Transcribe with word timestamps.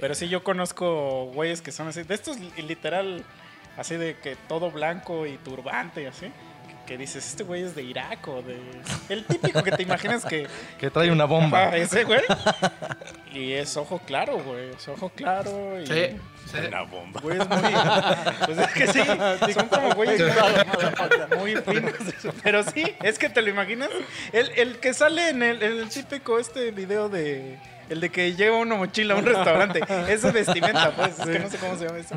Pero 0.00 0.14
sí, 0.14 0.28
yo 0.28 0.42
conozco 0.44 1.26
güeyes 1.34 1.62
que 1.62 1.72
son 1.72 1.88
así. 1.88 2.02
De 2.02 2.14
estos 2.14 2.38
li- 2.38 2.62
literal, 2.62 3.24
así 3.76 3.96
de 3.96 4.16
que 4.16 4.36
todo 4.48 4.70
blanco 4.70 5.26
y 5.26 5.36
turbante 5.38 6.02
y 6.02 6.06
así. 6.06 6.26
Que 6.86 6.98
dices, 6.98 7.24
este 7.24 7.44
güey 7.44 7.62
es 7.62 7.76
de 7.76 7.82
Irak 7.84 8.26
o 8.26 8.42
de. 8.42 8.58
El 9.08 9.24
típico 9.24 9.62
que 9.62 9.70
te 9.70 9.82
imaginas 9.84 10.24
que. 10.24 10.48
Que 10.78 10.90
trae 10.90 11.10
una 11.12 11.24
bomba. 11.24 11.66
Ajá, 11.68 11.76
ese 11.76 12.02
güey. 12.04 12.20
Y 13.32 13.52
es 13.52 13.76
ojo 13.76 14.00
claro, 14.00 14.38
güey. 14.42 14.70
Es 14.70 14.88
ojo 14.88 15.08
claro. 15.10 15.80
Y, 15.80 15.86
Sí, 15.86 16.16
sí. 16.50 16.58
Una 16.66 16.82
bomba. 16.82 17.20
Güey, 17.20 17.38
es 17.38 17.48
muy. 17.48 17.58
Pues 18.46 18.58
es 18.58 18.68
que 18.72 18.86
sí, 18.88 19.52
son 19.54 19.68
como 19.68 19.90
güeyes 19.94 20.20
muy 21.38 21.54
finos. 21.56 21.94
Pero 22.42 22.62
sí, 22.64 22.84
es 23.02 23.18
que 23.20 23.28
te 23.28 23.40
lo 23.42 23.50
imaginas. 23.50 23.90
El, 24.32 24.50
el 24.56 24.78
que 24.78 24.92
sale 24.92 25.28
en 25.28 25.42
el, 25.44 25.62
en 25.62 25.78
el 25.78 25.88
típico 25.90 26.38
este 26.40 26.72
video 26.72 27.08
de. 27.08 27.56
El 27.90 28.00
de 28.00 28.08
que 28.08 28.34
lleva 28.36 28.56
una 28.58 28.76
mochila 28.76 29.14
a 29.14 29.16
un 29.16 29.26
restaurante. 29.26 29.80
Esa 30.08 30.30
vestimenta, 30.30 30.92
pues. 30.94 31.18
Es 31.18 31.26
que 31.26 31.38
no 31.40 31.50
sé 31.50 31.58
cómo 31.58 31.76
se 31.76 31.86
llama 31.86 31.98
eso. 31.98 32.14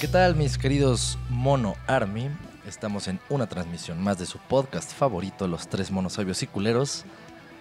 ¿Qué 0.00 0.08
tal 0.08 0.34
mis 0.34 0.56
queridos 0.56 1.18
Mono 1.28 1.76
Army? 1.86 2.30
Estamos 2.66 3.06
en 3.06 3.20
una 3.28 3.48
transmisión 3.48 4.02
más 4.02 4.18
de 4.18 4.24
su 4.24 4.38
podcast 4.38 4.94
favorito, 4.94 5.46
Los 5.46 5.68
Tres 5.68 5.90
Monos 5.90 6.14
Sabios 6.14 6.42
y 6.42 6.46
Culeros. 6.46 7.04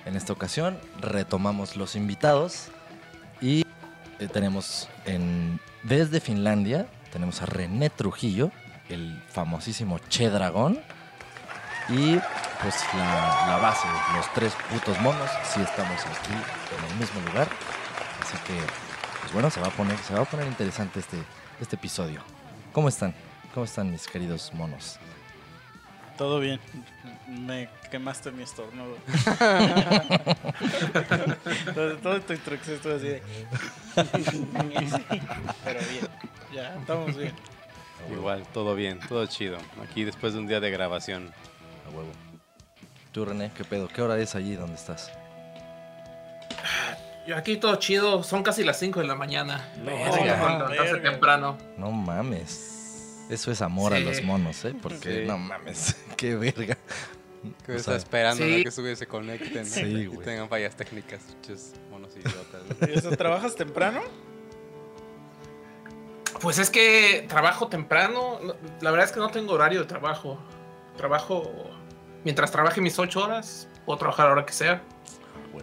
En 0.05 0.15
esta 0.15 0.31
ocasión 0.31 0.79
retomamos 1.01 1.75
los 1.75 1.97
invitados 1.97 2.69
y 3.41 3.65
eh, 4.19 4.29
tenemos 4.31 4.87
en, 5.05 5.59
desde 5.83 6.21
Finlandia, 6.21 6.87
tenemos 7.11 7.41
a 7.41 7.45
René 7.45 7.89
Trujillo, 7.89 8.51
el 8.87 9.21
famosísimo 9.27 9.99
Che 10.07 10.29
Dragón. 10.29 10.79
Y 11.89 12.19
pues 12.61 12.75
la, 12.93 13.47
la 13.47 13.57
base, 13.57 13.85
los 14.15 14.33
tres 14.33 14.53
putos 14.71 14.97
monos, 15.01 15.29
sí 15.43 15.59
estamos 15.59 16.05
aquí 16.05 16.31
en 16.31 16.89
el 16.89 16.99
mismo 16.99 17.19
lugar. 17.19 17.49
Así 18.21 18.37
que, 18.47 18.57
pues 19.19 19.33
bueno, 19.33 19.49
se 19.49 19.59
va 19.59 19.67
a 19.67 19.71
poner, 19.71 19.97
se 19.97 20.13
va 20.13 20.21
a 20.21 20.25
poner 20.25 20.47
interesante 20.47 21.01
este, 21.01 21.17
este 21.59 21.75
episodio. 21.75 22.21
¿Cómo 22.73 22.89
están? 22.89 23.13
¿Cómo 23.53 23.65
están 23.65 23.91
mis 23.91 24.07
queridos 24.07 24.51
monos? 24.53 24.97
Todo 26.17 26.39
bien. 26.39 26.59
Me 27.27 27.69
quemaste 27.89 28.31
mi 28.31 28.43
estornudo. 28.43 28.97
todo, 31.73 31.97
todo 31.97 32.21
tu 32.21 32.33
introducción 32.33 32.75
estuvo 32.75 32.93
así 32.95 33.07
de. 33.07 33.23
Pero 35.63 35.79
bien. 35.79 36.07
Ya, 36.53 36.75
estamos 36.75 37.15
bien. 37.15 37.33
Igual, 38.11 38.43
todo 38.53 38.75
bien, 38.75 38.99
todo 39.07 39.25
chido. 39.27 39.57
Aquí 39.83 40.03
después 40.03 40.33
de 40.33 40.39
un 40.39 40.47
día 40.47 40.59
de 40.59 40.71
grabación. 40.71 41.31
A 41.87 41.91
huevo. 41.95 42.11
Tú, 43.11 43.25
René, 43.25 43.51
¿qué 43.55 43.63
pedo? 43.63 43.87
¿Qué 43.87 44.01
hora 44.01 44.17
es 44.17 44.35
allí 44.35 44.55
donde 44.55 44.75
estás? 44.75 45.11
Yo 47.29 47.37
aquí 47.37 47.57
todo 47.57 47.75
chido, 47.75 48.23
son 48.23 48.41
casi 48.41 48.63
las 48.63 48.79
5 48.79 49.01
de 49.01 49.05
la 49.05 49.13
mañana. 49.13 49.71
Verga. 49.85 49.99
Vamos 50.09 50.17
a 50.17 50.23
levantarse 50.25 50.93
Verga. 50.93 51.11
temprano. 51.11 51.57
No 51.77 51.91
mames. 51.91 53.27
Eso 53.29 53.51
es 53.51 53.61
amor 53.61 53.93
a 53.93 53.99
los 53.99 54.23
monos, 54.23 54.65
¿eh? 54.65 54.73
Porque 54.81 55.21
Sí. 55.21 55.27
no 55.27 55.37
mames. 55.37 55.95
Qué 56.17 56.35
verga. 56.35 56.75
Que 57.67 57.73
O 57.73 57.75
está 57.75 57.91
sea, 57.91 57.97
esperando 57.97 58.43
sí. 58.43 58.57
¿no? 58.57 58.63
que 58.63 58.71
sube 58.71 58.95
se 58.95 59.05
conecten 59.05 59.63
Sí, 59.67 59.81
y 59.81 60.05
güey. 60.07 60.25
tengan 60.25 60.49
fallas 60.49 60.75
técnicas. 60.75 61.21
Muchos 61.35 61.73
monos 61.91 62.11
idiotas. 62.17 62.89
¿Y 62.89 62.97
eso, 62.97 63.11
¿Trabajas 63.15 63.55
temprano? 63.55 64.01
Pues 66.41 66.57
es 66.57 66.71
que 66.71 67.27
trabajo 67.29 67.67
temprano. 67.67 68.39
no- 68.41 68.55
La 68.81 68.89
verdad 68.89 69.05
es 69.05 69.11
que 69.11 69.19
no 69.19 69.29
tengo 69.29 69.53
horario 69.53 69.81
de 69.81 69.85
trabajo. 69.85 70.39
Trabajo 70.97 71.43
mientras 72.23 72.49
trabaje 72.51 72.81
mis 72.81 72.97
8 72.97 73.23
horas, 73.23 73.67
puedo 73.85 73.99
trabajar 73.99 74.25
a 74.25 74.29
la 74.29 74.33
hora 74.37 74.45
que 74.47 74.53
sea. 74.53 74.81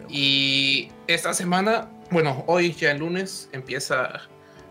Y 0.09 0.91
esta 1.07 1.33
semana, 1.33 1.89
bueno, 2.11 2.43
hoy 2.47 2.73
ya 2.73 2.91
el 2.91 2.99
lunes 2.99 3.49
empieza 3.51 4.21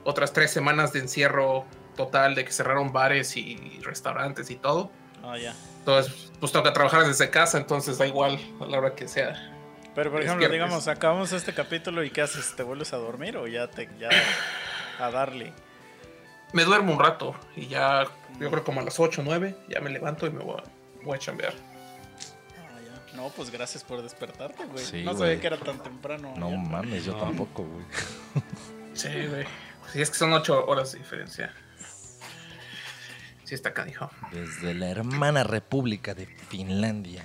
otras 0.04 0.32
tres 0.32 0.50
semanas 0.50 0.92
de 0.92 1.00
encierro 1.00 1.64
total 1.96 2.34
de 2.34 2.44
que 2.44 2.52
cerraron 2.52 2.92
bares 2.92 3.36
y 3.36 3.80
restaurantes 3.82 4.50
y 4.50 4.56
todo. 4.56 4.90
Ah, 5.22 5.38
ya. 5.38 5.54
Entonces, 5.78 6.32
pues 6.40 6.52
toca 6.52 6.72
trabajar 6.72 7.06
desde 7.06 7.30
casa, 7.30 7.58
entonces 7.58 7.98
da 7.98 8.06
igual 8.06 8.38
a 8.60 8.66
la 8.66 8.78
hora 8.78 8.94
que 8.94 9.08
sea. 9.08 9.52
Pero 9.94 10.10
por 10.10 10.22
ejemplo, 10.22 10.48
digamos, 10.48 10.88
acabamos 10.88 11.32
este 11.32 11.54
capítulo 11.54 12.04
y 12.04 12.10
¿qué 12.10 12.22
haces? 12.22 12.54
¿Te 12.54 12.62
vuelves 12.62 12.92
a 12.92 12.98
dormir 12.98 13.36
o 13.36 13.46
ya 13.46 13.68
te 13.68 13.88
ya 13.98 14.10
a 14.98 15.10
darle? 15.10 15.52
Me 16.52 16.64
duermo 16.64 16.92
un 16.92 16.98
rato 16.98 17.34
y 17.56 17.66
ya, 17.66 18.04
yo 18.38 18.50
creo 18.50 18.62
como 18.62 18.80
a 18.80 18.84
las 18.84 19.00
8 19.00 19.20
o 19.20 19.24
9, 19.24 19.56
ya 19.68 19.80
me 19.80 19.90
levanto 19.90 20.26
y 20.26 20.30
me 20.30 20.42
voy 20.42 20.60
a, 20.60 21.04
voy 21.04 21.16
a 21.16 21.18
chambear. 21.18 21.54
No, 23.16 23.30
pues 23.30 23.50
gracias 23.50 23.82
por 23.82 24.02
despertarte, 24.02 24.64
güey. 24.66 24.84
Sí, 24.84 25.02
no 25.02 25.14
güey. 25.14 25.28
sabía 25.30 25.40
que 25.40 25.46
era 25.46 25.56
tan 25.56 25.82
temprano. 25.82 26.34
No 26.36 26.50
ya. 26.50 26.56
mames, 26.58 27.04
yo 27.04 27.12
No. 27.12 27.18
tampoco, 27.18 27.64
güey. 27.64 27.84
Sí, 28.94 29.08
güey. 29.28 29.44
Sí, 29.92 30.02
es 30.02 30.10
que 30.10 30.16
son 30.16 30.32
8 30.32 30.66
horas 30.66 30.92
de 30.92 30.98
diferencia. 30.98 31.54
Sí, 33.44 33.54
está 33.54 33.72
canijo. 33.72 34.10
Desde 34.32 34.74
la 34.74 34.88
hermana 34.90 35.44
república 35.44 36.14
de 36.14 36.26
Finlandia. 36.26 37.24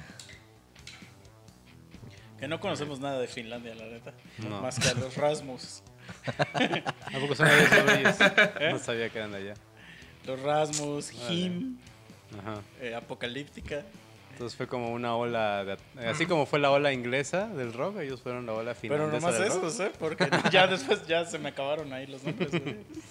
Que 2.40 2.47
no 2.47 2.59
conocemos 2.59 3.00
nada 3.00 3.19
de 3.19 3.28
Finlandia, 3.28 3.75
la 3.75 3.85
neta. 3.85 4.13
No. 4.40 4.62
Más 4.62 4.80
que 4.80 4.90
a 4.90 4.94
los 4.94 5.16
Rasmus. 5.18 5.84
¿A 6.25 7.19
poco 7.19 7.35
son 7.35 7.47
de 7.47 7.63
esos 7.63 7.84
güeyes? 7.84 8.18
No 8.72 8.80
sabía 8.80 9.09
que 9.09 9.18
eran 9.19 9.31
de 9.31 9.38
allá. 9.38 9.53
Los 10.25 10.40
Rasmus. 10.41 11.12
Him, 11.30 11.78
Ajá. 12.40 12.62
eh, 12.81 12.96
Apocalíptica. 12.96 13.84
Entonces 14.41 14.57
fue 14.57 14.66
como 14.68 14.90
una 14.91 15.16
ola, 15.16 15.63
de- 15.63 15.78
así 16.09 16.25
como 16.25 16.47
fue 16.47 16.57
la 16.57 16.72
ola 16.72 16.91
inglesa 16.91 17.46
del 17.46 17.74
rock, 17.74 18.00
ellos 18.00 18.24
fueron 18.24 18.47
la 18.47 18.53
ola 18.53 18.74
Pero 18.81 18.96
finlandesa 19.06 19.19
nomás 19.28 19.40
del 19.40 19.50
rock. 19.50 19.63
esos, 19.66 19.79
¿eh? 19.81 19.91
Porque 20.00 20.28
ya 20.52 20.66
después 20.66 21.06
ya 21.06 21.25
se 21.28 21.38
me 21.38 21.50
acabaron 21.50 21.94
ahí 21.94 22.07
los 22.07 22.24
nombres. 22.24 22.50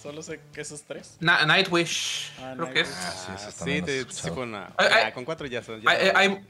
Solo 0.03 0.21
sé 0.23 0.41
que 0.53 0.59
esos 0.59 0.81
tres. 0.81 1.15
Na- 1.21 1.45
Nightwish, 1.45 2.33
Ah, 2.41 2.51
creo 2.57 2.73
que 2.73 2.81
es. 2.81 2.89
Sí, 2.89 2.93
Ah, 3.29 3.37
sí, 3.37 3.81
te- 3.81 3.85
sí 3.93 3.97
escuchado. 3.99 4.33
fue 4.35 4.43
una... 4.43 4.73
Ay, 4.75 4.89
ya, 4.89 5.05
ay. 5.05 5.11
con 5.13 5.23
cuatro 5.23 5.47
ya 5.47 5.63
son... 5.63 5.79
ya 5.81 5.89
Hay, 5.89 6.09
hay, 6.13 6.45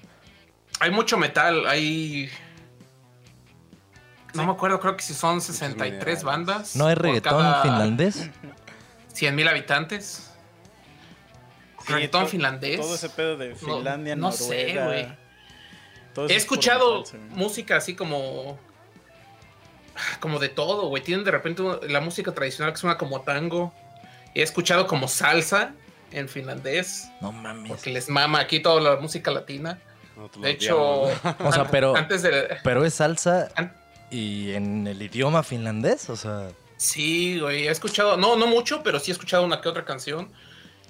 hay 0.79 0.89
mucho 0.89 1.15
metal, 1.15 1.67
hay. 1.67 2.27
No 4.33 4.43
me 4.45 4.51
acuerdo, 4.51 4.79
creo 4.79 4.97
que 4.97 5.03
si 5.03 5.13
son 5.13 5.41
63 5.41 5.91
minerales. 5.91 6.23
bandas. 6.23 6.75
¿No 6.75 6.87
hay 6.87 6.95
reggaetón 6.95 7.33
cada 7.39 7.61
finlandés? 7.61 8.31
100 9.13 9.35
mil 9.35 9.47
habitantes. 9.47 10.30
Reggaetón 11.87 12.23
to- 12.23 12.29
finlandés. 12.29 12.79
Todo 12.79 12.95
ese 12.95 13.09
pedo 13.09 13.37
de 13.37 13.55
Finlandia, 13.55 14.15
no 14.15 14.31
sé, 14.31 14.73
Noruega. 14.73 14.85
güey. 16.15 16.31
He 16.31 16.35
escuchado 16.35 17.03
música 17.29 17.77
así 17.77 17.95
como. 17.95 18.59
Como 20.19 20.39
de 20.39 20.49
todo, 20.49 20.87
güey. 20.87 21.03
Tienen 21.03 21.23
de 21.25 21.31
repente 21.31 21.63
la 21.89 21.99
música 22.01 22.31
tradicional 22.33 22.73
que 22.73 22.79
suena 22.79 22.97
como 22.97 23.21
tango. 23.21 23.73
He 24.33 24.41
escuchado 24.41 24.87
como 24.87 25.07
salsa 25.07 25.73
en 26.11 26.29
finlandés. 26.29 27.09
No 27.21 27.31
mames. 27.31 27.69
Porque 27.69 27.91
les 27.91 28.09
mama 28.09 28.39
aquí 28.39 28.59
toda 28.61 28.81
la 28.81 29.01
música 29.01 29.31
latina. 29.31 29.79
Nosotros 30.15 30.43
De 30.43 30.49
lo 30.49 30.55
hecho, 30.55 30.75
¿no? 31.39 31.47
O 31.47 31.51
sea, 31.51 31.65
pero- 31.69 31.95
antes 31.97 32.21
de. 32.23 32.57
Pero 32.63 32.85
es 32.85 32.93
salsa 32.95 33.49
y 34.09 34.51
en 34.53 34.87
el 34.87 35.01
idioma 35.01 35.43
finlandés, 35.43 36.09
o 36.09 36.15
sea, 36.15 36.49
Sí, 36.77 37.39
güey, 37.39 37.67
he 37.67 37.71
escuchado, 37.71 38.17
no, 38.17 38.35
no 38.35 38.47
mucho, 38.47 38.81
pero 38.81 38.99
sí 38.99 39.11
he 39.11 39.13
escuchado 39.13 39.45
una 39.45 39.61
que 39.61 39.69
otra 39.69 39.85
canción, 39.85 40.31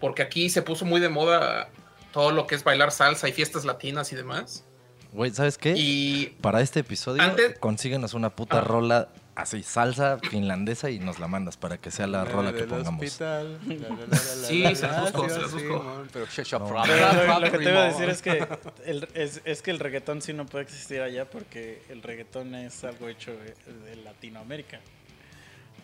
porque 0.02 0.22
aquí 0.24 0.50
se 0.50 0.62
puso 0.62 0.84
muy 0.84 1.00
de 1.00 1.10
moda 1.10 1.70
todo 2.12 2.32
lo 2.32 2.46
que 2.48 2.56
es 2.56 2.64
bailar 2.66 2.92
salsa 2.92 3.30
y 3.30 3.32
fiestas 3.32 3.64
latinas 3.64 4.12
y 4.12 4.16
demás. 4.18 4.66
güey, 5.14 5.32
¿sabes 5.32 5.58
qué? 5.58 5.74
Y 5.78 6.36
Para 6.42 6.62
este 6.62 6.82
episodio, 6.82 7.22
Antes- 7.22 7.58
consíguenos 7.60 8.14
una 8.14 8.30
puta 8.32 8.58
Ah. 8.60 8.62
rola 8.62 9.10
así, 9.36 9.64
salsa 9.64 10.20
finlandesa 10.20 10.90
y 10.90 11.00
nos 11.00 11.20
la 11.20 11.28
mandas 11.28 11.56
para 11.58 11.78
que 11.80 11.90
sea 11.92 12.06
la 12.08 12.26
rola 12.26 12.54
que 12.54 12.64
pongamos. 12.64 13.04
hospital, 13.06 13.60
la, 13.68 13.76
la, 13.76 13.90
la, 13.96 14.06
la, 14.08 14.16
Sí, 14.18 14.62
la, 14.64 14.76
se 14.76 14.88
la, 14.88 14.92
las 15.02 15.12
busco, 15.14 15.30
se 15.30 15.42
las 15.42 15.52
busco. 15.54 16.04
Pero 16.14 16.26
No. 16.60 16.84
Pero 16.86 17.40
lo, 17.40 17.52
que 17.52 17.58
te 17.58 17.70
iba 17.72 17.82
a 17.82 17.86
decir 17.86 18.10
es 18.10 18.22
que 18.22 18.46
el, 18.86 19.08
es, 19.14 19.42
es 19.46 19.62
que 19.62 19.72
el 19.72 19.80
reggaetón 19.80 20.22
sí 20.22 20.34
no 20.34 20.46
puede 20.46 20.64
existir 20.66 21.02
allá 21.02 21.30
porque 21.30 21.82
el 21.90 22.02
reggaetón 22.04 22.56
es 22.56 22.84
algo 22.84 23.08
hecho 23.10 23.32
de, 23.32 23.56
de 23.90 23.96
Latinoamérica. 23.98 24.80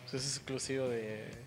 Pues 0.09 0.23
es 0.25 0.35
exclusivo 0.37 0.87
de... 0.87 1.46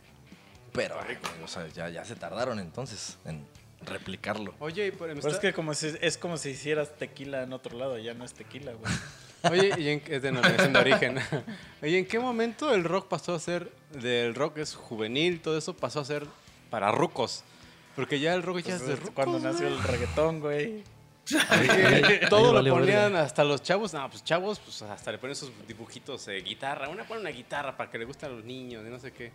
Pero, 0.72 0.96
o 1.44 1.48
sea, 1.48 1.66
ya, 1.68 1.88
ya 1.88 2.04
se 2.04 2.14
tardaron 2.16 2.58
entonces 2.58 3.18
en 3.24 3.44
replicarlo. 3.84 4.54
Oye, 4.60 4.88
y 4.88 4.90
por- 4.90 5.08
Pero 5.12 5.28
es 5.28 5.38
que 5.38 5.52
como 5.52 5.74
si, 5.74 5.92
es 6.00 6.16
como 6.18 6.36
si 6.36 6.50
hicieras 6.50 6.96
tequila 6.98 7.42
en 7.42 7.52
otro 7.52 7.76
lado, 7.78 7.98
ya 7.98 8.14
no 8.14 8.24
es 8.24 8.34
tequila, 8.34 8.72
güey. 8.72 8.92
Oye, 9.50 9.72
y 9.78 9.88
en, 9.88 10.02
es 10.06 10.20
denominación 10.22 10.72
de 10.74 10.78
origen. 10.78 11.18
Oye, 11.82 11.98
¿en 11.98 12.06
qué 12.06 12.18
momento 12.18 12.74
el 12.74 12.84
rock 12.84 13.08
pasó 13.08 13.34
a 13.34 13.40
ser, 13.40 13.70
del 13.92 14.34
rock 14.34 14.58
es 14.58 14.74
juvenil, 14.74 15.40
todo 15.40 15.56
eso 15.56 15.74
pasó 15.74 16.00
a 16.00 16.04
ser 16.04 16.26
para 16.68 16.92
rucos? 16.92 17.42
Porque 17.96 18.20
ya 18.20 18.34
el 18.34 18.42
rock 18.42 18.58
ya 18.58 18.62
Pues 18.64 18.82
es 18.82 18.86
de 18.86 18.92
es 18.94 18.98
rucos. 19.00 19.14
cuando 19.14 19.38
nació 19.40 19.66
el 19.68 19.82
reggaetón, 19.82 20.40
güey. 20.40 20.84
Todo 22.28 22.60
lo 22.62 22.70
ponían 22.74 23.12
verga. 23.12 23.22
hasta 23.22 23.44
los 23.44 23.62
chavos. 23.62 23.92
No, 23.92 24.08
pues 24.10 24.24
chavos, 24.24 24.58
pues 24.58 24.82
hasta 24.82 25.12
le 25.12 25.18
ponen 25.18 25.32
esos 25.32 25.50
dibujitos 25.66 26.26
de 26.26 26.40
guitarra. 26.40 26.88
Una 26.88 27.04
pone 27.06 27.20
una 27.20 27.30
guitarra 27.30 27.76
para 27.76 27.90
que 27.90 27.98
le 27.98 28.04
guste 28.04 28.26
a 28.26 28.28
los 28.28 28.44
niños, 28.44 28.84
de 28.84 28.90
no 28.90 28.98
sé 28.98 29.12
qué. 29.12 29.32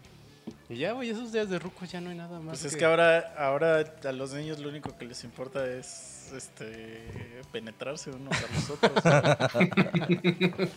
Y 0.67 0.77
ya, 0.77 0.93
güey, 0.93 1.09
esos 1.09 1.31
días 1.31 1.49
de 1.49 1.59
rucos 1.59 1.91
ya 1.91 2.01
no 2.01 2.09
hay 2.09 2.17
nada 2.17 2.39
más. 2.39 2.59
Pues 2.59 2.65
es 2.65 2.75
que 2.75 2.85
ahora, 2.85 3.35
ahora 3.37 3.83
a 4.03 4.11
los 4.11 4.33
niños 4.33 4.59
lo 4.59 4.69
único 4.69 4.97
que 4.97 5.05
les 5.05 5.23
importa 5.23 5.67
es 5.67 6.31
este 6.35 7.43
penetrarse 7.51 8.09
unos 8.09 8.35
a 8.35 8.53
los 8.53 8.69
otros. 8.71 9.03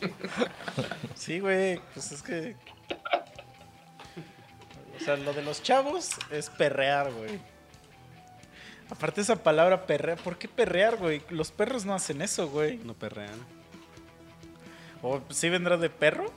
sí, 1.15 1.41
güey, 1.41 1.81
pues 1.95 2.13
es 2.13 2.23
que. 2.23 2.55
O 4.97 5.05
sea, 5.05 5.17
lo 5.17 5.33
de 5.33 5.43
los 5.43 5.63
chavos 5.63 6.11
es 6.31 6.51
perrear, 6.51 7.11
güey. 7.13 7.39
Aparte 8.91 9.23
esa 9.23 9.43
palabra 9.43 9.87
perrear, 9.87 10.19
¿por 10.19 10.39
qué 10.39 10.49
perrear, 10.49 10.97
güey? 10.97 11.23
Los 11.31 11.51
perros 11.51 11.87
no 11.87 11.95
hacen 11.95 12.21
eso, 12.21 12.49
güey. 12.49 12.77
No 12.79 12.93
perrean. 12.93 13.39
O 15.03 15.23
sí 15.31 15.49
vendrá 15.49 15.79
de 15.79 15.89
perro. 15.89 16.31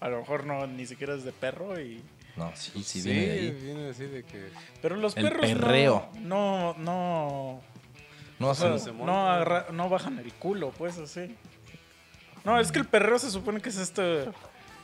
A 0.00 0.08
lo 0.08 0.18
mejor 0.18 0.46
no, 0.46 0.66
ni 0.66 0.84
siquiera 0.86 1.14
es 1.14 1.22
de 1.22 1.32
perro 1.32 1.80
y. 1.80 2.02
No, 2.36 2.50
sí, 2.54 2.70
sí, 2.82 3.00
Sí, 3.02 3.10
viene 3.10 3.26
de 3.26 3.32
ahí. 3.32 3.50
viene 3.50 3.88
así 3.90 4.04
de 4.06 4.22
que. 4.24 4.48
Pero 4.80 4.96
los 4.96 5.16
El 5.16 5.24
perros 5.24 5.50
no- 5.50 5.60
perreo. 5.60 6.08
no, 6.20 6.74
no, 6.78 7.60
No, 8.38 8.48
O 8.48 8.54
sea, 8.54 8.72
sí, 8.78 8.84
se 8.86 8.90
no, 8.92 8.98
montan. 8.98 9.16
agarra- 9.16 9.66
no 9.72 9.88
bajan 9.88 10.18
el 10.18 10.32
culo, 10.34 10.70
pues 10.76 10.98
así. 10.98 11.36
No, 12.44 12.58
es 12.58 12.72
que 12.72 12.78
el 12.80 12.86
perreo 12.86 13.18
se 13.18 13.30
supone 13.30 13.60
que 13.60 13.68
es 13.68 13.76
este, 13.78 14.28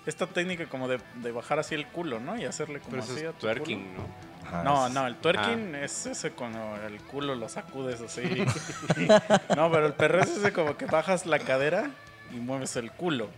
esta 0.07 0.27
técnica 0.27 0.67
como 0.67 0.87
de, 0.87 1.01
de 1.17 1.33
bajar 1.33 1.59
así 1.59 1.75
el 1.75 1.87
culo, 1.89 2.21
¿no? 2.21 2.39
Y 2.39 2.45
hacerle 2.45 2.79
como 2.79 2.91
Pero 2.93 3.03
así 3.03 3.25
a 3.25 3.31
es 3.31 3.35
tu 3.35 3.41
twerking, 3.47 3.95
culo. 3.97 4.07
¿no? 4.53 4.63
No, 4.65 4.89
no, 4.91 5.07
el 5.07 5.17
twerking 5.17 5.75
es 5.75 6.07
ese 6.07 6.31
cuando 6.31 6.77
el 6.87 6.99
culo 7.03 7.35
lo 7.35 7.49
sacudes 7.49 8.01
así. 8.01 8.23
no, 9.57 9.71
pero 9.73 9.87
el 9.87 9.93
perreo 9.95 10.23
es 10.23 10.31
ese 10.37 10.53
como 10.53 10.77
que 10.77 10.87
bajas 10.87 11.27
la 11.27 11.39
cadera 11.39 11.91
y 12.33 12.37
mueves 12.37 12.77
el 12.77 12.93
culo. 12.93 13.29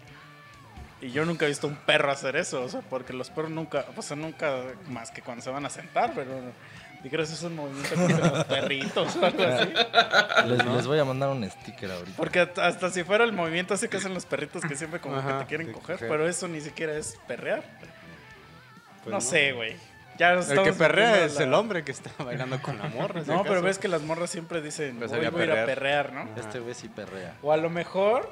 Y 1.00 1.10
yo 1.12 1.24
nunca 1.24 1.46
he 1.46 1.48
visto 1.48 1.66
un 1.66 1.76
perro 1.76 2.10
hacer 2.12 2.36
eso, 2.36 2.62
o 2.62 2.68
sea, 2.68 2.80
porque 2.82 3.12
los 3.12 3.30
perros 3.30 3.50
nunca, 3.50 3.86
o 3.96 4.02
sea, 4.02 4.16
nunca 4.16 4.56
más 4.88 5.10
que 5.10 5.22
cuando 5.22 5.42
se 5.42 5.50
van 5.50 5.64
a 5.64 5.70
sentar, 5.70 6.12
pero 6.14 6.30
yo 7.02 7.08
creo 7.08 7.10
que 7.18 7.22
eso 7.22 7.32
es 7.34 7.42
un 7.42 7.56
movimiento 7.56 7.94
que 7.94 8.04
hacen 8.12 8.20
los 8.34 8.44
perritos 8.44 9.16
o 9.16 9.24
algo 9.24 9.42
así. 9.42 9.72
Les, 10.48 10.66
les 10.66 10.86
voy 10.86 10.98
a 10.98 11.04
mandar 11.06 11.30
un 11.30 11.48
sticker 11.50 11.90
ahorita. 11.90 12.16
Porque 12.18 12.40
hasta- 12.40 12.66
hasta 12.66 12.90
si 12.90 13.02
fuera 13.04 13.24
el 13.24 13.32
movimiento 13.32 13.72
ese 13.72 13.88
que 13.88 13.96
hacen 13.96 14.12
los 14.12 14.26
perritos 14.26 14.62
que 14.62 14.76
siempre 14.76 15.00
como 15.00 15.26
que 15.26 15.32
te 15.32 15.46
quieren 15.46 15.72
coger, 15.72 15.96
coger. 15.96 16.08
pero 16.08 16.28
eso 16.28 16.46
ni 16.48 16.60
siquiera 16.60 16.92
es 16.94 17.18
perrear. 17.26 17.62
Pues 19.04 19.14
no, 19.14 19.20
sé, 19.22 19.52
güey. 19.52 19.76
Ya 20.18 20.32
El 20.34 20.62
que 20.62 20.74
perrea 20.74 21.24
es 21.24 21.36
la- 21.36 21.44
el 21.44 21.54
hombre 21.54 21.82
que 21.82 21.92
está 21.92 22.10
bailando 22.22 22.60
con 22.60 22.76
la 22.78 22.88
morra. 22.88 23.22
No, 23.26 23.42
pero 23.42 23.62
ves 23.62 23.78
que 23.78 23.88
las 23.88 24.02
morras 24.02 24.28
siempre 24.28 24.60
dicen, 24.60 24.96
Pues 24.98 25.10
"Hoy 25.12 25.16
salí 25.16 25.26
a 25.26 25.30
voy 25.30 25.40
a 25.40 25.44
ir 25.44 25.50
a 25.52 25.54
perrear". 25.64 26.06
perrear, 26.08 26.12
¿no? 26.12 26.38
Este 26.38 26.58
güey 26.60 26.74
sí 26.74 26.88
perrea. 26.90 27.32
O 27.40 27.52
a 27.52 27.56
lo 27.56 27.70
mejor 27.70 28.30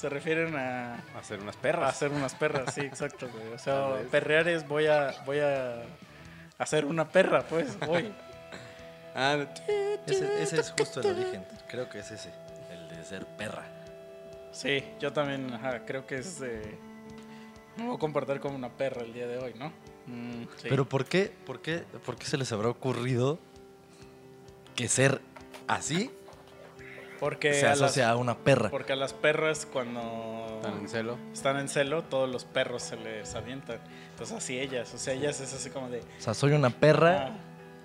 se 0.00 0.08
refieren 0.08 0.56
a, 0.56 1.04
Hacer 1.14 1.40
unas 1.40 1.56
a 1.56 1.60
perras. 1.60 1.88
hacer 1.90 2.10
unas 2.10 2.34
perras, 2.34 2.72
sí, 2.74 2.80
exacto, 2.80 3.28
güey. 3.28 3.52
O 3.52 3.58
sea, 3.58 4.00
perrear 4.10 4.48
es 4.48 4.66
voy 4.66 4.86
a, 4.86 5.14
voy 5.26 5.40
a 5.40 5.82
hacer 6.56 6.86
una 6.86 7.06
perra, 7.08 7.42
pues, 7.42 7.78
voy. 7.80 8.10
Ah, 9.14 9.44
Ese, 10.06 10.42
ese 10.42 10.60
es 10.60 10.70
justo 10.78 11.00
el 11.00 11.06
origen. 11.08 11.44
Creo 11.68 11.90
que 11.90 11.98
es 11.98 12.10
ese. 12.10 12.30
El 12.72 12.88
de 12.96 13.04
ser 13.04 13.26
perra. 13.26 13.64
Sí, 14.52 14.82
yo 14.98 15.12
también 15.12 15.52
ajá, 15.52 15.84
creo 15.84 16.06
que 16.06 16.18
es 16.18 16.40
de... 16.40 16.78
Me 17.76 17.86
voy 17.86 17.96
a 17.96 17.98
comportar 17.98 18.40
como 18.40 18.56
una 18.56 18.70
perra 18.70 19.02
el 19.02 19.12
día 19.12 19.26
de 19.26 19.38
hoy, 19.38 19.54
¿no? 19.54 19.68
Mm, 20.06 20.44
sí. 20.56 20.68
Pero 20.68 20.88
¿por 20.88 21.04
qué, 21.04 21.30
por, 21.44 21.60
qué, 21.60 21.84
¿por 22.06 22.16
qué 22.16 22.24
se 22.24 22.38
les 22.38 22.50
habrá 22.52 22.68
ocurrido 22.68 23.38
que 24.74 24.88
ser 24.88 25.20
así 25.68 26.10
porque 27.20 27.54
se 27.54 27.66
a 27.66 27.70
las- 27.70 27.82
asocia 27.82 28.10
a 28.10 28.16
una 28.16 28.36
perra? 28.38 28.70
Porque 28.70 28.94
a 28.94 28.96
las 28.96 29.12
perras 29.12 29.66
cuando 29.72 30.46
están 30.56 30.78
en 30.80 30.88
celo. 30.88 31.18
están 31.32 31.58
en 31.58 31.68
celo, 31.68 32.02
todos 32.02 32.28
los 32.28 32.44
perros 32.44 32.82
se 32.82 32.96
les 32.96 33.34
avientan. 33.34 33.78
Entonces 34.10 34.36
así 34.36 34.58
ellas, 34.58 34.92
o 34.94 34.98
sea, 34.98 35.14
ellas 35.14 35.40
es 35.40 35.52
así 35.54 35.70
como 35.70 35.88
de... 35.88 36.00
O 36.00 36.04
sea, 36.20 36.34
soy 36.34 36.52
una 36.52 36.70
perra, 36.70 37.28
ah, 37.28 37.38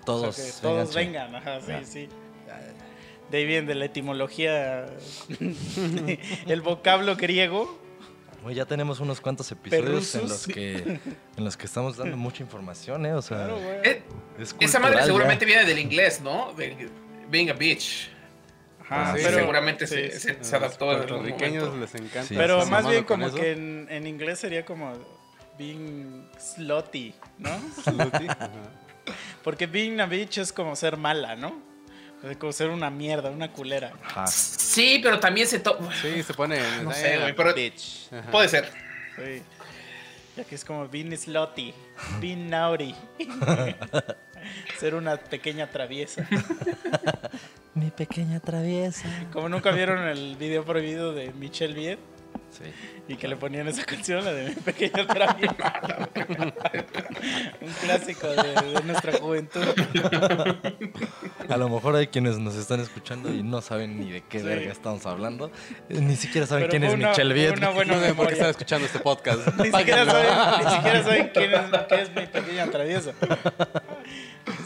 todos, 0.04 0.28
o 0.28 0.32
sea, 0.32 0.44
que 0.44 0.60
todos 0.60 0.94
vengan, 0.94 1.34
ajá, 1.34 1.60
sí, 1.60 1.66
Ya. 1.68 1.84
sí. 1.84 2.08
De 3.30 3.38
ahí 3.38 3.44
viene 3.46 3.66
de 3.66 3.74
la 3.74 3.86
etimología, 3.86 4.86
el 6.46 6.60
vocablo 6.60 7.16
griego. 7.16 7.78
Güey, 8.42 8.54
ya 8.54 8.64
tenemos 8.66 9.00
unos 9.00 9.20
cuantos 9.20 9.50
episodios 9.50 10.14
en 10.14 10.28
los 10.28 10.46
que 10.46 11.00
en 11.36 11.44
los 11.44 11.56
que 11.56 11.66
estamos 11.66 11.96
dando 11.96 12.16
mucha 12.16 12.44
información, 12.44 13.04
¿eh? 13.06 13.14
O 13.14 13.22
sea, 13.22 13.38
Claro, 13.38 13.58
es 14.38 14.54
esa 14.60 14.78
madre 14.78 14.98
cultural 14.98 15.06
seguramente 15.06 15.44
ya. 15.44 15.46
viene 15.48 15.64
del 15.64 15.78
inglés, 15.80 16.20
¿no? 16.20 16.52
De 16.52 16.88
being 17.28 17.50
a 17.50 17.54
bitch. 17.54 18.10
Ajá, 18.88 19.16
sí, 19.16 19.22
pero, 19.24 19.38
seguramente 19.38 19.86
sí, 19.86 19.94
se, 19.94 20.10
sí. 20.12 20.18
se- 20.20 20.44
se 20.44 20.56
adaptó 20.56 20.90
A 20.90 20.94
los 20.94 21.06
puertorriqueños 21.06 21.74
les 21.76 21.94
encanta. 21.94 22.24
Sí, 22.24 22.34
Pero 22.36 22.64
más 22.66 22.88
bien 22.88 23.04
como 23.04 23.26
eso. 23.26 23.36
que 23.36 23.52
en, 23.52 23.86
en 23.90 24.06
inglés 24.06 24.38
sería 24.38 24.64
como 24.64 24.92
being 25.58 26.28
slutty, 26.38 27.14
¿no? 27.38 27.50
Slutty, 27.82 28.26
ajá. 28.28 28.50
Porque 29.42 29.66
being 29.66 30.00
a 30.00 30.06
bitch 30.06 30.38
es 30.38 30.52
como 30.52 30.76
ser 30.76 30.96
mala, 30.96 31.36
¿no? 31.36 31.60
Como 32.38 32.52
ser 32.52 32.70
una 32.70 32.90
mierda, 32.90 33.30
una 33.30 33.52
culera. 33.52 33.92
Ajá. 34.04 34.26
Sí, 34.26 34.98
pero 35.02 35.20
también 35.20 35.46
se 35.46 35.60
to... 35.60 35.78
Sí, 36.02 36.22
se 36.22 36.34
pone. 36.34 36.58
No 36.82 36.92
sé, 36.92 37.18
güey, 37.18 37.34
pero- 37.36 37.54
Bitch. 37.54 38.12
Ajá. 38.12 38.30
Puede 38.30 38.48
ser. 38.48 38.70
Sí. 39.16 39.42
Ya 40.36 40.44
que 40.44 40.54
es 40.54 40.64
como 40.64 40.86
being 40.86 41.16
slutty, 41.16 41.72
being 42.20 42.50
naughty. 42.50 42.94
Ser 44.78 44.94
una 44.94 45.16
pequeña 45.16 45.66
traviesa. 45.70 46.28
Mi 47.74 47.90
pequeña 47.90 48.40
traviesa. 48.40 49.08
Como 49.32 49.48
nunca 49.48 49.70
vieron 49.70 50.06
el 50.06 50.36
video 50.36 50.64
prohibido 50.64 51.14
de 51.14 51.32
Michelle 51.32 51.74
Viet 51.74 51.98
Sí. 52.56 52.64
y 53.08 53.16
que 53.16 53.28
le 53.28 53.36
ponían 53.36 53.68
esa 53.68 53.84
canción, 53.84 54.24
la 54.24 54.32
de 54.32 54.48
Mi 54.48 54.54
pequeña 54.54 55.06
traviesa. 55.06 56.08
Un 57.60 57.70
clásico 57.82 58.26
de, 58.28 58.54
de 58.72 58.82
nuestra 58.84 59.12
juventud. 59.18 59.62
A 61.48 61.56
lo 61.56 61.68
mejor 61.68 61.96
hay 61.96 62.06
quienes 62.06 62.38
nos 62.38 62.54
están 62.56 62.80
escuchando 62.80 63.32
y 63.32 63.42
no 63.42 63.60
saben 63.60 64.00
ni 64.00 64.10
de 64.10 64.22
qué 64.22 64.40
Sí. 64.40 64.44
verga 64.46 64.72
estamos 64.72 65.04
hablando. 65.06 65.50
Ni 65.88 66.16
siquiera 66.16 66.46
saben 66.46 66.62
Pero 66.64 66.70
quién 66.70 66.84
es 66.84 66.94
una- 66.94 67.08
Michelle 67.10 67.34
fue 67.34 67.42
Viet. 67.42 67.60
No 67.60 67.74
por 68.16 68.26
qué 68.28 68.32
están 68.34 68.50
escuchando 68.50 68.86
este 68.86 68.98
podcast. 69.00 69.46
Ni 69.58 69.70
siquiera, 69.70 70.04
saben, 70.06 70.64
ni 70.64 70.70
siquiera 70.74 71.02
saben 71.02 71.30
quién 71.34 71.52
es, 71.52 71.60
qué 71.88 72.00
es 72.02 72.14
mi 72.14 72.26
pequeña 72.26 72.66
traviesa. 72.70 73.12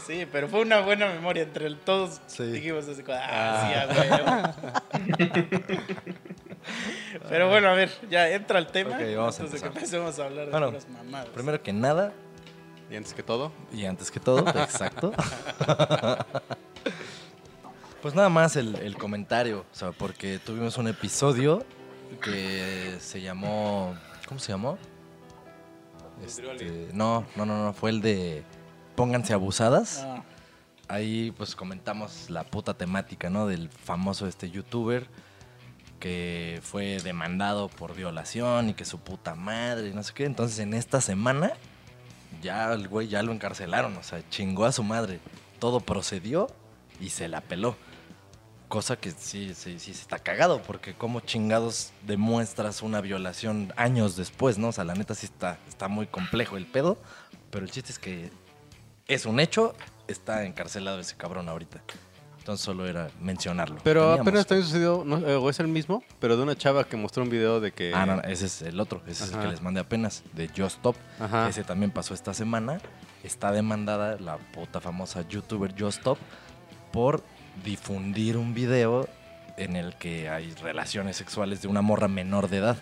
Sí, 0.05 0.27
pero 0.31 0.47
fue 0.47 0.61
una 0.61 0.79
buena 0.81 1.07
memoria 1.07 1.43
entre 1.43 1.65
el- 1.67 1.77
todos. 1.77 2.21
Sí. 2.27 2.43
Dijimos 2.43 2.87
así, 2.87 3.01
como, 3.03 3.17
ah, 3.21 3.87
sí. 5.17 5.21
Pero 7.29 7.49
bueno, 7.49 7.69
a 7.69 7.73
ver, 7.73 7.91
ya 8.09 8.29
entra 8.29 8.59
el 8.59 8.67
tema. 8.67 8.95
Ok, 8.95 9.01
vamos 9.15 9.39
a 9.39 9.43
antes 9.43 9.53
de 9.53 9.59
que 9.61 9.67
empezar. 9.67 9.67
empecemos 9.67 10.19
a 10.19 10.25
hablar 10.25 10.45
de 10.45 10.51
Bueno, 10.51 10.67
puras 10.67 10.89
mamadas. 10.89 11.29
Primero 11.29 11.61
que 11.61 11.73
nada, 11.73 12.13
Y 12.89 12.95
antes 12.95 13.13
que 13.13 13.23
todo, 13.23 13.51
y 13.73 13.85
antes 13.85 14.11
que 14.11 14.19
todo, 14.19 14.47
exacto. 14.49 15.13
pues 18.01 18.15
nada 18.15 18.29
más 18.29 18.55
el, 18.55 18.75
el 18.75 18.97
comentario, 18.97 19.65
o 19.71 19.75
sea, 19.75 19.91
porque 19.91 20.39
tuvimos 20.39 20.77
un 20.77 20.87
episodio 20.87 21.63
que 22.21 22.97
se 22.99 23.21
llamó. 23.21 23.95
¿Cómo 24.27 24.39
se 24.39 24.51
llamó? 24.51 24.77
Este, 26.25 26.89
no, 26.93 27.25
no, 27.35 27.45
no, 27.45 27.63
no, 27.63 27.73
fue 27.73 27.89
el 27.89 28.01
de 28.01 28.43
Pónganse 28.95 29.33
abusadas. 29.33 30.03
Ah, 30.05 30.23
Ahí 30.87 31.31
pues 31.31 31.55
comentamos 31.55 32.29
la 32.29 32.43
puta 32.43 32.73
temática, 32.73 33.29
¿no? 33.29 33.47
Del 33.47 33.69
famoso 33.69 34.27
este 34.27 34.49
youtuber 34.49 35.07
que 36.01 36.59
fue 36.63 36.99
demandado 36.99 37.69
por 37.69 37.95
violación 37.95 38.69
y 38.69 38.73
que 38.73 38.83
su 38.83 38.99
puta 38.99 39.35
madre 39.35 39.89
y 39.89 39.93
no 39.93 40.03
sé 40.03 40.13
qué. 40.13 40.25
Entonces 40.25 40.59
en 40.59 40.73
esta 40.73 40.99
semana 40.99 41.53
ya 42.41 42.73
el 42.73 42.89
güey 42.89 43.07
ya 43.07 43.23
lo 43.23 43.31
encarcelaron, 43.31 43.95
o 43.95 44.03
sea, 44.03 44.27
chingó 44.29 44.65
a 44.65 44.73
su 44.73 44.83
madre. 44.83 45.19
Todo 45.59 45.79
procedió 45.79 46.47
y 46.99 47.11
se 47.11 47.29
la 47.29 47.39
peló. 47.39 47.77
Cosa 48.67 48.95
que 48.95 49.11
sí, 49.11 49.53
sí, 49.53 49.79
sí 49.79 49.91
está 49.91 50.17
cagado, 50.17 50.61
porque 50.63 50.95
como 50.95 51.19
chingados 51.19 51.91
demuestras 52.05 52.81
una 52.81 52.99
violación 52.99 53.71
años 53.75 54.15
después, 54.15 54.57
¿no? 54.57 54.69
O 54.69 54.71
sea, 54.71 54.83
la 54.83 54.95
neta 54.95 55.13
sí 55.13 55.27
está, 55.27 55.59
está 55.69 55.87
muy 55.87 56.07
complejo 56.07 56.57
el 56.57 56.65
pedo, 56.65 56.97
pero 57.51 57.63
el 57.63 57.71
chiste 57.71 57.91
es 57.91 57.99
que 57.99 58.31
es 59.07 59.25
un 59.25 59.39
hecho, 59.39 59.75
está 60.07 60.45
encarcelado 60.45 60.99
ese 60.99 61.15
cabrón 61.15 61.47
ahorita. 61.47 61.83
Entonces 62.41 62.65
solo 62.65 62.87
era 62.87 63.09
mencionarlo. 63.21 63.77
Pero 63.83 64.01
Teníamos- 64.01 64.21
apenas 64.27 64.47
también 64.47 64.65
sucedió, 64.65 65.03
no, 65.05 65.17
eh, 65.19 65.35
o 65.35 65.47
es 65.49 65.59
el 65.59 65.67
mismo, 65.67 66.03
pero 66.19 66.35
de 66.37 66.41
una 66.41 66.55
chava 66.55 66.83
que 66.85 66.97
mostró 66.97 67.21
un 67.21 67.29
video 67.29 67.59
de 67.59 67.71
que. 67.71 67.93
Ah, 67.93 68.05
no, 68.07 68.15
no, 68.15 68.21
ese 68.23 68.47
es 68.47 68.63
el 68.63 68.79
otro, 68.79 69.01
ese 69.05 69.25
es 69.25 69.31
el 69.31 69.39
que 69.39 69.47
les 69.47 69.61
mandé 69.61 69.79
apenas, 69.79 70.23
de 70.33 70.47
Just 70.47 70.77
Stop. 70.77 70.95
Ajá. 71.19 71.47
Ese 71.47 71.63
también 71.63 71.91
pasó 71.91 72.15
esta 72.15 72.33
semana. 72.33 72.79
Está 73.23 73.51
demandada 73.51 74.17
la 74.19 74.37
puta 74.37 74.81
famosa 74.81 75.21
youtuber 75.29 75.71
Just 75.79 75.99
Stop 75.99 76.17
por 76.91 77.23
difundir 77.63 78.37
un 78.37 78.55
video 78.55 79.07
en 79.57 79.75
el 79.75 79.95
que 79.97 80.27
hay 80.27 80.51
relaciones 80.63 81.17
sexuales 81.17 81.61
de 81.61 81.67
una 81.67 81.83
morra 81.83 82.07
menor 82.07 82.49
de 82.49 82.57
edad. 82.57 82.77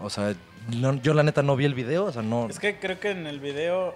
O 0.00 0.08
sea, 0.08 0.34
no- 0.74 0.94
yo 0.94 1.12
la 1.12 1.22
neta 1.24 1.42
no 1.42 1.56
vi 1.56 1.66
el 1.66 1.74
video, 1.74 2.06
o 2.06 2.12
sea, 2.12 2.22
no... 2.22 2.48
Es 2.48 2.58
que 2.58 2.78
creo 2.78 2.98
que 3.00 3.10
en 3.10 3.26
el 3.26 3.40
video 3.40 3.94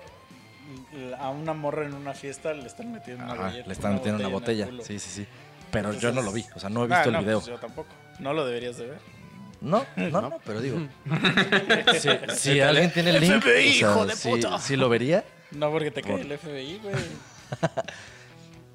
a 1.18 1.30
una 1.30 1.52
morra 1.52 1.84
en 1.86 1.94
una 1.94 2.14
fiesta 2.14 2.52
le 2.52 2.66
están 2.66 2.92
metiendo 2.92 3.24
una 3.24 3.34
botella. 3.34 3.64
le 3.66 3.72
están 3.72 3.94
metiendo 3.94 4.20
una 4.20 4.28
botella. 4.28 4.68
Sí, 4.82 4.98
sí, 4.98 5.10
sí. 5.10 5.26
Pero 5.70 5.92
yo 5.94 6.12
no 6.12 6.20
lo 6.22 6.32
vi, 6.32 6.44
o 6.54 6.60
sea, 6.60 6.68
no 6.68 6.84
he 6.84 6.86
visto 6.88 7.00
Ah, 7.00 7.04
el 7.06 7.12
no, 7.12 7.20
video. 7.20 7.38
pues 7.40 7.46
yo 7.46 7.58
tampoco. 7.58 7.88
No 8.18 8.32
lo 8.34 8.44
deberías 8.44 8.76
de 8.76 8.86
ver. 8.86 8.98
No, 9.60 9.86
no, 9.96 10.20
no, 10.22 10.38
pero 10.44 10.60
digo. 10.60 10.78
si 11.98 12.08
si 12.36 12.60
alguien 12.60 12.92
tiene 12.92 13.10
el 13.10 13.20
link, 13.20 13.42
FBI, 13.42 13.48
o 13.48 13.52
sea, 13.52 13.62
hijo 13.90 14.06
de 14.06 14.16
puta. 14.16 14.58
sí 14.58 14.76
lo 14.76 14.88
vería. 14.88 15.24
No 15.52 15.70
porque 15.70 15.90
te 15.90 16.02
cae 16.02 16.12
Por- 16.12 16.20
el 16.20 16.38
FBI, 16.38 16.78
güey. 16.82 16.94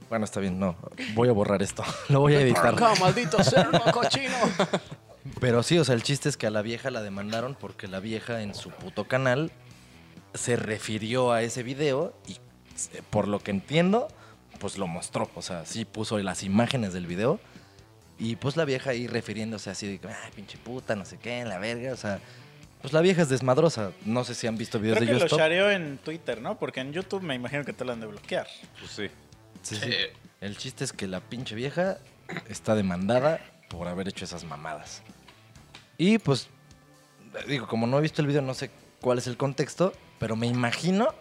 Bueno, 0.10 0.24
está 0.24 0.40
bien, 0.40 0.58
no. 0.58 0.78
Voy 1.16 1.28
a 1.28 1.34
borrar 1.34 1.62
esto. 1.62 1.84
Lo 2.08 2.22
voy 2.22 2.34
a 2.36 2.40
editar. 2.40 2.74
Acá, 2.74 2.94
maldito 2.98 3.44
cerdo 3.44 3.82
cochino. 3.92 4.36
Pero 5.42 5.64
sí, 5.64 5.78
o 5.78 5.84
sea, 5.84 5.96
el 5.96 6.04
chiste 6.04 6.30
es 6.30 6.38
que 6.38 6.48
a 6.48 6.50
la 6.50 6.62
vieja 6.62 6.90
la 6.92 7.02
demandaron 7.02 7.56
porque 7.60 7.88
la 7.90 8.00
vieja 8.00 8.42
en 8.42 8.56
su 8.56 8.70
puto 8.72 9.04
canal 9.10 9.52
se 10.38 10.56
refirió 10.56 11.32
a 11.32 11.42
ese 11.42 11.64
video 11.64 12.14
y 12.28 12.34
eh, 12.34 13.02
por 13.10 13.28
lo 13.28 13.40
que 13.40 13.52
entiendo, 13.52 14.08
pues 14.60 14.78
lo 14.78 14.88
mostró. 14.88 15.30
O 15.36 15.42
sea, 15.42 15.66
sí 15.66 15.86
puso 15.86 16.18
las 16.20 16.44
imágenes 16.44 16.94
del 16.94 17.08
video 17.08 17.40
y 18.20 18.36
pues 18.36 18.58
la 18.58 18.66
vieja 18.66 18.92
ahí 18.92 19.08
refiriéndose 19.08 19.70
así 19.70 19.88
de, 19.98 20.08
ay, 20.08 20.32
pinche 20.36 20.58
puta, 20.58 20.96
no 20.96 21.06
sé 21.06 21.18
qué, 21.18 21.40
en 21.40 21.50
la 21.50 21.60
verga. 21.60 21.94
O 21.94 21.98
sea, 21.98 22.20
pues 22.82 22.94
la 22.94 23.02
vieja 23.02 23.22
es 23.22 23.30
desmadrosa. 23.30 23.92
No 24.06 24.24
sé 24.24 24.36
si 24.36 24.48
han 24.48 24.58
visto 24.58 24.80
videos 24.80 24.98
Creo 24.98 25.08
de 25.08 25.14
que 25.14 25.20
lo 25.20 25.26
YouTube. 25.26 25.40
shareó 25.40 25.72
en 25.72 25.98
Twitter, 25.98 26.42
¿no? 26.42 26.58
Porque 26.58 26.80
en 26.80 26.94
YouTube 26.94 27.22
me 27.22 27.36
imagino 27.36 27.64
que 27.64 27.74
te 27.74 27.86
lo 27.86 27.94
han 27.94 28.00
de 28.00 28.08
bloquear. 28.08 28.48
Pues 28.80 28.92
sí. 28.92 29.08
Sí, 29.62 29.76
sí. 29.76 29.92
El 30.40 30.58
chiste 30.58 30.84
es 30.84 30.94
que 30.94 31.08
la 31.08 31.20
pinche 31.20 31.56
vieja 31.56 31.98
está 32.48 32.76
demandada 32.76 33.40
por 33.70 33.88
haber 33.88 34.08
hecho 34.08 34.26
esas 34.26 34.44
mamadas. 34.44 35.02
Y 35.98 36.20
pues, 36.20 36.48
digo, 37.48 37.68
como 37.68 37.88
no 37.88 37.98
he 37.98 38.02
visto 38.02 38.22
el 38.22 38.28
video, 38.28 38.42
no 38.42 38.54
sé 38.54 38.70
cuál 39.02 39.18
es 39.18 39.28
el 39.28 39.36
contexto, 39.36 39.94
pero 40.20 40.36
me 40.36 40.48
imagino, 40.48 41.14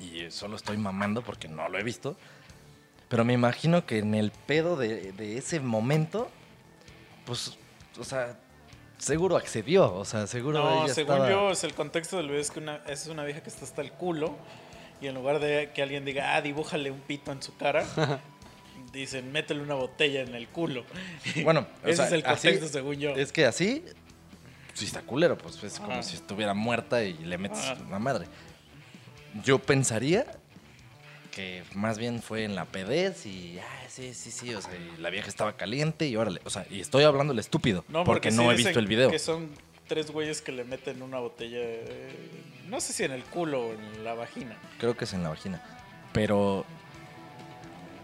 y 0.00 0.30
solo 0.30 0.56
estoy 0.56 0.76
mamando 0.76 1.22
porque 1.22 1.48
no 1.48 1.68
lo 1.68 1.78
he 1.78 1.82
visto, 1.82 2.16
pero 3.08 3.24
me 3.24 3.32
imagino 3.32 3.86
que 3.86 3.98
en 3.98 4.14
el 4.14 4.30
pedo 4.30 4.76
de, 4.76 5.12
de 5.12 5.38
ese 5.38 5.60
momento, 5.60 6.30
pues, 7.24 7.56
o 7.98 8.04
sea, 8.04 8.38
seguro 8.98 9.36
accedió, 9.36 9.94
o 9.94 10.04
sea, 10.04 10.26
seguro 10.26 10.58
No, 10.62 10.84
ella 10.84 10.94
según 10.94 11.14
estaba- 11.14 11.30
yo, 11.30 11.50
es 11.50 11.64
el 11.64 11.74
contexto 11.74 12.16
del 12.18 12.26
video 12.28 12.40
es 12.40 12.50
que 12.50 12.60
una, 12.60 12.76
es 12.86 13.06
una 13.06 13.24
vieja 13.24 13.42
que 13.42 13.48
está 13.48 13.64
hasta 13.64 13.80
el 13.82 13.92
culo 13.92 14.36
y 15.00 15.06
en 15.06 15.14
lugar 15.14 15.38
de 15.40 15.70
que 15.74 15.82
alguien 15.82 16.04
diga, 16.04 16.34
ah, 16.36 16.42
dibújale 16.42 16.90
un 16.90 17.00
pito 17.00 17.32
en 17.32 17.42
su 17.42 17.56
cara, 17.56 17.84
dicen, 18.92 19.30
métele 19.32 19.60
una 19.62 19.74
botella 19.74 20.22
en 20.22 20.34
el 20.34 20.48
culo. 20.48 20.84
Bueno, 21.44 21.66
o 21.84 21.86
Ese 21.86 21.96
sea, 21.96 22.06
es 22.06 22.12
el 22.12 22.26
así- 22.26 22.48
contexto 22.48 22.68
según 22.78 22.96
yo. 22.96 23.10
Es 23.16 23.32
que 23.32 23.46
así, 23.46 23.84
sí 24.78 24.86
está 24.86 25.02
culero, 25.02 25.36
pues 25.36 25.62
es 25.62 25.78
como 25.78 25.92
Ajá. 25.92 26.02
si 26.02 26.16
estuviera 26.16 26.54
muerta 26.54 27.02
y 27.02 27.14
le 27.14 27.38
metes 27.38 27.58
Ajá. 27.58 27.78
una 27.86 27.98
madre. 27.98 28.26
Yo 29.44 29.58
pensaría 29.58 30.26
que 31.30 31.62
más 31.74 31.98
bien 31.98 32.22
fue 32.22 32.44
en 32.44 32.54
la 32.54 32.64
pedez 32.64 33.26
y, 33.26 33.58
ah, 33.58 33.86
sí, 33.88 34.14
sí, 34.14 34.30
sí, 34.30 34.54
o 34.54 34.60
sea, 34.60 34.74
y 34.74 35.00
la 35.00 35.10
vieja 35.10 35.28
estaba 35.28 35.56
caliente 35.56 36.06
y 36.08 36.16
órale, 36.16 36.40
o 36.44 36.50
sea, 36.50 36.66
y 36.70 36.80
estoy 36.80 37.04
hablando 37.04 37.32
el 37.32 37.38
estúpido, 37.38 37.84
porque, 38.04 38.30
sí 38.30 38.36
no 38.36 38.50
he 38.50 38.56
visto 38.56 38.78
el 38.78 38.86
video. 38.86 39.10
Que 39.10 39.18
son 39.18 39.50
tres 39.86 40.10
güeyes 40.10 40.42
que 40.42 40.52
le 40.52 40.64
meten 40.64 41.02
una 41.02 41.18
botella, 41.18 41.58
eh, 41.60 42.12
no 42.66 42.80
sé 42.80 42.92
si 42.92 43.04
en 43.04 43.12
el 43.12 43.22
culo 43.24 43.68
o 43.68 43.72
en 43.72 44.04
la 44.04 44.14
vagina. 44.14 44.56
Creo 44.78 44.96
que 44.96 45.04
es 45.04 45.12
en 45.12 45.22
la 45.22 45.28
vagina. 45.28 45.62
Pero, 46.12 46.64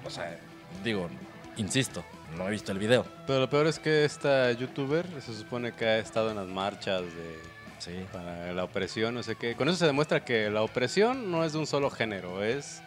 o 0.04 0.10
sea, 0.10 0.38
digo, 0.84 1.08
insisto, 1.56 2.04
no 2.36 2.48
he 2.48 2.50
visto 2.50 2.72
el 2.72 2.78
video. 2.78 3.04
Pero 3.26 3.40
lo 3.40 3.50
peor 3.50 3.66
es 3.66 3.78
que 3.78 4.04
esta 4.04 4.50
youtuber 4.52 5.06
se 5.20 5.34
supone 5.34 5.72
que 5.72 5.84
ha 5.86 5.98
estado 5.98 6.30
en 6.30 6.36
las 6.36 6.46
marchas 6.46 7.02
de 7.02 7.54
Sí. 7.78 8.06
para 8.12 8.52
la 8.52 8.64
opresión, 8.64 9.14
no 9.14 9.22
sé 9.22 9.36
qué. 9.36 9.54
Con 9.56 9.68
eso 9.68 9.76
se 9.76 9.86
demuestra 9.86 10.24
que 10.24 10.48
la 10.48 10.62
opresión 10.62 11.30
no 11.30 11.44
es 11.44 11.52
de 11.52 11.58
un 11.58 11.66
solo 11.66 11.90
género, 11.90 12.42
es 12.42 12.80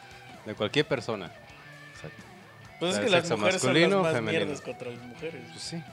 de 0.45 0.55
cualquier 0.55 0.87
persona. 0.87 1.31
Exacto. 1.93 2.23
Pues 2.79 2.95
es 2.95 2.99
que 3.01 3.09
las 3.09 3.29
mujeres 3.29 3.61
son 3.61 3.73
masculino 3.73 3.89
las 3.89 3.99
o 3.99 4.03
más 4.03 4.13
femenino. 4.13 4.45
mierdas 4.45 4.61
contra 4.61 4.89
las 4.89 5.01
mujeres. 5.01 5.41
Pues 5.51 5.61
sí. 5.61 5.83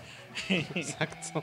Exacto. 0.74 1.42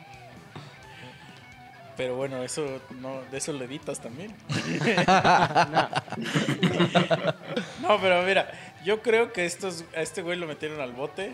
Pero 1.97 2.15
bueno, 2.15 2.41
eso 2.41 2.81
no, 2.99 3.21
de 3.29 3.37
eso 3.37 3.53
lo 3.53 3.63
editas 3.63 3.99
también. 3.99 4.33
no, 7.81 7.99
pero 8.01 8.23
mira, 8.23 8.51
yo 8.83 9.01
creo 9.01 9.31
que 9.33 9.45
estos, 9.45 9.83
a 9.95 10.01
este 10.01 10.21
güey 10.23 10.37
lo 10.37 10.47
metieron 10.47 10.81
al 10.81 10.93
bote 10.93 11.33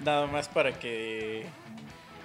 nada 0.00 0.26
más 0.26 0.48
para 0.48 0.78
que 0.78 1.46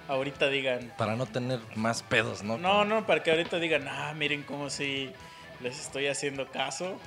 ahorita 0.08 0.48
digan, 0.48 0.92
Para 0.98 1.16
no 1.16 1.26
tener 1.26 1.60
más 1.74 2.02
pedos, 2.02 2.42
¿no? 2.42 2.58
no, 2.58 2.84
no, 2.84 3.06
para 3.06 3.22
que 3.22 3.30
ahorita 3.30 3.58
digan, 3.58 3.86
ah, 3.88 4.12
miren 4.16 4.42
cómo 4.42 4.70
si 4.70 5.10
les 5.60 5.80
estoy 5.80 6.06
haciendo 6.08 6.46
caso. 6.48 6.98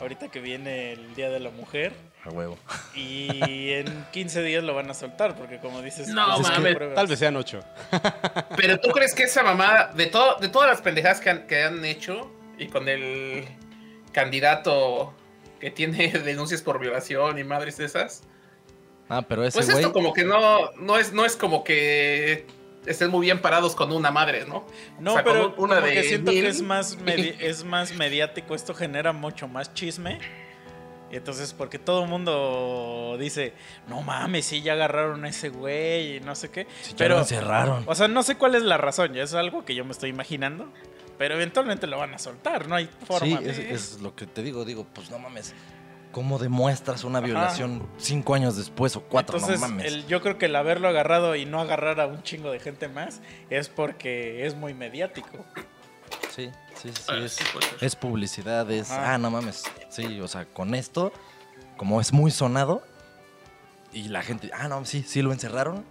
Ahorita 0.00 0.28
que 0.28 0.40
viene 0.40 0.92
el 0.92 1.14
Día 1.16 1.28
de 1.28 1.40
la 1.40 1.50
Mujer 1.50 1.92
A 2.24 2.30
huevo. 2.30 2.56
y 2.94 3.72
en 3.72 4.06
15 4.12 4.42
días 4.44 4.62
lo 4.62 4.72
van 4.72 4.88
a 4.88 4.94
soltar 4.94 5.34
porque 5.34 5.58
como 5.58 5.82
dices, 5.82 6.06
No, 6.08 6.36
pues, 6.36 6.48
es 6.50 6.76
que. 6.76 6.94
Tal 6.94 7.06
vez 7.08 7.18
sean 7.18 7.34
ocho. 7.34 7.64
Pero 8.56 8.78
tú 8.78 8.90
crees 8.90 9.12
que 9.12 9.24
esa 9.24 9.42
mamada, 9.42 9.92
de, 9.94 10.06
todo, 10.06 10.36
de 10.36 10.48
todas 10.48 10.68
las 10.68 10.82
pendejadas 10.82 11.20
que 11.20 11.30
han, 11.30 11.46
que 11.48 11.64
han 11.64 11.84
hecho, 11.84 12.30
y 12.58 12.68
con 12.68 12.88
el 12.88 13.48
candidato 14.12 15.14
que 15.60 15.70
tiene 15.72 16.08
denuncias 16.24 16.62
por 16.62 16.78
violación 16.78 17.38
y 17.38 17.42
madres 17.44 17.76
de 17.78 17.86
esas, 17.86 18.22
Ah, 19.08 19.22
pero 19.22 19.44
ese 19.44 19.56
pues 19.58 19.66
güey... 19.70 19.78
esto 19.78 19.92
como 19.92 20.12
que 20.12 20.24
no, 20.24 20.70
no, 20.72 20.98
es, 20.98 21.12
no 21.12 21.24
es 21.24 21.36
como 21.36 21.64
que 21.64 22.46
estén 22.86 23.10
muy 23.10 23.26
bien 23.26 23.40
parados 23.40 23.74
con 23.74 23.90
una 23.92 24.10
madre, 24.10 24.44
¿no? 24.46 24.66
No, 25.00 25.12
O 25.12 25.14
sea, 25.14 25.24
con 25.24 25.32
pero 25.32 25.46
un- 25.48 25.54
una 25.64 25.74
como 25.76 25.86
de 25.86 25.94
que 25.94 26.02
siento 26.04 26.30
mil. 26.32 26.42
que 26.42 26.48
es 26.48 26.62
más, 26.62 26.98
medi- 26.98 27.34
es 27.40 27.64
más 27.64 27.92
mediático, 27.94 28.54
esto 28.54 28.74
genera 28.74 29.12
mucho 29.12 29.48
más 29.48 29.72
chisme. 29.74 30.18
Y 31.10 31.16
entonces, 31.16 31.54
porque 31.54 31.78
todo 31.78 32.02
el 32.02 32.08
mundo 32.10 33.16
dice, 33.18 33.54
no 33.88 34.02
mames, 34.02 34.44
sí, 34.44 34.60
ya 34.60 34.74
agarraron 34.74 35.24
a 35.24 35.30
ese 35.30 35.48
güey 35.48 36.16
y 36.16 36.20
no 36.20 36.34
sé 36.34 36.50
qué. 36.50 36.66
Sí, 36.82 36.90
ya 36.90 36.96
pero, 36.98 37.14
lo 37.14 37.20
encerraron. 37.22 37.84
o 37.86 37.94
sea, 37.94 38.08
no 38.08 38.22
sé 38.22 38.34
cuál 38.36 38.54
es 38.56 38.62
la 38.62 38.76
razón, 38.76 39.14
ya 39.14 39.22
es 39.22 39.32
algo 39.32 39.64
que 39.64 39.74
yo 39.74 39.86
me 39.86 39.92
estoy 39.92 40.10
imaginando. 40.10 40.70
Pero 41.16 41.34
eventualmente 41.34 41.86
lo 41.88 41.98
van 41.98 42.12
a 42.14 42.18
soltar, 42.18 42.68
no 42.68 42.76
hay 42.76 42.88
forma 43.06 43.38
Sí, 43.38 43.44
de... 43.44 43.50
es, 43.50 43.58
es 43.94 44.00
lo 44.02 44.14
que 44.14 44.26
te 44.26 44.42
digo. 44.42 44.64
Digo, 44.66 44.86
pues 44.94 45.10
no 45.10 45.18
mames. 45.18 45.52
¿Cómo 46.12 46.38
demuestras 46.38 47.04
una 47.04 47.18
Ajá. 47.18 47.26
violación 47.26 47.86
cinco 47.98 48.34
años 48.34 48.56
después 48.56 48.96
o 48.96 49.02
cuatro? 49.02 49.36
Entonces, 49.36 49.60
no 49.60 49.68
mames. 49.68 49.86
el- 49.86 50.06
yo 50.06 50.20
creo 50.22 50.38
que 50.38 50.46
el 50.46 50.56
haberlo 50.56 50.88
agarrado 50.88 51.36
y 51.36 51.44
no 51.44 51.60
agarrar 51.60 52.00
a 52.00 52.06
un 52.06 52.22
chingo 52.22 52.50
de 52.50 52.60
gente 52.60 52.88
más 52.88 53.20
es 53.50 53.68
porque 53.68 54.46
es 54.46 54.54
muy 54.54 54.72
mediático. 54.74 55.44
Sí, 56.30 56.50
sí, 56.74 56.90
sí. 56.94 57.02
Ah, 57.08 57.18
es, 57.80 57.94
publicidad, 57.96 58.70
es. 58.70 58.90
Ajá. 58.90 59.14
Ah, 59.14 59.18
no 59.18 59.30
mames. 59.30 59.64
Sí, 59.90 60.20
o 60.20 60.28
sea, 60.28 60.46
con 60.46 60.74
esto, 60.74 61.12
como 61.76 62.00
es 62.00 62.12
muy 62.12 62.30
sonado, 62.30 62.82
y 63.92 64.08
la 64.08 64.22
gente. 64.22 64.50
Ah, 64.54 64.68
no, 64.68 64.84
sí, 64.84 65.02
sí 65.06 65.20
lo 65.22 65.32
encerraron. 65.32 65.84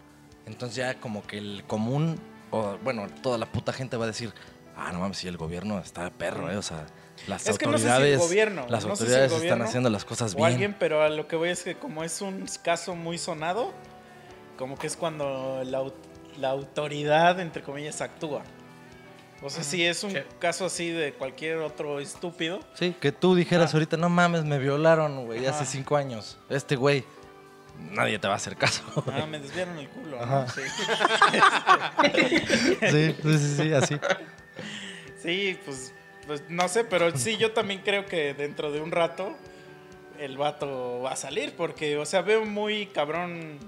Entonces 0.45 0.77
ya 0.77 0.95
como 0.99 1.25
que 1.27 1.37
el 1.37 1.63
común, 1.67 2.19
o 2.51 2.77
bueno, 2.83 3.07
toda 3.21 3.37
la 3.37 3.45
puta 3.45 3.71
gente 3.73 3.97
va 3.97 4.05
a 4.05 4.07
decir. 4.07 4.33
Ah, 4.75 4.91
no 4.91 4.99
mames, 4.99 5.17
sí, 5.17 5.27
el 5.27 5.37
gobierno 5.37 5.79
está 5.79 6.09
perro, 6.11 6.51
¿eh? 6.51 6.57
O 6.57 6.61
sea, 6.61 6.85
las 7.27 7.47
Es 7.47 7.57
que 7.57 7.65
no 7.65 7.73
sé 7.77 7.83
si 7.83 7.85
el 7.87 7.91
autoridades. 7.93 8.19
gobierno, 8.19 8.65
las 8.69 8.85
no 8.85 8.95
sé 8.95 9.03
si 9.07 9.11
el 9.11 9.13
autoridades 9.13 9.31
gobierno 9.31 9.55
están 9.55 9.67
haciendo 9.67 9.89
las 9.89 10.05
cosas 10.05 10.33
o 10.33 10.37
bien. 10.37 10.47
alguien, 10.49 10.75
pero 10.79 11.01
a 11.01 11.09
lo 11.09 11.27
que 11.27 11.35
voy 11.35 11.49
es 11.49 11.63
que 11.63 11.75
como 11.75 12.03
es 12.03 12.21
un 12.21 12.45
caso 12.63 12.95
muy 12.95 13.17
sonado, 13.17 13.73
como 14.57 14.77
que 14.77 14.87
es 14.87 14.95
cuando 14.95 15.61
la, 15.65 15.83
la 16.39 16.49
autoridad, 16.49 17.39
entre 17.39 17.63
comillas, 17.63 18.01
actúa. 18.01 18.43
O 19.43 19.49
sea, 19.51 19.63
si 19.63 19.85
es 19.85 20.03
un 20.03 20.17
caso 20.39 20.65
así 20.65 20.89
de 20.89 21.13
cualquier 21.13 21.57
otro 21.57 21.99
estúpido, 21.99 22.59
Sí, 22.73 22.95
que 22.99 23.11
tú 23.11 23.35
dijeras 23.35 23.71
Ah. 23.71 23.77
ahorita, 23.77 23.95
no 23.97 24.09
mames, 24.09 24.43
me 24.45 24.57
violaron, 24.57 25.25
güey, 25.25 25.45
hace 25.45 25.63
cinco 25.65 25.95
años. 25.95 26.39
Este 26.49 26.75
güey, 26.75 27.03
nadie 27.91 28.17
te 28.17 28.27
va 28.27 28.33
a 28.33 28.37
hacer 28.37 28.55
caso. 28.57 28.81
ah, 29.13 29.27
me 29.29 29.39
desviaron 29.41 29.77
el 29.77 29.89
culo. 29.89 30.25
¿no? 30.25 30.45
Sí, 32.91 33.15
sí, 33.21 33.37
sí, 33.37 33.55
sí, 33.57 33.73
así. 33.73 33.99
Sí, 35.21 35.59
pues, 35.65 35.93
pues 36.27 36.43
no 36.49 36.67
sé, 36.67 36.83
pero 36.83 37.15
sí, 37.17 37.37
yo 37.37 37.51
también 37.53 37.81
creo 37.83 38.05
que 38.05 38.33
dentro 38.33 38.71
de 38.71 38.81
un 38.81 38.91
rato 38.91 39.35
el 40.19 40.37
vato 40.37 41.01
va 41.01 41.11
a 41.11 41.15
salir, 41.15 41.53
porque, 41.55 41.97
o 41.97 42.05
sea, 42.05 42.21
veo 42.21 42.43
muy 42.45 42.87
cabrón 42.87 43.59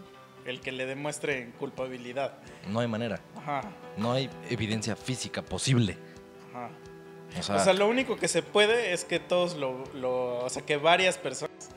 el 0.46 0.62
que 0.62 0.72
le 0.72 0.86
demuestre 0.86 1.51
culpabilidad. 1.60 2.34
No 2.68 2.80
hay 2.80 2.88
manera. 2.88 3.20
Ajá, 3.38 3.62
No 3.98 4.12
hay 4.13 4.30
evidencia 4.50 4.96
física 4.96 5.42
posible. 5.42 5.96
ajá. 6.54 6.70
O 7.39 7.44
sea, 7.44 7.56
O 7.56 7.60
sea, 7.60 7.74
lo 7.74 7.88
único 7.88 8.16
que 8.18 8.28
se 8.28 8.42
puede 8.42 8.92
es 8.94 9.06
que 9.06 9.20
todos 9.20 9.56
lo, 9.56 9.84
lo- 9.94 10.39
o 10.44 10.50
sea, 10.50 10.63
que 10.66 10.78
varias 10.78 11.18
personas 11.20 11.70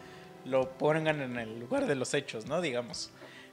lo 0.46 0.70
pongan 0.78 1.20
en 1.20 1.36
el 1.38 1.60
lugar 1.60 1.86
de 1.86 1.94
los 1.94 2.14
hechos, 2.14 2.46
¿no? 2.46 2.62
Digamos. 2.62 3.10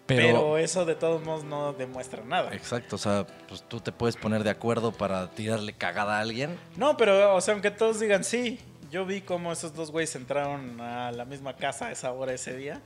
Pero, 0.10 0.24
pero, 0.24 0.58
eso 0.58 0.86
de 0.86 0.96
todos 0.96 1.24
modos 1.24 1.44
no 1.44 1.72
demuestra 1.74 2.24
nada. 2.24 2.52
Exacto, 2.54 2.96
o 2.96 3.00
sea, 3.00 3.28
pues 3.48 3.62
tú 3.62 3.80
te 3.80 3.92
puedes 3.92 4.16
poner 4.16 4.44
de 4.44 4.50
acuerdo 4.50 4.92
para 4.92 5.30
tirarle 5.30 5.74
cagada 5.74 6.18
a 6.18 6.22
alguien. 6.22 6.58
No, 6.78 6.98
pero, 6.98 7.36
o 7.36 7.42
sea, 7.42 7.54
aunque 7.54 7.70
todos 7.70 8.00
digan 8.00 8.24
sí, 8.24 8.60
yo 8.92 9.06
vi 9.06 9.22
cómo 9.22 9.52
esos 9.52 9.76
dos 9.76 9.92
güeyes 9.92 10.16
entraron 10.16 10.82
a 10.82 11.12
la 11.12 11.26
misma 11.26 11.56
casa 11.56 11.88
a 11.88 11.92
esa 11.92 12.12
hora 12.12 12.34
ese 12.34 12.58
día. 12.58 12.82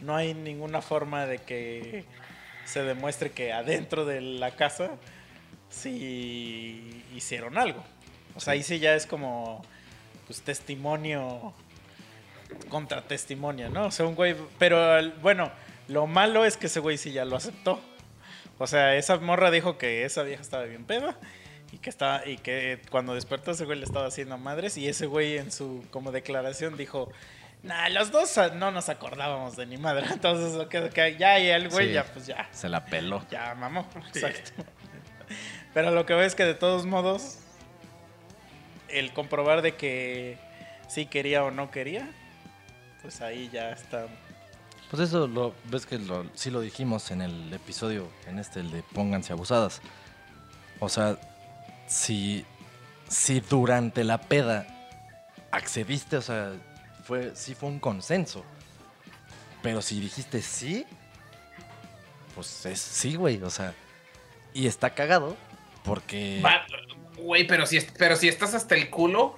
no 0.00 0.16
hay 0.16 0.32
ninguna 0.32 0.80
forma 0.80 1.26
de 1.26 1.38
que 1.38 2.06
se 2.64 2.82
demuestre 2.82 3.30
que 3.30 3.52
adentro 3.52 4.06
de 4.06 4.22
la 4.22 4.52
casa 4.52 4.92
sí 5.68 7.04
hicieron 7.14 7.58
algo. 7.58 7.84
O 8.36 8.40
sea, 8.40 8.54
ahí 8.54 8.62
sí 8.62 8.78
ya 8.78 8.94
es 8.94 9.06
como 9.06 9.62
pues 10.26 10.40
testimonio 10.40 11.52
contra 12.68 13.02
testimonio, 13.02 13.68
¿no? 13.68 13.86
O 13.86 13.90
sea, 13.90 14.06
un 14.06 14.14
güey, 14.14 14.34
pero 14.58 15.12
bueno, 15.20 15.50
lo 15.88 16.06
malo 16.06 16.44
es 16.44 16.56
que 16.56 16.66
ese 16.66 16.80
güey 16.80 16.98
sí 16.98 17.12
ya 17.12 17.24
lo 17.24 17.36
aceptó. 17.36 17.80
O 18.58 18.66
sea, 18.66 18.94
esa 18.96 19.16
morra 19.18 19.50
dijo 19.50 19.78
que 19.78 20.04
esa 20.04 20.22
vieja 20.22 20.42
estaba 20.42 20.64
bien 20.64 20.84
peda 20.84 21.16
y 21.72 21.78
que 21.78 21.90
estaba 21.90 22.24
y 22.26 22.38
que 22.38 22.80
cuando 22.90 23.14
despertó 23.14 23.50
ese 23.50 23.64
güey 23.64 23.78
le 23.78 23.84
estaba 23.84 24.06
haciendo 24.06 24.38
madres 24.38 24.76
y 24.76 24.88
ese 24.88 25.06
güey 25.06 25.38
en 25.38 25.50
su 25.50 25.84
como 25.90 26.12
declaración 26.12 26.76
dijo, 26.76 27.10
"Nah, 27.64 27.88
los 27.88 28.12
dos 28.12 28.38
no 28.54 28.70
nos 28.70 28.88
acordábamos 28.88 29.56
de 29.56 29.66
ni 29.66 29.76
madre." 29.76 30.06
Entonces, 30.12 30.56
ya 31.18 31.38
y 31.40 31.48
el 31.48 31.68
güey 31.68 31.88
Sí. 31.88 31.92
ya 31.94 32.04
pues 32.04 32.26
ya 32.26 32.48
Se 32.52 32.68
la 32.68 32.84
peló. 32.84 33.26
ya, 33.30 33.54
mamó. 33.56 33.88
Exacto. 34.14 34.62
Pero 35.74 35.90
lo 35.90 36.06
que 36.06 36.14
veo 36.14 36.22
es 36.24 36.36
que 36.36 36.44
de 36.44 36.54
todos 36.54 36.86
modos, 36.86 37.38
el 38.88 39.12
comprobar 39.12 39.60
de 39.62 39.74
que 39.74 40.38
sí 40.88 41.06
quería 41.06 41.42
o 41.42 41.50
no 41.50 41.72
quería, 41.72 42.08
pues 43.02 43.20
ahí 43.20 43.50
ya 43.52 43.70
está. 43.70 44.06
Pues 44.94 45.08
eso 45.08 45.26
lo 45.26 45.52
ves 45.64 45.86
que 45.86 45.98
lo, 45.98 46.24
sí 46.34 46.52
lo 46.52 46.60
dijimos 46.60 47.10
en 47.10 47.20
el 47.20 47.52
episodio, 47.52 48.08
en 48.28 48.38
este, 48.38 48.60
el 48.60 48.70
de 48.70 48.84
Pónganse 48.84 49.32
abusadas. 49.32 49.82
O 50.78 50.88
sea, 50.88 51.18
si, 51.88 52.46
si 53.08 53.40
durante 53.40 54.04
la 54.04 54.18
peda 54.18 54.68
accediste, 55.50 56.16
o 56.16 56.22
sea, 56.22 56.52
fue, 57.02 57.34
sí 57.34 57.56
fue 57.56 57.70
un 57.70 57.80
consenso. 57.80 58.44
Pero 59.64 59.82
si 59.82 59.98
dijiste 59.98 60.40
sí, 60.40 60.86
pues 62.36 62.64
es 62.64 62.78
sí, 62.78 63.16
güey. 63.16 63.42
O 63.42 63.50
sea, 63.50 63.74
y 64.52 64.68
está 64.68 64.90
cagado 64.90 65.36
porque... 65.84 66.40
Güey, 67.16 67.48
pero 67.48 67.66
si, 67.66 67.80
pero 67.98 68.14
si 68.14 68.28
estás 68.28 68.54
hasta 68.54 68.76
el 68.76 68.90
culo, 68.90 69.36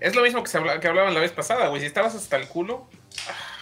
es 0.00 0.16
lo 0.16 0.22
mismo 0.22 0.42
que, 0.42 0.48
se 0.48 0.58
que 0.80 0.88
hablaban 0.88 1.12
la 1.12 1.20
vez 1.20 1.32
pasada, 1.32 1.68
güey. 1.68 1.82
Si 1.82 1.86
estabas 1.86 2.14
hasta 2.14 2.38
el 2.38 2.48
culo, 2.48 2.88
ah, 3.28 3.55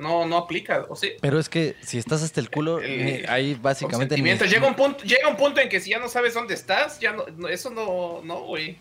no, 0.00 0.26
no 0.26 0.36
aplica, 0.38 0.86
¿o 0.88 0.96
sí? 0.96 1.12
Pero 1.20 1.38
es 1.38 1.48
que 1.48 1.76
si 1.82 1.98
estás 1.98 2.22
hasta 2.22 2.40
el 2.40 2.50
culo, 2.50 2.80
El- 2.80 3.04
ni- 3.04 3.12
ahí 3.28 3.54
básicamente... 3.54 4.16
Llega 4.16 4.66
un 4.66 4.74
punto, 4.74 5.04
llega 5.04 5.28
un 5.28 5.36
punto 5.36 5.60
en 5.60 5.68
que 5.68 5.78
si 5.80 5.90
ya 5.90 5.98
no 5.98 6.08
sabes 6.08 6.34
dónde 6.34 6.54
estás, 6.54 6.98
ya 7.00 7.12
no, 7.12 7.24
no- 7.36 7.48
eso 7.48 7.70
no, 7.70 8.20
no, 8.24 8.40
güey. 8.44 8.78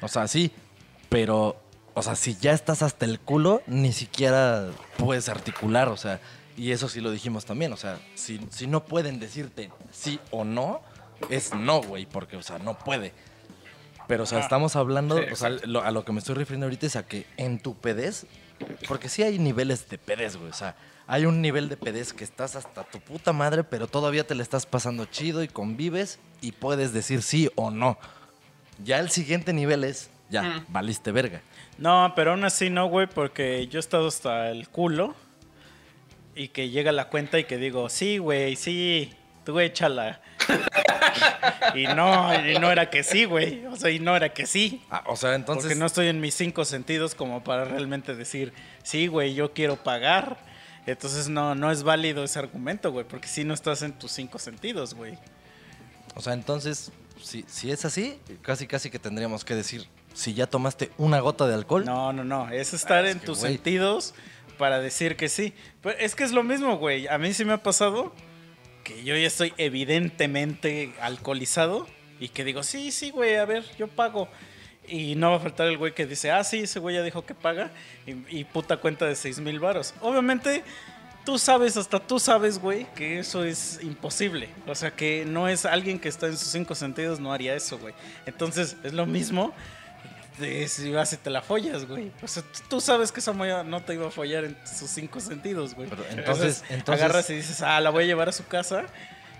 O 0.00 0.08
sea, 0.08 0.26
sí, 0.28 0.50
pero, 1.08 1.60
o 1.94 2.02
sea, 2.02 2.14
si 2.16 2.36
ya 2.36 2.52
estás 2.52 2.82
hasta 2.82 3.04
el 3.04 3.20
culo, 3.20 3.62
ni 3.66 3.92
siquiera 3.92 4.70
puedes 4.96 5.28
articular, 5.28 5.88
o 5.88 5.96
sea, 5.96 6.20
y 6.56 6.70
eso 6.72 6.88
sí 6.88 7.00
lo 7.00 7.10
dijimos 7.10 7.44
también, 7.44 7.72
o 7.72 7.76
sea, 7.76 7.98
si, 8.14 8.40
si 8.50 8.66
no 8.66 8.84
pueden 8.84 9.18
decirte 9.20 9.70
sí 9.90 10.20
o 10.30 10.44
no, 10.44 10.80
es 11.30 11.54
no, 11.54 11.80
güey, 11.82 12.06
porque, 12.06 12.36
o 12.36 12.42
sea, 12.42 12.58
no 12.58 12.78
puede. 12.78 13.12
Pero, 14.08 14.24
o 14.24 14.26
sea, 14.26 14.40
estamos 14.40 14.74
hablando, 14.76 15.16
Sí, 15.18 15.24
o 15.32 15.36
sea, 15.36 15.48
lo- 15.50 15.82
a 15.82 15.90
lo 15.92 16.04
que 16.04 16.12
me 16.12 16.18
estoy 16.18 16.34
refiriendo 16.34 16.66
ahorita 16.66 16.86
es 16.86 16.96
a 16.96 17.06
que 17.06 17.24
en 17.36 17.60
tu 17.60 17.76
pedez, 17.76 18.26
porque 18.88 19.08
sí 19.08 19.22
hay 19.22 19.38
niveles 19.38 19.88
de 19.88 19.98
pedez, 19.98 20.36
güey, 20.36 20.50
o 20.50 20.54
sea, 20.54 20.76
hay 21.06 21.26
un 21.26 21.40
nivel 21.42 21.68
de 21.68 21.76
pedez 21.76 22.12
que 22.12 22.24
estás 22.24 22.56
hasta 22.56 22.84
tu 22.84 23.00
puta 23.00 23.32
madre, 23.32 23.64
pero 23.64 23.86
todavía 23.86 24.26
te 24.26 24.34
le 24.34 24.42
estás 24.42 24.66
pasando 24.66 25.04
chido 25.06 25.42
y 25.42 25.48
convives 25.48 26.18
y 26.40 26.52
puedes 26.52 26.92
decir 26.92 27.22
sí 27.22 27.50
o 27.56 27.70
no. 27.70 27.98
Ya 28.84 28.98
el 29.00 29.10
siguiente 29.10 29.52
nivel 29.52 29.84
es, 29.84 30.10
ya, 30.30 30.42
Mm. 30.42 30.66
valiste 30.68 31.12
verga. 31.12 31.42
No, 31.78 32.12
pero 32.16 32.32
aún 32.32 32.44
así 32.44 32.70
no, 32.70 32.86
güey, 32.86 33.06
porque 33.06 33.66
yo 33.68 33.78
he 33.78 33.80
estado 33.80 34.08
hasta 34.08 34.50
el 34.50 34.68
culo 34.68 35.14
y 36.34 36.48
que 36.48 36.70
llega 36.70 36.92
la 36.92 37.08
cuenta 37.08 37.38
y 37.38 37.44
que 37.44 37.58
digo, 37.58 37.88
sí, 37.88 38.18
güey, 38.18 38.56
sí, 38.56 39.12
tú 39.44 39.58
échala. 39.60 40.20
y 41.74 41.84
no, 41.84 42.48
y 42.48 42.58
no 42.58 42.70
era 42.70 42.90
que 42.90 43.02
sí, 43.02 43.24
güey. 43.24 43.66
O 43.66 43.76
sea, 43.76 43.90
y 43.90 43.98
no 43.98 44.16
era 44.16 44.32
que 44.32 44.46
sí. 44.46 44.82
Ah, 44.90 45.04
o 45.06 45.16
sea, 45.16 45.34
entonces. 45.34 45.64
porque 45.64 45.78
no 45.78 45.86
estoy 45.86 46.08
en 46.08 46.20
mis 46.20 46.34
cinco 46.34 46.64
sentidos 46.64 47.14
como 47.14 47.42
para 47.44 47.64
realmente 47.64 48.14
decir, 48.14 48.52
sí, 48.82 49.06
güey, 49.06 49.34
yo 49.34 49.52
quiero 49.52 49.76
pagar. 49.76 50.38
Entonces 50.86 51.28
no, 51.28 51.54
no 51.54 51.70
es 51.70 51.82
válido 51.84 52.24
ese 52.24 52.38
argumento, 52.38 52.90
güey, 52.90 53.06
porque 53.06 53.28
si 53.28 53.44
no 53.44 53.54
estás 53.54 53.82
en 53.82 53.92
tus 53.92 54.10
cinco 54.12 54.38
sentidos, 54.38 54.94
güey. 54.94 55.16
O 56.14 56.20
sea, 56.20 56.32
entonces, 56.32 56.90
si, 57.22 57.44
si 57.46 57.70
es 57.70 57.84
así, 57.84 58.18
casi 58.42 58.66
casi 58.66 58.90
que 58.90 58.98
tendríamos 58.98 59.44
que 59.44 59.54
decir, 59.54 59.86
si 60.12 60.34
ya 60.34 60.46
tomaste 60.46 60.90
una 60.98 61.20
gota 61.20 61.46
de 61.46 61.54
alcohol. 61.54 61.84
No, 61.84 62.12
no, 62.12 62.24
no. 62.24 62.50
Es 62.50 62.74
estar 62.74 63.04
Ah, 63.04 63.08
es 63.08 63.16
en 63.16 63.20
tus 63.20 63.38
sentidos 63.38 64.14
para 64.58 64.80
decir 64.80 65.16
que 65.16 65.28
sí. 65.28 65.54
Pero 65.82 65.98
es 65.98 66.14
que 66.14 66.24
es 66.24 66.32
lo 66.32 66.42
mismo, 66.42 66.76
güey. 66.78 67.06
A 67.08 67.18
mí 67.18 67.32
sí 67.32 67.44
me 67.44 67.52
ha 67.52 67.62
pasado 67.62 68.12
que 68.82 69.04
yo 69.04 69.16
ya 69.16 69.26
estoy 69.26 69.52
evidentemente 69.56 70.92
alcoholizado 71.00 71.86
y 72.20 72.28
que 72.28 72.44
digo, 72.44 72.62
sí, 72.62 72.92
sí, 72.92 73.10
güey, 73.10 73.36
a 73.36 73.44
ver, 73.44 73.64
yo 73.78 73.88
pago. 73.88 74.28
Y 74.86 75.14
no 75.14 75.30
va 75.30 75.36
a 75.36 75.40
faltar 75.40 75.68
el 75.68 75.78
güey 75.78 75.94
que 75.94 76.06
dice, 76.06 76.30
ah, 76.30 76.42
sí, 76.44 76.60
ese 76.60 76.80
güey 76.80 76.96
ya 76.96 77.02
dijo 77.02 77.24
que 77.24 77.34
paga 77.34 77.70
y, 78.06 78.44
puta 78.44 78.76
cuenta 78.76 79.06
de 79.06 79.14
6 79.14 79.40
mil 79.40 79.60
varos. 79.60 79.94
Obviamente, 80.00 80.64
tú 81.24 81.38
sabes, 81.38 81.76
hasta 81.76 82.00
tú 82.00 82.18
sabes, 82.18 82.58
güey, 82.58 82.86
que 82.94 83.20
eso 83.20 83.44
es 83.44 83.78
imposible. 83.82 84.48
O 84.66 84.74
sea, 84.74 84.90
que 84.90 85.24
no 85.24 85.48
es 85.48 85.64
alguien 85.64 85.98
que 85.98 86.08
está 86.08 86.26
en 86.26 86.36
sus 86.36 86.48
cinco 86.48 86.74
sentidos, 86.74 87.20
no 87.20 87.32
haría 87.32 87.54
eso, 87.54 87.78
güey. 87.78 87.94
Entonces, 88.26 88.76
es 88.82 88.92
lo 88.92 89.06
mismo 89.06 89.54
si 90.68 90.90
vas 90.92 91.12
y 91.12 91.16
te 91.18 91.30
la 91.30 91.42
follas, 91.42 91.86
güey. 91.86 92.10
O 92.22 92.28
sea, 92.28 92.42
tú- 92.42 92.60
tú 92.68 92.80
sabes 92.80 93.12
que 93.12 93.20
esa 93.20 93.32
moya 93.32 93.62
no 93.62 93.80
te 93.82 93.94
iba 93.94 94.06
a 94.08 94.10
follar 94.10 94.44
en 94.44 94.56
sus 94.66 94.90
cinco 94.90 95.20
sentidos, 95.20 95.74
güey. 95.74 95.88
Pero 95.88 96.04
entonces, 96.10 96.24
entonces- 96.60 96.64
entonces- 96.70 97.04
agarras 97.04 97.30
y 97.30 97.34
dices, 97.34 97.62
ah, 97.62 97.80
la 97.80 97.90
voy 97.90 98.04
a 98.04 98.06
llevar 98.06 98.28
a 98.28 98.32
su 98.32 98.46
casa. 98.46 98.84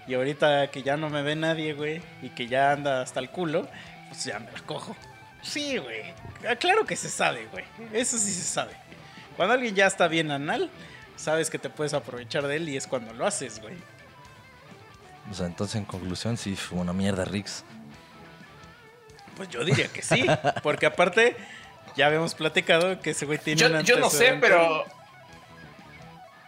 Y 0.06 0.14
ahorita 0.14 0.68
que 0.70 0.82
ya 0.82 0.96
no 0.96 1.08
me 1.10 1.22
ve 1.22 1.36
nadie, 1.36 1.74
güey, 1.74 2.02
y 2.22 2.30
que 2.30 2.48
ya 2.48 2.72
anda 2.72 3.02
hasta 3.02 3.20
el 3.20 3.30
culo, 3.30 3.68
pues 4.08 4.24
ya 4.24 4.38
me 4.40 4.50
la 4.50 4.60
cojo. 4.66 4.96
Sí, 5.42 5.76
güey. 5.78 6.12
Ah, 6.48 6.56
Claro 6.56 6.84
que 6.84 6.96
se 6.96 7.08
sabe, 7.08 7.46
güey. 7.52 7.64
Eso 7.92 8.18
sí 8.18 8.32
se 8.32 8.42
sabe. 8.42 8.72
Cuando 9.36 9.54
alguien 9.54 9.74
ya 9.74 9.86
está 9.86 10.08
bien 10.08 10.30
anal, 10.30 10.70
sabes 11.16 11.50
que 11.50 11.58
te 11.58 11.70
puedes 11.70 11.94
aprovechar 11.94 12.46
de 12.46 12.56
él 12.56 12.68
y 12.68 12.76
es 12.76 12.86
cuando 12.86 13.12
lo 13.14 13.26
haces, 13.26 13.60
güey. 13.60 13.74
O 15.30 15.34
sea, 15.34 15.46
entonces 15.46 15.76
en 15.76 15.84
conclusión, 15.84 16.36
sí, 16.36 16.56
fue 16.56 16.78
una 16.78 16.92
mierda, 16.92 17.24
Rix. 17.24 17.64
Pues 19.36 19.48
yo 19.48 19.64
diría 19.64 19.88
que 19.88 20.02
sí. 20.02 20.26
Porque 20.62 20.86
aparte, 20.86 21.36
ya 21.96 22.06
habíamos 22.06 22.34
platicado 22.34 23.00
que 23.00 23.10
ese 23.10 23.26
güey 23.26 23.38
tiene 23.38 23.60
Yo, 23.60 23.66
un 23.68 23.82
yo 23.82 23.98
no 23.98 24.10
sé, 24.10 24.36
pero. 24.40 24.84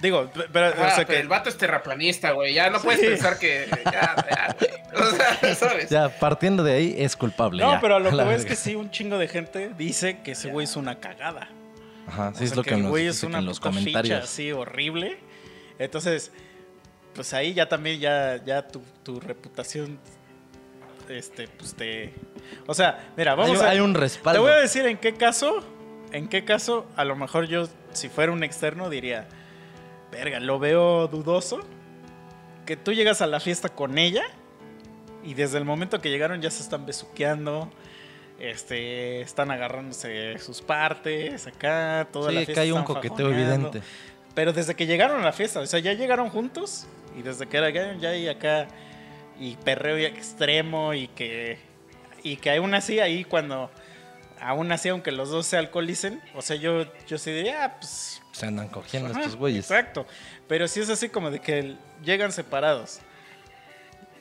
Digo, 0.00 0.26
pe- 0.30 0.48
pero, 0.52 0.66
Ah, 0.66 0.70
o 0.70 0.74
sea 0.74 0.94
pero 0.96 1.06
que 1.08 1.20
el 1.20 1.28
vato 1.28 1.48
es 1.48 1.56
terraplanista, 1.56 2.32
güey. 2.32 2.52
Ya 2.52 2.68
no 2.68 2.80
puedes 2.80 3.00
pensar 3.00 3.38
que. 3.38 3.66
Ya, 3.86 4.14
ya, 4.28 4.56
güey. 4.58 4.70
O 5.08 5.10
sea, 5.16 5.54
¿sabes? 5.54 5.88
Ya, 5.88 6.08
partiendo 6.18 6.62
de 6.62 6.74
ahí, 6.74 6.94
es 6.98 7.16
culpable. 7.16 7.62
No, 7.62 7.72
ya. 7.72 7.80
pero 7.80 7.98
lo 8.00 8.10
que 8.16 8.16
veo 8.16 8.30
es 8.32 8.44
que 8.44 8.56
sí, 8.56 8.74
un 8.74 8.90
chingo 8.90 9.16
de 9.18 9.28
gente 9.28 9.70
dice 9.78 10.18
que 10.22 10.32
ese 10.32 10.50
güey 10.50 10.64
es 10.64 10.76
una 10.76 10.98
cagada. 11.00 11.48
Ajá, 12.06 12.32
sí, 12.34 12.42
O 12.42 12.44
es 12.44 12.56
lo 12.56 12.62
que, 12.62 12.74
el 12.74 12.82
nos 12.82 12.90
güey 12.90 13.04
dice 13.04 13.14
es 13.14 13.20
que 13.20 13.26
una 13.28 13.38
en 13.38 13.46
los 13.46 13.60
puta 13.60 13.70
ficha 13.70 13.80
comentarios. 13.80 14.24
así 14.24 14.52
horrible. 14.52 15.16
Entonces, 15.78 16.32
pues 17.14 17.32
ahí 17.32 17.54
ya 17.54 17.66
también 17.68 17.98
ya, 17.98 18.42
ya 18.44 18.66
tu, 18.68 18.82
tu 19.04 19.20
reputación, 19.20 19.98
este, 21.08 21.48
pues 21.48 21.74
te... 21.74 22.12
O 22.66 22.74
sea, 22.74 23.12
mira, 23.16 23.34
vamos 23.34 23.60
hay, 23.60 23.66
a... 23.66 23.70
hay 23.70 23.80
un 23.80 23.92
Te 23.94 24.00
respaldo. 24.00 24.42
voy 24.42 24.50
a 24.52 24.56
decir 24.56 24.86
en 24.86 24.96
qué 24.98 25.14
caso, 25.14 25.62
en 26.12 26.28
qué 26.28 26.44
caso, 26.44 26.86
a 26.96 27.04
lo 27.04 27.16
mejor 27.16 27.46
yo, 27.46 27.68
si 27.92 28.08
fuera 28.08 28.32
un 28.32 28.42
externo, 28.44 28.90
diría, 28.90 29.26
verga, 30.12 30.40
lo 30.40 30.58
veo 30.58 31.08
dudoso, 31.08 31.60
que 32.66 32.76
tú 32.76 32.92
llegas 32.92 33.20
a 33.22 33.26
la 33.26 33.40
fiesta 33.40 33.68
con 33.70 33.98
ella 33.98 34.22
y 35.22 35.34
desde 35.34 35.58
el 35.58 35.64
momento 35.64 36.00
que 36.00 36.10
llegaron 36.10 36.40
ya 36.42 36.50
se 36.50 36.62
están 36.62 36.86
besuqueando, 36.86 37.70
este, 38.38 39.20
están 39.20 39.50
agarrándose 39.50 40.38
sus 40.38 40.60
partes, 40.62 41.46
acá, 41.46 42.08
toda 42.12 42.32
la 42.32 42.40
Sí, 42.40 42.46
fiesta. 42.46 42.54
que 42.54 42.60
hay 42.60 42.72
un 42.72 42.82
coqueteo 42.84 43.28
fajoneando. 43.28 43.68
evidente. 43.68 43.82
Pero 44.34 44.52
desde 44.52 44.74
que 44.74 44.86
llegaron 44.86 45.20
a 45.20 45.24
la 45.24 45.32
fiesta, 45.32 45.60
o 45.60 45.66
sea, 45.66 45.78
ya 45.78 45.92
llegaron 45.92 46.28
juntos 46.28 46.86
y 47.16 47.22
desde 47.22 47.46
que 47.46 47.56
era 47.56 47.70
ya 47.70 48.08
hay 48.08 48.28
acá 48.28 48.66
y 49.38 49.56
perreo 49.56 49.98
y 49.98 50.04
extremo 50.04 50.94
y 50.94 51.08
que 51.08 51.58
y 52.22 52.36
que 52.36 52.56
aún 52.56 52.74
así 52.74 53.00
ahí 53.00 53.24
cuando 53.24 53.70
aún 54.40 54.70
así 54.72 54.88
aunque 54.88 55.12
los 55.12 55.30
dos 55.30 55.46
se 55.46 55.56
alcoholicen, 55.56 56.20
o 56.34 56.42
sea, 56.42 56.56
yo 56.56 56.84
yo 57.06 57.18
sí 57.18 57.32
diría, 57.32 57.64
ah, 57.64 57.76
pues 57.78 58.22
Se 58.32 58.46
andan 58.46 58.68
cogiendo 58.68 59.10
ajá, 59.10 59.20
estos 59.20 59.36
güeyes. 59.36 59.70
Exacto. 59.70 60.06
Pero 60.48 60.68
si 60.68 60.80
es 60.80 60.90
así 60.90 61.08
como 61.08 61.30
de 61.30 61.40
que 61.40 61.76
llegan 62.04 62.32
separados. 62.32 63.00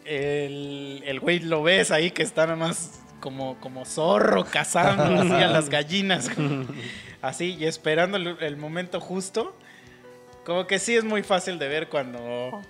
El, 0.06 1.02
el 1.06 1.20
güey 1.22 1.40
lo 1.40 1.64
ves 1.64 1.90
ahí 1.90 2.12
que 2.12 2.24
está 2.24 2.46
nada 2.46 2.58
más 2.58 3.00
como, 3.22 3.58
como 3.62 3.86
zorro 3.86 4.44
cazando 4.44 5.04
así 5.22 5.32
a 5.32 5.48
las 5.48 5.70
gallinas. 5.70 6.30
Así, 7.22 7.56
y 7.56 7.66
esperando 7.66 8.18
el, 8.18 8.38
el 8.42 8.58
momento 8.58 9.00
justo. 9.00 9.56
Como 10.44 10.68
que 10.68 10.78
sí 10.78 10.94
es 10.94 11.06
muy 11.06 11.24
fácil 11.24 11.58
de 11.58 11.70
ver 11.70 11.88
cuando, 11.88 12.62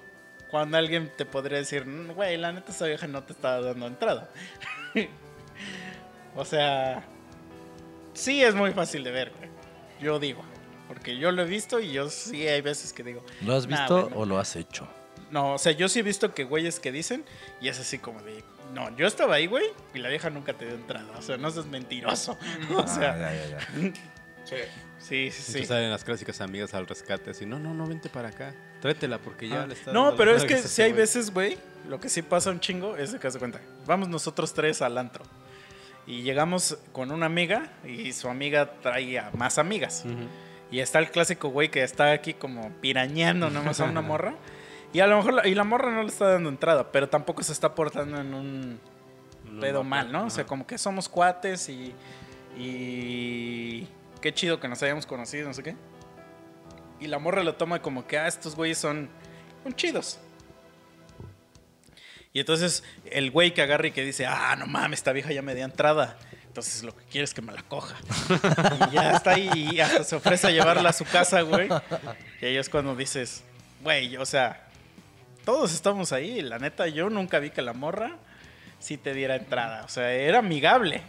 cuando 0.53 0.77
alguien 0.77 1.11
te 1.17 1.25
podría 1.25 1.57
decir, 1.57 1.83
"Mm, 1.87 2.11
güey, 2.11 2.37
la 2.37 2.51
neta 2.51 2.71
esa 2.71 2.85
vieja 2.85 3.07
no 3.07 3.23
te 3.23 3.33
está 3.33 3.59
dando 3.59 3.87
entrada. 3.87 4.29
o 6.35 6.45
sea, 6.45 7.03
sí 8.13 8.43
es 8.43 8.53
muy 8.53 8.71
fácil 8.71 9.03
de 9.03 9.09
ver, 9.11 9.31
güey. 9.37 9.49
Yo 9.99 10.19
digo. 10.19 10.43
porque 10.87 11.17
yo 11.17 11.31
lo 11.31 11.41
he 11.41 11.45
visto 11.45 11.79
y 11.79 11.91
yo 11.91 12.07
sí 12.09 12.45
hay 12.47 12.61
veces 12.61 12.93
que 12.93 13.01
digo, 13.03 13.23
¿Lo 13.41 13.55
has 13.55 13.65
Nah, 13.67 13.77
visto 13.79 14.11
o 14.15 14.25
lo 14.25 14.37
has 14.37 14.55
hecho? 14.55 14.87
no, 15.31 15.53
o 15.55 15.57
sea, 15.57 15.71
yo 15.71 15.89
sí 15.89 15.99
he 15.99 16.03
visto 16.03 16.35
que 16.35 16.43
güeyes 16.43 16.79
que 16.79 16.91
dicen 16.91 17.25
y 17.61 17.69
es 17.69 17.79
así 17.79 17.97
como 17.97 18.21
de, 18.21 18.43
no, 18.73 18.95
yo 18.95 19.07
estaba 19.07 19.33
ahí, 19.35 19.47
güey, 19.47 19.65
y 19.95 19.99
la 19.99 20.09
vieja 20.09 20.29
nunca 20.29 20.53
te 20.53 20.65
dio 20.65 20.75
entrada, 20.75 21.07
o 21.17 21.21
sea, 21.23 21.37
no 21.37 21.49
seas 21.49 21.65
mentiroso. 21.65 22.37
O 22.75 22.81
Ah, 22.81 22.87
sea, 22.87 23.17
ya, 23.17 23.33
ya, 23.33 23.47
ya. 23.57 23.59
Sí. 24.45 24.55
sí, 24.99 25.31
sí, 25.31 25.41
Sí. 25.41 25.59
sí. 25.59 25.65
salen 25.65 25.89
las 25.89 26.03
clásicas 26.03 26.41
amigas 26.41 26.73
al 26.75 26.85
rescate 26.85 27.31
así, 27.31 27.45
no, 27.47 27.57
no, 27.57 27.73
no, 27.73 27.87
vente 27.87 28.09
para 28.09 28.27
acá. 28.29 28.53
Tráetela 28.83 29.17
porque 29.17 29.47
ya 29.47 29.63
Ah. 29.63 29.67
le 29.67 29.73
está 29.75 29.91
No, 29.93 30.15
pero 30.17 30.35
es 30.35 30.43
que 30.43 30.57
si 30.57 30.81
hay 30.81 30.91
güey". 30.91 31.01
veces, 31.01 31.33
güey, 31.33 31.57
lo 31.87 31.99
que 31.99 32.09
sí 32.09 32.21
pasa 32.21 32.51
un 32.51 32.59
chingo 32.59 32.97
es 32.97 33.13
de 33.13 33.19
que 33.19 33.27
haz 33.27 33.33
de 33.33 33.39
cuenta. 33.39 33.59
Vamos 33.85 34.09
nosotros 34.09 34.53
tres 34.53 34.81
al 34.81 34.97
antro. 34.97 35.23
Y 36.05 36.21
llegamos 36.23 36.77
con 36.91 37.11
una 37.11 37.25
amiga 37.27 37.71
y 37.85 38.11
su 38.11 38.27
amiga 38.27 38.73
trae 38.81 39.17
a 39.19 39.31
más 39.37 39.57
amigas. 39.57 40.03
Y 40.69 40.79
está 40.81 40.99
el 40.99 41.09
clásico 41.11 41.47
güey 41.49 41.69
que 41.71 41.81
está 41.81 42.11
aquí 42.11 42.33
como 42.33 42.71
pirañando 42.81 43.49
nomás 43.49 43.79
a 43.79 43.85
una 43.85 44.01
morra. 44.11 44.35
Y 44.91 44.99
a 44.99 45.07
lo 45.07 45.15
mejor 45.17 45.33
la, 45.33 45.47
y 45.47 45.55
la 45.55 45.63
morra 45.63 45.89
no 45.91 46.01
le 46.03 46.09
está 46.09 46.27
dando 46.27 46.49
entrada, 46.49 46.91
pero 46.91 47.07
tampoco 47.09 47.41
se 47.41 47.53
está 47.53 47.73
portando 47.73 48.19
en 48.19 48.33
un 48.33 48.79
No, 49.49 49.61
pedo 49.61 49.83
no, 49.83 49.89
mal, 49.89 50.11
¿no? 50.11 50.25
O 50.25 50.29
sea, 50.29 50.45
como 50.45 50.67
que 50.67 50.77
somos 50.77 51.07
cuates 51.07 51.69
y, 51.69 51.93
y 52.57 53.87
qué 54.21 54.33
chido 54.33 54.59
que 54.59 54.67
nos 54.67 54.81
hayamos 54.83 55.05
conocido, 55.05 55.47
no 55.47 55.53
sé 55.53 55.63
qué. 55.63 55.75
Y 57.03 57.07
la 57.07 57.19
morra 57.19 57.43
lo 57.43 57.55
toma 57.55 57.81
como 57.81 58.07
que, 58.07 58.17
ah, 58.17 58.27
estos 58.27 58.55
güeyes 58.55 58.77
son, 58.77 59.09
son 59.61 59.75
chidos. 59.75 60.19
Y 62.31 62.39
entonces 62.39 62.81
el 63.11 63.29
güey 63.29 63.53
que 63.53 63.61
agarra 63.61 63.87
y 63.87 63.91
que 63.91 64.05
dice, 64.05 64.25
ah, 64.25 64.55
no 64.57 64.67
mames, 64.67 64.99
esta 64.99 65.11
vieja 65.11 65.33
ya 65.33 65.41
me 65.41 65.53
dio 65.53 65.65
entrada. 65.65 66.17
Entonces 66.47 66.81
lo 66.81 66.95
que 66.95 67.03
quiere 67.05 67.25
es 67.25 67.33
que 67.33 67.41
me 67.41 67.51
la 67.51 67.61
coja. 67.63 67.97
y 68.89 68.93
ya 68.93 69.11
está 69.11 69.31
ahí 69.31 69.49
y 69.53 70.03
se 70.05 70.15
ofrece 70.15 70.47
a 70.47 70.51
llevarla 70.51 70.91
a 70.91 70.93
su 70.93 71.03
casa, 71.03 71.41
güey. 71.41 71.67
Y 72.41 72.45
ahí 72.45 72.55
es 72.55 72.69
cuando 72.69 72.95
dices, 72.95 73.43
güey, 73.81 74.15
o 74.15 74.25
sea, 74.25 74.65
todos 75.43 75.73
estamos 75.73 76.13
ahí. 76.13 76.41
La 76.41 76.57
neta, 76.57 76.87
yo 76.87 77.09
nunca 77.09 77.39
vi 77.39 77.49
que 77.49 77.61
la 77.61 77.73
morra 77.73 78.15
sí 78.79 78.97
te 78.97 79.13
diera 79.13 79.35
entrada. 79.35 79.83
O 79.83 79.89
sea, 79.89 80.13
era 80.13 80.39
amigable. 80.39 81.01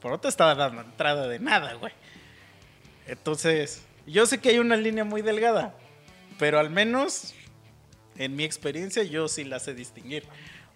Pero 0.00 0.14
no 0.14 0.20
te 0.20 0.28
estaba 0.28 0.54
dando 0.54 0.80
entrada 0.80 1.28
de 1.28 1.38
nada, 1.38 1.74
güey. 1.74 1.92
Entonces, 3.06 3.82
yo 4.06 4.26
sé 4.26 4.38
que 4.38 4.50
hay 4.50 4.58
una 4.58 4.76
línea 4.76 5.04
muy 5.04 5.22
delgada. 5.22 5.74
Pero 6.38 6.58
al 6.58 6.70
menos, 6.70 7.32
en 8.16 8.34
mi 8.36 8.44
experiencia, 8.44 9.02
yo 9.04 9.28
sí 9.28 9.44
la 9.44 9.58
sé 9.60 9.74
distinguir. 9.74 10.24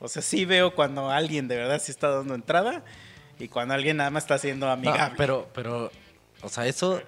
O 0.01 0.07
sea, 0.09 0.23
sí 0.23 0.45
veo 0.45 0.75
cuando 0.75 1.11
alguien 1.11 1.49
de 1.49 1.57
verdad 1.57 1.81
sí 1.83 1.91
está 1.91 2.09
dando 2.09 2.35
entrada 2.35 2.85
y 3.39 3.49
cuando 3.49 3.75
alguien 3.75 3.97
nada 3.97 4.11
más 4.11 4.25
está 4.25 4.39
siendo 4.39 4.67
No, 4.67 4.73
amigable. 4.73 5.15
pero, 5.17 5.49
pero, 5.55 5.91
o 6.43 6.49
sea, 6.49 6.67
eso 6.67 7.03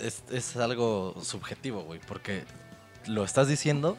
es, 0.00 0.22
es 0.30 0.56
algo 0.56 1.16
subjetivo, 1.22 1.82
güey, 1.82 1.98
porque 2.06 2.44
lo 3.06 3.24
estás 3.24 3.48
diciendo 3.48 3.98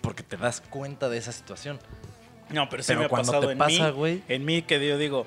porque 0.00 0.22
te 0.24 0.36
das 0.36 0.60
cuenta 0.60 1.08
de 1.08 1.18
esa 1.18 1.30
situación. 1.32 1.78
No, 2.50 2.68
pero 2.68 2.82
sí 2.82 2.88
Pero 2.88 3.00
me 3.00 3.06
ha 3.06 3.08
cuando 3.08 3.26
pasado 3.32 3.46
te 3.46 3.52
en 3.52 3.58
pasa, 3.58 3.86
mí. 3.86 3.90
güey. 3.92 4.22
En 4.28 4.44
mí 4.44 4.62
que 4.62 4.84
yo 4.86 4.98
digo, 4.98 5.24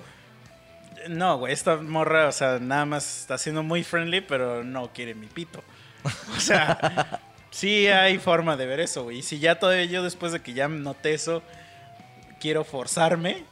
no, 1.10 1.38
güey, 1.38 1.54
esta 1.54 1.78
morra, 1.78 2.28
o 2.28 2.32
sea, 2.32 2.60
nada 2.60 2.86
más 2.86 3.22
está 3.22 3.38
siendo 3.38 3.64
muy 3.64 3.84
friendly, 3.84 4.22
pero 4.22 4.64
no 4.64 4.92
quiere 4.94 5.16
mi 5.16 5.28
pito. 5.28 5.64
O 6.36 6.40
sea, 6.40 7.22
sí 7.52 7.88
hay 7.88 8.18
forma 8.18 8.58
de 8.58 8.66
ver 8.66 8.80
eso, 8.80 9.04
güey. 9.04 9.20
Y 9.20 9.22
si 9.22 9.40
ya 9.40 9.60
todavía 9.60 9.86
yo 9.86 10.04
después 10.04 10.32
de 10.32 10.42
que 10.42 10.54
ya 10.54 10.68
noté 10.68 11.14
eso, 11.14 11.44
quiero 12.40 12.64
forzarme 12.64 13.44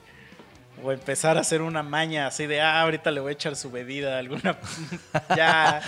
o 0.84 0.92
empezar 0.92 1.38
a 1.38 1.42
hacer 1.42 1.62
una 1.62 1.84
maña 1.84 2.28
así 2.28 2.48
de, 2.48 2.62
ah, 2.62 2.82
ahorita 2.82 3.12
le 3.12 3.22
voy 3.22 3.30
a 3.30 3.34
echar 3.34 3.56
su 3.56 3.72
bebida, 3.72 4.18
alguna... 4.18 4.58
ya... 5.36 5.82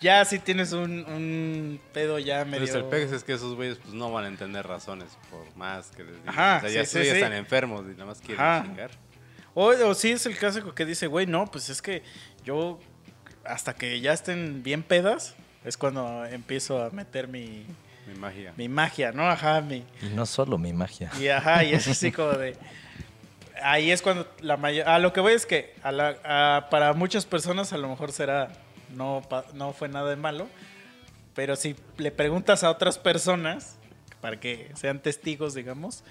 Ya 0.00 0.24
si 0.24 0.38
tienes 0.38 0.72
un, 0.72 1.04
un 1.04 1.78
pedo 1.92 2.18
ya 2.18 2.38
Pero 2.38 2.62
medio... 2.62 2.74
el 2.74 2.84
pex 2.84 3.12
es 3.12 3.22
que 3.22 3.34
esos 3.34 3.54
güeyes 3.54 3.76
pues, 3.76 3.92
no 3.92 4.10
van 4.10 4.24
a 4.24 4.28
entender 4.28 4.66
razones 4.66 5.18
por 5.30 5.44
más 5.56 5.90
que 5.90 6.04
les 6.04 6.16
digan. 6.16 6.28
Ajá, 6.30 6.56
o 6.56 6.60
sea, 6.60 6.70
ya, 6.70 6.86
sí, 6.86 6.98
ya 6.98 7.04
sí, 7.04 7.10
sí. 7.10 7.16
están 7.16 7.34
enfermos 7.34 7.84
y 7.84 7.90
nada 7.90 8.06
más 8.06 8.20
quieren 8.22 8.42
Ajá. 8.42 8.62
chingar. 8.64 8.90
O, 9.54 9.66
o 9.68 9.94
sí 9.94 10.10
es 10.12 10.26
el 10.26 10.36
clásico 10.36 10.74
que 10.74 10.84
dice, 10.86 11.06
güey, 11.06 11.26
no, 11.26 11.46
pues 11.50 11.68
es 11.68 11.82
que 11.82 12.02
yo 12.44 12.78
hasta 13.44 13.74
que 13.74 14.00
ya 14.00 14.12
estén 14.12 14.62
bien 14.62 14.82
pedas 14.82 15.34
es 15.64 15.76
cuando 15.76 16.24
empiezo 16.26 16.82
a 16.82 16.90
meter 16.90 17.26
mi, 17.28 17.66
Mi 18.06 18.14
magia. 18.18 18.52
mi 18.56 18.68
magia, 18.68 19.12
¿no? 19.12 19.28
Ajá, 19.28 19.60
mi... 19.60 19.84
Y 20.02 20.06
no 20.14 20.24
solo 20.26 20.56
mi 20.58 20.72
magia. 20.72 21.10
Y 21.20 21.28
ajá, 21.28 21.64
y 21.64 21.72
es 21.74 21.86
así 21.88 22.12
como 22.12 22.32
de... 22.32 22.56
Ahí 23.62 23.90
es 23.90 24.00
cuando 24.02 24.26
la 24.40 24.56
mayor... 24.56 24.88
A 24.88 24.98
lo 24.98 25.12
que 25.12 25.20
voy 25.20 25.34
es 25.34 25.44
que 25.46 25.74
a 25.82 25.92
la- 25.92 26.16
a- 26.24 26.68
para 26.70 26.92
muchas 26.94 27.26
personas 27.26 27.72
a 27.72 27.78
lo 27.78 27.88
mejor 27.88 28.12
será... 28.12 28.48
No, 28.94 29.22
pa- 29.28 29.44
no 29.54 29.72
fue 29.72 29.88
nada 29.88 30.08
de 30.10 30.16
malo. 30.16 30.48
Pero 31.34 31.56
si 31.56 31.76
le 31.98 32.10
preguntas 32.10 32.64
a 32.64 32.70
otras 32.70 32.98
personas, 32.98 33.76
para 34.20 34.38
que 34.40 34.70
sean 34.74 35.00
testigos, 35.00 35.54
digamos, 35.54 36.02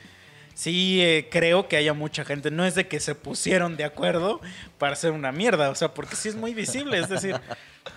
sí 0.54 1.02
eh, 1.02 1.28
creo 1.30 1.68
que 1.68 1.78
haya 1.78 1.94
mucha 1.94 2.26
gente. 2.26 2.52
No 2.52 2.66
es 2.66 2.76
de 2.76 2.88
que 2.88 3.00
se 3.00 3.16
pusieron 3.16 3.78
de 3.78 3.84
acuerdo 3.84 4.42
para 4.78 4.94
hacer 4.94 5.12
una 5.12 5.32
mierda, 5.32 5.70
o 5.70 5.76
sea, 5.76 5.94
porque 5.94 6.16
sí 6.16 6.30
es 6.30 6.36
muy 6.36 6.54
visible. 6.54 6.98
Es 6.98 7.10
decir, 7.10 7.40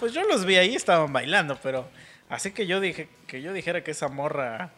pues 0.01 0.12
yo 0.12 0.23
los 0.25 0.45
vi 0.45 0.57
ahí, 0.57 0.75
estaban 0.75 1.12
bailando, 1.12 1.59
pero 1.62 1.88
así 2.29 2.53
que 2.53 2.67
yo 2.67 2.81
dije 2.81 3.09
que 3.27 3.43
yo 3.43 3.53
dijera 3.53 3.83
que 3.85 3.91
esa 3.91 4.09
morra 4.09 4.73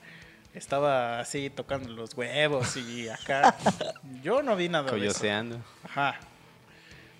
estaba 0.55 1.21
así 1.21 1.51
tocando 1.51 1.89
los 1.91 2.15
huevos 2.15 2.77
y 2.77 3.09
acá. 3.09 3.57
Yo 4.23 4.43
no 4.43 4.57
vi 4.57 4.69
nada 4.69 4.85
de 4.85 4.89
eso. 4.89 4.99
Coyoseando. 4.99 5.61
Ajá. 5.85 6.19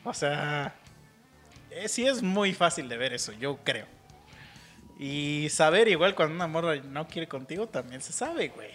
O 0.05 0.15
sea, 0.15 0.75
eh, 1.71 1.89
sí 1.89 2.07
es 2.07 2.23
muy 2.23 2.55
fácil 2.55 2.89
de 2.89 2.97
ver 2.97 3.13
eso, 3.13 3.33
yo 3.33 3.59
creo. 3.65 3.87
Y 4.99 5.49
saber 5.51 5.89
igual 5.89 6.15
cuando 6.15 6.35
una 6.35 6.47
morra 6.47 6.77
no 6.77 7.09
quiere 7.09 7.27
contigo 7.27 7.67
también 7.67 8.01
se 8.01 8.13
sabe, 8.13 8.49
güey. 8.49 8.71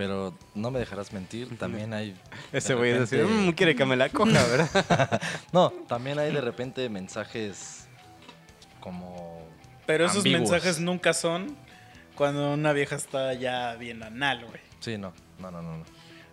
Pero 0.00 0.32
no 0.54 0.70
me 0.70 0.78
dejarás 0.78 1.12
mentir, 1.12 1.58
también 1.58 1.92
hay... 1.92 2.16
Ese 2.52 2.72
güey 2.74 2.92
repente- 2.94 3.22
"Mm, 3.22 3.50
quiere 3.52 3.76
que 3.76 3.84
me 3.84 3.96
la 3.96 4.08
coja, 4.08 4.42
¿verdad? 4.46 5.20
No, 5.52 5.68
también 5.88 6.18
hay 6.18 6.32
de 6.32 6.40
repente 6.40 6.88
mensajes 6.88 7.86
como... 8.80 9.46
Pero 9.84 10.06
esos 10.06 10.18
ambiguos. 10.18 10.40
mensajes 10.50 10.80
nunca 10.80 11.12
son 11.12 11.54
cuando 12.14 12.54
una 12.54 12.72
vieja 12.72 12.96
está 12.96 13.34
ya 13.34 13.74
bien 13.74 14.02
anal, 14.02 14.46
güey. 14.46 14.60
Sí, 14.78 14.96
no, 14.96 15.12
no, 15.38 15.50
no, 15.50 15.60
no. 15.60 15.76
no. 15.78 15.84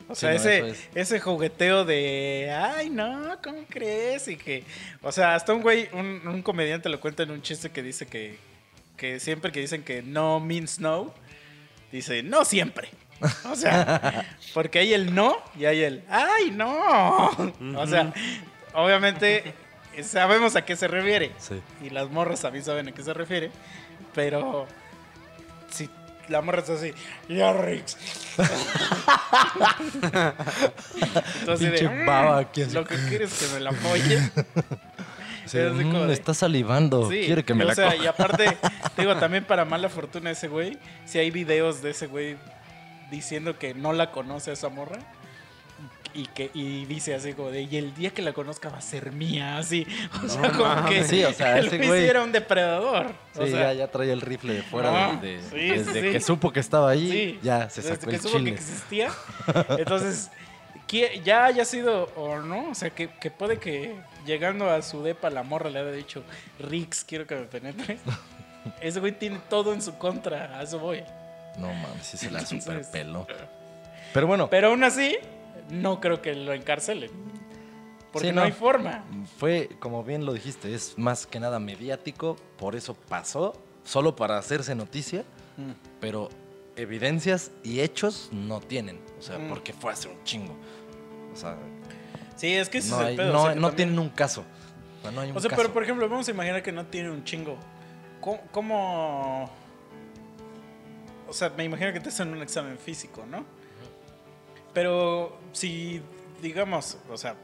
O 0.07 0.15
Sí, 0.15 0.21
sea, 0.21 0.29
no, 0.29 0.35
ese, 0.37 0.69
es. 0.69 0.89
ese 0.95 1.19
jugueteo 1.19 1.83
de, 1.83 2.49
ay, 2.57 2.89
no, 2.89 3.35
¿cómo 3.43 3.65
crees? 3.67 4.29
Y 4.29 4.37
que, 4.37 4.63
o 5.01 5.11
sea, 5.11 5.35
hasta 5.35 5.53
un 5.53 5.61
güey, 5.61 5.89
un, 5.91 6.25
un 6.25 6.41
comediante 6.41 6.87
lo 6.87 7.01
cuenta 7.01 7.23
en 7.23 7.31
un 7.31 7.41
chiste 7.41 7.69
que 7.71 7.83
dice 7.83 8.05
que, 8.07 8.37
que 8.95 9.19
siempre 9.19 9.51
que 9.51 9.59
dicen 9.59 9.83
que 9.83 10.01
no 10.03 10.39
means 10.39 10.79
no, 10.79 11.13
dice, 11.91 12.23
no 12.23 12.45
siempre. 12.45 12.87
O 13.51 13.55
sea, 13.55 14.25
porque 14.53 14.79
hay 14.79 14.93
el 14.93 15.13
no 15.15 15.37
y 15.57 15.65
hay 15.65 15.83
el, 15.83 16.03
ay, 16.09 16.51
no. 16.51 17.27
O 17.75 17.87
sea, 17.87 18.13
obviamente 18.73 19.53
sabemos 20.03 20.55
a 20.55 20.63
qué 20.65 20.75
se 20.75 20.87
refiere. 20.87 21.31
Sí. 21.39 21.61
Y 21.83 21.89
las 21.89 22.09
morras 22.09 22.41
también 22.41 22.63
saben 22.63 22.87
a 22.89 22.91
qué 22.91 23.01
se 23.03 23.13
refiere. 23.13 23.51
Pero 24.13 24.67
si 25.71 25.89
la 26.29 26.41
morra 26.41 26.59
está 26.59 26.73
así, 26.73 26.93
ya 27.29 27.53
Rix. 27.53 27.97
Entonces, 31.39 31.69
Pinche 31.69 31.87
de, 31.87 32.05
baba 32.05 32.35
"Mm, 32.37 32.39
aquí 32.39 32.61
así". 32.63 32.73
lo 32.73 32.85
que 32.85 32.95
quieres 33.07 33.31
es 33.41 33.47
que 33.49 33.53
me 33.55 33.59
la 33.61 33.69
apoye. 33.71 34.19
Sí, 35.47 35.57
Es 35.59 35.71
"Mm, 35.71 36.07
de- 36.07 36.13
está 36.13 36.33
salivando, 36.33 37.09
Sí, 37.09 37.21
quiere 37.25 37.45
que 37.45 37.53
me 37.53 37.63
o 37.63 37.67
la 37.67 37.73
sea, 37.75 37.85
coja". 37.91 38.03
y 38.03 38.05
aparte, 38.07 38.57
te 38.97 39.01
digo, 39.01 39.15
también 39.15 39.45
para 39.45 39.63
mala 39.63 39.87
fortuna 39.87 40.29
ese 40.29 40.49
güey, 40.49 40.77
si 41.05 41.19
hay 41.19 41.31
videos 41.31 41.81
de 41.81 41.91
ese 41.91 42.07
güey 42.07 42.35
diciendo 43.11 43.57
que 43.57 43.73
no 43.73 43.93
la 43.93 44.11
conoce 44.11 44.51
a 44.51 44.53
esa 44.53 44.69
morra. 44.69 44.99
Y 46.13 46.25
que 46.27 46.49
y 46.55 46.85
dice 46.85 47.13
así 47.13 47.33
como 47.33 47.51
de, 47.51 47.61
y 47.63 47.77
el 47.77 47.93
día 47.93 48.09
que 48.09 48.23
la 48.23 48.33
conozca 48.33 48.69
va 48.69 48.79
a 48.79 48.81
ser 48.81 49.11
mía, 49.11 49.57
así. 49.59 49.85
O 50.23 50.27
sea, 50.27 50.51
como 50.51 50.85
que 50.89 51.03
Sí, 51.03 51.23
o 51.23 51.31
sea, 51.33 51.57
el 51.59 51.67
ese 51.67 51.77
güey 51.85 52.05
era 52.07 52.23
un 52.23 52.31
depredador. 52.31 53.07
Sí, 53.33 53.41
o 53.41 53.47
sea, 53.47 53.73
ya, 53.73 53.73
ya 53.73 53.87
traía 53.91 54.13
el 54.13 54.21
rifle 54.21 54.53
de 54.55 54.63
fuera 54.63 55.13
No, 55.13 55.21
de- 55.21 55.37
de- 55.37 55.43
sí, 55.49 55.57
desde 55.77 56.01
sí, 56.01 56.11
que 56.11 56.19
supo 56.19 56.51
que 56.51 56.59
estaba 56.59 56.89
ahí, 56.89 57.11
Sí, 57.11 57.39
ya 57.43 57.69
se 57.69 57.81
desde 57.81 57.95
sacó 57.97 58.09
que 58.09 58.15
el 58.15 58.21
supo 58.21 58.33
que 58.33 58.39
chile. 58.39 58.51
existía. 58.51 59.11
Entonces, 59.77 60.31
que 60.87 61.21
ya 61.23 61.45
haya 61.45 61.65
sido 61.65 62.05
o 62.15 62.39
no, 62.39 62.69
o 62.71 62.73
sea, 62.75 62.89
que, 62.89 63.09
que 63.09 63.29
puede 63.29 63.59
que 63.59 63.93
llegando 64.25 64.71
a 64.71 64.81
su 64.81 65.03
depa 65.03 65.29
la 65.29 65.43
morra 65.43 65.69
le 65.69 65.79
haya 65.79 65.91
dicho, 65.91 66.23
Rix, 66.57 67.03
quiero 67.03 67.27
que 67.27 67.35
me 67.35 67.43
penetres. 67.43 67.99
Ese 68.81 68.99
güey 68.99 69.11
tiene 69.11 69.39
todo 69.49 69.71
en 69.73 69.81
su 69.83 69.97
contra, 69.99 70.57
a 70.57 70.63
eso 70.63 70.79
voy. 70.79 71.03
No 71.57 71.67
mames, 71.67 72.03
sí 72.05 72.17
se 72.17 72.29
la 72.31 72.39
Entonces- 72.39 72.63
super 72.63 72.85
peló. 72.91 73.27
Pero 74.13 74.27
bueno, 74.27 74.49
Pero 74.49 74.69
aún 74.69 74.83
así, 74.83 75.17
no 75.69 75.99
creo 75.99 76.21
que 76.21 76.33
lo 76.33 76.53
encarcelen. 76.53 77.11
Porque 78.11 78.29
Sí, 78.29 78.33
no. 78.33 78.41
no. 78.41 78.45
hay 78.47 78.53
forma. 78.53 79.03
fue, 79.37 79.69
como 79.79 80.03
bien 80.03 80.25
lo 80.25 80.33
dijiste, 80.33 80.73
es 80.73 80.97
más 80.97 81.27
que 81.27 81.39
nada 81.39 81.59
mediático, 81.59 82.37
por 82.57 82.75
eso 82.75 82.93
pasó, 82.95 83.53
solo 83.83 84.15
para 84.15 84.37
hacerse 84.37 84.73
noticia, 84.75 85.23
pero 85.99 86.29
evidencias 86.75 87.51
y 87.63 87.81
hechos 87.81 88.29
no 88.31 88.59
tienen. 88.61 88.99
O 89.19 89.21
sea, 89.21 89.37
Mm. 89.37 89.49
porque 89.49 89.73
fue 89.73 89.91
hace 89.91 90.07
un 90.07 90.23
chingo. 90.23 90.55
O 91.33 91.35
sea, 91.35 91.57
Sí, 92.35 92.53
es 92.53 92.69
que 92.69 92.77
ese 92.77 92.91
no, 92.91 92.99
es 93.01 93.05
hay- 93.05 93.11
el 93.11 93.17
pedo. 93.17 93.33
no, 93.33 93.39
o 93.39 93.43
sea, 93.45 93.53
que 93.53 93.59
no 93.59 93.67
también- 93.69 93.89
tienen 93.89 93.99
un 93.99 94.09
caso. 94.09 94.41
O 94.99 95.01
sea, 95.01 95.11
no 95.11 95.21
hay 95.21 95.31
un 95.31 95.37
O 95.37 95.39
sea, 95.39 95.49
caso. 95.49 95.61
pero 95.61 95.73
por 95.73 95.83
ejemplo, 95.83 96.07
vamos 96.07 96.27
a 96.27 96.31
imaginar 96.31 96.61
que 96.63 96.71
no 96.71 96.85
tiene 96.85 97.09
un 97.11 97.23
chingo. 97.23 97.57
¿Cómo, 98.21 98.39
cómo- 98.51 99.49
O 101.27 101.33
sea, 101.33 101.49
me 101.49 101.63
imagino 101.63 101.91
que 101.93 101.99
te 101.99 102.09
hacen 102.09 102.29
un 102.29 102.41
examen 102.41 102.77
físico, 102.77 103.25
¿no? 103.25 103.45
Pero 104.73 105.37
si, 105.53 106.01
digamos, 106.41 106.97
o 107.09 107.17
sea, 107.17 107.35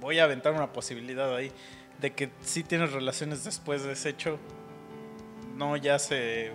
voy 0.00 0.18
a 0.18 0.24
aventar 0.24 0.52
una 0.52 0.72
posibilidad 0.72 1.34
ahí 1.34 1.52
de 2.00 2.12
que 2.12 2.30
si 2.42 2.62
tienes 2.62 2.92
relaciones 2.92 3.44
después 3.44 3.82
de 3.82 3.92
ese 3.92 4.10
hecho, 4.10 4.38
no 5.56 5.76
ya 5.76 5.98
se 5.98 6.52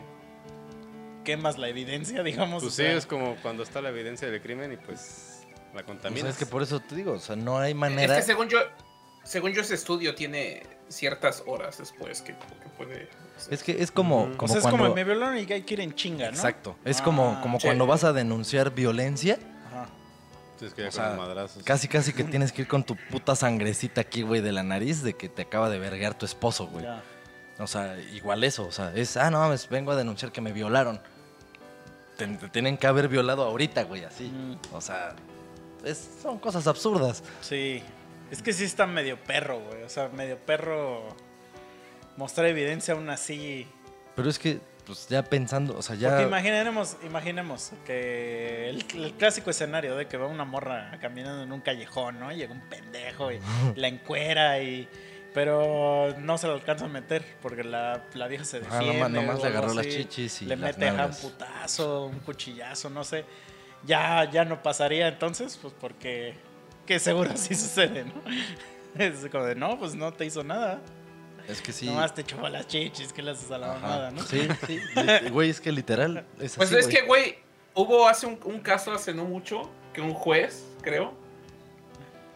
quemas 1.23 1.57
la 1.57 1.69
evidencia, 1.69 2.23
digamos. 2.23 2.63
Pues 2.63 2.73
o 2.73 2.75
sí, 2.75 2.83
es 2.83 3.05
como 3.05 3.35
cuando 3.41 3.63
está 3.63 3.81
la 3.81 3.89
evidencia 3.89 4.29
del 4.29 4.41
crimen 4.41 4.73
y 4.73 4.77
pues 4.77 5.45
la 5.73 5.81
O 5.81 5.85
contaminas. 5.85 6.21
sea, 6.21 6.29
es 6.31 6.37
que 6.37 6.45
por 6.45 6.63
eso 6.63 6.79
te 6.79 6.95
digo, 6.95 7.13
o 7.13 7.19
sea, 7.19 7.35
no 7.35 7.59
hay 7.59 7.71
Es 7.71 7.77
manera. 7.77 8.15
que 8.15 8.21
según 8.21 8.47
yo, 8.49 8.59
según 9.23 9.51
yo 9.53 9.61
ese 9.61 9.75
estudio 9.75 10.15
tiene 10.15 10.63
ciertas 10.93 11.43
horas 11.45 11.77
después 11.79 12.21
que, 12.21 12.33
que 12.33 12.69
puede... 12.77 13.09
Es 13.49 13.63
que 13.63 13.81
es 13.83 13.91
como, 13.91 14.23
Ujú. 14.23 14.33
o 14.33 14.37
como 14.37 14.47
sea, 14.53 14.57
es 14.59 14.61
cuando. 14.63 14.83
como 14.83 14.95
me 14.95 15.03
violaron 15.03 15.35
y 15.37 15.39
hay 15.51 15.63
que 15.63 15.73
ir 15.73 15.81
en 15.81 15.93
chinga, 15.95 16.25
¿no? 16.27 16.31
Exacto. 16.31 16.75
Es 16.85 17.01
Ah, 17.01 17.03
como, 17.03 17.41
como 17.41 17.59
sí. 17.59 17.67
cuando 17.67 17.85
vas 17.87 18.03
a 18.03 18.13
denunciar 18.13 18.71
violencia. 18.73 19.37
Ajá. 19.67 19.87
Tienes 20.57 20.73
que 20.73 20.87
O 20.87 20.91
sea, 20.91 21.15
madrazos. 21.17 21.63
Casi, 21.63 21.87
casi 21.87 22.13
que 22.13 22.23
tienes 22.35 22.51
que 22.53 22.61
ir 22.61 22.67
con 22.67 22.83
tu 22.83 22.95
puta 23.09 23.35
sangrecita 23.35 24.01
aquí, 24.01 24.21
güey, 24.21 24.39
de 24.41 24.51
la 24.51 24.63
nariz 24.63 25.01
de 25.03 25.13
que 25.15 25.27
te 25.29 25.41
acaba 25.41 25.69
de 25.69 25.79
verguear 25.79 26.17
tu 26.17 26.25
esposo, 26.25 26.67
güey. 26.67 26.85
Ya. 26.85 27.03
O 27.59 27.67
sea, 27.67 27.99
igual 28.13 28.43
eso. 28.43 28.65
O 28.65 28.71
sea, 28.71 28.93
es, 28.95 29.17
ah, 29.17 29.29
no 29.29 29.39
mames, 29.39 29.67
vengo 29.67 29.91
a 29.91 29.95
denunciar 29.95 30.31
que 30.31 30.39
me 30.41 30.53
violaron. 30.53 31.01
Te, 32.17 32.27
te 32.27 32.47
tienen 32.49 32.77
que 32.77 32.85
haber 32.87 33.07
violado 33.07 33.43
ahorita, 33.43 33.83
güey, 33.83 34.05
así. 34.05 34.25
Mm. 34.25 34.57
O 34.75 34.79
sea, 34.79 35.15
es- 35.83 36.07
son 36.21 36.37
cosas 36.37 36.67
absurdas. 36.67 37.23
Sí, 37.41 37.81
es 38.33 38.41
que 38.41 38.51
sí 38.53 38.63
está 38.65 38.85
medio 38.85 39.17
perro, 39.17 39.59
güey. 39.59 39.83
O 39.83 39.89
sea, 39.89 40.09
medio 40.09 40.37
perro 40.37 41.07
mostrar 42.17 42.47
evidencia 42.47 42.93
aún 42.93 43.09
así. 43.09 43.67
Pero 44.15 44.29
es 44.29 44.37
que, 44.39 44.59
pues 44.85 45.07
ya 45.07 45.23
pensando, 45.23 45.77
o 45.77 45.81
sea, 45.81 45.95
Porque 45.95 46.21
ya. 46.21 46.27
imaginemos, 46.27 46.97
imaginemos 47.03 47.71
que 47.85 48.69
el, 48.69 48.85
el 48.95 49.13
clásico 49.13 49.49
escenario 49.49 49.95
de 49.95 50.07
que 50.07 50.17
va 50.17 50.27
una 50.27 50.45
morra 50.45 50.97
caminando 51.01 51.41
en 51.43 51.51
un 51.51 51.61
callejón, 51.61 52.19
¿no? 52.19 52.31
Llega 52.31 52.53
un 52.53 52.61
pendejo 52.69 53.31
y 53.31 53.39
la 53.75 53.87
encuera 53.87 54.59
y... 54.61 54.87
Pero 55.33 56.13
no 56.19 56.37
se 56.37 56.45
lo 56.45 56.53
alcanza 56.53 56.85
a 56.85 56.89
meter 56.89 57.25
porque 57.41 57.63
la, 57.63 58.03
la 58.13 58.27
vieja 58.27 58.45
se 58.45 58.57
Ah, 58.57 58.59
defiende. 58.59 58.99
nomás- 58.99 59.09
nomás 59.11 59.39
o 59.39 59.41
le 59.41 59.47
agarró 59.47 59.73
las 59.73 59.87
chichis 59.87 60.43
y 60.43 60.45
Le 60.45 60.55
las 60.55 60.77
mete 60.77 60.89
ajá, 60.89 61.07
un 61.07 61.15
putazo, 61.15 62.05
un 62.05 62.19
cuchillazo, 62.19 62.91
no 62.91 63.03
sé. 63.03 63.25
Ya, 63.83 64.29
ya 64.29 64.45
no 64.45 64.61
pasaría 64.61 65.07
entonces, 65.07 65.57
pues 65.59 65.73
porque... 65.81 66.35
Que 66.85 66.99
seguro 66.99 67.31
sí 67.35 67.55
sucede, 67.55 68.05
¿no? 68.05 68.13
Es 68.97 69.27
como 69.31 69.45
de, 69.45 69.55
no, 69.55 69.77
pues 69.79 69.95
no 69.95 70.11
te 70.13 70.25
hizo 70.25 70.43
nada. 70.43 70.79
Es 71.47 71.61
que 71.61 71.73
sí. 71.73 71.87
Nomás 71.87 72.13
te 72.13 72.23
chupó 72.23 72.47
las 72.47 72.67
chichis, 72.67 73.11
que 73.11 73.21
le 73.21 73.31
haces 73.31 73.51
a 73.51 73.57
la 73.57 73.71
Ajá. 73.71 73.79
mamada, 73.79 74.11
¿no? 74.11 74.23
Sí, 74.23 74.47
sí. 74.67 74.79
Güey, 75.31 75.49
es 75.49 75.59
que 75.59 75.71
literal. 75.71 76.25
Es 76.39 76.55
Pues 76.55 76.69
así, 76.69 76.77
es 76.79 76.85
güey. 76.87 76.95
que, 76.97 77.05
güey, 77.05 77.35
hubo 77.73 78.07
hace 78.07 78.27
un, 78.27 78.39
un 78.45 78.59
caso 78.59 78.91
hace 78.93 79.13
no 79.13 79.25
mucho 79.25 79.69
que 79.93 80.01
un 80.01 80.13
juez, 80.13 80.63
creo, 80.81 81.13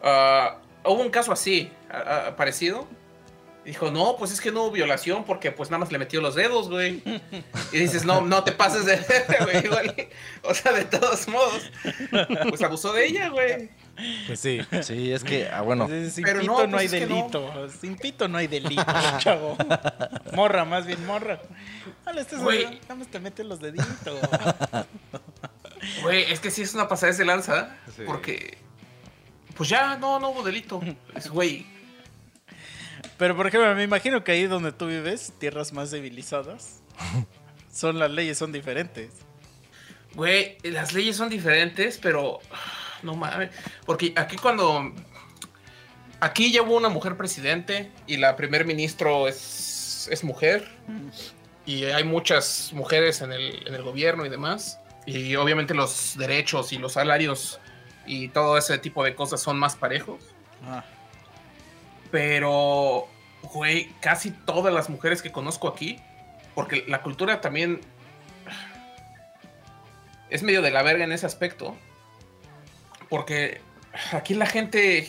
ah, 0.04 0.60
hubo 0.86 1.02
un 1.02 1.10
caso 1.10 1.32
así, 1.32 1.72
parecido. 2.36 2.88
Dijo, 3.66 3.92
no, 3.92 4.16
pues 4.18 4.32
es 4.32 4.40
que 4.40 4.50
no 4.52 4.64
hubo 4.64 4.72
violación 4.72 5.26
porque 5.26 5.52
pues 5.52 5.70
nada 5.70 5.80
más 5.80 5.92
le 5.92 5.98
metió 6.00 6.22
los 6.22 6.36
dedos, 6.36 6.70
güey. 6.70 7.04
Y 7.74 7.80
dices, 7.80 8.06
no, 8.06 8.22
no 8.22 8.44
te 8.44 8.54
pases 8.54 8.86
de 8.86 8.98
güey, 9.44 9.66
igual. 9.66 10.08
O 10.44 10.54
sea, 10.54 10.72
de 10.72 10.86
todos 10.86 11.28
modos, 11.28 11.70
pues 12.50 12.62
abusó 12.62 12.94
de 12.94 13.08
ella, 13.08 13.28
güey. 13.30 13.70
Pues 14.28 14.40
sí. 14.40 14.60
Sí, 14.84 15.12
es 15.12 15.24
que, 15.24 15.48
ah, 15.50 15.62
bueno. 15.62 15.88
Sin 15.88 16.24
Pero 16.24 16.42
pito 16.42 16.54
no, 16.54 16.68
no, 16.68 16.72
pues 16.78 16.80
hay 16.82 16.86
es 16.86 16.92
que 16.92 17.10
no. 17.10 17.16
delito. 17.16 17.70
Sin 17.82 17.98
pito 17.98 18.28
no 18.28 18.38
hay 18.38 18.48
delito, 18.48 18.86
chavo. 19.20 19.58
Morra, 20.34 20.66
más 20.66 20.86
bien 20.86 21.04
morra. 21.06 21.40
No 22.06 22.14
le 22.14 22.22
estés 22.22 22.40
Güey. 22.40 22.80
nada 22.82 22.96
más 22.96 23.08
te 23.08 23.20
mete 23.20 23.44
los 23.44 23.60
deditos. 23.60 23.88
Güey, 26.02 26.32
es 26.32 26.40
que 26.40 26.52
sí 26.52 26.64
es 26.64 26.74
una 26.74 26.88
pasada 26.88 27.14
de 27.14 27.24
lanza, 27.26 27.76
Sí. 27.96 28.04
porque 28.06 28.58
pues 29.56 29.70
ya, 29.70 29.96
no, 29.98 30.20
no 30.20 30.30
hubo 30.30 30.44
delito. 30.44 30.82
Es, 31.16 31.30
güey, 31.30 31.66
Pero 33.18 33.36
por 33.36 33.48
ejemplo, 33.48 33.74
me 33.76 33.84
imagino 33.84 34.24
que 34.24 34.32
ahí 34.34 34.48
donde 34.48 34.72
tú 34.72 34.88
vives, 34.88 35.34
tierras 35.40 35.74
más 35.74 35.92
civilizadas, 35.92 36.82
son 37.72 38.00
las 38.00 38.12
leyes 38.12 38.38
son 38.38 38.52
diferentes. 38.52 39.12
Güey, 40.14 40.58
las 40.64 40.94
leyes 40.94 41.16
son 41.16 41.30
diferentes, 41.30 41.98
pero 42.02 42.40
no 43.08 43.16
mames. 43.16 43.50
Porque 43.86 44.14
aquí 44.16 44.36
cuando. 44.38 44.94
Aquí 46.20 46.52
ya 46.52 46.64
hubo 46.64 46.76
una 46.76 46.90
mujer 46.90 47.16
presidente 47.16 47.92
y 48.08 48.18
la 48.18 48.36
primer 48.36 48.66
ministro 48.66 49.28
es, 49.28 50.08
es 50.12 50.24
mujer. 50.24 50.68
Y 51.66 51.86
hay 51.86 52.04
muchas 52.04 52.72
mujeres 52.74 53.22
en 53.22 53.32
el, 53.32 53.68
en 53.68 53.76
el 53.76 53.84
gobierno 53.84 54.26
y 54.26 54.30
demás. 54.30 54.80
Y 55.06 55.36
obviamente 55.36 55.74
los 55.74 56.18
derechos 56.18 56.74
y 56.74 56.78
los 56.80 56.94
salarios 56.94 57.60
y 58.08 58.30
todo 58.30 58.58
ese 58.58 58.78
tipo 58.80 59.04
de 59.04 59.14
cosas 59.14 59.42
son 59.42 59.60
más 59.60 59.76
parejos. 59.76 60.24
Ah, 60.66 60.84
Pero, 62.10 63.08
güey, 63.54 63.90
casi 64.00 64.32
todas 64.32 64.74
las 64.74 64.90
mujeres 64.90 65.22
que 65.22 65.32
conozco 65.32 65.68
aquí, 65.68 66.00
porque 66.56 66.84
la 66.88 67.02
cultura 67.04 67.42
también 67.42 67.82
es 70.30 70.44
medio 70.44 70.62
de 70.62 70.72
la 70.72 70.84
verga 70.84 71.04
en 71.04 71.12
ese 71.12 71.26
aspecto, 71.26 71.78
porque 73.10 73.62
aquí 74.12 74.34
la 74.34 74.46
gente 74.46 75.08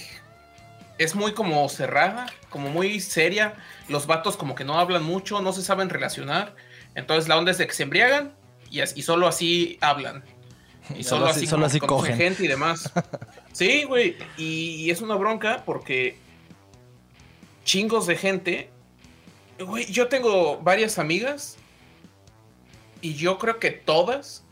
es 0.99 1.15
muy 1.15 1.33
como 1.33 1.69
cerrada, 1.69 2.27
como 2.51 2.71
muy 2.71 3.01
seria, 3.01 3.55
los 3.89 4.07
vatos 4.07 4.37
como 4.37 4.55
que 4.55 4.65
no 4.65 4.79
hablan 4.79 5.05
mucho, 5.05 5.41
no 5.41 5.53
se 5.53 5.63
saben 5.63 5.89
relacionar, 5.89 6.55
entonces 6.95 7.29
la 7.29 7.37
onda 7.39 7.53
es 7.53 7.59
de 7.59 7.67
que 7.67 7.75
se 7.75 7.85
embriagan 7.85 8.35
y, 8.71 8.81
y 8.81 9.03
solo 9.03 9.27
así 9.27 9.79
hablan. 9.81 10.25
Y 10.97 11.05
solo, 11.05 11.27
así, 11.27 11.47
solo 11.47 11.67
así 11.67 11.81
cogen. 11.81 12.17
gente 12.17 12.45
y 12.45 12.49
demás. 12.49 12.91
Sí, 13.53 13.83
güey. 13.83 14.17
Y, 14.37 14.77
y 14.77 14.91
es 14.93 15.01
una 15.01 15.17
bronca 15.17 15.65
porque 15.67 16.17
chingos 17.65 18.07
de 18.07 18.17
gente. 18.17 18.71
Güey, 19.59 19.91
yo 19.91 20.07
tengo 20.07 20.59
varias 20.59 21.01
amigas 21.01 21.57
y 23.01 23.15
yo 23.15 23.37
creo 23.39 23.59
que 23.59 23.73
todas 23.73 24.45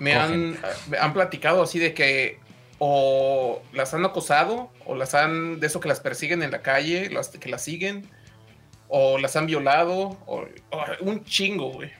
me 0.00 0.14
han, 0.14 0.58
me 0.88 0.98
han 0.98 1.12
platicado 1.12 1.62
así 1.62 1.78
de 1.78 1.94
que 1.94 2.40
o 2.80 3.62
las 3.72 3.92
han 3.94 4.04
acosado 4.04 4.72
o 4.86 4.94
las 4.96 5.14
han 5.14 5.60
de 5.60 5.66
eso 5.66 5.80
que 5.80 5.88
las 5.88 6.00
persiguen 6.00 6.42
en 6.42 6.50
la 6.50 6.62
calle, 6.62 7.10
las 7.10 7.28
que 7.28 7.48
las 7.48 7.62
siguen 7.62 8.10
o 8.88 9.18
las 9.18 9.36
han 9.36 9.46
violado 9.46 10.18
o, 10.26 10.46
o 10.70 10.84
un 11.02 11.22
chingo, 11.24 11.70
güey. 11.70 11.92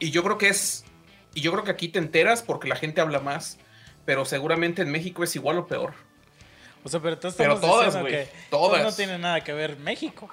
Y 0.00 0.10
yo 0.10 0.22
creo 0.22 0.36
que 0.36 0.48
es 0.48 0.84
y 1.34 1.40
yo 1.40 1.52
creo 1.52 1.64
que 1.64 1.70
aquí 1.70 1.88
te 1.88 1.98
enteras 1.98 2.42
porque 2.42 2.66
la 2.66 2.76
gente 2.76 3.00
habla 3.00 3.20
más, 3.20 3.58
pero 4.04 4.24
seguramente 4.24 4.82
en 4.82 4.90
México 4.90 5.22
es 5.22 5.36
igual 5.36 5.58
o 5.58 5.66
peor. 5.66 5.94
O 6.82 6.88
sea, 6.88 7.00
pero 7.00 7.18
Pero 7.36 7.60
todas, 7.60 8.00
güey, 8.00 8.26
todas. 8.50 8.82
no 8.82 8.92
tiene 8.92 9.18
nada 9.18 9.42
que 9.42 9.52
ver 9.52 9.76
México. 9.76 10.28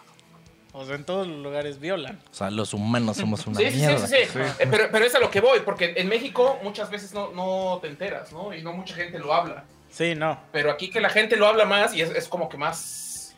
O 0.76 0.86
sea, 0.86 0.96
en 0.96 1.04
todos 1.04 1.28
los 1.28 1.38
lugares 1.38 1.80
violan. 1.80 2.20
O 2.32 2.34
sea, 2.34 2.50
los 2.50 2.74
humanos 2.74 3.18
somos 3.18 3.46
una 3.46 3.60
Sí, 3.60 3.66
sí, 3.66 3.72
sí, 3.72 3.78
mierda. 3.78 4.08
sí, 4.08 4.16
sí. 4.32 4.40
Eh, 4.60 4.68
Pero, 4.72 4.88
pero 4.92 5.06
es 5.06 5.14
a 5.14 5.20
lo 5.20 5.30
que 5.30 5.40
voy, 5.40 5.60
porque 5.60 5.94
en 5.98 6.08
México 6.10 6.60
muchas 6.64 6.90
veces 6.90 7.14
no, 7.14 7.32
no 7.32 7.78
te 7.80 7.88
enteras, 7.90 8.32
¿no? 8.34 8.54
Y 8.56 8.64
no 8.64 8.74
mucha 8.74 8.96
gente 8.96 9.20
lo 9.20 9.34
habla. 9.34 9.66
Sí, 9.92 10.16
no. 10.16 10.40
Pero 10.52 10.72
aquí 10.72 10.90
que 10.90 11.00
la 11.00 11.10
gente 11.10 11.38
lo 11.38 11.46
habla 11.48 11.66
más 11.66 11.94
y 11.94 12.02
es, 12.02 12.10
es 12.10 12.28
como 12.28 12.50
que 12.50 12.58
más... 12.58 13.36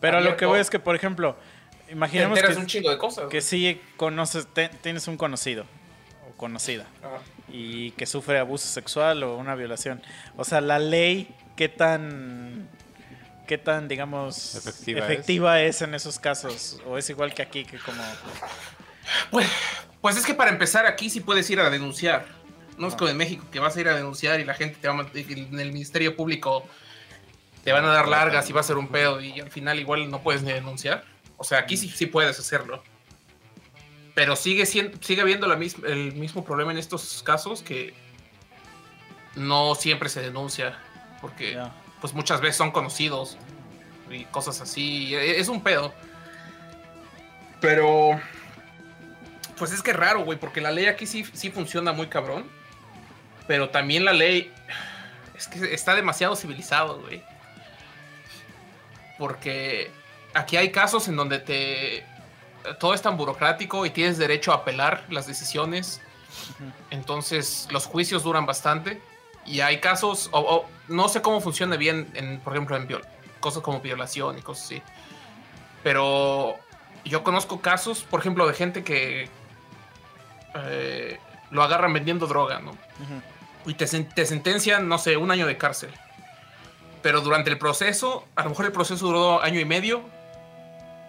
Pero 0.00 0.18
a 0.18 0.20
lo 0.20 0.24
que 0.26 0.44
Abierto. 0.44 0.48
voy 0.50 0.60
es 0.60 0.68
que, 0.68 0.78
por 0.78 0.94
ejemplo, 0.94 1.36
Te 1.86 1.92
imaginemos 1.92 2.36
enteras 2.36 2.56
que, 2.56 2.60
un 2.60 2.66
chingo 2.66 2.90
de 2.90 2.98
cosas. 2.98 3.28
que 3.30 3.40
sí 3.40 3.80
conoces, 3.96 4.46
te- 4.52 4.68
tienes 4.68 5.08
un 5.08 5.16
conocido 5.16 5.64
o 6.28 6.36
conocida 6.36 6.84
Ajá. 7.02 7.20
y 7.50 7.92
que 7.92 8.04
sufre 8.04 8.38
abuso 8.38 8.68
sexual 8.68 9.22
o 9.22 9.38
una 9.38 9.54
violación. 9.54 10.02
O 10.36 10.44
sea, 10.44 10.60
la 10.60 10.78
ley, 10.78 11.34
¿qué 11.56 11.70
tan, 11.70 12.68
qué 13.46 13.58
tan, 13.58 13.88
digamos, 13.88 14.54
Efectiva 14.56 15.04
efectiva 15.04 15.60
es. 15.62 15.82
en 15.82 15.94
esos 15.94 16.18
casos? 16.18 16.80
¿O 16.86 16.98
es 16.98 17.08
igual 17.10 17.32
que 17.34 17.42
aquí, 17.42 17.64
que 17.64 17.78
como... 17.78 18.02
Pues, 19.30 19.48
pues 20.00 20.16
es 20.16 20.26
que 20.26 20.34
para 20.34 20.50
empezar 20.50 20.84
aquí 20.86 21.08
sí 21.10 21.20
puedes 21.20 21.48
ir 21.50 21.60
a 21.60 21.70
denunciar. 21.70 22.26
No 22.76 22.88
es 22.88 22.94
como 22.94 23.08
en 23.10 23.16
México 23.16 23.44
que 23.50 23.58
vas 23.60 23.76
a 23.76 23.80
ir 23.80 23.88
a 23.88 23.94
denunciar 23.94 24.38
y 24.40 24.44
la 24.44 24.54
gente 24.54 24.76
te 24.80 24.88
va 24.88 24.94
a 24.94 24.96
mandar- 24.98 25.16
en 25.16 25.58
el 25.60 25.72
Ministerio 25.72 26.14
Público 26.16 26.68
te 27.64 27.72
van 27.72 27.84
a 27.84 27.88
dar 27.88 28.06
largas 28.08 28.48
y 28.50 28.52
va 28.52 28.60
a 28.60 28.64
ser 28.64 28.76
un 28.76 28.88
pedo 28.88 29.20
y 29.20 29.40
al 29.40 29.50
final 29.50 29.78
igual 29.80 30.10
no 30.10 30.22
puedes 30.22 30.42
ni 30.42 30.52
denunciar. 30.52 31.04
O 31.36 31.44
sea, 31.44 31.58
aquí 31.60 31.76
sí, 31.76 31.88
sí 31.88 32.06
puedes 32.06 32.38
hacerlo. 32.38 32.82
Pero 34.14 34.36
sigue 34.36 34.66
siendo, 34.66 34.96
sigue 35.02 35.22
habiendo 35.22 35.46
la 35.46 35.56
mis- 35.56 35.76
el 35.86 36.12
mismo 36.14 36.44
problema 36.44 36.72
en 36.72 36.78
estos 36.78 37.22
casos 37.22 37.62
que 37.62 37.92
no 39.34 39.74
siempre 39.74 40.08
se 40.08 40.20
denuncia. 40.20 40.78
Porque. 41.20 41.58
Pues 42.00 42.12
muchas 42.14 42.40
veces 42.40 42.56
son 42.56 42.70
conocidos 42.70 43.36
y 44.10 44.24
cosas 44.26 44.60
así. 44.60 45.14
e- 45.14 45.40
Es 45.40 45.48
un 45.48 45.62
pedo. 45.62 45.92
Pero 47.60 48.20
pues 49.58 49.72
es 49.72 49.82
que 49.82 49.90
es 49.92 49.96
raro, 49.96 50.24
güey, 50.24 50.38
porque 50.38 50.60
la 50.60 50.70
ley 50.70 50.86
aquí 50.86 51.06
sí, 51.06 51.24
sí 51.32 51.50
funciona 51.50 51.92
muy 51.92 52.08
cabrón. 52.08 52.44
Pero 53.46 53.70
también 53.70 54.04
la 54.04 54.12
ley 54.12 54.52
es 55.36 55.48
que 55.48 55.72
está 55.72 55.94
demasiado 55.94 56.36
civilizado, 56.36 57.00
güey. 57.00 57.22
Porque 59.18 59.90
aquí 60.34 60.56
hay 60.56 60.70
casos 60.70 61.08
en 61.08 61.16
donde 61.16 61.38
te 61.38 62.04
todo 62.80 62.94
es 62.94 63.00
tan 63.02 63.16
burocrático 63.16 63.86
y 63.86 63.90
tienes 63.90 64.18
derecho 64.18 64.52
a 64.52 64.56
apelar 64.56 65.04
las 65.08 65.26
decisiones. 65.26 66.00
Entonces 66.90 67.68
los 67.70 67.86
juicios 67.86 68.24
duran 68.24 68.44
bastante 68.44 69.00
y 69.46 69.60
hay 69.60 69.80
casos, 69.80 70.28
o, 70.32 70.66
no 70.88 71.08
sé 71.08 71.22
cómo 71.22 71.40
funciona 71.40 71.76
bien, 71.76 72.10
en, 72.14 72.40
por 72.40 72.54
ejemplo, 72.54 72.76
en 72.76 72.88
cosas 73.40 73.62
como 73.62 73.80
violación 73.80 74.38
y 74.38 74.42
cosas 74.42 74.64
así. 74.64 74.82
Pero 75.82 76.56
yo 77.04 77.22
conozco 77.22 77.60
casos, 77.60 78.02
por 78.02 78.20
ejemplo, 78.20 78.46
de 78.46 78.54
gente 78.54 78.82
que 78.82 79.28
eh, 80.54 81.18
lo 81.50 81.62
agarran 81.62 81.92
vendiendo 81.92 82.26
droga, 82.26 82.60
¿no? 82.60 82.76
Y 83.66 83.74
te, 83.74 83.86
te 83.86 84.26
sentencian, 84.26 84.88
no 84.88 84.98
sé, 84.98 85.16
un 85.16 85.30
año 85.30 85.46
de 85.46 85.56
cárcel. 85.56 85.90
Pero 87.02 87.20
durante 87.20 87.50
el 87.50 87.58
proceso, 87.58 88.26
a 88.34 88.42
lo 88.42 88.50
mejor 88.50 88.66
el 88.66 88.72
proceso 88.72 89.06
duró 89.06 89.42
año 89.42 89.60
y 89.60 89.64
medio, 89.64 90.02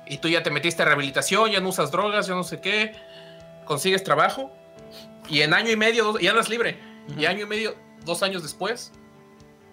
y 0.05 0.19
tú 0.19 0.29
ya 0.29 0.43
te 0.43 0.51
metiste 0.51 0.83
a 0.83 0.85
rehabilitación, 0.85 1.51
ya 1.51 1.59
no 1.59 1.69
usas 1.69 1.91
drogas, 1.91 2.27
ya 2.27 2.35
no 2.35 2.43
sé 2.43 2.61
qué, 2.61 2.95
consigues 3.65 4.03
trabajo, 4.03 4.51
y 5.27 5.41
en 5.41 5.53
año 5.53 5.71
y 5.71 5.75
medio 5.75 6.17
ya 6.19 6.31
andas 6.31 6.49
libre. 6.49 6.79
Y 7.17 7.25
año 7.25 7.43
y 7.43 7.45
medio, 7.47 7.75
dos 8.07 8.23
años 8.23 8.41
después, 8.41 8.91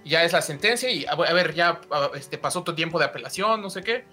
ya 0.05 0.23
es 0.23 0.35
la 0.35 0.42
sentencia, 0.42 0.90
y 0.90 1.07
a 1.07 1.14
ver, 1.14 1.55
ya 1.55 1.81
este, 2.14 2.37
pasó 2.37 2.62
tu 2.62 2.75
tiempo 2.75 2.99
de 2.99 3.07
apelación, 3.07 3.62
no 3.62 3.70
sé 3.70 3.83
qué, 3.83 4.05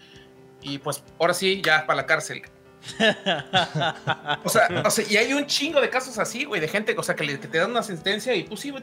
y 0.62 0.78
pues 0.78 1.04
ahora 1.20 1.34
sí, 1.34 1.62
ya 1.62 1.86
para 1.86 1.98
la 1.98 2.06
cárcel. 2.06 2.44
o, 4.44 4.50
sea, 4.50 4.68
y 5.10 5.18
hay 5.18 5.34
un 5.34 5.46
chingo 5.46 5.82
de 5.82 5.90
casos 5.90 6.18
así, 6.18 6.46
güey, 6.46 6.62
de 6.62 6.68
gente, 6.68 6.96
o 6.98 7.04
sea, 7.04 7.16
que, 7.16 7.38
te 7.38 7.58
dan 7.58 7.72
una 7.72 7.84
sentencia 7.84 8.34
y 8.34 8.44
pues 8.44 8.62
sí, 8.62 8.74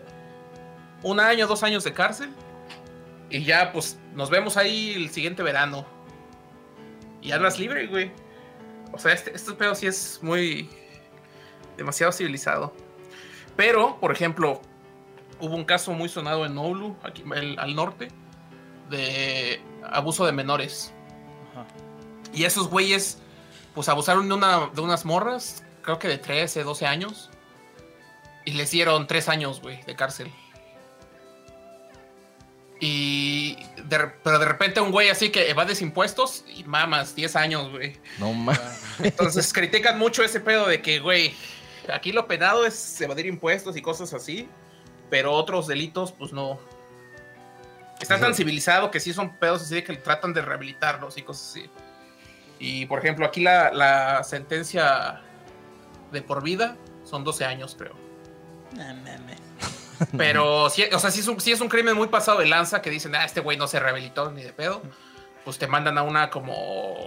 un 1.02 1.20
año, 1.20 1.46
dos 1.46 1.62
años 1.62 1.84
de 1.84 1.92
cárcel. 1.92 2.30
Y 3.30 3.44
ya, 3.44 3.72
pues, 3.72 3.98
nos 4.14 4.30
vemos 4.30 4.56
ahí 4.56 4.94
el 4.94 5.10
siguiente 5.10 5.42
verano. 5.42 5.86
Y 7.20 7.32
andas 7.32 7.58
libre, 7.58 7.86
güey. 7.86 8.10
O 8.92 8.98
sea, 8.98 9.12
este, 9.12 9.34
este 9.34 9.52
pedo 9.52 9.74
sí 9.74 9.86
es 9.86 10.20
muy. 10.22 10.70
demasiado 11.76 12.12
civilizado. 12.12 12.74
Pero, 13.56 13.98
por 14.00 14.12
ejemplo, 14.12 14.62
hubo 15.40 15.54
un 15.54 15.64
caso 15.64 15.92
muy 15.92 16.08
sonado 16.08 16.46
en 16.46 16.56
Oulu, 16.56 16.96
aquí 17.02 17.24
al 17.32 17.74
norte, 17.74 18.08
de 18.90 19.60
abuso 19.84 20.26
de 20.26 20.32
menores. 20.32 20.92
Y 22.32 22.44
esos 22.44 22.68
güeyes, 22.68 23.18
pues 23.74 23.88
abusaron 23.88 24.28
de, 24.28 24.34
una, 24.34 24.70
de 24.74 24.80
unas 24.80 25.04
morras, 25.04 25.64
creo 25.82 25.98
que 25.98 26.08
de 26.08 26.18
13, 26.18 26.62
12 26.62 26.86
años. 26.86 27.30
Y 28.44 28.52
les 28.52 28.70
dieron 28.70 29.06
3 29.06 29.28
años, 29.28 29.60
güey, 29.60 29.82
de 29.82 29.94
cárcel. 29.94 30.32
Y 32.80 33.56
pero 33.88 34.38
de 34.38 34.44
repente 34.44 34.80
un 34.80 34.92
güey 34.92 35.08
así 35.08 35.30
que 35.30 35.50
evades 35.50 35.82
impuestos 35.82 36.44
y 36.46 36.62
mamas, 36.64 37.14
10 37.14 37.36
años, 37.36 37.70
güey. 37.70 37.96
No 38.18 38.32
mames. 38.32 38.60
Entonces 39.02 39.52
critican 39.52 39.98
mucho 39.98 40.22
ese 40.22 40.40
pedo 40.40 40.66
de 40.66 40.80
que, 40.80 41.00
güey, 41.00 41.34
aquí 41.92 42.12
lo 42.12 42.28
penado 42.28 42.64
es 42.64 43.00
evadir 43.00 43.26
impuestos 43.26 43.76
y 43.76 43.82
cosas 43.82 44.14
así, 44.14 44.48
pero 45.10 45.32
otros 45.32 45.66
delitos, 45.66 46.12
pues 46.12 46.32
no. 46.32 46.58
Está 48.00 48.20
tan 48.20 48.34
civilizado 48.34 48.90
que 48.90 49.00
sí 49.00 49.12
son 49.12 49.36
pedos 49.36 49.62
así 49.62 49.74
de 49.74 49.84
que 49.84 49.96
tratan 49.96 50.32
de 50.32 50.42
rehabilitarlos 50.42 51.18
y 51.18 51.22
cosas 51.22 51.50
así. 51.50 51.70
Y 52.60 52.86
por 52.86 53.00
ejemplo, 53.00 53.26
aquí 53.26 53.40
la, 53.40 53.72
la 53.72 54.22
sentencia 54.24 55.20
de 56.12 56.22
por 56.22 56.42
vida 56.42 56.76
son 57.04 57.24
12 57.24 57.44
años, 57.44 57.74
creo. 57.76 57.94
No 58.76 58.84
mames. 58.84 59.38
Pero, 60.16 60.64
o 60.64 60.70
sea, 60.70 61.10
si 61.10 61.20
es, 61.20 61.28
un, 61.28 61.38
es 61.44 61.60
un 61.60 61.68
crimen 61.68 61.96
muy 61.96 62.08
pasado 62.08 62.38
de 62.38 62.46
lanza 62.46 62.80
que 62.80 62.90
dicen, 62.90 63.14
ah, 63.14 63.24
este 63.24 63.40
güey 63.40 63.56
no 63.56 63.66
se 63.66 63.80
rehabilitó 63.80 64.30
ni 64.30 64.42
de 64.42 64.52
pedo, 64.52 64.82
pues 65.44 65.58
te 65.58 65.66
mandan 65.66 65.96
a 65.98 66.02
una 66.02 66.30
como 66.30 66.52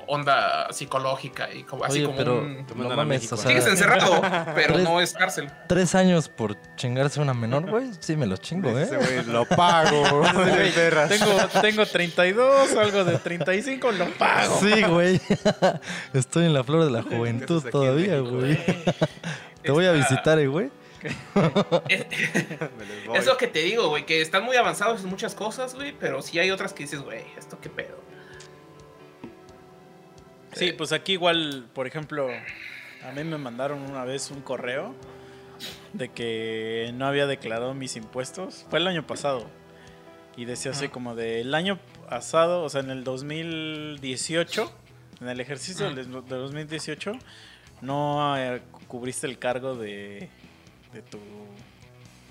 onda 0.08 0.72
psicológica 0.72 1.54
y 1.54 1.64
como, 1.64 1.84
así 1.84 2.04
como 2.04 2.18
pero 2.18 2.40
un... 2.40 2.66
no 2.76 2.90
mames, 2.96 3.32
o 3.32 3.38
sea, 3.38 3.50
Sigues 3.50 3.68
encerrado, 3.68 4.22
pero 4.56 4.78
no 4.80 5.00
es 5.00 5.14
cárcel. 5.14 5.50
Tres 5.68 5.96
años 5.96 6.28
por 6.30 6.58
chingarse 6.76 7.20
a 7.20 7.24
una 7.24 7.34
menor, 7.34 7.70
güey, 7.70 7.92
sí 8.00 8.16
me 8.16 8.26
lo 8.26 8.38
chingo, 8.38 8.78
¿eh? 8.78 8.88
güey, 8.88 9.26
lo 9.26 9.46
pago. 9.46 10.24
tengo, 11.08 11.62
tengo 11.62 11.86
32, 11.86 12.76
algo 12.76 13.06
de 13.06 13.18
35, 13.18 13.92
lo 13.92 14.10
pago. 14.12 14.60
Sí, 14.60 14.82
güey. 14.84 15.22
Estoy 16.14 16.46
en 16.46 16.54
la 16.54 16.64
flor 16.64 16.86
de 16.86 16.92
la 16.92 17.04
juventud 17.04 17.64
todavía, 17.70 18.20
güey. 18.20 18.58
Te 19.62 19.72
voy 19.72 19.86
a 19.86 19.92
visitar, 19.92 20.40
eh, 20.40 20.48
güey. 20.48 20.72
es 23.14 23.26
lo 23.26 23.38
que 23.38 23.48
te 23.48 23.60
digo, 23.60 23.90
güey, 23.90 24.06
que 24.06 24.22
están 24.22 24.44
muy 24.44 24.56
avanzados 24.56 25.04
en 25.04 25.10
muchas 25.10 25.36
cosas, 25.36 25.76
güey, 25.76 25.94
pero 25.98 26.22
sí 26.22 26.40
hay 26.40 26.52
otras 26.52 26.74
que 26.74 26.84
dices, 26.84 27.02
güey, 27.02 27.24
esto 27.38 27.60
qué 27.62 27.70
pedo. 27.70 28.01
Sí, 30.54 30.74
pues 30.74 30.92
aquí 30.92 31.14
igual, 31.14 31.66
por 31.74 31.88
ejemplo, 31.88 32.30
a 33.04 33.12
mí 33.12 33.24
me 33.24 33.38
mandaron 33.38 33.82
una 33.82 34.06
vez 34.06 34.32
un 34.32 34.42
correo 34.42 34.96
de 35.94 36.10
que 36.10 36.92
no 36.94 37.06
había 37.08 37.28
declarado 37.28 37.74
mis 37.74 37.96
impuestos. 37.96 38.66
Fue 38.70 38.80
el 38.80 38.88
año 38.88 39.06
pasado. 39.06 39.46
Y 40.36 40.46
decía 40.46 40.72
así 40.72 40.88
como 40.88 41.16
de 41.16 41.42
el 41.42 41.54
año 41.54 41.78
pasado, 42.10 42.64
o 42.64 42.70
sea, 42.70 42.82
en 42.82 42.90
el 42.90 43.04
2018, 43.04 44.72
en 45.22 45.28
el 45.28 45.40
ejercicio 45.40 45.94
del 45.94 46.10
2018, 46.10 47.14
no 47.82 48.38
eh, 48.38 48.62
cubriste 48.88 49.28
el 49.28 49.40
cargo 49.40 49.76
de 49.76 50.30
de 50.94 51.02
tu 51.02 51.20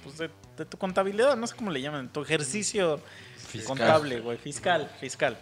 pues 0.05 0.19
de, 0.19 0.31
tu 0.65 0.77
contabilidad, 0.77 1.37
no 1.37 1.47
sé 1.47 1.55
cómo 1.57 1.71
le 1.71 1.81
llaman, 1.81 2.11
tu 2.11 2.23
ejercicio 2.23 3.01
contable, 3.67 4.21
güey, 4.21 4.39
fiscal, 4.39 4.91
fiscal. 5.01 5.37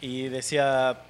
Y 0.00 0.28
decía, 0.28 1.02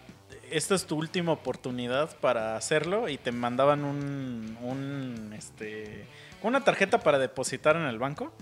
esta 0.51 0.75
es 0.75 0.87
tu 0.87 0.97
última 0.97 1.33
oportunidad 1.33 2.17
para 2.19 2.57
hacerlo 2.57 3.09
y 3.09 3.19
te 3.19 3.33
mandaban 3.33 3.85
un, 3.85 4.57
un 4.63 5.35
este, 5.37 6.05
una 6.43 6.63
tarjeta 6.65 7.01
para 7.01 7.19
depositar 7.19 7.77
en 7.77 7.83
el 7.83 7.99
banco 7.99 8.33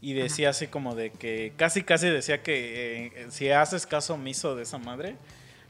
y 0.00 0.14
decía 0.14 0.50
así 0.50 0.66
como 0.66 0.94
de 0.94 1.10
que 1.10 1.52
casi 1.56 1.82
casi 1.82 2.08
decía 2.08 2.42
que 2.42 3.06
eh, 3.06 3.26
si 3.30 3.50
haces 3.50 3.86
caso 3.86 4.14
omiso 4.14 4.56
de 4.56 4.62
esa 4.62 4.78
madre, 4.78 5.16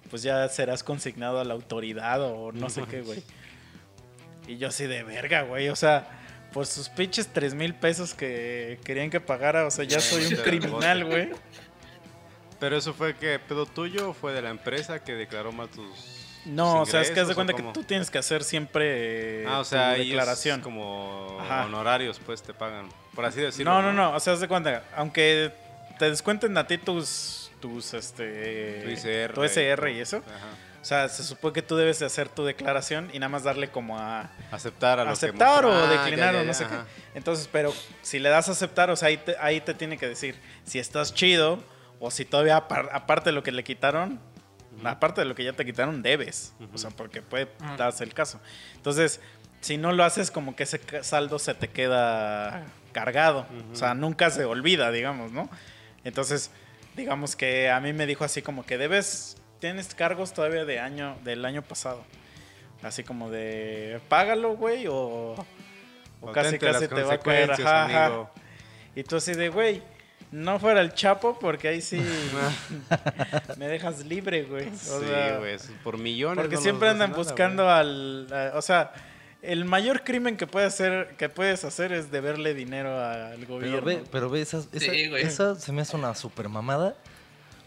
pues 0.09 0.23
ya 0.23 0.49
serás 0.49 0.83
consignado 0.83 1.41
a 1.41 1.45
la 1.45 1.55
autoridad 1.55 2.23
o 2.23 2.53
no 2.53 2.71
sé 2.71 2.83
qué, 2.89 3.03
güey. 3.03 3.23
Y 4.47 4.57
yo 4.57 4.69
así 4.69 4.87
de 4.87 5.03
verga, 5.03 5.43
güey, 5.43 5.69
o 5.69 5.77
sea, 5.77 6.21
por 6.53 6.67
sus 6.67 6.89
pinches 6.89 7.29
3 7.29 7.55
mil 7.55 7.75
pesos 7.75 8.15
que 8.15 8.79
querían 8.85 9.11
que 9.11 9.21
pagara. 9.21 9.67
O 9.67 9.71
sea, 9.71 9.85
ya 9.85 10.01
soy 10.01 10.27
un 10.27 10.37
criminal, 10.43 11.05
güey. 11.05 11.31
Pero 12.61 12.77
eso 12.77 12.95
fue 12.95 13.17
que 13.17 13.39
pedo 13.39 13.67
tuyo 13.67 14.11
o 14.11 14.13
fue 14.13 14.33
de 14.33 14.43
la 14.43 14.51
empresa 14.51 15.03
que 15.03 15.15
declaró 15.15 15.51
mal 15.51 15.69
tus. 15.69 16.19
No, 16.45 16.83
o 16.83 16.87
sea, 16.87 17.03
es 17.03 17.11
que 17.11 17.21
haz 17.21 17.29
de 17.29 17.35
cuenta 17.35 17.53
que 17.53 17.63
tú 17.63 17.83
tienes 17.83 18.11
que 18.11 18.19
hacer 18.19 18.45
siempre 18.45 19.47
ah, 19.47 19.59
o 19.59 19.65
sea, 19.65 19.95
tu 19.95 20.03
declaración. 20.03 20.61
como 20.61 21.37
honorarios, 21.37 22.21
pues 22.25 22.43
te 22.43 22.55
pagan, 22.55 22.89
por 23.15 23.25
así 23.25 23.41
decirlo. 23.41 23.73
No, 23.73 23.83
no, 23.83 23.93
no, 23.93 24.15
o 24.15 24.21
sea, 24.21 24.35
haz 24.35 24.41
de 24.41 24.49
cuenta, 24.49 24.85
aunque 24.97 25.53
te 25.99 26.09
descuenten 26.09 26.57
a 26.57 26.67
ti 26.67 26.79
tus, 26.79 27.51
tus, 27.61 27.93
este, 27.93 28.83
tu 29.35 29.43
SR, 29.43 29.93
y 29.93 30.01
eso. 30.01 30.19
Ajá 30.19 30.71
o 30.81 30.85
sea, 30.85 31.11
se 31.11 31.23
supone 31.25 31.53
que 31.53 31.61
tú 31.61 31.77
debes 31.77 31.99
de 31.99 32.07
hacer 32.07 32.29
tu 32.31 32.43
declaración 32.43 33.11
y 33.13 33.19
nada 33.19 33.29
más 33.29 33.43
darle 33.43 33.69
como 33.69 33.99
a... 33.99 34.31
Aceptar 34.51 34.99
a 34.99 35.05
lo 35.05 35.11
Aceptar 35.11 35.67
o 35.67 35.73
ah, 35.73 35.87
declinar 35.87 36.35
o 36.35 36.43
no 36.43 36.55
sé 36.55 36.65
qué. 36.65 36.75
Entonces, 37.15 37.49
pero 37.53 37.75
si 38.01 38.19
le 38.19 38.31
das 38.31 38.49
a 38.49 38.53
aceptar, 38.53 38.91
o 38.91 38.97
sea, 38.97 39.09
ahí 39.09 39.19
te, 39.19 39.37
ahí 39.41 39.61
te 39.61 39.75
tiene 39.75 39.99
que 39.99 40.09
decir 40.09 40.37
si 40.65 40.79
estás 40.79 41.13
chido 41.13 41.63
o 42.01 42.11
si 42.11 42.25
todavía, 42.25 42.57
aparte 42.57 43.31
de 43.31 43.33
lo 43.33 43.45
que 43.45 43.53
le 43.53 43.63
quitaron, 43.63 44.19
aparte 44.83 45.21
de 45.21 45.27
lo 45.27 45.37
que 45.37 45.45
ya 45.45 45.53
te 45.53 45.65
quitaron, 45.65 46.03
debes. 46.03 46.55
O 46.75 46.79
sea, 46.79 46.91
porque 46.91 47.23
puede 47.23 47.49
darse 47.77 48.03
el 48.03 48.15
caso. 48.15 48.41
Entonces, 48.75 49.21
si 49.61 49.77
no 49.77 49.93
lo 49.93 50.03
haces, 50.03 50.31
como 50.31 50.57
que 50.57 50.65
ese 50.65 50.81
saldo 51.03 51.39
se 51.39 51.55
te 51.55 51.69
queda 51.69 52.65
cargado. 52.93 53.47
O 53.73 53.77
sea, 53.77 53.95
nunca 53.95 54.31
se 54.31 54.45
olvida, 54.45 54.91
digamos, 54.91 55.31
¿no? 55.31 55.49
Entonces, 56.03 56.51
digamos 56.97 57.37
que 57.37 57.71
a 57.71 57.79
mí 57.81 57.93
me 57.93 58.07
dijo 58.07 58.25
así 58.25 58.43
como 58.43 58.65
que 58.65 58.79
debes 58.79 59.37
tienes 59.61 59.95
cargos 59.95 60.33
todavía 60.33 60.65
de 60.65 60.81
año, 60.81 61.17
del 61.23 61.45
año 61.45 61.63
pasado. 61.63 62.03
Así 62.83 63.05
como 63.05 63.31
de, 63.31 64.01
págalo, 64.09 64.57
güey, 64.57 64.87
o, 64.87 65.37
o, 66.21 66.33
casi 66.33 66.59
casi 66.59 66.89
te 66.89 67.03
va 67.03 67.15
a 67.15 67.21
caer. 67.21 67.51
Ajá, 67.53 68.31
Y 68.97 69.05
tú 69.05 69.17
así 69.17 69.35
de, 69.35 69.51
güey, 69.51 69.83
no 70.33 70.59
fuera 70.59 70.81
el 70.81 70.95
Chapo, 70.95 71.39
porque 71.39 71.69
ahí 71.69 71.81
sí 71.81 72.01
me 73.57 73.69
dejas 73.69 74.05
libre, 74.05 74.45
güey. 74.45 74.69
sí, 74.77 74.91
güey, 75.39 75.57
por 75.83 75.99
millones. 75.99 76.43
Porque 76.43 76.57
siempre 76.57 76.89
andan 76.89 77.13
buscando 77.13 77.69
al, 77.69 78.29
o 78.55 78.63
sea, 78.63 78.93
el 79.43 79.65
mayor 79.65 80.05
crimen 80.05 80.37
que 80.37 80.47
puedes 80.47 80.75
hacer, 80.75 81.15
que 81.17 81.29
puedes 81.29 81.65
hacer 81.65 81.93
es 81.93 82.11
deberle 82.11 82.55
dinero 82.55 82.99
al 83.03 83.45
gobierno. 83.47 83.81
Pero 83.85 83.99
ve, 83.99 84.05
pero 84.11 84.31
ve 84.31 84.43
esa, 84.43 84.63
esa, 84.73 84.93
esa 84.93 85.55
se 85.55 85.73
me 85.73 85.83
hace 85.83 85.97
una 85.97 86.15
super 86.15 86.49
mamada 86.49 86.97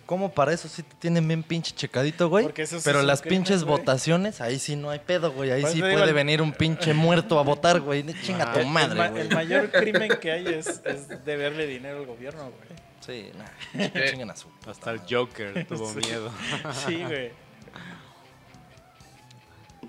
¿Cómo 0.05 0.33
para 0.33 0.51
eso 0.53 0.67
sí 0.67 0.83
te 0.83 0.95
tienen 0.99 1.25
bien 1.27 1.43
pinche 1.43 1.73
checadito, 1.73 2.27
güey? 2.27 2.43
Porque 2.45 2.63
esos 2.63 2.83
sí 2.83 2.89
Pero 2.89 3.01
las 3.03 3.21
crímenes, 3.21 3.47
pinches 3.47 3.63
güey. 3.63 3.77
votaciones, 3.79 4.41
ahí 4.41 4.59
sí 4.59 4.75
no 4.75 4.89
hay 4.89 4.99
pedo, 4.99 5.31
güey. 5.31 5.51
Ahí 5.51 5.61
sí 5.61 5.79
eso 5.79 5.79
puede 5.79 6.03
el- 6.03 6.13
venir 6.13 6.41
un 6.41 6.51
pinche 6.51 6.93
muerto 6.93 7.39
a 7.39 7.43
votar, 7.43 7.79
güey. 7.79 8.03
Chinga 8.21 8.51
tu 8.51 8.59
El, 8.59 8.65
ma- 8.67 8.87
madre, 8.87 9.09
güey. 9.09 9.21
el 9.21 9.33
mayor 9.33 9.71
crimen 9.71 10.11
que 10.19 10.31
hay 10.31 10.45
es, 10.47 10.81
es 10.83 11.23
deberle 11.25 11.65
dinero 11.67 11.99
al 11.99 12.05
gobierno, 12.05 12.43
güey. 12.51 12.79
Sí, 12.99 13.31
nah. 13.37 13.45
Eh. 13.81 14.09
Chinguen 14.09 14.29
a 14.31 14.35
su. 14.35 14.47
Hasta 14.69 14.91
el 14.91 15.01
Joker 15.09 15.65
tuvo 15.67 15.89
Sí. 15.91 15.99
miedo. 15.99 16.31
Sí, 16.85 17.03
güey. 17.03 17.31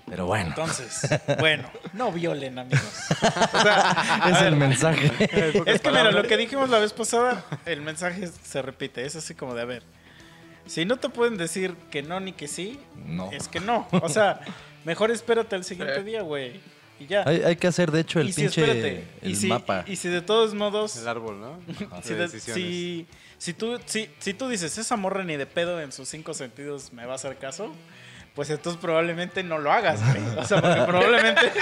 Pero 0.07 0.25
bueno, 0.27 0.49
Entonces, 0.49 1.01
bueno, 1.39 1.69
no 1.93 2.11
violen, 2.11 2.59
amigos. 2.59 2.83
O 3.53 3.61
sea, 3.61 4.21
es 4.31 4.41
el 4.43 4.55
mensaje. 4.55 5.11
Es 5.65 5.81
que 5.81 5.89
mira, 5.89 6.11
lo 6.11 6.23
que 6.23 6.37
dijimos 6.37 6.69
la 6.69 6.77
vez 6.79 6.93
pasada, 6.93 7.43
el 7.65 7.81
mensaje 7.81 8.27
se 8.27 8.61
repite. 8.61 9.03
Es 9.05 9.15
así 9.15 9.33
como 9.33 9.55
de, 9.55 9.61
a 9.63 9.65
ver, 9.65 9.83
si 10.65 10.85
no 10.85 10.97
te 10.97 11.09
pueden 11.09 11.37
decir 11.37 11.75
que 11.91 12.01
no 12.03 12.19
ni 12.19 12.31
que 12.33 12.47
sí, 12.47 12.79
No. 13.05 13.31
es 13.31 13.47
que 13.47 13.59
no. 13.59 13.87
O 13.91 14.09
sea, 14.09 14.41
mejor 14.83 15.11
espérate 15.11 15.55
al 15.55 15.63
siguiente 15.63 16.03
día, 16.05 16.21
güey. 16.21 16.59
Y 16.99 17.07
ya. 17.07 17.23
Hay, 17.27 17.41
hay 17.43 17.55
que 17.57 17.67
hacer, 17.67 17.91
de 17.91 17.99
hecho, 18.01 18.19
el 18.21 18.29
y 18.29 18.33
si, 18.33 18.41
pinche 18.41 18.61
espérate, 18.61 19.03
el 19.21 19.31
y 19.31 19.35
si, 19.35 19.47
mapa. 19.47 19.83
Y 19.85 19.97
si 19.97 20.07
de 20.07 20.21
todos 20.21 20.53
modos... 20.53 20.95
El 20.95 21.07
árbol, 21.07 21.39
¿no? 21.41 21.59
Si, 22.03 22.13
De 22.13 22.29
si, 22.29 23.05
si 23.37 23.53
tú, 23.53 23.77
si, 23.85 24.09
si 24.19 24.33
tú 24.33 24.47
dices, 24.47 24.77
esa 24.77 24.95
morra 24.95 25.23
ni 25.23 25.35
de 25.35 25.45
pedo 25.45 25.81
en 25.81 25.91
sus 25.91 26.07
cinco 26.07 26.33
sentidos 26.33 26.93
me 26.93 27.05
va 27.05 27.11
a 27.13 27.15
hacer 27.15 27.37
caso, 27.37 27.73
pues 28.35 28.49
entonces 28.49 28.79
probablemente 28.81 29.43
no 29.43 29.57
lo 29.57 29.71
hagas, 29.71 30.01
güey. 30.11 30.37
O 30.37 30.45
sea, 30.45 30.61
porque 30.61 30.81
probablemente 30.81 31.45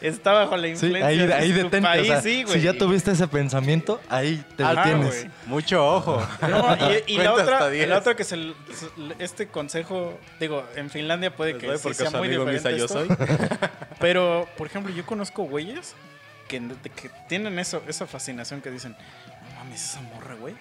está 0.00 0.32
bajo 0.32 0.56
la 0.56 0.64
Sí, 0.64 0.70
influencia 0.86 1.06
ahí, 1.06 1.18
de 1.18 1.34
ahí 1.34 1.48
tu 1.50 1.54
detente. 1.56 1.78
o 1.78 1.82
país, 1.82 2.06
sea, 2.08 2.22
sí, 2.22 2.42
güey. 2.42 2.58
si 2.58 2.62
ya 2.64 2.72
tuviste 2.72 3.12
ese 3.12 3.28
pensamiento, 3.28 4.00
ahí 4.08 4.44
te 4.56 4.64
Ajá, 4.64 4.84
detienes. 4.84 5.24
güey. 5.24 5.30
Mucho 5.46 5.86
ojo. 5.86 6.26
No, 6.48 6.76
y, 7.06 7.14
y 7.14 7.18
la, 7.18 7.32
otra, 7.34 7.68
diez. 7.70 7.88
la 7.88 7.98
otra 7.98 8.14
que 8.16 8.24
se, 8.24 8.52
este 9.18 9.48
consejo, 9.48 10.18
digo, 10.38 10.64
en 10.74 10.90
Finlandia 10.90 11.34
puede 11.34 11.56
que 11.56 11.78
sí 11.78 11.94
sea 11.94 12.10
muy 12.10 12.28
diferente 12.28 12.52
Misa 12.52 12.70
yo 12.72 12.84
esto, 12.86 13.06
soy. 13.06 13.08
Pero, 14.00 14.48
por 14.56 14.66
ejemplo, 14.66 14.92
yo 14.92 15.04
conozco 15.06 15.42
güeyes 15.44 15.94
que, 16.48 16.60
que 16.96 17.10
tienen 17.28 17.58
eso, 17.58 17.82
esa 17.86 18.06
fascinación 18.06 18.60
que 18.60 18.70
dicen, 18.70 18.96
no 19.28 19.54
mames, 19.60 19.84
esa 19.84 20.00
morra, 20.00 20.34
güey, 20.34 20.54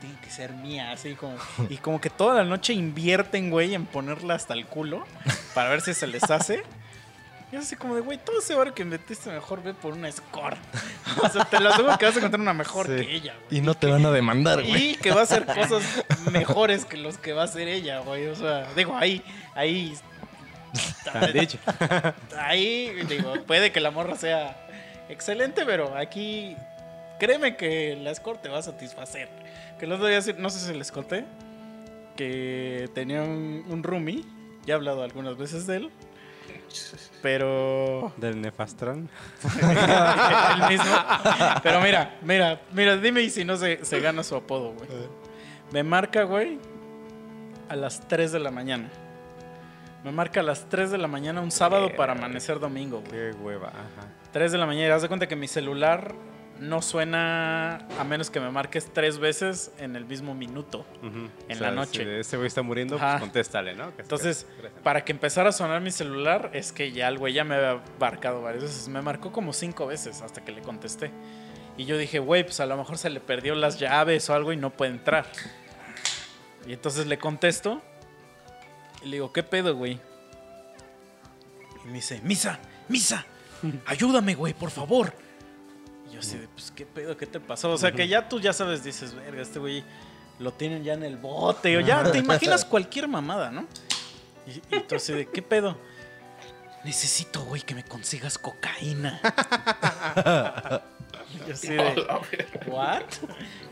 tiene 0.00 0.16
que 0.20 0.30
ser 0.30 0.52
mía, 0.52 0.92
así 0.92 1.14
como... 1.14 1.36
Y 1.68 1.76
como 1.76 2.00
que 2.00 2.10
toda 2.10 2.34
la 2.34 2.44
noche 2.44 2.72
invierten, 2.72 3.50
güey, 3.50 3.74
en 3.74 3.86
ponerla 3.86 4.34
hasta 4.34 4.54
el 4.54 4.66
culo 4.66 5.04
para 5.54 5.68
ver 5.70 5.80
si 5.82 5.94
se 5.94 6.06
les 6.06 6.24
hace. 6.30 6.62
Y 7.52 7.56
es 7.56 7.62
así 7.62 7.74
como 7.76 7.96
de, 7.96 8.00
güey, 8.00 8.16
todo 8.18 8.38
ese 8.38 8.54
bar 8.54 8.72
que 8.74 8.84
metiste 8.84 9.28
mejor 9.30 9.62
ve 9.62 9.74
por 9.74 9.92
una 9.94 10.08
escort. 10.08 10.58
O 11.22 11.28
sea, 11.28 11.44
te 11.44 11.58
lo 11.58 11.70
aseguro 11.70 11.98
que 11.98 12.06
vas 12.06 12.14
a 12.14 12.18
encontrar 12.18 12.40
una 12.40 12.54
mejor 12.54 12.86
Sí. 12.86 12.92
que 13.04 13.14
ella, 13.16 13.34
güey. 13.48 13.58
Y 13.58 13.60
no 13.60 13.74
te 13.74 13.88
van 13.88 14.06
a 14.06 14.10
demandar, 14.12 14.62
güey. 14.62 14.90
Y 14.92 14.94
que 14.94 15.10
va 15.10 15.20
a 15.20 15.24
hacer 15.24 15.44
cosas 15.54 15.82
mejores 16.30 16.84
que 16.84 16.96
los 16.96 17.18
que 17.18 17.32
va 17.32 17.42
a 17.42 17.44
hacer 17.46 17.66
ella, 17.66 17.98
güey. 17.98 18.28
O 18.28 18.36
sea, 18.36 18.72
digo, 18.74 18.96
ahí, 18.96 19.22
ahí. 19.54 19.94
Han 21.12 21.32
dicho. 21.32 21.58
Ahí, 22.38 22.92
digo, 23.08 23.34
puede 23.46 23.72
que 23.72 23.80
la 23.80 23.90
morra 23.90 24.14
sea 24.16 24.56
excelente, 25.08 25.66
pero 25.66 25.96
aquí 25.96 26.56
créeme 27.18 27.56
que 27.56 27.98
la 28.00 28.12
escort 28.12 28.40
te 28.40 28.48
va 28.48 28.58
a 28.58 28.62
satisfacer. 28.62 29.28
Que 29.80 29.86
el 29.86 29.92
otro 29.92 30.06
día, 30.06 30.20
no 30.36 30.50
sé 30.50 30.58
si 30.60 30.78
les 30.78 30.92
conté, 30.92 31.24
que 32.14 32.90
tenía 32.94 33.22
un, 33.22 33.64
un 33.66 33.82
roomie, 33.82 34.24
ya 34.66 34.74
he 34.74 34.76
hablado 34.76 35.02
algunas 35.02 35.38
veces 35.38 35.66
de 35.66 35.76
él, 35.78 35.90
pero 37.22 38.12
Del 38.16 38.40
Nefastrán. 38.40 39.08
el 39.42 40.68
mismo. 40.68 40.94
Pero 41.62 41.80
mira, 41.80 42.18
mira, 42.22 42.60
mira, 42.72 42.96
dime 42.96 43.22
y 43.22 43.30
si 43.30 43.44
no 43.44 43.56
se, 43.56 43.84
se 43.84 44.00
gana 44.00 44.22
su 44.22 44.36
apodo, 44.36 44.72
güey. 44.72 44.88
Me 45.72 45.82
marca, 45.82 46.24
güey, 46.24 46.58
a 47.68 47.76
las 47.76 48.06
3 48.08 48.32
de 48.32 48.38
la 48.38 48.50
mañana. 48.50 48.90
Me 50.04 50.12
marca 50.12 50.40
a 50.40 50.42
las 50.42 50.68
3 50.68 50.90
de 50.90 50.98
la 50.98 51.08
mañana 51.08 51.40
un 51.40 51.50
sábado 51.50 51.90
para 51.96 52.12
amanecer 52.12 52.58
domingo, 52.58 53.00
güey. 53.00 53.12
Qué 53.12 53.32
hueva. 53.32 53.68
Ajá. 53.68 54.08
3 54.32 54.52
de 54.52 54.58
la 54.58 54.66
mañana. 54.66 54.88
Y 54.88 54.90
haz 54.90 55.02
de 55.02 55.08
cuenta 55.08 55.26
que 55.26 55.36
mi 55.36 55.48
celular 55.48 56.14
no 56.60 56.82
suena 56.82 57.86
a 57.98 58.04
menos 58.04 58.30
que 58.30 58.38
me 58.38 58.50
marques 58.50 58.92
tres 58.92 59.18
veces 59.18 59.72
en 59.78 59.96
el 59.96 60.04
mismo 60.04 60.34
minuto. 60.34 60.84
En 61.48 61.60
la 61.60 61.70
noche. 61.70 62.04
Si 62.04 62.10
ese 62.10 62.36
güey 62.36 62.46
está 62.46 62.62
muriendo, 62.62 62.96
Ajá. 62.96 63.12
pues 63.12 63.20
contéstale, 63.22 63.74
¿no? 63.74 63.92
Entonces, 63.98 64.46
para 64.82 65.04
que 65.04 65.12
empezara 65.12 65.48
a 65.48 65.52
sonar 65.52 65.80
mi 65.80 65.90
celular, 65.90 66.50
es 66.52 66.72
que 66.72 66.92
ya 66.92 67.08
el 67.08 67.18
güey 67.18 67.32
ya 67.32 67.44
me 67.44 67.54
había 67.54 67.82
marcado 67.98 68.42
varias 68.42 68.64
veces. 68.64 68.88
Me 68.88 69.00
marcó 69.00 69.32
como 69.32 69.52
cinco 69.52 69.86
veces 69.86 70.20
hasta 70.20 70.44
que 70.44 70.52
le 70.52 70.60
contesté. 70.60 71.10
Y 71.78 71.86
yo 71.86 71.96
dije, 71.96 72.18
güey, 72.18 72.44
pues 72.44 72.60
a 72.60 72.66
lo 72.66 72.76
mejor 72.76 72.98
se 72.98 73.08
le 73.08 73.20
perdió 73.20 73.54
las 73.54 73.78
llaves 73.78 74.28
o 74.28 74.34
algo 74.34 74.52
y 74.52 74.56
no 74.56 74.70
puede 74.70 74.90
entrar. 74.92 75.26
Y 76.66 76.74
entonces 76.74 77.06
le 77.06 77.18
contesto 77.18 77.80
y 79.02 79.06
le 79.06 79.12
digo, 79.16 79.32
¿qué 79.32 79.42
pedo, 79.42 79.74
güey? 79.74 79.98
Y 81.84 81.88
me 81.88 81.94
dice, 81.94 82.20
Misa, 82.22 82.58
Misa, 82.88 83.24
ayúdame, 83.86 84.34
güey, 84.34 84.52
por 84.52 84.70
favor. 84.70 85.14
Yo 86.20 86.28
así 86.28 86.36
de, 86.36 86.48
pues, 86.48 86.70
¿qué 86.70 86.84
pedo? 86.84 87.16
¿Qué 87.16 87.26
te 87.26 87.40
pasó? 87.40 87.70
O 87.70 87.78
sea, 87.78 87.92
que 87.92 88.06
ya 88.06 88.28
tú 88.28 88.40
ya 88.40 88.52
sabes, 88.52 88.84
dices, 88.84 89.14
verga, 89.14 89.40
este 89.40 89.58
güey 89.58 89.82
lo 90.38 90.52
tienen 90.52 90.84
ya 90.84 90.92
en 90.92 91.02
el 91.02 91.16
bote. 91.16 91.78
O 91.78 91.80
ya 91.80 92.02
te 92.12 92.18
imaginas 92.26 92.62
cualquier 92.64 93.08
mamada, 93.08 93.50
¿no? 93.50 93.66
Y, 94.46 94.76
y 94.76 94.80
tú 94.80 94.96
así 94.96 95.14
de, 95.14 95.26
¿qué 95.26 95.40
pedo? 95.40 95.78
Necesito, 96.84 97.42
güey, 97.44 97.62
que 97.62 97.74
me 97.74 97.84
consigas 97.84 98.38
cocaína. 98.38 99.20
Y 101.32 101.46
yo 101.46 101.54
así 101.54 101.68
de, 101.68 102.06
¿what? 102.66 103.04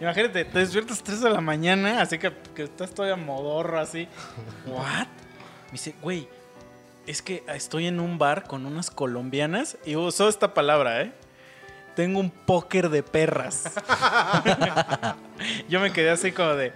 Imagínate, 0.01 0.45
te 0.45 0.59
despiertas 0.61 1.03
3 1.03 1.23
de 1.23 1.31
la 1.31 1.41
mañana, 1.41 2.01
así 2.01 2.17
que, 2.17 2.33
que 2.55 2.63
estás 2.63 2.93
todavía 2.93 3.17
modorro, 3.17 3.81
así. 3.81 4.07
¿What? 4.65 5.09
Me 5.67 5.73
dice, 5.73 5.97
güey, 6.01 6.29
es 7.09 7.21
que 7.21 7.43
estoy 7.49 7.89
en 7.89 7.99
un 7.99 8.17
bar 8.17 8.45
con 8.45 8.65
unas 8.65 8.93
colombianas 8.93 9.77
y 9.85 9.97
usó 9.97 10.29
esta 10.29 10.55
palabra, 10.55 11.03
¿eh? 11.03 11.13
Tengo 11.99 12.21
un 12.21 12.31
póker 12.31 12.91
de 12.91 13.03
perras. 13.03 13.65
Yo 15.69 15.81
me 15.81 15.93
quedé 15.93 16.11
así 16.11 16.31
como 16.31 16.55
de. 16.55 16.73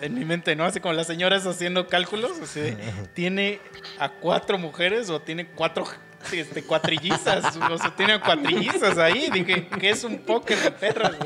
En 0.00 0.14
mi 0.14 0.24
mente, 0.24 0.56
¿no? 0.56 0.64
Así 0.64 0.80
como 0.80 0.92
las 0.92 1.06
señoras 1.06 1.46
haciendo 1.46 1.86
cálculos. 1.86 2.32
Así 2.42 2.58
de, 2.58 2.76
¿Tiene 3.14 3.60
a 3.96 4.08
cuatro 4.08 4.58
mujeres 4.58 5.08
o 5.08 5.20
tiene 5.20 5.46
cuatro 5.46 5.86
este, 6.32 6.64
cuatrillizas? 6.64 7.56
O 7.56 7.78
sea, 7.78 7.94
tiene 7.94 8.20
cuatrillizas 8.20 8.98
ahí. 8.98 9.30
Dije, 9.32 9.68
¿qué 9.68 9.90
es 9.90 10.02
un 10.02 10.18
póker 10.18 10.58
de 10.58 10.70
perras? 10.72 11.12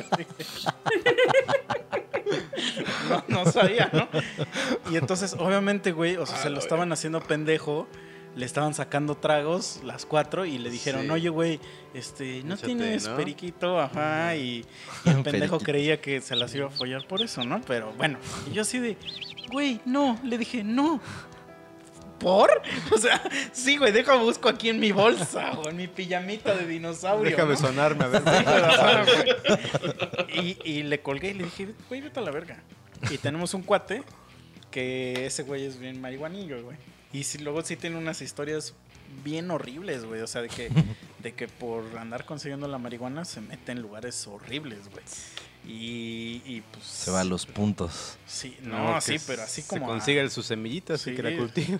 No, 3.08 3.24
no 3.26 3.50
sabía, 3.50 3.88
¿no? 3.90 4.06
Y 4.90 4.98
entonces, 4.98 5.32
obviamente, 5.32 5.92
güey, 5.92 6.16
o 6.16 6.26
sea, 6.26 6.36
se 6.36 6.50
lo 6.50 6.58
estaban 6.58 6.92
haciendo 6.92 7.22
pendejo. 7.22 7.88
Le 8.38 8.46
estaban 8.46 8.72
sacando 8.72 9.16
tragos 9.16 9.80
las 9.82 10.06
cuatro 10.06 10.46
y 10.46 10.58
le 10.58 10.70
dijeron, 10.70 11.02
Sí. 11.02 11.10
oye, 11.10 11.28
güey, 11.28 11.58
este, 11.92 12.42
¿no 12.44 12.54
Échate, 12.54 12.66
tienes 12.68 13.08
¿no? 13.08 13.16
periquito? 13.16 13.80
Ajá, 13.80 14.36
y, 14.36 14.64
y 15.04 15.08
el 15.10 15.22
pendejo 15.24 15.58
creía 15.58 16.00
que 16.00 16.20
se 16.20 16.36
las 16.36 16.54
iba 16.54 16.68
a 16.68 16.70
follar 16.70 17.04
por 17.08 17.20
eso, 17.20 17.42
¿no? 17.44 17.60
Pero 17.62 17.92
bueno, 17.94 18.16
y 18.48 18.54
yo 18.54 18.62
así 18.62 18.78
de, 18.78 18.96
güey, 19.50 19.80
no, 19.84 20.16
le 20.22 20.38
dije, 20.38 20.62
no. 20.62 21.00
¿Por? 22.20 22.62
O 22.92 22.98
sea, 22.98 23.20
sí, 23.52 23.76
güey, 23.76 23.92
déjame 23.92 24.22
busco 24.22 24.48
aquí 24.48 24.68
en 24.68 24.78
mi 24.80 24.92
bolsa 24.92 25.52
o 25.58 25.68
en 25.68 25.76
mi 25.76 25.88
pijamita 25.88 26.54
de 26.54 26.66
dinosaurio. 26.66 27.30
Déjame 27.30 27.54
¿no? 27.54 27.58
sonarme, 27.60 28.04
a 28.04 28.08
ver. 28.08 28.22
Sí, 30.32 30.58
y, 30.64 30.70
y 30.78 30.82
le 30.84 31.00
colgué 31.00 31.30
y 31.30 31.34
le 31.34 31.44
dije, 31.44 31.74
güey, 31.88 32.00
vete 32.00 32.20
a 32.20 32.22
la 32.22 32.30
verga. 32.30 32.62
Y 33.10 33.18
tenemos 33.18 33.54
un 33.54 33.62
cuate 33.62 34.02
que 34.70 35.26
ese 35.26 35.42
güey 35.42 35.64
es 35.64 35.78
bien 35.78 36.00
marihuanillo, 36.00 36.62
güey. 36.62 36.76
Y 37.12 37.24
si, 37.24 37.38
luego 37.38 37.62
sí 37.62 37.76
tiene 37.76 37.96
unas 37.96 38.20
historias 38.22 38.74
bien 39.24 39.50
horribles, 39.50 40.04
güey. 40.04 40.20
O 40.20 40.26
sea, 40.26 40.42
de 40.42 40.48
que, 40.48 40.70
de 41.22 41.32
que 41.34 41.48
por 41.48 41.84
andar 41.98 42.24
consiguiendo 42.24 42.68
la 42.68 42.78
marihuana 42.78 43.24
se 43.24 43.40
mete 43.40 43.72
en 43.72 43.80
lugares 43.82 44.26
horribles, 44.26 44.90
güey. 44.90 45.04
Y, 45.66 46.42
y 46.46 46.62
pues... 46.72 46.84
Se 46.84 47.10
va 47.10 47.20
a 47.20 47.24
los 47.24 47.44
puntos. 47.46 48.16
Sí, 48.26 48.56
no, 48.62 49.00
sí, 49.00 49.16
pero 49.26 49.42
así 49.42 49.62
se 49.62 49.68
como... 49.68 49.86
a- 49.86 49.88
consigue 49.88 50.28
sus 50.30 50.46
semillitas 50.46 51.06
y 51.06 51.14
que 51.14 51.22
la 51.22 51.36
cultive. 51.36 51.78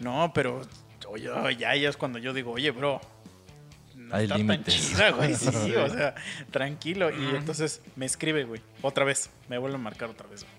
No, 0.00 0.32
pero 0.34 0.62
oye, 1.08 1.28
ya, 1.58 1.76
ya 1.76 1.88
es 1.88 1.96
cuando 1.96 2.18
yo 2.18 2.32
digo, 2.32 2.52
oye, 2.52 2.70
bro. 2.70 3.00
No 3.94 4.16
Hay 4.16 4.24
está 4.24 4.36
tan 4.36 4.64
chida, 4.64 5.10
güey. 5.10 5.34
Sí, 5.36 5.74
o 5.76 5.88
sea, 5.88 6.14
tranquilo. 6.50 7.10
Y 7.10 7.36
entonces 7.36 7.80
me 7.96 8.06
escribe, 8.06 8.44
güey. 8.44 8.60
Otra 8.82 9.04
vez. 9.04 9.30
Me 9.48 9.58
vuelve 9.58 9.76
a 9.76 9.80
marcar 9.80 10.10
otra 10.10 10.26
vez, 10.26 10.42
güey. 10.42 10.53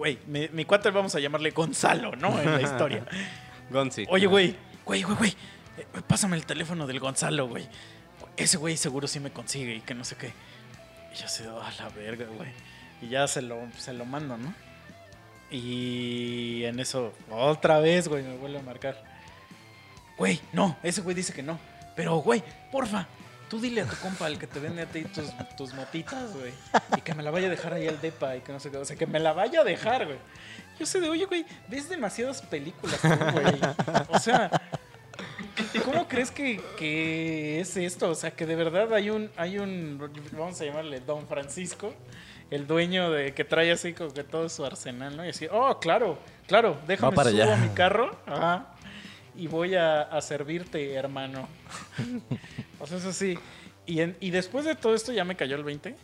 Güey, 0.00 0.18
mi, 0.28 0.48
mi 0.48 0.64
cuate 0.64 0.90
vamos 0.90 1.14
a 1.14 1.20
llamarle 1.20 1.50
Gonzalo, 1.50 2.16
¿no? 2.16 2.40
En 2.40 2.52
la 2.54 2.62
historia. 2.62 3.04
Gonzi. 3.70 4.06
Oye, 4.08 4.24
güey, 4.26 4.56
güey, 4.82 5.02
güey, 5.02 5.14
güey. 5.18 5.36
eh, 5.76 5.86
Pásame 6.06 6.38
el 6.38 6.46
teléfono 6.46 6.86
del 6.86 6.98
Gonzalo, 6.98 7.46
güey. 7.48 7.68
Ese 8.34 8.56
güey 8.56 8.78
seguro 8.78 9.06
sí 9.06 9.20
me 9.20 9.30
consigue 9.30 9.74
y 9.74 9.80
que 9.82 9.92
no 9.94 10.02
sé 10.04 10.16
qué. 10.16 10.32
Y 11.12 11.18
yo 11.18 11.26
así, 11.26 11.44
a 11.44 11.82
la 11.82 11.90
verga, 11.90 12.24
güey. 12.34 12.48
Y 13.02 13.08
ya 13.08 13.28
se 13.28 13.42
lo, 13.42 13.58
se 13.76 13.92
lo 13.92 14.06
mando, 14.06 14.38
¿no? 14.38 14.54
Y 15.50 16.64
en 16.64 16.80
eso, 16.80 17.12
otra 17.30 17.78
vez, 17.78 18.08
güey, 18.08 18.22
me 18.22 18.38
vuelve 18.38 18.58
a 18.58 18.62
marcar. 18.62 19.04
Güey, 20.16 20.40
no, 20.54 20.78
ese 20.82 21.02
güey 21.02 21.14
dice 21.14 21.34
que 21.34 21.42
no. 21.42 21.58
Pero, 21.94 22.16
güey, 22.16 22.42
porfa, 22.72 23.06
tú 23.50 23.60
dile 23.60 23.82
a 23.82 23.84
tu 23.84 23.96
compa, 23.96 24.28
el 24.28 24.38
que 24.38 24.46
te 24.46 24.60
vende 24.60 24.82
a 24.82 24.86
ti 24.86 25.02
tus, 25.04 25.26
tus 25.56 25.74
motitas, 25.74 26.32
güey. 26.32 26.52
Y 26.96 27.00
que 27.00 27.14
me 27.14 27.22
la 27.22 27.32
vaya 27.32 27.48
a 27.48 27.50
dejar 27.50 27.74
ahí 27.74 27.88
al 27.88 28.00
depa 28.00 28.36
y 28.36 28.40
que 28.40 28.52
no 28.52 28.60
sé 28.60 28.70
qué. 28.70 28.78
O 28.78 28.84
sea, 28.84 28.96
que 28.96 29.06
me 29.06 29.18
la 29.18 29.32
vaya 29.32 29.60
a 29.60 29.64
dejar, 29.64 30.06
güey. 30.06 30.18
Yo 30.78 30.86
sé 30.86 31.00
de, 31.00 31.10
oye, 31.10 31.26
güey, 31.26 31.44
ves 31.68 31.88
demasiadas 31.88 32.40
películas 32.40 32.98
güey. 33.02 33.60
O 34.08 34.18
sea, 34.18 34.50
¿cómo 35.84 36.08
crees 36.08 36.30
que, 36.30 36.62
que 36.78 37.60
es 37.60 37.76
esto? 37.76 38.08
O 38.10 38.14
sea, 38.14 38.30
que 38.30 38.46
de 38.46 38.54
verdad 38.54 38.94
hay 38.94 39.10
un, 39.10 39.30
hay 39.36 39.58
un, 39.58 39.98
vamos 40.32 40.60
a 40.60 40.64
llamarle 40.64 41.00
Don 41.00 41.26
Francisco, 41.26 41.92
el 42.50 42.66
dueño 42.66 43.10
de 43.10 43.34
que 43.34 43.44
trae 43.44 43.72
así 43.72 43.92
como 43.92 44.12
que 44.12 44.24
todo 44.24 44.48
su 44.48 44.64
arsenal, 44.64 45.16
¿no? 45.16 45.26
Y 45.26 45.30
así, 45.30 45.48
oh, 45.50 45.78
claro, 45.80 46.18
claro, 46.46 46.78
déjame 46.86 47.14
para 47.14 47.30
subo 47.30 47.42
allá. 47.42 47.54
a 47.54 47.58
mi 47.58 47.68
carro, 47.70 48.16
ajá, 48.26 48.74
y 49.40 49.46
voy 49.46 49.74
a, 49.74 50.02
a 50.02 50.20
servirte, 50.20 50.92
hermano. 50.92 51.48
o 52.78 52.86
sea, 52.86 52.98
eso 52.98 53.12
sí. 53.12 53.38
Y, 53.86 54.00
en- 54.00 54.16
y 54.20 54.30
después 54.30 54.64
de 54.64 54.74
todo 54.74 54.94
esto 54.94 55.12
ya 55.12 55.24
me 55.24 55.36
cayó 55.36 55.56
el 55.56 55.64
20. 55.64 55.96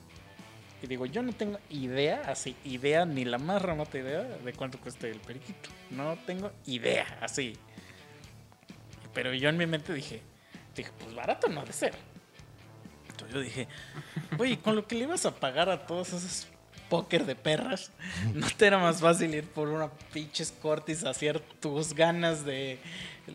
Y 0.83 0.87
digo, 0.87 1.07
yo 1.07 1.23
no 1.23 1.33
tengo 1.33 1.59
idea, 1.71 2.23
así, 2.27 2.55
idea, 2.65 3.05
ni 3.07 3.25
la 3.25 3.39
más 3.39 3.63
remota 3.63 3.99
idea 3.99 4.23
de 4.23 4.53
cuánto 4.53 4.79
cuesta 4.79 5.07
el 5.07 5.21
periquito. 5.21 5.71
No 5.91 6.17
tengo 6.27 6.53
idea, 6.67 7.19
así. 7.21 7.55
Pero 9.15 9.33
yo 9.33 9.49
en 9.49 9.57
mi 9.57 9.67
mente 9.67 9.93
dije, 9.95 10.21
dije, 10.75 10.91
pues 10.99 11.15
barato 11.15 11.49
no 11.49 11.61
ha 11.61 11.65
de 11.65 11.73
ser. 11.73 11.95
Entonces 13.09 13.35
yo 13.35 13.41
dije, 13.41 13.69
oye, 14.39 14.59
con 14.59 14.77
lo 14.77 14.87
que 14.87 14.95
le 14.97 15.05
ibas 15.05 15.25
a 15.25 15.35
pagar 15.35 15.71
a 15.71 15.87
todos 15.87 16.09
esos 16.13 16.47
póker 16.91 17.25
de 17.25 17.35
perras, 17.35 17.91
¿no 18.35 18.47
te 18.57 18.67
era 18.67 18.79
más 18.79 19.01
fácil 19.01 19.35
ir 19.35 19.45
por 19.45 19.69
una 19.69 19.89
pinches 20.13 20.53
cortis 20.53 21.05
a 21.05 21.11
hacer 21.11 21.41
tus 21.41 21.95
ganas 21.95 22.45
de 22.45 22.79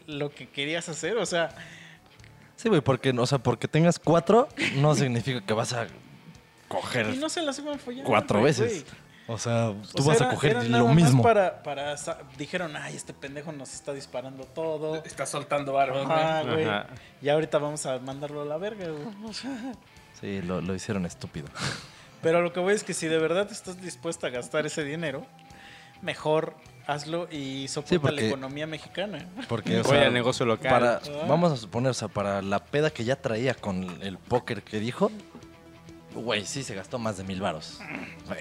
lo 0.08 0.30
que 0.30 0.50
querías 0.50 0.90
hacer? 0.90 1.18
O 1.18 1.26
sea, 1.26 1.50
Sí, 2.56 2.70
güey, 2.70 2.82
porque, 2.82 3.10
o 3.10 3.26
sea, 3.26 3.40
porque 3.40 3.68
tengas 3.68 3.98
cuatro 3.98 4.48
no 4.76 4.94
significa 4.96 5.42
que 5.42 5.54
vas 5.54 5.74
a 5.74 5.88
coger 6.68 7.10
y 7.14 7.18
no 7.18 7.28
se 7.28 7.42
las 7.42 7.58
iban 7.60 7.76
a 7.76 7.78
follar. 7.80 8.06
cuatro 8.06 8.42
veces. 8.44 8.86
O 9.28 9.38
sea, 9.38 9.74
tú 9.96 10.02
O 10.02 10.04
sea, 10.04 10.14
vas 10.14 10.22
a 10.22 10.30
coger 10.30 10.52
era 10.52 10.64
lo 10.64 10.70
nada 10.70 10.84
más 10.84 10.96
mismo. 10.96 11.24
Para, 11.24 11.64
para 11.64 11.96
dijeron, 12.38 12.76
ay, 12.76 12.96
este 12.96 13.14
pendejo 13.14 13.52
nos 13.52 13.74
está 13.74 13.94
disparando 13.94 14.44
todo. 14.44 15.02
Está 15.04 15.26
soltando 15.26 15.80
armas, 15.80 16.06
güey. 16.06 16.18
Ajá, 16.20 16.44
güey. 16.44 16.66
Ajá. 16.66 16.88
Y 17.22 17.30
ahorita 17.30 17.58
vamos 17.58 17.86
a 17.86 17.98
mandarlo 18.00 18.42
a 18.42 18.46
la 18.46 18.58
verga, 18.58 18.90
güey. 18.90 19.08
O 19.26 19.34
sea, 19.34 19.74
Sí, 20.20 20.42
lo, 20.42 20.62
lo 20.62 20.76
hicieron 20.76 21.06
estúpido. 21.06 21.48
Pero 22.22 22.42
lo 22.42 22.54
que 22.54 22.60
voy 22.60 22.74
es 22.76 22.84
que 22.84 22.94
si 22.94 23.08
de 23.08 23.18
verdad 23.18 23.48
estás 23.52 23.82
dispuesta 23.82 24.28
a 24.28 24.30
gastar 24.30 24.66
ese 24.68 24.84
dinero, 24.84 25.26
mejor 26.02 26.56
hazlo 26.88 27.28
y 27.32 27.68
soporta 27.68 27.96
la 27.96 28.02
porque- 28.12 28.28
economía 28.28 28.68
mexicana. 28.68 29.28
Porque, 29.48 29.80
o 29.80 29.84
Voy 29.84 29.92
sea, 29.98 30.08
al 30.08 30.14
negocio 30.14 30.46
local. 30.46 30.70
para, 30.72 30.96
Ah. 30.98 31.26
vamos 31.28 31.52
a 31.54 31.58
suponer, 31.58 31.92
o 31.92 31.94
sea, 31.94 32.08
para 32.08 32.42
la 32.42 32.64
peda 32.64 32.90
que 32.92 33.04
ya 33.04 33.16
traía 33.16 33.54
con 33.54 34.02
el 34.02 34.18
póker 34.18 34.64
que 34.64 34.80
dijo, 34.80 35.12
güey, 36.14 36.46
sí 36.46 36.64
se 36.64 36.76
gastó 36.76 37.00
más 37.00 37.16
de 37.18 37.24
mil 37.24 37.40
varos. 37.40 37.80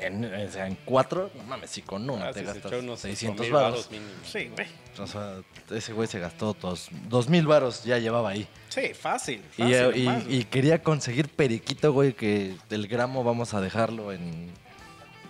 En, 0.00 0.24
o 0.24 0.50
sea, 0.50 0.66
en 0.66 0.76
cuatro, 0.84 1.30
no 1.36 1.42
mames, 1.44 1.70
si 1.70 1.82
con 1.82 2.08
una 2.10 2.28
Ah, 2.28 2.32
te 2.32 2.40
se 2.40 2.44
gastas 2.46 2.72
unos 2.72 3.00
600 3.00 3.46
8,000 3.46 3.52
varos. 3.52 3.88
Sí, 4.24 4.48
güey. 4.48 4.66
O 4.98 5.06
sea, 5.06 5.36
ese 5.70 5.92
güey 5.92 6.08
se 6.08 6.18
gastó 6.18 6.56
dos, 6.60 6.88
dos 7.08 7.28
mil 7.28 7.46
varos, 7.46 7.84
ya 7.84 7.98
llevaba 7.98 8.30
ahí. 8.30 8.48
Sí, 8.70 8.92
fácil. 8.94 9.40
Y, 9.56 9.62
fácil, 9.62 9.74
eh, 9.74 10.24
y- 10.28 10.36
y 10.38 10.44
quería 10.44 10.82
conseguir 10.82 11.28
periquito, 11.28 11.92
güey, 11.92 12.12
que 12.12 12.56
el 12.70 12.88
gramo 12.88 13.22
vamos 13.22 13.54
a 13.54 13.60
dejarlo 13.60 14.12
en 14.12 14.50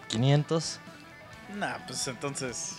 500. 0.09 0.81
Nah, 1.57 1.79
pues 1.87 2.07
entonces. 2.09 2.77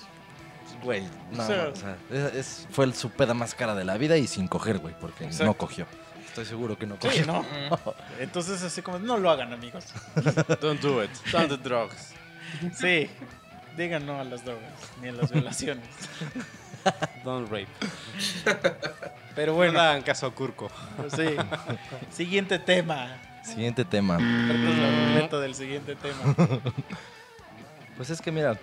Güey, 0.83 1.03
no, 1.31 1.43
O 1.43 1.47
sea- 1.47 1.63
no, 1.65 1.69
o 1.69 1.75
sea, 1.75 1.95
es, 2.11 2.33
es- 2.35 2.67
fue 2.71 2.85
el- 2.85 2.93
su 2.93 3.09
peda 3.11 3.33
más 3.33 3.53
cara 3.55 3.75
de 3.75 3.83
la 3.85 3.97
vida 3.97 4.17
y 4.17 4.27
sin 4.27 4.47
coger, 4.47 4.79
güey, 4.79 4.95
porque 4.99 5.25
Exacto. 5.25 5.45
no 5.45 5.53
cogió. 5.53 5.85
Estoy 6.27 6.45
seguro 6.45 6.77
que 6.77 6.85
no 6.87 6.95
cogió. 6.97 7.11
Sí, 7.11 7.23
no. 7.27 7.45
Entonces, 8.19 8.63
así 8.63 8.81
como, 8.81 8.99
no 8.99 9.17
lo 9.17 9.29
hagan, 9.29 9.51
amigos. 9.53 9.85
Don't 10.61 10.81
do 10.81 11.03
it. 11.03 11.11
Don't 11.31 11.49
do 11.49 11.57
drugs. 11.57 12.13
Sí. 12.73 13.09
Digan 13.77 14.05
no 14.05 14.19
a 14.19 14.23
las 14.23 14.43
drogas, 14.43 14.71
ni 15.01 15.09
a 15.09 15.11
las 15.13 15.31
violaciones. 15.33 15.85
Don't 17.23 17.49
rape. 17.49 17.67
Pero 19.35 19.53
Bueno, 19.53 19.73
no 19.73 19.79
hagan 19.81 20.01
caso 20.01 20.25
a 20.25 20.33
Curco. 20.33 20.69
sí. 21.15 21.35
Siguiente 22.11 22.59
tema. 22.59 23.17
Siguiente 23.43 23.85
tema. 23.85 24.17
La 24.19 25.13
ruleta 25.13 25.39
del 25.39 25.55
siguiente 25.55 25.95
tema. 25.95 26.35
Pues 27.97 28.09
es 28.09 28.21
que 28.21 28.31
mira, 28.31 28.57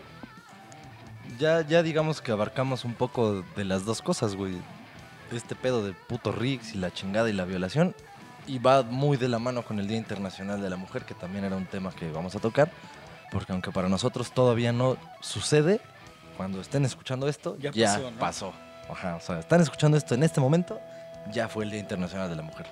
ya, 1.38 1.62
ya 1.62 1.82
digamos 1.82 2.20
que 2.20 2.32
abarcamos 2.32 2.84
un 2.84 2.94
poco 2.94 3.44
de 3.56 3.64
las 3.64 3.84
dos 3.84 4.02
cosas, 4.02 4.34
güey. 4.34 4.56
Este 5.32 5.54
pedo 5.54 5.84
de 5.84 5.92
puto 5.92 6.32
Riggs 6.32 6.74
y 6.74 6.78
la 6.78 6.90
chingada 6.90 7.28
y 7.28 7.32
la 7.32 7.44
violación. 7.44 7.94
Y 8.46 8.58
va 8.58 8.82
muy 8.82 9.16
de 9.16 9.28
la 9.28 9.38
mano 9.38 9.62
con 9.62 9.78
el 9.78 9.86
Día 9.86 9.98
Internacional 9.98 10.62
de 10.62 10.70
la 10.70 10.76
Mujer, 10.76 11.04
que 11.04 11.14
también 11.14 11.44
era 11.44 11.56
un 11.56 11.66
tema 11.66 11.92
que 11.92 12.10
vamos 12.10 12.34
a 12.34 12.38
tocar. 12.38 12.70
Porque 13.30 13.52
aunque 13.52 13.70
para 13.70 13.88
nosotros 13.88 14.32
todavía 14.32 14.72
no 14.72 14.96
sucede, 15.20 15.80
cuando 16.36 16.60
estén 16.60 16.84
escuchando 16.84 17.28
esto, 17.28 17.58
Ya 17.58 17.70
ya, 17.72 17.94
pasó, 17.94 18.12
pasó, 18.18 18.52
¿no? 18.88 18.94
Ajá, 18.94 19.16
o 19.16 19.20
sea, 19.20 19.38
están 19.38 19.60
escuchando 19.60 19.98
esto 19.98 20.14
en 20.14 20.22
este 20.22 20.40
momento, 20.40 20.80
ya 21.30 21.48
fue 21.48 21.64
el 21.64 21.70
Día 21.70 21.80
Internacional 21.80 22.30
de 22.30 22.36
la 22.36 22.42
Mujer. 22.42 22.66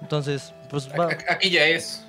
Entonces, 0.00 0.54
pues 0.68 0.88
va. 0.88 1.08
Aquí 1.28 1.50
ya 1.50 1.66
es. 1.66 2.05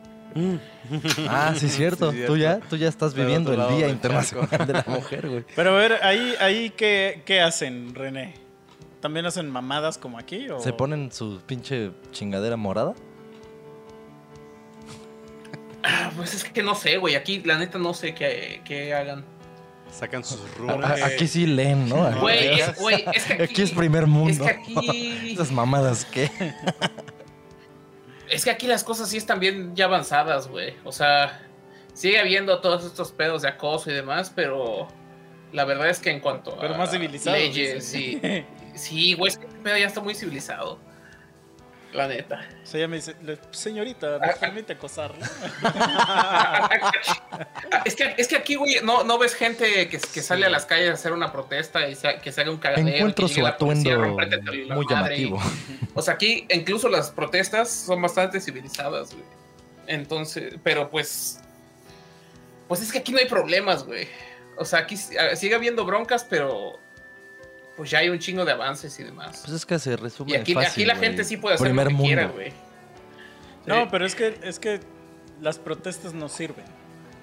Ah, 1.29 1.53
sí, 1.55 1.69
cierto. 1.69 2.11
Sí, 2.11 2.23
Tú 2.25 2.37
ya, 2.37 2.51
cierto. 2.53 2.67
tú 2.69 2.75
ya 2.77 2.87
estás 2.87 3.13
viviendo 3.13 3.53
el 3.53 3.75
Día 3.75 3.89
Internacional 3.89 4.67
de 4.67 4.73
la 4.73 4.85
Mujer, 4.87 5.27
güey. 5.27 5.45
Pero 5.55 5.75
a 5.75 5.77
ver, 5.77 5.99
ahí, 6.03 6.33
ahí 6.39 6.69
¿qué, 6.71 7.21
¿qué 7.25 7.41
hacen, 7.41 7.93
René? 7.95 8.33
¿También 9.01 9.25
hacen 9.25 9.49
mamadas 9.49 9.97
como 9.97 10.17
aquí? 10.17 10.49
O... 10.49 10.59
¿Se 10.59 10.73
ponen 10.73 11.11
su 11.11 11.41
pinche 11.45 11.91
chingadera 12.11 12.57
morada? 12.57 12.93
Ah, 15.83 16.11
pues 16.15 16.33
es 16.33 16.43
que 16.43 16.63
no 16.63 16.75
sé, 16.75 16.97
güey. 16.97 17.15
Aquí, 17.15 17.41
la 17.45 17.57
neta, 17.57 17.77
no 17.77 17.93
sé 17.93 18.13
qué, 18.13 18.61
qué 18.65 18.93
hagan. 18.93 19.23
Sacan 19.91 20.23
sus 20.23 20.53
runas. 20.57 21.01
Aquí 21.01 21.27
sí 21.27 21.45
leen, 21.45 21.87
¿no? 21.87 22.03
Aquí, 22.03 22.19
Güey, 22.19 22.59
es, 22.59 22.75
güey, 22.75 23.05
es 23.13 23.23
que 23.23 23.33
aquí, 23.33 23.43
aquí 23.43 23.61
es 23.61 23.71
primer 23.71 24.05
mundo. 24.05 24.45
Es 24.45 24.51
que 24.51 24.73
aquí. 24.77 25.31
Esas 25.33 25.51
mamadas, 25.51 26.05
¿qué? 26.05 26.29
Es 28.29 28.43
que 28.43 28.51
aquí 28.51 28.67
las 28.67 28.83
cosas 28.83 29.09
sí 29.09 29.17
están 29.17 29.39
bien 29.39 29.75
ya 29.75 29.85
avanzadas, 29.85 30.47
güey. 30.47 30.75
O 30.83 30.91
sea, 30.91 31.41
sigue 31.93 32.19
habiendo 32.19 32.59
todos 32.59 32.85
estos 32.85 33.11
pedos 33.11 33.41
de 33.41 33.49
acoso 33.49 33.89
y 33.89 33.93
demás, 33.93 34.31
pero 34.35 34.87
la 35.51 35.65
verdad 35.65 35.89
es 35.89 35.99
que 35.99 36.09
en 36.11 36.19
cuanto 36.19 36.57
Pero 36.59 36.75
a 36.75 36.77
más 36.77 36.91
civilizado. 36.91 37.35
leyes 37.37 37.93
y 37.93 38.19
sí, 38.75 39.13
güey, 39.13 39.31
es 39.31 39.37
que 39.37 39.45
este 39.45 39.59
pedo 39.59 39.77
ya 39.77 39.87
está 39.87 40.01
muy 40.01 40.13
civilizado. 40.13 40.79
La 41.93 42.07
neta. 42.07 42.45
O 42.63 42.65
sea, 42.65 42.79
ella 42.79 42.87
me 42.89 42.97
dice, 42.97 43.15
"Le- 43.23 43.37
señorita, 43.51 44.19
¿me 44.19 44.33
permite 44.33 44.73
acosarla? 44.73 45.25
es, 47.85 47.95
que, 47.95 48.15
es 48.17 48.27
que 48.27 48.35
aquí, 48.35 48.55
güey, 48.55 48.77
no, 48.83 49.03
no 49.03 49.17
ves 49.17 49.35
gente 49.35 49.87
que, 49.87 49.99
que 49.99 50.21
sale 50.21 50.45
a 50.45 50.49
las 50.49 50.65
calles 50.65 50.89
a 50.89 50.93
hacer 50.93 51.13
una 51.13 51.31
protesta 51.31 51.87
y 51.87 51.95
se- 51.95 52.17
que 52.21 52.31
se 52.31 52.41
haga 52.41 52.51
un 52.51 52.57
cagadero. 52.57 52.87
Encuentro 52.89 53.27
su 53.27 53.35
policía 53.57 53.95
atuendo 53.95 54.75
muy 54.75 54.85
y- 54.85 54.89
llamativo. 54.89 55.39
O 55.93 56.01
sea, 56.01 56.15
aquí 56.15 56.45
incluso 56.51 56.89
las 56.89 57.11
protestas 57.11 57.69
son 57.71 58.01
bastante 58.01 58.41
civilizadas, 58.41 59.13
güey. 59.13 59.25
Entonces, 59.87 60.55
pero 60.63 60.89
pues. 60.89 61.39
Pues 62.67 62.81
es 62.81 62.91
que 62.91 62.97
aquí 62.97 63.13
no 63.13 63.19
hay 63.19 63.27
problemas, 63.27 63.85
güey. 63.85 64.09
O 64.57 64.65
sea, 64.65 64.79
aquí 64.79 64.95
ah, 65.19 65.35
sigue 65.35 65.55
habiendo 65.55 65.85
broncas, 65.85 66.25
pero. 66.29 66.79
Pues 67.77 67.91
ya 67.91 67.99
hay 67.99 68.09
un 68.09 68.17
chingo 68.19 68.43
de 68.43 68.51
avances 68.51 68.99
y 68.99 69.03
demás. 69.03 69.41
Pues 69.45 69.53
es 69.55 69.65
que 69.65 69.77
se 69.79 69.95
resume 69.95 70.31
Y 70.31 70.35
aquí, 70.35 70.53
fácil, 70.53 70.69
aquí 70.71 70.85
la 70.85 70.95
gente 70.95 71.23
sí 71.23 71.37
puede 71.37 71.55
hacer 71.55 71.67
Primer 71.67 71.85
lo 71.85 71.89
que 71.89 71.95
mundo. 71.95 72.07
quiera, 72.07 72.27
güey. 72.27 72.51
No, 73.67 73.83
Sí. 73.83 73.87
pero 73.91 74.05
es 74.05 74.15
que, 74.15 74.39
es 74.43 74.59
que 74.59 74.79
las 75.41 75.59
protestas 75.59 76.13
no 76.13 76.27
sirven. 76.27 76.65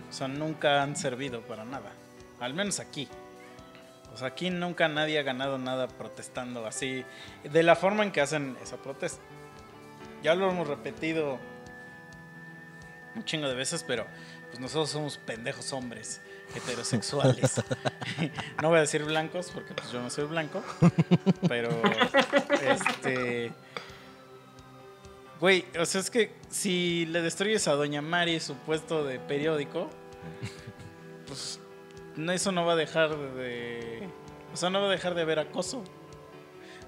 O 0.09 0.13
sea, 0.13 0.29
nunca 0.29 0.83
han 0.83 0.95
servido 0.95 1.41
para 1.43 1.65
nada. 1.65 1.91
Al 2.39 2.55
menos 2.55 2.79
aquí. 2.79 3.09
O 4.13 4.17
sea, 4.17 4.29
aquí 4.29 4.51
nunca 4.51 4.87
nadie 4.87 5.19
ha 5.19 5.23
ganado 5.25 5.59
nada 5.59 5.89
protestando 5.89 6.65
así. 6.67 7.05
De 7.43 7.63
la 7.65 7.75
forma 7.75 8.05
en 8.05 8.13
que 8.13 8.21
hacen 8.21 8.57
esa 8.63 8.77
protesta. 8.77 9.21
Ya 10.23 10.37
lo 10.37 10.49
hemos 10.49 10.69
repetido 10.69 11.39
un 13.17 13.25
chingo 13.25 13.49
de 13.49 13.55
veces, 13.55 13.85
pero 13.87 14.07
pues 14.49 14.61
nosotros 14.61 14.91
somos 14.91 15.19
pendejos 15.19 15.73
hombres 15.73 16.21
heterosexuales. 16.55 17.63
no 18.63 18.69
voy 18.69 18.79
a 18.79 18.81
decir 18.83 19.05
blancos 19.05 19.51
porque 19.53 19.75
pues 19.75 19.91
yo 19.91 20.01
no 20.01 20.11
soy 20.11 20.25
blanco, 20.25 20.63
pero 21.49 21.71
este 22.63 23.53
Güey, 25.41 25.67
o 25.79 25.85
sea, 25.85 26.01
es 26.01 26.11
que 26.11 26.33
si 26.49 27.07
le 27.07 27.21
destruyes 27.21 27.69
a 27.69 27.73
Doña 27.73 28.01
Mari 28.01 28.41
su 28.41 28.55
puesto 28.55 29.05
de 29.05 29.19
periódico, 29.19 29.91
pues 31.27 31.61
eso 32.17 32.53
no 32.53 32.65
va 32.65 32.73
a 32.73 32.77
dejar 32.77 33.15
de. 33.35 34.09
O 34.53 34.57
sea, 34.57 34.71
no 34.71 34.81
va 34.81 34.87
a 34.87 34.91
dejar 34.91 35.15
de 35.15 35.23
haber 35.23 35.41
acoso. 35.41 35.85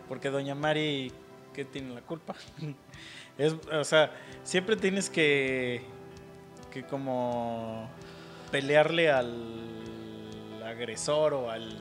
Porque 0.08 0.30
Doña 0.30 0.54
Mari, 0.54 1.12
¿qué 1.52 1.64
tiene 1.64 1.94
la 1.94 2.00
culpa? 2.00 2.34
Es, 3.36 3.54
o 3.70 3.84
sea, 3.84 4.16
siempre 4.42 4.76
tienes 4.76 5.10
que. 5.10 5.82
que 6.70 6.86
como. 6.86 7.90
Pelearle 8.50 9.10
al 9.10 10.62
agresor 10.64 11.34
o 11.34 11.50
al. 11.50 11.78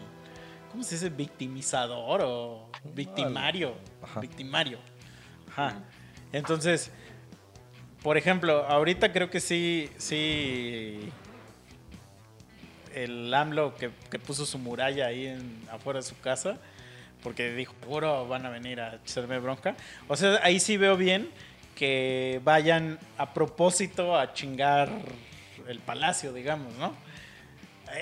¿Cómo 0.72 0.84
se 0.84 0.96
dice? 0.96 1.10
Victimizador 1.10 2.22
o 2.24 2.70
victimario. 2.94 3.76
Ajá. 4.02 4.20
Victimario. 4.20 4.80
Ajá. 5.50 5.80
Entonces, 6.32 6.92
por 8.04 8.18
ejemplo, 8.18 8.66
ahorita 8.68 9.12
creo 9.12 9.30
que 9.30 9.40
sí, 9.40 9.90
sí. 9.98 11.10
El 12.94 13.34
AMLO 13.34 13.76
que, 13.76 13.92
que 14.10 14.20
puso 14.20 14.46
su 14.46 14.58
muralla 14.58 15.08
ahí 15.08 15.28
en, 15.28 15.62
afuera 15.70 16.00
de 16.00 16.04
su 16.04 16.18
casa, 16.20 16.58
porque 17.24 17.54
dijo, 17.54 17.74
seguro 17.82 18.28
van 18.28 18.46
a 18.46 18.50
venir 18.50 18.80
a 18.80 19.00
hacerme 19.04 19.40
bronca. 19.40 19.76
O 20.08 20.16
sea, 20.16 20.40
ahí 20.44 20.60
sí 20.60 20.78
veo 20.78 20.96
bien 20.96 21.30
que 21.76 22.40
vayan 22.44 22.98
a 23.18 23.34
propósito 23.34 24.18
a 24.18 24.34
chingar 24.34 24.90
el 25.68 25.80
palacio, 25.80 26.34
digamos, 26.34 26.74
¿no? 26.76 26.94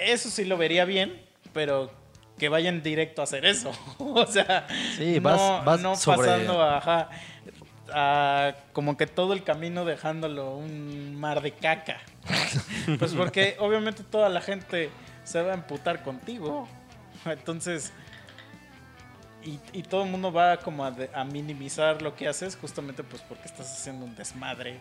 Eso 0.05 0.29
sí 0.29 0.45
lo 0.45 0.57
vería 0.57 0.85
bien, 0.85 1.21
pero 1.53 1.91
que 2.37 2.49
vayan 2.49 2.81
directo 2.83 3.21
a 3.21 3.25
hacer 3.25 3.45
eso. 3.45 3.71
o 3.99 4.25
sea, 4.25 4.67
Sí, 4.97 5.15
no, 5.15 5.21
vas- 5.21 5.65
vas 5.65 5.79
no 5.81 5.95
sobre- 5.95 6.27
pasando 6.27 6.61
a, 6.61 6.77
ajá, 6.77 7.09
a 7.93 8.55
como 8.73 8.97
que 8.97 9.05
todo 9.07 9.33
el 9.33 9.43
camino 9.43 9.85
dejándolo 9.85 10.55
un 10.55 11.15
mar 11.19 11.41
de 11.41 11.51
caca. 11.51 11.99
pues 12.99 13.13
porque 13.13 13.55
obviamente 13.59 14.03
toda 14.03 14.29
la 14.29 14.41
gente 14.41 14.89
se 15.23 15.41
va 15.41 15.51
a 15.51 15.55
emputar 15.55 16.01
contigo. 16.03 16.67
Entonces, 17.25 17.93
y, 19.45 19.59
y 19.77 19.83
todo 19.83 20.03
el 20.05 20.09
mundo 20.09 20.31
va 20.31 20.57
como 20.57 20.85
a, 20.85 20.91
de- 20.91 21.09
a 21.13 21.23
minimizar 21.25 22.01
lo 22.01 22.15
que 22.15 22.27
haces 22.27 22.55
justamente 22.55 23.03
pues 23.03 23.21
porque 23.23 23.45
estás 23.45 23.71
haciendo 23.71 24.05
un 24.05 24.15
desmadre. 24.15 24.79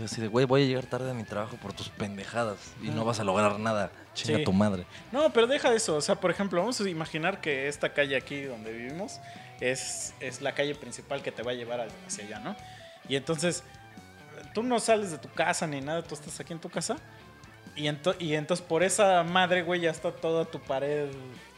Así 0.00 0.20
de, 0.20 0.28
güey, 0.28 0.46
voy 0.46 0.62
a 0.62 0.66
llegar 0.66 0.86
tarde 0.86 1.10
a 1.10 1.14
mi 1.14 1.24
trabajo 1.24 1.56
por 1.56 1.72
tus 1.72 1.88
pendejadas 1.88 2.58
y 2.82 2.88
no 2.88 3.04
vas 3.04 3.20
a 3.20 3.24
lograr 3.24 3.58
nada. 3.58 3.90
Chinga 4.14 4.38
Sí. 4.38 4.44
tu 4.44 4.52
madre. 4.52 4.86
No, 5.12 5.32
pero 5.32 5.46
deja 5.46 5.72
eso. 5.74 5.96
O 5.96 6.00
sea, 6.00 6.16
por 6.16 6.30
ejemplo, 6.30 6.60
vamos 6.60 6.80
a 6.80 6.88
imaginar 6.88 7.40
que 7.40 7.68
esta 7.68 7.92
calle 7.92 8.16
aquí 8.16 8.42
donde 8.42 8.72
vivimos 8.72 9.20
es, 9.60 10.14
es 10.20 10.40
la 10.42 10.52
calle 10.54 10.74
principal 10.74 11.22
que 11.22 11.30
te 11.32 11.42
va 11.42 11.52
a 11.52 11.54
llevar 11.54 11.88
hacia 12.06 12.24
allá, 12.24 12.38
¿no? 12.40 12.56
Y 13.08 13.16
entonces, 13.16 13.62
tú 14.54 14.62
no 14.62 14.80
sales 14.80 15.10
de 15.10 15.18
tu 15.18 15.28
casa 15.30 15.66
ni 15.66 15.80
nada, 15.80 16.02
tú 16.02 16.14
estás 16.14 16.38
aquí 16.40 16.52
en 16.52 16.60
tu 16.60 16.68
casa. 16.70 16.96
Y, 17.76 17.84
ento- 17.84 18.16
y 18.18 18.34
entonces 18.34 18.66
por 18.66 18.82
esa 18.82 19.22
madre, 19.22 19.62
güey, 19.62 19.80
ya 19.80 19.90
está 19.90 20.10
toda 20.12 20.44
tu 20.44 20.60
pared 20.60 21.08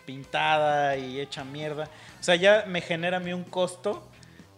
pintada 0.05 0.97
y 0.97 1.21
hecha 1.21 1.45
mierda. 1.45 1.85
O 2.21 2.23
sea, 2.23 2.35
ya 2.37 2.65
me 2.67 2.81
genera 2.81 3.17
a 3.17 3.21
mí 3.21 3.33
un 3.33 3.45
costo 3.45 4.07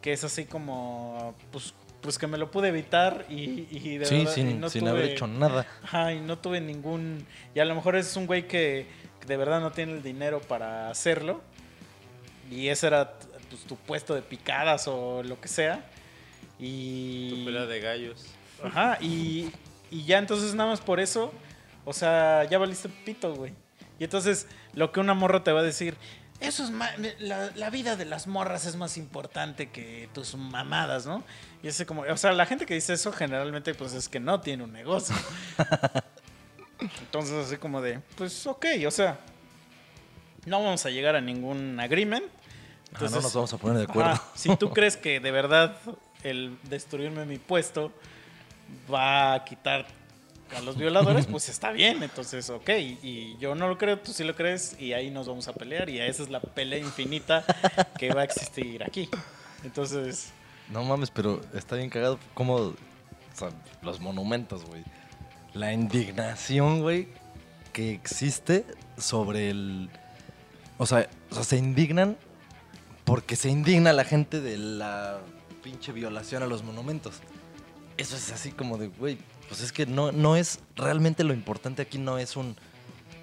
que 0.00 0.12
es 0.12 0.24
así 0.24 0.44
como, 0.46 1.34
pues, 1.50 1.74
pues 2.04 2.18
que 2.18 2.26
me 2.26 2.36
lo 2.38 2.50
pude 2.50 2.68
evitar 2.68 3.24
y, 3.30 3.66
y 3.70 3.96
de 3.98 4.04
Sí, 4.04 4.18
verdad, 4.18 4.30
y 4.30 4.34
sin, 4.34 4.60
no 4.60 4.68
sin 4.68 4.86
haber 4.86 5.06
tuve- 5.06 5.12
hecho 5.12 5.26
nada. 5.26 5.66
Ajá, 5.82 6.12
y 6.12 6.20
no 6.20 6.38
tuve 6.38 6.60
ningún. 6.60 7.26
Y 7.54 7.60
a 7.60 7.64
lo 7.64 7.74
mejor 7.74 7.96
es 7.96 8.14
un 8.16 8.26
güey 8.26 8.46
que, 8.46 8.86
que 9.20 9.26
de 9.26 9.36
verdad 9.38 9.60
no 9.60 9.72
tiene 9.72 9.92
el 9.94 10.02
dinero 10.02 10.40
para 10.42 10.90
hacerlo. 10.90 11.40
Y 12.50 12.68
ese 12.68 12.88
era 12.88 13.14
pues, 13.48 13.62
tu 13.64 13.76
puesto 13.76 14.14
de 14.14 14.20
picadas 14.20 14.86
o 14.86 15.22
lo 15.22 15.40
que 15.40 15.48
sea. 15.48 15.82
Y. 16.60 17.30
Tu 17.30 17.44
pelea 17.46 17.64
de 17.66 17.80
gallos. 17.80 18.26
Ajá, 18.62 18.98
y, 19.00 19.50
y 19.90 20.04
ya 20.04 20.18
entonces 20.18 20.54
nada 20.54 20.70
más 20.70 20.80
por 20.82 21.00
eso. 21.00 21.32
O 21.86 21.92
sea, 21.94 22.44
ya 22.44 22.58
valiste 22.58 22.88
pito, 22.88 23.34
güey. 23.34 23.52
Y 23.98 24.04
entonces 24.04 24.46
lo 24.74 24.92
que 24.92 25.00
una 25.00 25.14
morra 25.14 25.42
te 25.42 25.52
va 25.52 25.60
a 25.60 25.64
decir. 25.64 25.96
Eso 26.44 26.64
es 26.64 26.70
ma- 26.70 26.90
la, 27.20 27.50
la 27.54 27.70
vida 27.70 27.96
de 27.96 28.04
las 28.04 28.26
morras 28.26 28.66
es 28.66 28.76
más 28.76 28.96
importante 28.96 29.70
que 29.70 30.08
tus 30.12 30.34
mamadas, 30.36 31.06
¿no? 31.06 31.22
Y 31.62 31.68
ese 31.68 31.86
como, 31.86 32.02
o 32.02 32.16
sea, 32.16 32.32
la 32.32 32.46
gente 32.46 32.66
que 32.66 32.74
dice 32.74 32.92
eso 32.92 33.12
generalmente 33.12 33.74
pues 33.74 33.92
es 33.94 34.08
que 34.08 34.20
no 34.20 34.40
tiene 34.40 34.64
un 34.64 34.72
negocio. 34.72 35.14
Entonces 37.00 37.46
así 37.46 37.56
como 37.56 37.80
de, 37.80 38.00
pues 38.16 38.46
ok, 38.46 38.66
o 38.86 38.90
sea, 38.90 39.18
no 40.44 40.62
vamos 40.62 40.84
a 40.84 40.90
llegar 40.90 41.16
a 41.16 41.20
ningún 41.20 41.78
agreement. 41.80 42.24
Ajá, 42.92 43.06
no 43.06 43.20
nos 43.22 43.32
vamos 43.32 43.52
a 43.52 43.58
poner 43.58 43.78
de 43.78 43.84
acuerdo. 43.84 44.10
Ajá, 44.12 44.22
si 44.34 44.54
tú 44.56 44.70
crees 44.72 44.96
que 44.96 45.18
de 45.20 45.30
verdad 45.30 45.76
el 46.22 46.58
destruirme 46.64 47.24
mi 47.26 47.38
puesto 47.38 47.92
va 48.92 49.34
a 49.34 49.44
quitar 49.44 49.86
a 50.56 50.60
los 50.60 50.76
violadores, 50.76 51.26
pues 51.26 51.48
está 51.48 51.72
bien, 51.72 52.02
entonces 52.02 52.48
ok. 52.50 52.70
Y 53.02 53.36
yo 53.38 53.54
no 53.54 53.68
lo 53.68 53.78
creo, 53.78 53.98
tú 53.98 54.12
sí 54.12 54.24
lo 54.24 54.34
crees 54.34 54.76
y 54.80 54.92
ahí 54.92 55.10
nos 55.10 55.28
vamos 55.28 55.48
a 55.48 55.52
pelear 55.52 55.88
y 55.90 56.00
esa 56.00 56.22
es 56.22 56.30
la 56.30 56.40
pelea 56.40 56.78
infinita 56.78 57.44
que 57.98 58.12
va 58.12 58.22
a 58.22 58.24
existir 58.24 58.82
aquí. 58.84 59.08
Entonces, 59.64 60.32
No 60.70 60.82
mames, 60.82 61.10
pero 61.10 61.40
está 61.52 61.76
bien 61.76 61.90
cagado 61.90 62.18
como 62.32 62.54
o 62.56 62.74
sea, 63.34 63.50
los 63.82 64.00
monumentos, 64.00 64.64
güey. 64.64 64.82
La 65.52 65.72
indignación, 65.72 66.80
güey, 66.80 67.08
que 67.72 67.92
existe 67.92 68.64
sobre 68.96 69.50
el... 69.50 69.90
O 70.78 70.86
sea, 70.86 71.08
o 71.30 71.34
sea, 71.34 71.44
se 71.44 71.56
indignan 71.56 72.16
porque 73.04 73.36
se 73.36 73.50
indigna 73.50 73.92
la 73.92 74.04
gente 74.04 74.40
de 74.40 74.56
la 74.56 75.20
pinche 75.62 75.92
violación 75.92 76.42
a 76.42 76.46
los 76.46 76.62
monumentos. 76.62 77.20
Eso 77.96 78.16
es 78.16 78.32
así 78.32 78.50
como 78.50 78.78
de, 78.78 78.88
güey, 78.88 79.18
pues 79.48 79.60
es 79.60 79.72
que 79.72 79.86
no, 79.86 80.12
no 80.12 80.36
es... 80.36 80.60
Realmente 80.76 81.24
lo 81.24 81.34
importante 81.34 81.82
aquí 81.82 81.98
no 81.98 82.18
es 82.18 82.36
un... 82.36 82.56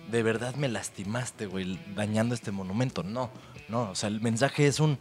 De 0.10 0.24
verdad 0.24 0.56
me 0.56 0.68
lastimaste, 0.68 1.46
güey, 1.46 1.80
dañando 1.96 2.36
este 2.36 2.52
monumento. 2.52 3.04
No, 3.04 3.30
no, 3.70 3.92
o 3.92 3.96
sea, 3.96 4.10
el 4.10 4.22
mensaje 4.22 4.68
es 4.68 4.80
un... 4.80 5.00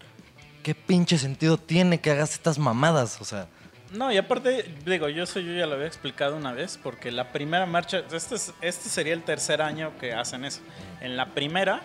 ¿Qué 0.63 0.75
pinche 0.75 1.19
sentido 1.19 1.57
tiene 1.57 2.01
que 2.01 2.11
hagas 2.11 2.33
estas 2.35 2.59
mamadas? 2.59 3.21
O 3.21 3.25
sea, 3.25 3.49
no, 3.93 4.13
y 4.13 4.19
aparte, 4.19 4.73
digo, 4.85 5.09
yo 5.09 5.25
eso 5.25 5.41
yo 5.41 5.53
ya 5.53 5.67
lo 5.67 5.75
había 5.75 5.87
explicado 5.87 6.37
una 6.37 6.53
vez, 6.53 6.79
porque 6.81 7.11
la 7.11 7.33
primera 7.33 7.67
marcha, 7.67 8.05
este, 8.13 8.35
es- 8.37 8.53
este 8.61 8.89
sería 8.89 9.15
el 9.15 9.23
tercer 9.25 9.63
año 9.63 9.93
que 9.99 10.13
hacen 10.13 10.45
eso. 10.45 10.61
En 11.01 11.17
la 11.17 11.27
primera, 11.35 11.81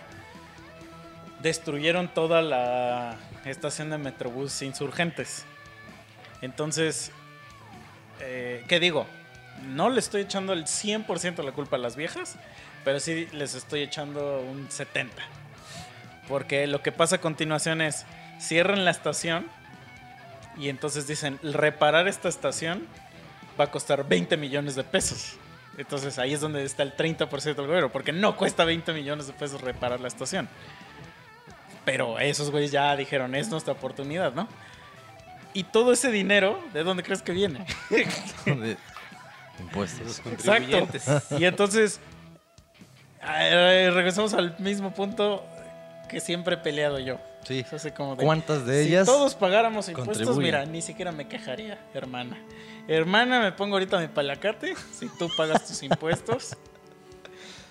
destruyeron 1.42 2.08
toda 2.08 2.42
la 2.42 3.16
estación 3.44 3.90
de 3.90 3.98
Metrobús 3.98 4.62
Insurgentes. 4.62 5.44
Entonces, 6.42 7.10
eh, 8.20 8.64
¿qué 8.68 8.78
digo? 8.80 9.06
No 9.64 9.90
le 9.90 10.00
estoy 10.00 10.22
echando 10.22 10.52
el 10.52 10.64
100% 10.64 11.42
la 11.42 11.52
culpa 11.52 11.76
a 11.76 11.78
las 11.78 11.96
viejas, 11.96 12.36
pero 12.84 13.00
sí 13.00 13.28
les 13.32 13.54
estoy 13.54 13.82
echando 13.82 14.40
un 14.40 14.68
70%. 14.68 15.08
Porque 16.28 16.66
lo 16.66 16.82
que 16.82 16.92
pasa 16.92 17.16
a 17.16 17.20
continuación 17.20 17.80
es, 17.80 18.04
cierran 18.38 18.84
la 18.84 18.90
estación 18.90 19.46
y 20.58 20.68
entonces 20.68 21.06
dicen, 21.06 21.38
reparar 21.42 22.08
esta 22.08 22.28
estación 22.28 22.86
va 23.58 23.64
a 23.64 23.70
costar 23.70 24.08
20 24.08 24.36
millones 24.36 24.74
de 24.74 24.84
pesos. 24.84 25.36
Entonces 25.78 26.18
ahí 26.18 26.32
es 26.32 26.40
donde 26.40 26.64
está 26.64 26.82
el 26.82 26.96
30% 26.96 27.54
del 27.54 27.66
gobierno, 27.66 27.92
porque 27.92 28.12
no 28.12 28.36
cuesta 28.36 28.64
20 28.64 28.92
millones 28.92 29.26
de 29.26 29.34
pesos 29.34 29.60
reparar 29.60 30.00
la 30.00 30.08
estación. 30.08 30.48
Pero 31.84 32.18
esos 32.18 32.50
güeyes 32.50 32.72
ya 32.72 32.96
dijeron, 32.96 33.34
es 33.34 33.48
nuestra 33.48 33.72
oportunidad, 33.72 34.32
¿no? 34.32 34.48
Y 35.52 35.64
todo 35.64 35.92
ese 35.92 36.10
dinero, 36.10 36.62
¿de 36.72 36.82
dónde 36.82 37.02
crees 37.02 37.22
que 37.22 37.32
viene? 37.32 37.64
impuestos. 39.60 40.22
Exacto. 40.26 40.88
Y 41.38 41.44
entonces, 41.44 42.00
eh, 43.22 43.90
regresamos 43.92 44.34
al 44.34 44.58
mismo 44.58 44.92
punto 44.92 45.44
que 46.08 46.20
siempre 46.20 46.54
he 46.54 46.58
peleado 46.58 46.98
yo. 46.98 47.18
Sí. 47.44 47.60
Es 47.60 47.72
así 47.72 47.90
como 47.92 48.16
de, 48.16 48.24
¿Cuántas 48.24 48.66
de 48.66 48.84
si 48.84 48.88
ellas? 48.90 49.06
todos 49.06 49.34
pagáramos 49.34 49.88
impuestos, 49.88 50.36
mira, 50.36 50.66
ni 50.66 50.82
siquiera 50.82 51.12
me 51.12 51.28
quejaría, 51.28 51.78
hermana. 51.94 52.36
Hermana, 52.88 53.40
me 53.40 53.52
pongo 53.52 53.76
ahorita 53.76 53.98
mi 53.98 54.08
palacate 54.08 54.74
si 54.92 55.08
tú 55.08 55.28
pagas 55.36 55.64
tus 55.66 55.82
impuestos. 55.82 56.56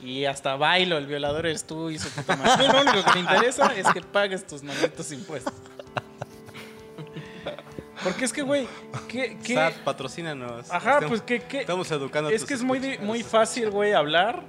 Y 0.02 0.26
hasta 0.26 0.56
bailo, 0.56 0.98
el 0.98 1.08
violador 1.08 1.46
eres 1.46 1.66
tú 1.66 1.90
y 1.90 1.98
su 1.98 2.10
puta 2.10 2.36
madre. 2.36 2.68
Lo 2.68 2.82
único 2.82 3.04
que 3.04 3.14
me 3.14 3.20
interesa 3.22 3.74
es 3.76 3.88
que 3.92 4.02
pagues 4.02 4.46
tus 4.46 4.62
malditos 4.62 5.12
impuestos. 5.12 5.54
Porque 8.06 8.24
es 8.24 8.32
que, 8.32 8.41
güey, 8.43 8.68
¿qué, 9.10 9.38
qué? 9.43 9.56
SAT, 9.56 9.74
patrocínanos. 9.84 10.72
Ajá, 10.72 10.93
Estamos- 10.93 11.10
pues 11.10 11.22
que, 11.24 11.41
que- 11.41 11.60
Estamos 11.62 11.91
educando 11.91 12.30
a 12.30 12.34
es 12.34 12.41
tus 12.41 12.47
que 12.47 12.53
es 12.53 12.64
muy, 12.64 12.78
escuchas. 12.78 13.03
muy 13.06 13.24
fácil, 13.24 13.70
güey, 13.72 13.91
hablar 13.91 14.43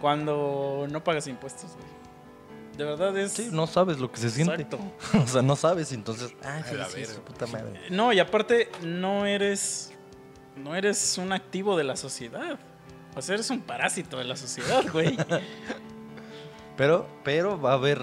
cuando 0.00 0.86
no 0.90 1.02
pagas 1.02 1.26
impuestos, 1.26 1.72
güey. 1.72 1.90
De 2.76 2.84
verdad 2.84 3.16
es... 3.18 3.32
Sí, 3.32 3.48
no 3.50 3.66
sabes 3.66 3.98
lo 3.98 4.10
que 4.12 4.18
se 4.20 4.30
siente. 4.30 4.54
Exacto. 4.62 4.78
o 5.24 5.26
sea, 5.26 5.42
no 5.42 5.56
sabes, 5.56 5.92
entonces. 5.92 6.32
Ah, 6.44 6.62
sí, 6.64 6.76
sí, 6.94 7.04
su 7.06 7.20
puta 7.22 7.46
madre. 7.46 7.80
No, 7.90 8.12
y 8.12 8.20
aparte 8.20 8.70
no 8.82 9.26
eres 9.26 9.92
no 10.56 10.74
eres 10.76 11.18
un 11.18 11.32
activo 11.32 11.76
de 11.76 11.84
la 11.84 11.96
sociedad. 11.96 12.58
O 13.16 13.20
sea, 13.22 13.34
eres 13.34 13.50
un 13.50 13.60
parásito 13.60 14.18
de 14.18 14.24
la 14.24 14.36
sociedad, 14.36 14.84
güey. 14.92 15.16
Pero, 16.76 17.06
pero 17.22 17.60
va 17.60 17.72
a 17.72 17.74
haber 17.74 18.00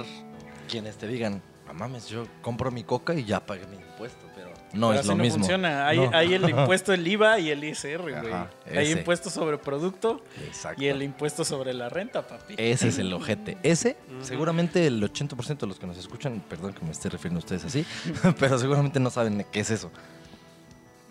quienes 0.69 0.95
te 0.97 1.07
digan, 1.07 1.41
no 1.67 1.73
mames, 1.73 2.07
yo 2.07 2.25
compro 2.41 2.69
mi 2.69 2.83
coca 2.83 3.15
y 3.15 3.25
ya 3.25 3.43
pagué 3.43 3.65
mi 3.65 3.77
impuesto, 3.77 4.27
no 4.73 4.89
Pero 4.89 4.93
es 4.93 4.99
así 4.99 5.07
lo 5.09 5.15
no 5.15 5.23
mismo. 5.23 5.39
funciona. 5.39 5.87
Hay, 5.87 5.97
No. 5.99 6.11
hay 6.13 6.33
el 6.33 6.49
impuesto 6.49 6.93
el 6.93 7.07
IVA 7.07 7.39
y 7.39 7.49
el 7.49 7.63
ISR, 7.63 8.01
güey. 8.01 8.33
Hay 8.77 8.91
impuesto 8.91 9.29
sobre 9.29 9.57
producto 9.57 10.23
Exacto. 10.45 10.81
y 10.83 10.87
el 10.87 11.01
impuesto 11.03 11.43
sobre 11.43 11.73
la 11.73 11.89
renta, 11.89 12.27
papi. 12.27 12.55
Ese 12.57 12.89
es 12.89 12.97
el 12.99 13.11
ojete. 13.13 13.57
Ese, 13.63 13.97
seguramente 14.21 14.85
el 14.87 15.01
80% 15.01 15.57
de 15.59 15.67
los 15.67 15.79
que 15.79 15.87
nos 15.87 15.97
escuchan, 15.97 16.41
perdón 16.47 16.73
que 16.73 16.85
me 16.85 16.91
esté 16.91 17.09
refiriendo 17.09 17.37
a 17.39 17.43
ustedes 17.43 17.65
así, 17.65 17.85
pero 18.39 18.57
seguramente 18.59 18.99
no 18.99 19.09
saben 19.09 19.37
de 19.39 19.45
qué 19.45 19.61
es 19.61 19.71
eso. 19.71 19.87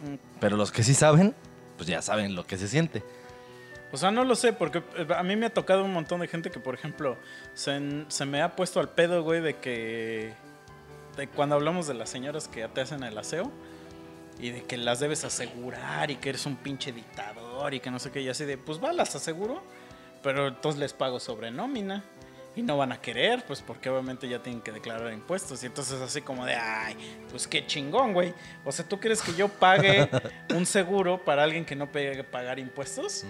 Mm. 0.02 0.14
Pero 0.40 0.56
los 0.56 0.70
que 0.70 0.82
sí 0.84 0.94
saben, 0.94 1.34
pues 1.76 1.88
ya 1.88 2.00
saben 2.02 2.34
lo 2.34 2.46
que 2.46 2.56
se 2.58 2.68
siente. 2.68 3.02
O 3.90 3.96
sea, 3.96 4.10
no 4.10 4.22
lo 4.24 4.36
sé, 4.36 4.52
porque 4.52 4.82
eh, 4.96 5.06
a 5.16 5.22
mí 5.22 5.34
me 5.34 5.46
ha 5.46 5.50
tocado 5.50 5.82
un 5.82 5.92
montón 5.92 6.20
de 6.20 6.28
gente 6.28 6.50
que, 6.50 6.60
por 6.60 6.74
ejemplo, 6.74 7.16
se, 7.54 8.04
se 8.08 8.26
me 8.26 8.42
ha 8.42 8.54
puesto 8.54 8.80
al 8.80 8.90
pedo, 8.90 9.22
güey, 9.22 9.40
de 9.40 9.56
que 9.56 10.32
de 11.18 11.28
cuando 11.28 11.56
hablamos 11.56 11.86
de 11.86 11.94
las 11.94 12.08
señoras 12.08 12.48
que 12.48 12.66
te 12.68 12.80
hacen 12.80 13.02
el 13.02 13.18
aseo, 13.18 13.50
y 14.40 14.50
de 14.50 14.62
que 14.64 14.76
las 14.76 15.00
debes 15.00 15.24
asegurar 15.24 16.10
y 16.10 16.16
que 16.16 16.28
eres 16.28 16.46
un 16.46 16.56
pinche 16.56 16.92
dictador 16.92 17.74
y 17.74 17.80
que 17.80 17.90
no 17.90 17.98
sé 17.98 18.10
qué, 18.10 18.22
y 18.22 18.28
así 18.28 18.44
de, 18.44 18.56
pues 18.56 18.82
va, 18.82 18.92
las 18.92 19.14
aseguro, 19.16 19.62
pero 20.22 20.48
entonces 20.48 20.78
les 20.78 20.92
pago 20.92 21.20
sobre 21.20 21.50
nómina. 21.50 22.04
Y 22.56 22.62
no 22.62 22.76
van 22.76 22.90
a 22.90 23.00
querer, 23.00 23.44
pues 23.46 23.62
porque 23.62 23.88
obviamente 23.88 24.28
ya 24.28 24.42
tienen 24.42 24.60
que 24.60 24.72
declarar 24.72 25.12
impuestos. 25.12 25.62
Y 25.62 25.66
entonces 25.66 26.00
así 26.00 26.22
como 26.22 26.44
de, 26.44 26.56
ay, 26.56 26.96
pues 27.30 27.46
qué 27.46 27.64
chingón, 27.64 28.12
güey. 28.12 28.34
O 28.64 28.72
sea, 28.72 28.84
¿tú 28.84 28.98
crees 28.98 29.22
que 29.22 29.32
yo 29.34 29.46
pague 29.46 30.08
un 30.52 30.66
seguro 30.66 31.24
para 31.24 31.44
alguien 31.44 31.64
que 31.64 31.76
no 31.76 31.92
pegue 31.92 32.24
pagar 32.24 32.58
impuestos? 32.58 33.24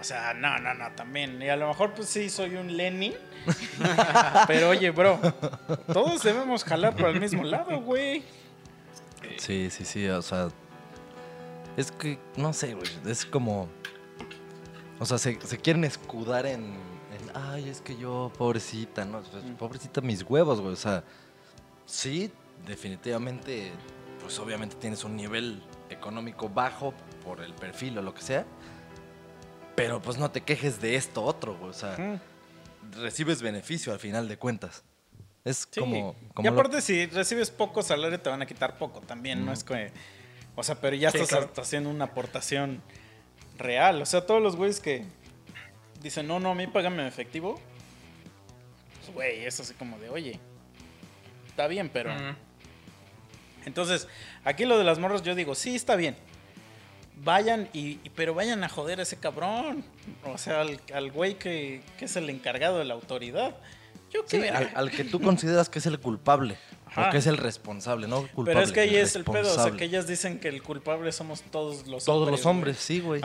O 0.00 0.04
sea, 0.04 0.32
no, 0.34 0.58
no, 0.58 0.74
no, 0.74 0.90
también. 0.92 1.42
Y 1.42 1.48
a 1.48 1.56
lo 1.56 1.68
mejor 1.68 1.92
pues 1.94 2.08
sí 2.08 2.30
soy 2.30 2.54
un 2.56 2.76
Lenin. 2.76 3.14
pero 4.46 4.68
oye, 4.70 4.90
bro, 4.90 5.18
todos 5.92 6.22
debemos 6.22 6.62
jalar 6.64 6.94
por 6.94 7.08
el 7.08 7.20
mismo 7.20 7.42
lado, 7.44 7.80
güey. 7.80 8.22
Sí, 9.38 9.70
sí, 9.70 9.84
sí, 9.84 10.06
o 10.08 10.22
sea. 10.22 10.48
Es 11.76 11.90
que, 11.92 12.18
no 12.36 12.52
sé, 12.52 12.74
güey. 12.74 12.88
Es 13.06 13.24
como. 13.26 13.68
O 15.00 15.06
sea, 15.06 15.18
se, 15.18 15.38
se 15.40 15.58
quieren 15.58 15.84
escudar 15.84 16.46
en, 16.46 16.62
en, 16.64 17.30
Ay, 17.34 17.68
es 17.68 17.80
que 17.80 17.96
yo, 17.96 18.32
pobrecita, 18.36 19.04
¿no? 19.04 19.20
Pues, 19.22 19.44
Mm. 19.44 19.54
pobrecita 19.54 20.00
mis 20.00 20.22
huevos, 20.22 20.60
güey. 20.60 20.72
O 20.72 20.76
sea, 20.76 21.02
sí, 21.86 22.30
definitivamente. 22.66 23.72
Pues 24.20 24.38
obviamente 24.40 24.76
tienes 24.76 25.04
un 25.04 25.16
nivel 25.16 25.62
económico 25.90 26.48
bajo 26.48 26.92
por 27.24 27.40
el 27.40 27.54
perfil 27.54 27.98
o 27.98 28.02
lo 28.02 28.12
que 28.14 28.22
sea. 28.22 28.44
Pero 29.78 30.02
pues 30.02 30.18
no 30.18 30.30
te 30.30 30.42
quejes 30.42 30.80
de 30.80 30.96
esto 30.96 31.22
otro, 31.24 31.56
güey. 31.56 31.70
O 31.70 31.74
sea, 31.74 31.96
Mm. 31.96 32.20
recibes 33.00 33.40
beneficio 33.42 33.92
al 33.92 33.98
final 33.98 34.28
de 34.28 34.36
cuentas. 34.36 34.82
Es 35.44 35.66
Sí. 35.70 35.80
como. 35.80 36.14
y 36.38 36.42
lo- 36.42 36.50
aparte, 36.50 36.80
si 36.82 37.06
recibes 37.06 37.50
poco 37.50 37.82
salario, 37.82 38.20
te 38.20 38.28
van 38.28 38.42
a 38.42 38.46
quitar 38.46 38.76
poco 38.78 39.00
también. 39.00 39.44
No 39.46 39.52
es 39.52 39.64
que. 39.64 39.90
O 40.56 40.62
sea, 40.62 40.74
pero 40.80 40.96
ya 40.96 41.10
Sí, 41.10 41.18
estás 41.18 41.46
claro. 41.46 41.52
haciendo 41.62 41.88
una 41.90 42.06
aportación 42.06 42.82
real. 43.56 44.02
O 44.02 44.06
sea, 44.06 44.26
todos 44.26 44.42
los 44.42 44.56
güeyes 44.56 44.80
que 44.80 45.04
dicen, 46.02 46.26
no, 46.26 46.40
no, 46.40 46.50
a 46.50 46.54
mí 46.54 46.66
págame 46.66 47.00
en 47.02 47.08
efectivo. 47.08 47.60
Pues, 49.00 49.14
güey, 49.14 49.44
es 49.46 49.58
así 49.60 49.74
como 49.74 49.98
de, 49.98 50.10
oye, 50.10 50.38
está 51.48 51.66
bien, 51.68 51.88
pero. 51.92 52.12
Mm. 52.12 52.36
Entonces, 53.66 54.08
aquí 54.44 54.64
lo 54.64 54.78
de 54.78 54.84
las 54.84 54.98
morras, 54.98 55.22
yo 55.22 55.34
digo, 55.34 55.54
sí, 55.54 55.74
está 55.76 55.96
bien. 55.96 56.16
Vayan, 57.24 57.68
y, 57.72 57.98
y- 58.04 58.10
pero 58.14 58.32
vayan 58.34 58.62
a 58.64 58.68
joder 58.68 59.00
a 59.00 59.02
ese 59.02 59.16
cabrón. 59.16 59.84
O 60.24 60.38
sea, 60.38 60.60
al, 60.62 60.80
al 60.94 61.10
güey 61.10 61.34
que, 61.38 61.82
que 61.98 62.04
es 62.04 62.16
el 62.16 62.30
encargado 62.30 62.78
de 62.78 62.84
la 62.84 62.94
autoridad. 62.94 63.56
Yo 64.12 64.22
qué 64.24 64.30
Sí, 64.30 64.38
verga. 64.38 64.58
al, 64.58 64.70
al 64.74 64.90
que 64.90 65.04
tú 65.04 65.20
consideras 65.20 65.68
que 65.68 65.78
es 65.80 65.86
el 65.86 65.98
culpable. 65.98 66.56
Ajá. 66.86 67.08
O 67.08 67.10
que 67.10 67.18
es 67.18 67.26
el 67.26 67.36
responsable, 67.36 68.08
no 68.08 68.22
culpable. 68.28 68.52
Pero 68.52 68.60
es 68.62 68.72
que 68.72 68.80
ahí 68.80 68.96
es 68.96 69.14
el 69.16 69.24
pedo, 69.24 69.50
o 69.54 69.62
sea, 69.62 69.72
que 69.72 69.84
ellas 69.84 70.06
dicen 70.06 70.38
que 70.40 70.48
el 70.48 70.62
culpable 70.62 71.12
somos 71.12 71.42
todos 71.42 71.86
los 71.86 72.04
Todos 72.04 72.20
hombres. 72.22 72.38
los 72.40 72.46
hombres, 72.46 72.76
güey. 72.76 72.84
sí, 72.86 73.00
güey. 73.00 73.20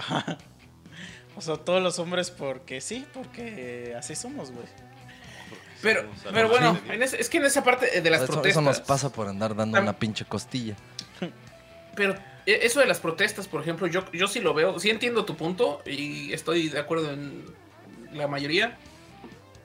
O 1.36 1.42
sea, 1.42 1.56
todos 1.58 1.82
los 1.82 1.98
hombres 2.00 2.30
porque 2.30 2.82
sí, 2.82 3.06
porque 3.14 3.96
así 3.98 4.16
somos, 4.16 4.52
güey. 4.52 4.66
Pero, 5.82 6.06
pero 6.32 6.44
no, 6.48 6.50
bueno, 6.50 6.76
sí. 6.86 6.92
en 6.94 7.04
ese- 7.04 7.20
es 7.20 7.30
que 7.30 7.38
en 7.40 7.46
esa 7.46 7.64
parte 7.64 8.02
de 8.02 8.10
las 8.10 8.22
Eso, 8.24 8.34
protestas. 8.34 8.52
eso 8.52 8.62
nos 8.62 8.80
pasa 8.82 9.10
por 9.12 9.28
andar 9.28 9.56
dando 9.56 9.80
una 9.82 9.94
pinche 9.98 10.26
costilla. 10.26 10.76
Pero 11.96 12.14
eh, 12.14 12.18
eso 12.46 12.80
de 12.80 12.86
las 12.86 13.00
protestas, 13.00 13.48
por 13.48 13.62
ejemplo, 13.62 13.88
yo, 13.88 14.10
yo 14.12 14.28
sí 14.28 14.40
lo 14.40 14.54
veo, 14.54 14.80
sí 14.80 14.90
entiendo 14.90 15.26
tu 15.26 15.36
punto 15.36 15.82
y 15.86 16.34
estoy 16.34 16.70
de 16.70 16.80
acuerdo 16.80 17.12
en 17.12 17.46
la 18.12 18.28
mayoría, 18.28 18.78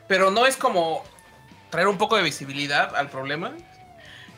pero 0.07 0.31
no 0.31 0.47
es 0.47 0.57
como 0.57 1.05
traer 1.71 1.89
un 1.89 1.99
poco 1.99 2.17
de 2.17 2.23
visibilidad 2.23 2.95
al 2.97 3.11
problema, 3.11 3.53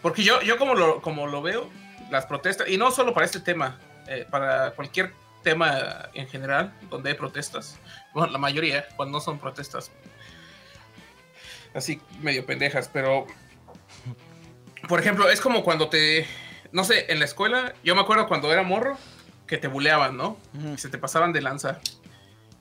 porque 0.03 0.23
yo, 0.23 0.41
yo 0.43 0.57
como, 0.59 0.75
lo, 0.75 1.03
como 1.03 1.27
lo 1.27 1.43
veo, 1.43 1.69
las 2.11 2.27
protestas, 2.27 2.69
y 2.69 2.77
no 2.77 2.91
solo 2.91 3.15
para 3.15 3.27
este 3.27 3.41
tema, 3.41 3.79
eh, 4.09 4.27
para 4.31 4.73
cualquier 4.73 5.13
tema 5.43 6.09
en 6.15 6.29
general 6.29 6.75
donde 6.89 7.11
hay 7.11 7.17
protestas, 7.17 7.79
bueno, 8.15 8.33
la 8.33 8.39
mayoría, 8.39 8.87
cuando 8.97 9.19
no 9.19 9.21
son 9.21 9.39
protestas 9.39 9.91
así 11.75 12.01
medio 12.21 12.45
pendejas, 12.45 12.91
pero 12.93 13.27
por 14.89 14.99
ejemplo, 14.99 15.29
es 15.29 15.41
como 15.41 15.63
cuando 15.63 15.89
te, 15.89 16.27
no 16.73 16.85
sé, 16.85 17.13
en 17.13 17.19
la 17.19 17.25
escuela, 17.25 17.75
yo 17.83 17.95
me 17.95 18.01
acuerdo 18.03 18.29
cuando 18.29 18.53
era 18.53 18.63
morro, 18.63 18.97
que 19.47 19.59
te 19.59 19.67
buleaban, 19.69 20.17
¿no? 20.17 20.39
Y 20.75 20.79
se 20.79 20.89
te 20.89 20.99
pasaban 20.99 21.33
de 21.33 21.41
lanza. 21.41 21.81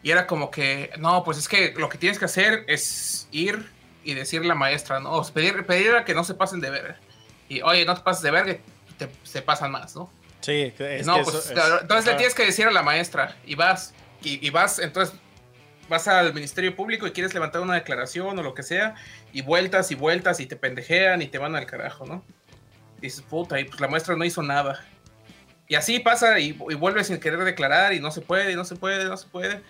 Y 0.02 0.12
era 0.12 0.26
como 0.28 0.50
que, 0.50 0.92
no, 0.98 1.24
pues 1.24 1.38
es 1.38 1.48
que 1.48 1.74
lo 1.78 1.90
que 1.90 1.98
tienes 1.98 2.18
que 2.18 2.26
hacer 2.26 2.64
es 2.68 3.28
ir 3.32 3.70
y 4.04 4.14
decirle 4.14 4.48
a 4.48 4.50
la 4.50 4.56
maestra, 4.56 5.00
¿no? 5.00 5.12
O 5.12 5.28
pedir, 5.32 5.66
pedir 5.66 5.94
a 5.96 6.06
que 6.06 6.14
no 6.16 6.24
se 6.24 6.34
pasen 6.34 6.60
de 6.62 6.70
verga. 6.70 6.98
Y, 7.48 7.62
oye, 7.62 7.86
no 7.86 7.96
te 7.96 8.02
pases 8.02 8.24
de 8.24 8.32
verga, 8.32 8.58
te, 8.98 9.10
se 9.24 9.42
pasan 9.42 9.72
más, 9.72 9.96
¿no? 9.96 10.12
Sí, 10.42 10.74
es 10.80 11.06
no, 11.06 11.18
que 11.18 11.24
pues 11.24 11.36
eso 11.36 11.50
es- 11.50 11.52
claro, 11.52 11.82
entonces 11.82 12.06
le 12.06 12.14
tienes 12.16 12.34
que 12.34 12.46
decir 12.46 12.66
a 12.66 12.72
la 12.72 12.82
maestra 12.82 13.36
y 13.46 13.56
vas, 13.56 13.94
y, 14.24 14.46
y 14.46 14.50
vas, 14.52 14.80
entonces 14.80 15.14
vas 15.90 16.08
al 16.08 16.34
Ministerio 16.34 16.76
Público 16.76 17.06
y 17.08 17.12
quieres 17.12 17.34
levantar 17.34 17.62
una 17.62 17.76
declaración 17.76 18.40
o 18.40 18.44
lo 18.44 18.54
que 18.54 18.64
sea, 18.64 18.96
y 19.34 19.42
vueltas 19.42 19.92
y 19.92 19.96
vueltas 19.96 20.40
y 20.40 20.46
te 20.46 20.56
pendejean 20.56 21.22
y 21.22 21.28
te 21.28 21.38
van 21.40 21.56
al 21.56 21.66
carajo, 21.66 22.06
¿no? 22.06 22.24
Dices, 23.02 23.22
puta, 23.22 23.60
y 23.60 23.66
pues 23.66 23.80
la 23.80 23.88
maestra 23.88 24.16
no 24.16 24.26
hizo 24.26 24.42
nada. 24.42 24.84
Y 25.68 25.76
así 25.76 26.00
pasa 26.00 26.40
y, 26.40 26.58
y 26.70 26.76
vuelves 26.76 27.08
sin 27.08 27.20
querer 27.20 27.44
declarar 27.44 27.94
y 27.94 28.00
no 28.00 28.12
se 28.12 28.22
puede, 28.22 28.52
y 28.52 28.56
no 28.56 28.66
se 28.66 28.76
puede, 28.76 29.06
no 29.06 29.18
se 29.18 29.28
puede. 29.28 29.62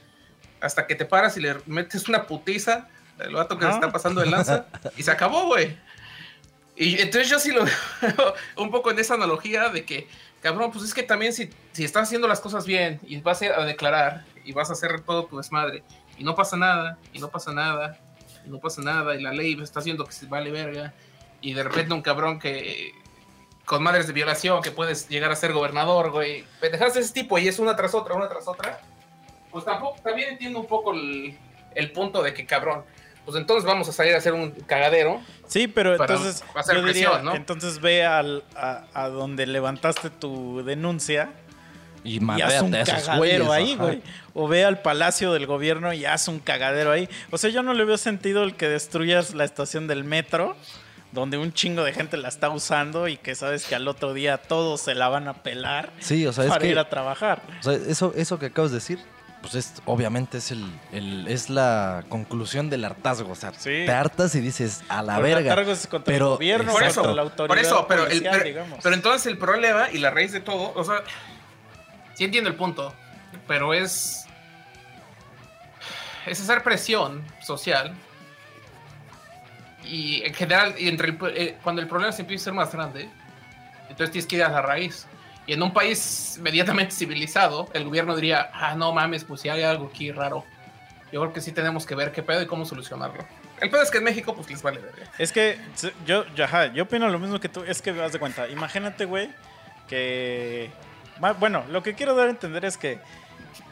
Hasta 0.61 0.87
que 0.87 0.95
te 0.95 1.05
paras 1.05 1.37
y 1.37 1.41
le 1.41 1.55
metes 1.65 2.07
una 2.07 2.25
putiza 2.25 2.87
al 3.19 3.33
vato 3.33 3.57
que 3.57 3.63
se 3.63 3.69
Ajá. 3.69 3.77
está 3.77 3.91
pasando 3.91 4.21
de 4.21 4.27
lanza 4.27 4.65
y 4.97 5.03
se 5.03 5.11
acabó, 5.11 5.47
güey. 5.47 5.77
Y 6.75 7.01
entonces 7.01 7.29
yo 7.29 7.39
sí 7.39 7.51
lo 7.51 7.65
veo 7.65 8.33
un 8.57 8.71
poco 8.71 8.91
en 8.91 8.99
esa 8.99 9.15
analogía 9.15 9.67
de 9.67 9.83
que, 9.83 10.07
cabrón, 10.41 10.71
pues 10.71 10.85
es 10.85 10.93
que 10.93 11.03
también 11.03 11.33
si, 11.33 11.49
si 11.73 11.83
estás 11.83 12.03
haciendo 12.03 12.27
las 12.27 12.39
cosas 12.39 12.65
bien 12.65 13.01
y 13.05 13.19
vas 13.19 13.41
a 13.41 13.45
ir 13.45 13.51
a 13.51 13.65
declarar 13.65 14.23
y 14.45 14.53
vas 14.53 14.69
a 14.69 14.73
hacer 14.73 15.01
todo 15.01 15.25
tu 15.25 15.37
desmadre 15.37 15.83
y 16.17 16.23
no 16.23 16.35
pasa 16.35 16.57
nada, 16.57 16.97
y 17.13 17.19
no 17.19 17.29
pasa 17.29 17.53
nada, 17.53 17.97
y 18.45 18.49
no 18.49 18.59
pasa 18.59 18.81
nada, 18.81 19.15
y 19.15 19.21
la 19.21 19.31
ley 19.31 19.57
está 19.61 19.79
haciendo 19.79 20.05
que 20.05 20.11
se 20.11 20.25
vale 20.25 20.51
verga, 20.51 20.93
y 21.41 21.53
de 21.53 21.63
repente 21.63 21.93
un 21.93 22.01
cabrón 22.01 22.39
que 22.39 22.91
con 23.69 23.83
madres 23.83 24.07
de 24.07 24.13
violación 24.13 24.63
que 24.63 24.71
puedes 24.71 25.07
llegar 25.09 25.31
a 25.31 25.35
ser 25.35 25.53
gobernador, 25.53 26.09
güey, 26.09 26.43
pendejadas 26.59 26.95
de 26.95 27.01
ese 27.01 27.13
tipo 27.13 27.37
y 27.37 27.47
es 27.47 27.59
una 27.59 27.75
tras 27.75 27.93
otra, 27.93 28.15
una 28.15 28.27
tras 28.27 28.47
otra, 28.47 28.81
pues 29.51 29.63
tampoco, 29.63 29.95
también 30.01 30.29
entiendo 30.29 30.59
un 30.59 30.65
poco 30.65 30.91
el, 30.91 31.37
el 31.75 31.91
punto 31.91 32.23
de 32.23 32.33
que 32.33 32.47
cabrón, 32.47 32.83
pues 33.25 33.37
entonces 33.37 33.65
vamos 33.65 33.87
a 33.87 33.91
salir 33.91 34.15
a 34.15 34.17
hacer 34.17 34.33
un 34.33 34.49
cagadero. 34.49 35.21
Sí, 35.47 35.67
pero 35.67 35.95
entonces 35.95 36.43
hacer 36.55 36.77
yo 36.77 36.83
diría, 36.83 37.09
presión, 37.09 37.25
¿no? 37.25 37.35
entonces 37.35 37.79
ve 37.79 38.03
al, 38.03 38.43
a, 38.55 38.85
a 38.95 39.09
donde 39.09 39.45
levantaste 39.45 40.09
tu 40.09 40.63
denuncia 40.63 41.29
Y 42.03 42.15
y 42.25 42.41
haz 42.41 42.63
un 42.63 42.71
cagadero 42.71 43.17
güeyes. 43.17 43.49
ahí, 43.51 43.75
güey. 43.75 44.01
O 44.33 44.47
ve 44.47 44.65
al 44.65 44.81
palacio 44.81 45.31
del 45.31 45.45
gobierno 45.45 45.93
y 45.93 46.05
haz 46.05 46.27
un 46.27 46.39
cagadero 46.39 46.91
ahí. 46.91 47.07
O 47.29 47.37
sea, 47.37 47.51
yo 47.51 47.61
no 47.61 47.75
le 47.75 47.85
veo 47.85 47.97
sentido 47.97 48.43
el 48.43 48.55
que 48.55 48.67
destruyas 48.67 49.35
la 49.35 49.43
estación 49.43 49.85
del 49.85 50.03
metro, 50.03 50.55
donde 51.11 51.37
un 51.37 51.51
chingo 51.53 51.83
de 51.83 51.93
gente 51.93 52.17
la 52.17 52.27
está 52.29 52.49
usando 52.49 53.07
y 53.07 53.17
que 53.17 53.33
sabes 53.35 53.65
que 53.65 53.75
al 53.75 53.87
otro 53.87 54.13
día 54.13 54.37
todos 54.37 54.81
se 54.81 54.93
la 54.95 55.09
van 55.09 55.27
a 55.27 55.33
pelar 55.43 55.91
Sí, 55.99 56.25
o 56.27 56.33
sea, 56.33 56.43
es 56.45 56.49
para 56.49 56.61
que. 56.61 56.67
ir 56.67 56.79
a 56.79 56.87
trabajar. 56.89 57.41
o 57.59 57.63
sea, 57.63 57.73
eso, 57.73 58.13
eso 58.15 58.37
que 58.39 58.47
acabas 58.47 58.71
de 58.71 58.75
decir, 58.77 58.99
pues 59.41 59.55
es, 59.55 59.73
obviamente 59.85 60.37
es 60.39 60.51
el, 60.51 60.69
el- 60.91 61.27
es 61.29 61.49
la 61.49 62.03
conclusión 62.09 62.69
del 62.69 62.83
hartazgo. 62.83 63.31
O 63.31 63.35
sea, 63.35 63.53
Sí. 63.53 63.83
te 63.85 63.91
hartas 63.91 64.35
y 64.35 64.41
dices 64.41 64.83
a 64.89 65.01
la 65.01 65.17
verga. 65.19 65.55
contra 65.89 66.03
Pero- 66.03 66.25
el 66.27 66.31
gobierno, 66.33 66.71
Por 66.73 66.83
eso, 66.83 67.15
la 67.15 67.21
autoridad 67.21 67.47
por 67.47 67.57
eso, 67.57 67.85
pero, 67.87 68.01
el- 68.03 68.07
policial, 68.09 68.33
pero, 68.37 68.45
digamos. 68.45 68.79
pero 68.83 68.95
entonces 68.95 69.25
el 69.27 69.37
problema 69.37 69.89
y 69.91 69.99
la 69.99 70.09
raíz 70.11 70.31
de 70.33 70.41
todo, 70.41 70.73
o 70.75 70.83
sea, 70.83 71.03
sí 72.15 72.25
entiendo 72.25 72.49
el 72.49 72.55
punto, 72.57 72.93
pero 73.47 73.73
es 73.73 74.25
es 76.25 76.39
hacer 76.41 76.61
presión 76.61 77.23
social 77.41 77.95
y 79.89 80.23
en 80.23 80.33
general 80.33 80.75
y 80.77 80.87
entre 80.87 81.09
el- 81.09 81.17
eh, 81.35 81.57
cuando 81.63 81.81
el 81.81 81.87
problema 81.87 82.11
se 82.11 82.21
empieza 82.21 82.43
a 82.43 82.45
ser 82.45 82.53
más 82.53 82.71
grande, 82.71 83.09
entonces 83.89 84.11
tienes 84.11 84.27
que 84.27 84.35
ir 84.37 84.43
a 84.43 84.49
la 84.49 84.61
raíz. 84.61 85.07
Y 85.47 85.53
en 85.53 85.63
un 85.63 85.73
país 85.73 86.37
medianamente 86.41 86.93
civilizado, 86.93 87.69
el 87.73 87.83
gobierno 87.85 88.15
diría, 88.15 88.51
ah, 88.53 88.75
no 88.75 88.93
mames, 88.93 89.23
pues 89.23 89.41
si 89.41 89.49
hay 89.49 89.63
algo 89.63 89.87
aquí 89.87 90.11
raro. 90.11 90.45
Yo 91.11 91.21
creo 91.21 91.33
que 91.33 91.41
sí 91.41 91.51
tenemos 91.51 91.87
que 91.87 91.95
ver 91.95 92.11
qué 92.11 92.21
pedo 92.21 92.41
y 92.43 92.45
cómo 92.45 92.65
solucionarlo. 92.65 93.25
El 93.59 93.71
pedo 93.71 93.81
es 93.81 93.89
que 93.89 93.97
en 93.97 94.03
México, 94.03 94.35
pues 94.35 94.47
les 94.49 94.61
vale. 94.61 94.79
Es 95.17 95.31
que 95.31 95.57
yo, 96.05 96.23
yo, 96.35 96.45
ajá, 96.45 96.67
yo 96.71 96.83
opino 96.83 97.09
lo 97.09 97.17
mismo 97.17 97.39
que 97.39 97.49
tú. 97.49 97.63
Es 97.63 97.81
que 97.81 97.89
haz 97.89 98.11
de 98.13 98.19
cuenta. 98.19 98.47
Imagínate, 98.47 99.05
güey, 99.05 99.31
que. 99.87 100.69
Bueno, 101.39 101.65
lo 101.69 101.83
que 101.83 101.95
quiero 101.95 102.15
dar 102.15 102.27
a 102.27 102.29
entender 102.29 102.63
es 102.63 102.77
que 102.77 102.99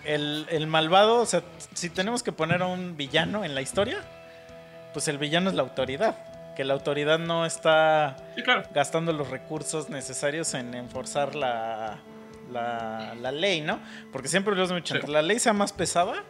el, 0.04 0.48
el 0.50 0.68
malvado, 0.68 1.22
o 1.22 1.26
sea, 1.26 1.44
si 1.74 1.90
tenemos 1.90 2.24
que 2.24 2.32
poner 2.32 2.62
a 2.64 2.66
un 2.68 2.98
villano 2.98 3.46
en 3.46 3.54
la 3.56 3.62
historia, 3.62 4.04
pues 4.94 5.08
el 5.08 5.18
villano 5.18 5.50
es 5.50 5.56
la 5.56 5.62
autoridad. 5.64 6.16
Que 6.56 6.64
la 6.64 6.74
autoridad 6.74 7.20
no 7.20 7.46
está 7.46 8.16
Sí, 8.36 8.42
claro. 8.42 8.64
gastando 8.74 9.14
los 9.14 9.30
recursos 9.30 9.90
necesarios 9.90 10.54
en 10.56 10.74
enforzar 10.74 11.36
la, 11.36 12.00
la, 12.52 13.14
la 13.22 13.32
ley, 13.32 13.62
¿no? 13.62 13.80
Porque 14.12 14.28
siempre 14.28 14.56
lo 14.56 14.64
hemos 14.64 14.76
dicho, 14.76 14.96
Sí. 15.00 15.08
la 15.08 15.22
ley 15.22 15.38
sea 15.38 15.54
más 15.54 15.72
pesada, 15.72 16.24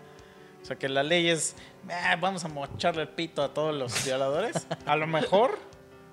o 0.61 0.65
sea, 0.65 0.75
que 0.75 0.89
la 0.89 1.03
ley 1.03 1.29
es, 1.29 1.55
"Ah, 1.89 2.17
vamos 2.19 2.43
a 2.43 2.49
mocharle 2.49 3.03
el 3.03 3.07
pito 3.09 3.41
a 3.41 3.53
todos 3.53 3.73
los 3.73 4.03
violadores, 4.03 4.67
a 4.85 4.95
lo 4.97 5.07
mejor 5.07 5.57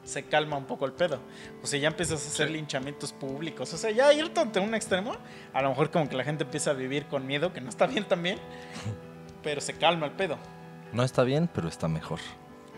se 0.05 0.22
calma 0.26 0.59
un 0.59 0.66
poco 0.66 0.84
el 0.84 0.92
pedo. 0.92 1.18
O 1.62 1.66
sea, 1.66 1.80
ya 1.80 1.88
empiezas 1.88 2.24
a 2.24 2.28
hacer 2.28 2.51
linchamientos 2.51 3.12
públicos. 3.12 3.72
O 3.72 3.76
sea, 3.78 3.90
ya 3.90 4.12
irte 4.12 4.38
ante 4.38 4.61
un 4.61 4.74
extremo, 4.74 5.16
a 5.53 5.62
lo 5.62 5.70
mejor 5.70 5.90
como 5.90 6.09
que 6.09 6.14
la 6.14 6.22
gente 6.24 6.45
empieza 6.45 6.70
a 6.70 6.74
vivir 6.74 7.07
con 7.07 7.26
miedo, 7.26 7.53
que 7.55 7.61
no 7.62 7.68
está 7.70 7.86
bien 7.86 8.05
también, 8.05 8.38
pero 9.42 9.61
se 9.61 9.72
calma 9.74 10.07
el 10.07 10.12
pedo. 10.12 10.36
No 10.95 11.03
está 11.03 11.22
bien, 11.24 11.49
pero 11.53 11.68
está 11.68 11.88
mejor. 11.88 12.20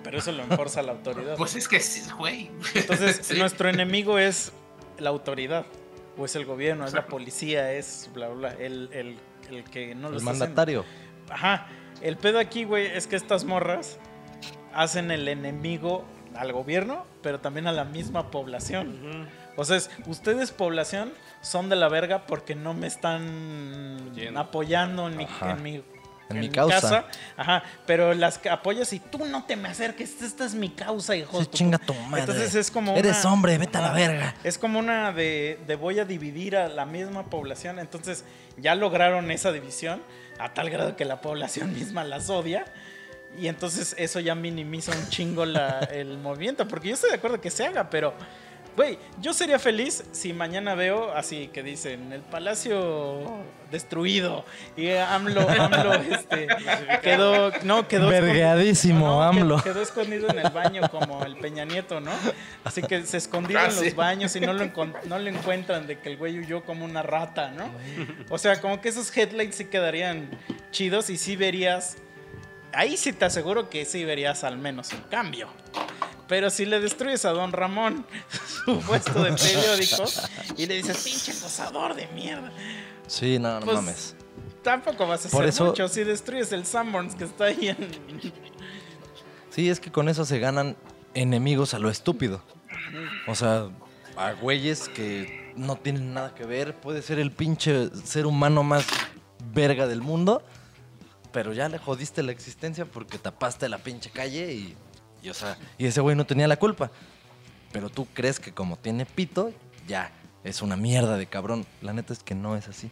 Pero 0.03 0.19
eso 0.19 0.33
lo 0.33 0.43
enforza 0.43 0.83
la 0.83 0.93
autoridad. 0.93 1.37
Pues 1.37 1.55
es 1.57 1.69
que 1.69 1.81
sí, 1.81 2.03
güey. 2.19 2.51
Entonces, 2.75 3.21
Sí. 3.23 3.39
nuestro 3.39 3.69
enemigo 3.69 4.19
es 4.19 4.53
la 4.99 5.11
autoridad, 5.11 5.67
o 6.17 6.25
es 6.25 6.35
el 6.37 6.45
gobierno, 6.47 6.87
es 6.87 6.95
la 6.95 7.07
policía, 7.07 7.73
es 7.73 8.09
bla, 8.15 8.29
bla, 8.29 8.55
bla, 8.55 8.65
el, 8.65 8.89
el, 8.93 9.19
el 9.51 9.65
que 9.65 9.95
no 9.95 10.09
lo 10.09 10.17
El 10.17 10.17
haciendo. 10.17 10.31
mandatario. 10.33 10.85
Ajá. 11.29 11.67
El 12.01 12.17
pedo 12.17 12.39
aquí, 12.39 12.65
güey, 12.65 12.87
es 12.87 13.07
que 13.07 13.17
estas 13.17 13.45
morras 13.45 13.99
hacen 14.75 15.11
el 15.11 15.27
enemigo 15.29 16.05
al 16.37 16.53
gobierno, 16.53 17.05
pero 17.23 17.41
también 17.41 17.67
a 17.67 17.73
la 17.73 17.85
misma 17.85 18.31
población. 18.31 19.27
O 19.57 19.65
sea, 19.65 19.77
es, 19.77 19.91
ustedes, 20.07 20.53
población, 20.53 21.13
son 21.41 21.69
de 21.71 21.77
la 21.77 21.89
verga 21.89 22.27
porque 22.27 22.55
no 22.55 22.75
me 22.75 22.87
están 22.87 24.13
apoyando 24.37 25.09
en 25.09 25.17
mi, 25.17 25.27
en 25.43 25.63
mi, 25.63 25.83
En 26.29 26.41
mi 26.41 26.49
causa. 26.49 26.81
casa. 26.81 27.05
Ajá. 27.37 27.63
Pero 27.87 28.13
las 28.15 28.41
apoyas 28.51 28.93
y 28.93 28.99
tú 29.01 29.25
no 29.27 29.45
te 29.45 29.55
me 29.57 29.69
acerques, 29.69 30.21
esta 30.23 30.45
es 30.45 30.55
mi 30.55 30.71
causa, 30.71 31.15
hijo. 31.15 31.41
Sí, 31.41 31.47
chinga 31.53 31.79
pu-". 31.79 31.87
tu 31.87 31.95
madre. 31.95 32.21
Entonces 32.21 32.55
es 32.55 32.71
como 32.71 32.97
Eres 32.97 33.25
hombre, 33.25 33.57
vete 33.59 33.79
a 33.79 33.83
la 33.83 33.93
verga. 33.93 34.35
es 34.43 34.59
como 34.59 34.79
una 34.79 35.13
de, 35.13 35.61
de 35.67 35.77
voy 35.77 35.99
a 36.01 36.05
dividir 36.05 36.57
a 36.57 36.69
la 36.69 36.85
misma 36.85 37.27
población. 37.31 37.79
Entonces 37.79 38.25
ya 38.57 38.75
lograron 38.75 39.31
esa 39.31 39.53
división 39.53 40.03
a 40.39 40.53
tal 40.53 40.69
grado 40.71 40.97
que 40.97 41.05
la 41.05 41.21
población 41.21 41.73
misma 41.75 42.03
las 42.05 42.29
odia. 42.29 42.65
Y 43.39 43.49
entonces 43.49 43.95
eso 43.99 44.19
ya 44.19 44.35
minimiza 44.35 44.93
un 44.93 45.09
chingo 45.11 45.45
la- 45.47 45.81
el 45.93 46.19
movimiento. 46.19 46.67
Porque 46.67 46.89
yo 46.89 46.95
estoy 46.95 47.11
de 47.11 47.17
acuerdo 47.17 47.41
que 47.41 47.51
se 47.51 47.67
haga, 47.67 47.89
pero, 47.91 48.15
güey, 48.77 48.99
yo 49.21 49.33
sería 49.33 49.59
feliz 49.59 50.05
si 50.13 50.33
mañana 50.33 50.75
veo 50.75 51.13
así 51.13 51.49
que 51.49 51.63
dicen 51.63 52.13
el 52.13 52.21
palacio 52.21 53.43
destruido. 53.71 54.45
Y 54.77 54.91
AMLO, 54.93 55.49
AMLO, 55.49 55.95
este, 56.11 56.47
quedó, 57.03 57.51
no, 57.65 57.89
quedó 57.89 58.09
Vergueadísimo, 58.09 59.07
no, 59.07 59.23
AMLO. 59.23 59.63
Quedó 59.63 59.83
escondido 59.83 60.29
en 60.31 60.39
el 60.39 60.51
baño 60.51 60.83
como 60.91 61.25
el 61.25 61.37
Peña 61.37 61.65
Nieto, 61.65 62.01
¿no? 62.01 62.13
Así 62.65 62.83
que 62.83 63.05
se 63.05 63.17
escondió 63.17 63.59
Ah, 63.59 63.65
en 63.67 63.73
sí. 63.73 63.85
los 63.87 63.95
baños 63.97 64.37
y 64.37 64.41
no 64.41 64.53
lo, 64.53 64.67
no 65.07 65.19
lo 65.19 65.29
encuentran 65.29 65.87
de 65.87 65.99
que 65.99 66.11
el 66.11 66.17
güey 66.17 66.39
huyó 66.39 66.63
como 66.65 66.85
una 66.85 67.03
rata, 67.03 67.51
¿no? 67.51 67.71
O 68.29 68.39
sea, 68.39 68.61
como 68.61 68.81
que 68.81 68.91
esos 68.91 69.15
headlines 69.17 69.57
sí 69.57 69.65
quedarían 69.65 70.29
chidos 70.71 71.11
y 71.11 71.17
sí 71.17 71.35
verías. 71.37 71.97
Ahí 72.73 72.97
sí 72.99 73.13
te 73.15 73.25
aseguro 73.25 73.71
que 73.71 73.85
sí 73.87 74.05
verías 74.05 74.45
al 74.45 74.59
menos 74.59 74.93
un 74.93 75.01
cambio. 75.11 75.49
Pero 76.29 76.51
si 76.51 76.67
le 76.67 76.81
destruyes 76.81 77.25
a 77.25 77.31
Don 77.31 77.53
Ramón 77.53 78.05
su 78.65 78.81
puesto 78.81 79.23
de 79.23 79.33
periódico 79.33 80.05
y 80.57 80.67
le 80.67 80.75
dices, 80.77 81.05
pinche 81.05 81.33
acosador 81.33 81.95
de 81.95 82.07
mierda, 82.09 82.53
Sí, 83.07 83.39
no, 83.39 83.61
no 83.61 83.67
Pues, 83.67 83.77
mames. 83.77 84.17
tampoco 84.63 85.07
vas 85.07 85.25
a 85.27 85.29
Por 85.29 85.43
hacer 85.45 85.49
eso- 85.55 85.65
mucho. 85.67 85.87
Si 85.89 86.03
destruyes 86.03 86.51
el 86.53 86.67
Sanborns 86.67 87.15
que 87.15 87.25
está 87.25 87.45
ahí 87.45 87.69
en, 87.69 87.77
Sí, 89.51 89.71
es 89.71 89.79
que 89.81 89.91
con 89.93 90.09
eso 90.09 90.25
se 90.25 90.39
ganan 90.39 90.77
enemigos 91.15 91.73
a 91.75 91.79
lo 91.79 91.89
estúpido. 91.89 92.43
O 93.27 93.35
sea, 93.35 93.69
a 94.17 94.33
güeyes 94.33 94.89
que 94.89 95.53
no 95.57 95.77
tienen 95.77 96.13
nada 96.13 96.35
que 96.35 96.45
ver. 96.45 96.75
Puede 96.75 97.01
ser 97.03 97.19
el 97.19 97.31
pinche 97.33 97.89
ser 98.05 98.27
humano 98.27 98.63
más 98.65 98.85
verga 99.55 99.87
del 99.87 100.03
mundo. 100.03 100.43
Pero 101.33 101.53
ya 101.53 101.69
le 101.69 101.79
jodiste 101.79 102.23
la 102.23 102.33
existencia 102.33 102.85
porque 102.85 103.19
tapaste 103.19 103.69
la 103.69 103.79
pinche 103.79 104.11
calle 104.11 104.53
y, 104.53 104.77
y, 105.27 105.31
o 105.31 105.35
sea, 105.35 105.59
y 105.77 105.87
ese 105.87 106.01
güey 106.01 106.15
no 106.15 106.25
tenía 106.25 106.47
la 106.47 106.57
culpa. 106.57 106.91
Pero 107.73 107.91
tú 107.91 108.07
crees 108.15 108.39
que 108.39 108.53
como 108.53 108.77
tiene 108.77 109.05
pito, 109.05 109.53
ya 109.89 110.13
es 110.45 110.63
una 110.63 110.77
mierda 110.77 111.17
de 111.17 111.27
cabrón. 111.27 111.67
La 111.83 111.93
neta 111.93 112.13
es 112.13 112.23
que 112.23 112.35
no 112.35 112.57
es 112.57 112.69
así. 112.69 112.91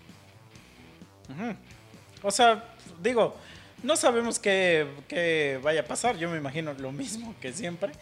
O 2.22 2.30
sea, 2.32 2.74
digo, 3.01 3.37
no 3.85 3.97
sabemos 3.97 4.41
qué, 4.41 4.89
qué 5.07 5.61
vaya 5.62 5.82
a 5.82 5.85
pasar. 5.85 6.16
Yo 6.16 6.28
me 6.28 6.37
imagino 6.37 6.74
lo 6.74 6.91
mismo 6.91 7.35
que 7.41 7.53
siempre. 7.53 7.93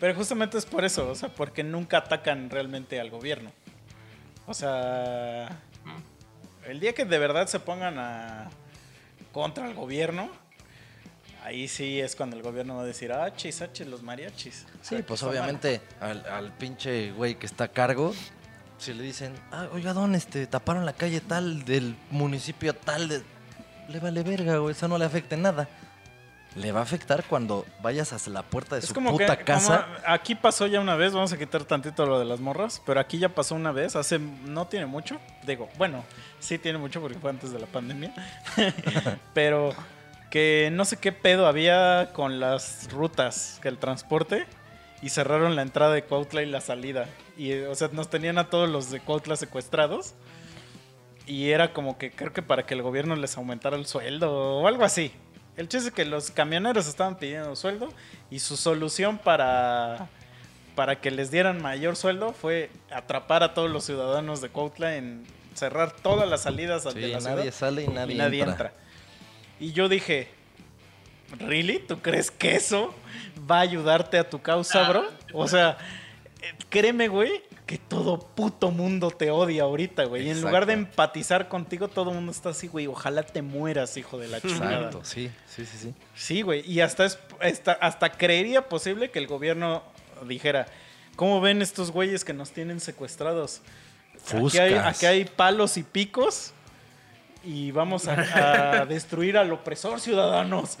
Pero 0.00 0.14
justamente 0.14 0.56
es 0.56 0.64
por 0.64 0.84
eso, 0.84 1.10
o 1.10 1.14
sea, 1.14 1.28
porque 1.28 1.62
nunca 1.62 1.98
atacan 1.98 2.48
realmente 2.48 2.98
al 2.98 3.10
gobierno. 3.10 3.52
O 4.46 4.54
sea, 4.54 5.60
el 6.66 6.80
día 6.80 6.94
que 6.94 7.04
de 7.04 7.18
verdad 7.18 7.46
se 7.46 7.60
pongan 7.60 7.98
a 7.98 8.50
contra 9.32 9.68
el 9.68 9.74
gobierno, 9.74 10.30
ahí 11.44 11.68
sí 11.68 12.00
es 12.00 12.16
cuando 12.16 12.36
el 12.36 12.42
gobierno 12.42 12.76
va 12.76 12.82
a 12.82 12.86
decir, 12.86 13.12
ah, 13.12 13.32
chis, 13.34 13.60
ah, 13.62 13.72
chis, 13.72 13.86
los 13.86 14.02
mariachis. 14.02 14.66
Sí, 14.80 15.02
pues 15.06 15.20
son 15.20 15.30
obviamente 15.30 15.80
al, 16.00 16.24
al 16.26 16.52
pinche 16.52 17.12
güey 17.12 17.34
que 17.34 17.46
está 17.46 17.64
a 17.64 17.68
cargo, 17.68 18.14
si 18.82 18.92
le 18.92 19.02
dicen, 19.02 19.32
ah, 19.52 19.68
oiga, 19.72 19.92
don, 19.92 20.14
este, 20.14 20.46
taparon 20.46 20.84
la 20.84 20.92
calle 20.92 21.20
tal 21.20 21.64
del 21.64 21.96
municipio 22.10 22.74
tal, 22.74 23.08
de... 23.08 23.22
le 23.88 24.00
vale 24.00 24.22
verga, 24.24 24.56
güey, 24.56 24.72
eso 24.72 24.88
no 24.88 24.98
le 24.98 25.04
afecta 25.04 25.36
en 25.36 25.42
nada. 25.42 25.68
Le 26.56 26.70
va 26.70 26.80
a 26.80 26.82
afectar 26.82 27.24
cuando 27.24 27.64
vayas 27.80 28.12
hasta 28.12 28.28
la 28.28 28.42
puerta 28.42 28.74
de 28.74 28.80
Es 28.80 28.88
su 28.88 28.94
como 28.94 29.12
puta 29.12 29.38
que 29.38 29.44
casa. 29.44 29.86
como 29.86 30.14
aquí 30.14 30.34
pasó 30.34 30.66
ya 30.66 30.80
una 30.80 30.96
vez, 30.96 31.14
vamos 31.14 31.32
a 31.32 31.38
quitar 31.38 31.64
tantito 31.64 32.04
lo 32.04 32.18
de 32.18 32.26
las 32.26 32.40
morras, 32.40 32.82
pero 32.84 33.00
aquí 33.00 33.18
ya 33.18 33.30
pasó 33.30 33.54
una 33.54 33.72
vez, 33.72 33.96
hace 33.96 34.18
no 34.18 34.66
tiene 34.66 34.84
mucho, 34.86 35.18
digo, 35.46 35.70
bueno, 35.78 36.04
sí 36.40 36.58
tiene 36.58 36.76
mucho 36.76 37.00
porque 37.00 37.18
fue 37.18 37.30
antes 37.30 37.52
de 37.52 37.58
la 37.60 37.66
pandemia, 37.66 38.12
pero 39.32 39.72
que 40.32 40.70
no 40.72 40.86
sé 40.86 40.96
qué 40.96 41.12
pedo 41.12 41.46
había 41.46 42.08
con 42.14 42.40
las 42.40 42.90
rutas, 42.90 43.58
que 43.60 43.68
el 43.68 43.76
transporte 43.76 44.46
y 45.02 45.10
cerraron 45.10 45.56
la 45.56 45.60
entrada 45.60 45.92
de 45.92 46.04
Cuautla 46.04 46.42
y 46.42 46.46
la 46.46 46.62
salida 46.62 47.06
y 47.36 47.52
o 47.52 47.74
sea, 47.74 47.90
nos 47.92 48.08
tenían 48.08 48.38
a 48.38 48.48
todos 48.48 48.66
los 48.66 48.90
de 48.90 49.00
Cuautla 49.00 49.36
secuestrados. 49.36 50.14
Y 51.26 51.50
era 51.50 51.74
como 51.74 51.98
que 51.98 52.10
creo 52.10 52.32
que 52.32 52.40
para 52.40 52.64
que 52.64 52.72
el 52.72 52.80
gobierno 52.80 53.14
les 53.14 53.36
aumentara 53.36 53.76
el 53.76 53.84
sueldo 53.84 54.32
o 54.60 54.66
algo 54.66 54.84
así. 54.84 55.12
El 55.58 55.68
chiste 55.68 55.88
es 55.88 55.94
que 55.94 56.06
los 56.06 56.30
camioneros 56.30 56.86
estaban 56.88 57.18
pidiendo 57.18 57.54
sueldo 57.54 57.90
y 58.30 58.38
su 58.38 58.56
solución 58.56 59.18
para, 59.18 60.08
para 60.74 61.00
que 61.02 61.10
les 61.10 61.30
dieran 61.30 61.60
mayor 61.60 61.94
sueldo 61.94 62.32
fue 62.32 62.70
atrapar 62.90 63.42
a 63.42 63.52
todos 63.52 63.70
los 63.70 63.84
ciudadanos 63.84 64.40
de 64.40 64.48
Cuautla 64.48 64.96
en 64.96 65.24
cerrar 65.54 65.92
todas 65.92 66.26
las 66.26 66.40
salidas 66.42 66.84
de 66.84 66.92
Sí, 66.92 67.00
la 67.00 67.20
nadie 67.20 67.42
ciudad 67.42 67.54
sale 67.54 67.84
y 67.84 67.88
nadie, 67.88 68.14
y 68.14 68.18
nadie 68.18 68.40
entra. 68.40 68.52
entra. 68.68 68.72
Y 69.62 69.72
yo 69.72 69.88
dije, 69.88 70.26
¿really? 71.38 71.78
¿Tú 71.78 72.00
crees 72.00 72.32
que 72.32 72.56
eso 72.56 72.92
va 73.48 73.58
a 73.58 73.60
ayudarte 73.60 74.18
a 74.18 74.28
tu 74.28 74.42
causa, 74.42 74.88
bro? 74.88 75.08
O 75.32 75.46
sea, 75.46 75.78
eh, 76.40 76.52
créeme, 76.68 77.06
güey, 77.06 77.44
que 77.64 77.78
todo 77.78 78.18
puto 78.18 78.72
mundo 78.72 79.12
te 79.12 79.30
odia 79.30 79.62
ahorita, 79.62 80.02
güey. 80.06 80.26
Y 80.26 80.30
en 80.30 80.42
lugar 80.42 80.66
de 80.66 80.72
empatizar 80.72 81.46
contigo, 81.46 81.86
todo 81.86 82.10
el 82.10 82.16
mundo 82.16 82.32
está 82.32 82.48
así, 82.48 82.66
güey. 82.66 82.88
Ojalá 82.88 83.22
te 83.22 83.40
mueras, 83.40 83.96
hijo 83.96 84.18
de 84.18 84.26
la 84.26 84.40
chingada. 84.40 84.78
Exacto, 84.78 85.04
sí, 85.04 85.30
sí, 85.46 85.64
sí, 85.64 85.78
sí. 85.78 85.94
Sí, 86.16 86.42
güey. 86.42 86.68
Y 86.68 86.80
hasta, 86.80 87.04
es, 87.04 87.20
hasta, 87.40 87.70
hasta 87.70 88.10
creería 88.10 88.68
posible 88.68 89.12
que 89.12 89.20
el 89.20 89.28
gobierno 89.28 89.84
dijera, 90.26 90.66
¿cómo 91.14 91.40
ven 91.40 91.62
estos 91.62 91.92
güeyes 91.92 92.24
que 92.24 92.32
nos 92.32 92.50
tienen 92.50 92.80
secuestrados? 92.80 93.60
Aquí 94.34 94.58
hay, 94.58 94.74
aquí 94.74 95.06
hay 95.06 95.24
palos 95.24 95.76
y 95.76 95.84
picos 95.84 96.52
y 97.44 97.70
vamos 97.72 98.08
a, 98.08 98.80
a 98.82 98.86
destruir 98.86 99.36
al 99.38 99.52
opresor, 99.52 100.00
ciudadanos. 100.00 100.78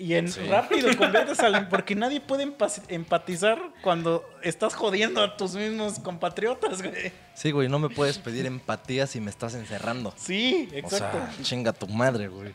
Y 0.00 0.14
en 0.14 0.30
Sí. 0.30 0.40
rápido 0.48 0.88
conviertes 0.96 1.40
al... 1.40 1.68
Porque 1.68 1.96
nadie 1.96 2.20
puede 2.20 2.46
empa- 2.46 2.82
empatizar 2.86 3.58
cuando 3.82 4.24
estás 4.44 4.74
jodiendo 4.76 5.20
a 5.20 5.36
tus 5.36 5.56
mismos 5.56 5.98
compatriotas, 5.98 6.82
güey. 6.82 7.10
Sí, 7.34 7.50
güey, 7.50 7.68
no 7.68 7.80
me 7.80 7.88
puedes 7.90 8.16
pedir 8.18 8.46
empatía 8.46 9.08
si 9.08 9.20
me 9.20 9.28
estás 9.30 9.54
encerrando. 9.54 10.14
Sí, 10.16 10.68
O 10.72 10.76
exacto. 10.76 11.18
sea, 11.18 11.42
chinga 11.42 11.72
tu 11.72 11.88
madre, 11.88 12.28
güey. 12.28 12.52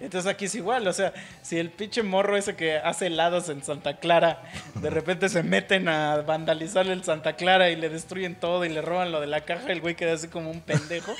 Entonces 0.00 0.28
aquí 0.28 0.46
es 0.46 0.54
igual, 0.56 0.88
o 0.88 0.92
sea, 0.92 1.12
si 1.42 1.58
el 1.58 1.70
pinche 1.70 2.02
morro 2.02 2.36
ese 2.36 2.56
que 2.56 2.78
hace 2.78 3.06
helados 3.08 3.50
en 3.50 3.62
Santa 3.62 3.98
Clara, 3.98 4.42
de 4.76 4.88
repente 4.90 5.28
se 5.28 5.42
meten 5.44 5.88
a 5.88 6.16
vandalizar 6.22 6.86
el 6.88 7.04
Santa 7.04 7.36
Clara 7.36 7.70
y 7.70 7.76
le 7.76 7.88
destruyen 7.90 8.34
todo 8.34 8.64
y 8.64 8.68
le 8.70 8.80
roban 8.82 9.12
lo 9.12 9.20
de 9.20 9.26
la 9.28 9.42
caja, 9.42 9.70
el 9.70 9.80
güey 9.80 9.94
queda 9.94 10.14
así 10.14 10.26
como 10.28 10.50
un 10.50 10.60
pendejo. 10.62 11.14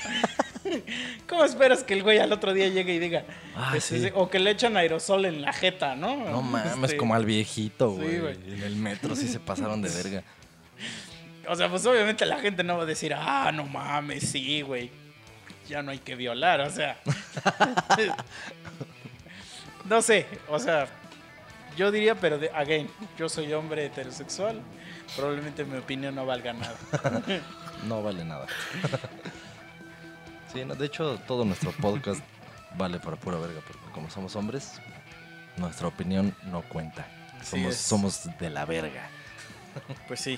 ¿Cómo 1.27 1.43
esperas 1.43 1.83
que 1.83 1.93
el 1.93 2.03
güey 2.03 2.19
al 2.19 2.31
otro 2.31 2.53
día 2.53 2.67
llegue 2.69 2.93
y 2.93 2.99
diga? 2.99 3.23
Ah, 3.55 3.73
este, 3.75 3.99
sí. 3.99 4.11
O 4.15 4.29
que 4.29 4.39
le 4.39 4.51
echan 4.51 4.77
aerosol 4.77 5.25
en 5.25 5.41
la 5.41 5.53
jeta, 5.53 5.95
¿no? 5.95 6.15
No 6.29 6.41
mames, 6.41 6.77
Este, 6.83 6.97
como 6.97 7.15
al 7.15 7.25
viejito, 7.25 7.95
sí, 7.95 8.01
güey. 8.01 8.19
güey. 8.19 8.35
en 8.53 8.63
el 8.63 8.75
metro 8.75 9.15
sí 9.15 9.27
se 9.27 9.39
pasaron 9.39 9.81
de 9.81 9.89
verga. 9.89 10.23
O 11.49 11.55
sea, 11.55 11.67
pues 11.69 11.83
obviamente 11.87 12.23
la 12.27 12.37
gente 12.39 12.63
no 12.63 12.77
va 12.77 12.83
a 12.83 12.85
decir, 12.85 13.15
ah, 13.15 13.51
no 13.51 13.65
mames, 13.65 14.29
sí, 14.29 14.61
güey. 14.61 14.91
Ya 15.67 15.81
no 15.81 15.89
hay 15.89 15.97
que 15.97 16.15
violar, 16.15 16.61
o 16.61 16.69
sea. 16.69 16.97
no 19.85 20.01
sé, 20.03 20.27
o 20.47 20.59
sea, 20.59 20.87
yo 21.75 21.91
diría, 21.91 22.13
pero 22.15 22.37
de, 22.37 22.49
again, 22.51 22.87
yo 23.17 23.27
soy 23.27 23.51
hombre 23.53 23.85
heterosexual. 23.87 24.61
Probablemente 25.15 25.65
mi 25.65 25.77
opinión 25.79 26.13
no 26.15 26.25
valga 26.27 26.53
nada. 26.53 26.75
No 27.87 28.03
vale 28.03 28.23
nada. 28.23 28.45
Sí, 30.51 30.65
no, 30.65 30.75
de 30.75 30.85
hecho, 30.85 31.17
todo 31.27 31.45
nuestro 31.45 31.71
podcast 31.71 32.21
vale 32.77 32.99
para 32.99 33.15
pura 33.15 33.37
verga, 33.37 33.61
porque 33.65 33.91
como 33.93 34.09
somos 34.09 34.35
hombres, 34.35 34.81
nuestra 35.57 35.87
opinión 35.87 36.35
no 36.43 36.61
cuenta. 36.63 37.07
Somos, 37.41 37.75
somos 37.75 38.29
de 38.39 38.49
la 38.49 38.65
verga. 38.65 39.09
Pues 40.07 40.19
sí. 40.19 40.37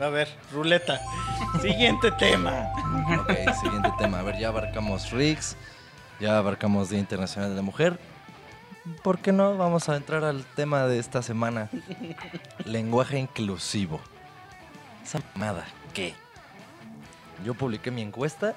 A 0.00 0.08
ver, 0.08 0.28
ruleta. 0.52 1.00
Siguiente 1.62 2.10
tema. 2.18 2.68
Ok, 3.20 3.30
siguiente 3.62 3.92
tema. 3.96 4.18
A 4.18 4.22
ver, 4.22 4.36
ya 4.40 4.48
abarcamos 4.48 5.12
RICS, 5.12 5.56
ya 6.18 6.36
abarcamos 6.36 6.90
Día 6.90 6.98
Internacional 6.98 7.50
de 7.50 7.56
la 7.56 7.62
Mujer. 7.62 8.00
¿Por 9.04 9.20
qué 9.20 9.30
no? 9.30 9.56
Vamos 9.56 9.88
a 9.88 9.94
entrar 9.94 10.24
al 10.24 10.44
tema 10.44 10.86
de 10.86 10.98
esta 10.98 11.22
semana. 11.22 11.70
Lenguaje 12.64 13.18
inclusivo. 13.20 14.00
Esa 15.04 15.20
mamada, 15.34 15.64
¿qué? 15.94 16.14
Yo 17.44 17.54
publiqué 17.54 17.92
mi 17.92 18.02
encuesta 18.02 18.56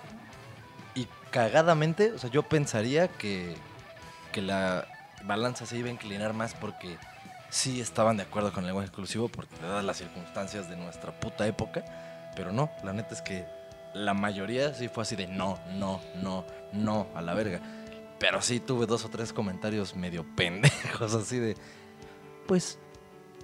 cagadamente, 1.32 2.12
o 2.12 2.20
sea, 2.20 2.30
yo 2.30 2.44
pensaría 2.44 3.08
que, 3.08 3.56
que 4.32 4.42
la 4.42 4.88
balanza 5.24 5.66
se 5.66 5.78
iba 5.78 5.90
a 5.90 5.92
inclinar 5.92 6.34
más 6.34 6.54
porque 6.54 6.98
sí 7.50 7.82
estaban 7.82 8.18
de 8.18 8.24
acuerdo 8.24 8.52
con 8.52 8.64
el 8.64 8.68
lenguaje 8.68 8.90
inclusivo, 8.90 9.30
porque 9.30 9.56
dadas 9.62 9.84
las 9.84 9.98
circunstancias 9.98 10.70
de 10.70 10.76
nuestra 10.76 11.18
puta 11.20 11.48
época, 11.48 11.84
pero 12.36 12.52
no, 12.52 12.70
la 12.84 12.94
neta 12.94 13.14
es 13.14 13.22
que 13.22 13.46
la 13.94 14.14
mayoría 14.14 14.74
sí 14.74 14.90
fue 14.90 15.04
así 15.04 15.16
de 15.16 15.28
no, 15.28 15.60
no, 15.74 16.02
no, 16.22 16.46
no, 16.74 17.08
a 17.16 17.22
la 17.22 17.34
verga. 17.34 17.62
Pero 18.20 18.42
sí 18.42 18.60
tuve 18.60 18.86
dos 18.86 19.06
o 19.06 19.10
tres 19.10 19.32
comentarios 19.32 19.96
medio 19.96 20.26
pendejos, 20.36 21.14
así 21.16 21.40
de, 21.40 21.56
pues, 22.48 22.80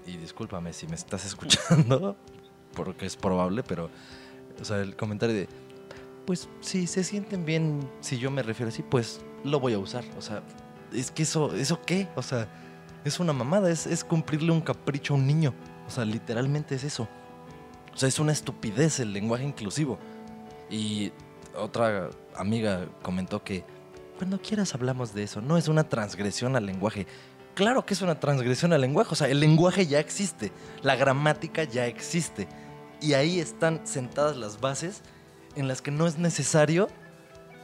y 0.05 0.17
discúlpame 0.17 0.73
si 0.73 0.88
me 0.88 0.95
estás 0.95 1.25
escuchando, 1.25 2.17
porque 2.73 3.05
es 3.05 3.15
probable, 3.15 3.63
pero, 3.63 3.89
o 4.59 4.65
sea, 4.65 4.77
el 4.79 4.95
comentario 4.95 5.36
de, 5.36 5.49
pues, 6.26 6.49
si 6.61 6.88
se 6.88 7.03
sienten 7.03 7.45
bien, 7.45 7.89
si 7.99 8.17
yo 8.17 8.32
me 8.32 8.43
refiero 8.43 8.69
así, 8.69 8.84
pues, 8.84 9.21
lo 9.43 9.59
voy 9.59 9.74
a 9.74 9.80
usar. 9.80 10.03
O 10.17 10.21
sea, 10.21 10.43
es 10.93 11.11
que 11.11 11.24
eso, 11.24 11.53
¿eso 11.55 11.82
qué? 11.86 12.07
O 12.15 12.21
sea, 12.21 12.47
es 13.03 13.19
una 13.19 13.34
mamada, 13.34 13.69
es, 13.69 13.88
es 13.88 14.03
cumplirle 14.03 14.51
un 14.51 14.61
capricho 14.61 15.13
a 15.13 15.17
un 15.17 15.28
niño. 15.28 15.53
O 15.88 15.89
sea, 15.89 16.05
literalmente 16.05 16.76
es 16.76 16.84
eso. 16.84 17.07
O 17.93 17.97
sea, 17.97 18.09
es 18.09 18.19
una 18.19 18.32
estupidez 18.32 18.99
el 18.99 19.13
lenguaje 19.13 19.43
inclusivo. 19.43 19.99
Y 20.69 21.11
otra 21.55 22.09
amiga 22.36 22.88
comentó 23.01 23.43
que 23.43 23.63
cuando 24.17 24.41
quieras 24.41 24.74
hablamos 24.74 25.13
de 25.13 25.24
eso, 25.24 25.41
no 25.41 25.57
es 25.57 25.67
una 25.67 25.84
transgresión 25.84 26.55
al 26.55 26.65
lenguaje. 26.65 27.07
Claro 27.55 27.86
que 27.86 27.93
es 27.93 28.01
una 28.01 28.19
transgresión 28.19 28.74
al 28.74 28.82
lenguaje, 28.82 29.09
o 29.11 29.15
sea, 29.15 29.28
el 29.28 29.39
lenguaje 29.39 29.86
ya 29.86 29.99
existe, 29.99 30.51
la 30.82 30.95
gramática 30.95 31.63
ya 31.63 31.86
existe. 31.86 32.47
Y 32.99 33.13
ahí 33.13 33.39
están 33.39 33.86
sentadas 33.86 34.38
las 34.38 34.59
bases 34.59 35.03
en 35.56 35.68
las 35.68 35.82
que 35.82 35.91
no 35.91 36.08
es 36.08 36.18
necesario 36.18 36.88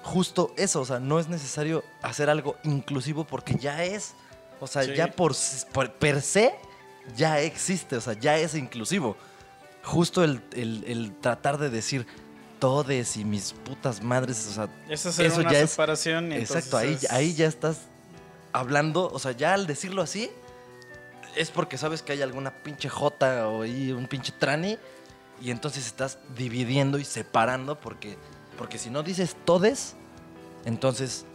justo 0.03 0.53
eso, 0.57 0.81
o 0.81 0.85
sea, 0.85 0.99
no 0.99 1.19
es 1.19 1.27
necesario 1.27 1.83
hacer 2.01 2.29
algo 2.29 2.55
inclusivo 2.63 3.25
porque 3.25 3.55
ya 3.55 3.83
es. 3.83 4.13
O 4.59 4.67
sea, 4.67 4.83
Sí. 4.83 4.93
ya 4.95 5.11
por, 5.11 5.33
por 5.73 5.91
per 5.93 6.21
se 6.21 6.53
ya 7.15 7.39
existe, 7.39 7.95
o 7.97 8.01
sea, 8.01 8.13
ya 8.13 8.37
es 8.37 8.55
inclusivo. 8.55 9.17
Justo 9.83 10.23
el, 10.23 10.41
el- 10.53 10.83
el 10.87 11.15
tratar 11.19 11.57
de 11.57 11.69
decir 11.69 12.05
todes 12.59 13.15
y 13.17 13.23
mis 13.23 13.53
putas 13.53 14.03
madres, 14.03 14.45
o 14.49 14.51
sea, 14.53 14.67
Eso 14.89 15.09
es 15.09 15.19
Eso 15.19 15.39
una 15.41 15.51
ya 15.51 15.59
es- 15.61 15.71
separación. 15.71 16.31
y 16.31 16.35
exacto, 16.35 16.77
ahí, 16.77 16.93
es- 16.93 17.09
ahí 17.11 17.33
ya 17.33 17.47
estás 17.47 17.77
hablando, 18.51 19.09
o 19.11 19.19
sea, 19.19 19.31
ya 19.31 19.53
al 19.53 19.65
decirlo 19.67 20.01
así, 20.01 20.29
es 21.35 21.51
porque 21.51 21.77
sabes 21.77 22.01
que 22.01 22.11
hay 22.11 22.21
alguna 22.21 22.51
pinche 22.63 22.89
jota 22.89 23.47
o 23.47 23.61
ahí 23.61 23.91
un 23.91 24.07
pinche 24.07 24.33
trani, 24.37 24.77
y 25.41 25.51
entonces 25.51 25.85
estás 25.87 26.17
dividiendo 26.35 26.97
y 26.99 27.05
separando, 27.05 27.79
porque, 27.79 28.17
porque 28.57 28.77
si 28.77 28.89
no 28.89 29.03
dices 29.03 29.35
todes, 29.45 29.95
entonces 30.65 31.25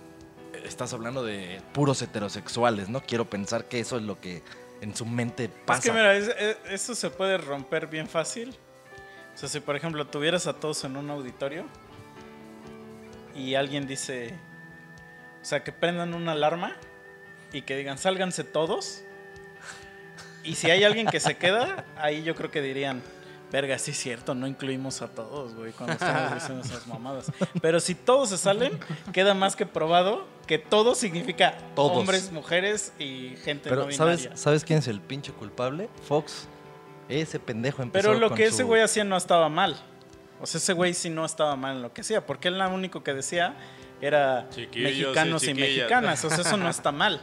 eh, 0.53 0.63
estás 0.67 0.93
hablando 0.93 1.23
de 1.25 1.61
puros 1.73 2.01
heterosexuales, 2.03 2.89
¿no? 2.89 3.01
Quiero 3.03 3.29
pensar 3.31 3.67
que 3.67 3.81
eso 3.81 3.97
es 3.97 4.03
lo 4.03 4.21
que 4.21 4.43
en 4.81 4.95
su 4.95 5.07
mente 5.07 5.49
pasa. 5.49 5.79
Es 5.79 5.85
que 5.87 5.93
mira, 5.93 6.15
es- 6.15 6.29
es- 6.29 6.57
eso 6.71 6.95
se 6.95 7.11
puede 7.11 7.39
romper 7.39 7.87
bien 7.87 8.07
fácil. 8.09 8.55
O 9.35 9.39
sea, 9.39 9.49
si 9.49 9.61
por 9.61 9.75
ejemplo 9.77 10.07
tuvieras 10.07 10.47
a 10.47 10.53
todos 10.55 10.85
en 10.85 10.97
un 10.97 11.11
auditorio 11.11 11.65
y 13.35 13.55
alguien 13.55 13.87
dice, 13.87 14.35
o 15.43 15.45
sea, 15.45 15.65
que 15.65 15.73
prendan 15.73 16.15
una 16.15 16.33
alarma 16.33 16.77
y 17.53 17.63
que 17.63 17.77
digan, 17.77 17.99
sálganse 17.99 18.45
todos. 18.45 19.03
Y 20.45 20.55
si 20.57 20.71
hay 20.71 20.85
alguien 20.85 21.07
que 21.07 21.21
se 21.21 21.37
queda, 21.37 21.85
ahí 21.97 22.23
yo 22.23 22.35
creo 22.35 22.51
que 22.51 22.61
dirían, 22.61 23.03
verga, 23.55 23.79
sí 23.79 23.93
es 23.93 23.99
cierto, 23.99 24.35
no 24.35 24.49
incluimos 24.49 25.01
a 25.01 25.07
todos, 25.07 25.55
güey, 25.55 25.71
cuando 25.71 25.93
estamos 25.93 26.35
diciendo 26.35 26.65
esas 26.65 26.89
mamadas. 26.89 27.31
Pero 27.63 27.79
si 27.79 27.95
todos 27.95 28.31
se 28.31 28.37
salen, 28.37 28.81
queda 29.13 29.33
más 29.33 29.55
que 29.55 29.65
probado 29.65 30.27
que 30.49 30.59
todo 30.59 30.97
significa 30.97 31.57
Todos. 31.77 31.97
hombres, 31.97 32.33
mujeres 32.33 32.93
y 32.99 33.37
gente 33.45 33.71
Pero 33.71 33.87
no 33.87 33.93
¿sabes, 33.93 34.23
binaria. 34.23 34.37
¿sabes 34.37 34.65
quién 34.65 34.81
es 34.81 34.89
el 34.89 35.01
pinche 35.01 35.31
culpable? 35.33 35.89
Fox. 36.09 36.49
Ese 37.09 37.39
pendejo 37.39 37.81
empezó 37.83 38.09
Pero 38.09 38.19
lo 38.19 38.29
con 38.31 38.37
que 38.39 38.49
su- 38.49 38.55
ese 38.55 38.63
güey 38.65 38.83
hacía 38.83 39.05
no 39.05 39.17
estaba 39.17 39.49
mal. 39.49 39.77
O 40.41 40.47
sea, 40.47 40.59
ese 40.59 40.73
güey 40.73 40.93
sí 40.93 41.09
no 41.09 41.25
estaba 41.25 41.55
mal 41.55 41.77
en 41.77 41.83
lo 41.83 41.93
que 41.93 42.01
hacía, 42.01 42.27
porque 42.27 42.49
él 42.49 42.59
lo 42.59 42.69
único 42.69 43.05
que 43.05 43.15
decía 43.15 43.55
era 44.01 44.49
Chiquillos 44.51 44.91
mexicanos 44.91 45.45
y, 45.45 45.55
mexicanas. 45.55 46.25
O 46.25 46.29
sea, 46.29 46.41
eso 46.41 46.57
no 46.57 46.69
está 46.69 46.91
mal. 46.91 47.21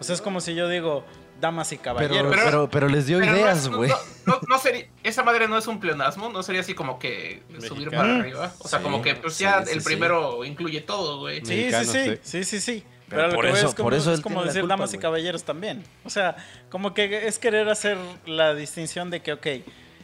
O 0.00 0.04
sea, 0.04 0.16
es 0.16 0.20
como 0.22 0.40
si 0.40 0.56
yo 0.56 0.68
digo 0.68 1.04
damas 1.40 1.72
y 1.72 1.78
caballeros. 1.78 2.28
pero, 2.30 2.44
Pero- 2.44 2.70
pero, 2.70 2.88
les 2.88 3.06
dio 3.06 3.18
Pero 3.18 3.32
ideas, 3.36 3.68
güey. 3.68 3.90
No, 3.90 3.96
no- 4.26 4.40
no 4.48 4.58
sería, 4.58 4.86
esa 5.02 5.22
madre 5.22 5.46
no 5.48 5.56
es 5.58 5.66
un 5.66 5.80
pleonasmo, 5.80 6.28
no 6.30 6.42
sería 6.42 6.60
así 6.62 6.74
como 6.74 6.98
que 6.98 7.42
subir 7.66 7.90
para 7.90 8.16
arriba. 8.16 8.52
O 8.58 8.68
sea, 8.68 8.78
Sí, 8.78 8.82
como 8.84 9.02
que 9.02 9.14
pues 9.14 9.38
ya 9.38 9.64
sí, 9.64 9.72
el 9.72 9.80
sí. 9.80 9.84
primero 9.84 10.44
incluye 10.44 10.80
todo, 10.80 11.18
güey. 11.20 11.44
Sí, 11.44 11.70
sí, 11.70 11.84
sí, 11.84 12.04
sí. 12.04 12.18
sí, 12.22 12.44
sí, 12.44 12.60
sí. 12.60 12.84
Pero 13.08 13.22
Pero, 13.22 13.28
lo 13.28 13.34
por 13.36 13.44
que 13.46 13.50
voy 13.52 13.58
eso- 13.60 13.68
es 13.68 13.74
como, 13.74 13.86
por 13.86 13.94
eso 13.94 14.12
es 14.12 14.18
él 14.18 14.22
como 14.22 14.34
tiene 14.34 14.44
la 14.44 14.48
decir 14.48 14.60
culpa, 14.62 14.72
damas 14.74 14.94
y 14.94 14.98
caballeros 14.98 15.42
también. 15.44 15.82
O 16.04 16.10
sea, 16.10 16.36
como 16.70 16.92
que 16.92 17.26
es 17.26 17.38
querer 17.38 17.68
hacer 17.70 17.96
la 18.26 18.54
distinción 18.54 19.08
de 19.10 19.22
que, 19.22 19.32
ok, 19.32 19.46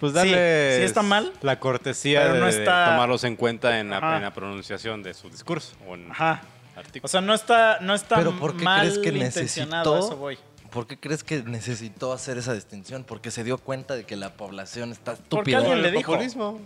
Pues 0.00 0.12
Sí, 0.12 0.16
darle 0.18 0.76
sí 0.78 0.82
está 0.84 1.02
mal, 1.02 1.32
la 1.40 1.60
cortesía 1.60 2.22
pero 2.22 2.34
de, 2.34 2.40
no 2.40 2.46
de 2.46 2.50
está- 2.52 2.86
tomarlos 2.86 3.22
en 3.24 3.36
cuenta 3.36 3.78
en 3.78 3.90
la, 3.90 3.98
Ajá. 3.98 4.16
en 4.16 4.22
la 4.22 4.34
pronunciación 4.34 5.02
de 5.02 5.14
su 5.14 5.30
discurso 5.30 5.76
o 5.86 5.94
en 5.94 6.10
ajá. 6.10 6.42
artículo. 6.76 7.02
O 7.04 7.08
sea, 7.08 7.20
no 7.20 7.32
está, 7.32 7.78
no 7.80 7.94
está 7.94 8.16
Pero 8.16 8.32
¿por 8.38 8.56
qué 8.56 8.64
mal 8.64 8.80
crees 8.80 8.98
que 8.98 9.12
necesitó? 9.12 9.98
eso 9.98 10.16
voy. 10.16 10.36
¿Por 10.74 10.86
qué 10.86 10.98
crees 10.98 11.22
que 11.24 11.42
necesitó 11.44 12.12
hacer 12.12 12.36
esa 12.36 12.52
distinción? 12.52 13.04
Porque 13.04 13.30
se 13.30 13.44
dio 13.44 13.56
cuenta 13.58 13.94
de 13.96 14.04
que 14.04 14.16
la 14.16 14.34
población 14.34 14.90
está 14.92 15.12
Porque 15.14 15.52
estúpida. 15.52 15.58
alguien 15.58 15.76
el 15.78 15.82
le 15.82 15.90
dijo. 15.92 16.12
populismo. 16.12 16.60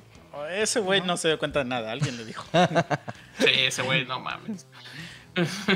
Ese 0.51 0.81
güey 0.81 1.01
no 1.03 1.17
se 1.17 1.29
dio 1.29 1.39
cuenta 1.39 1.61
de 1.61 1.67
nada, 1.67 1.93
alguien 1.93 2.17
le 2.17 2.25
dijo. 2.25 2.45
Sí, 3.39 3.51
ese 3.55 3.83
güey, 3.83 4.05
no 4.05 4.19
mames. 4.19 4.67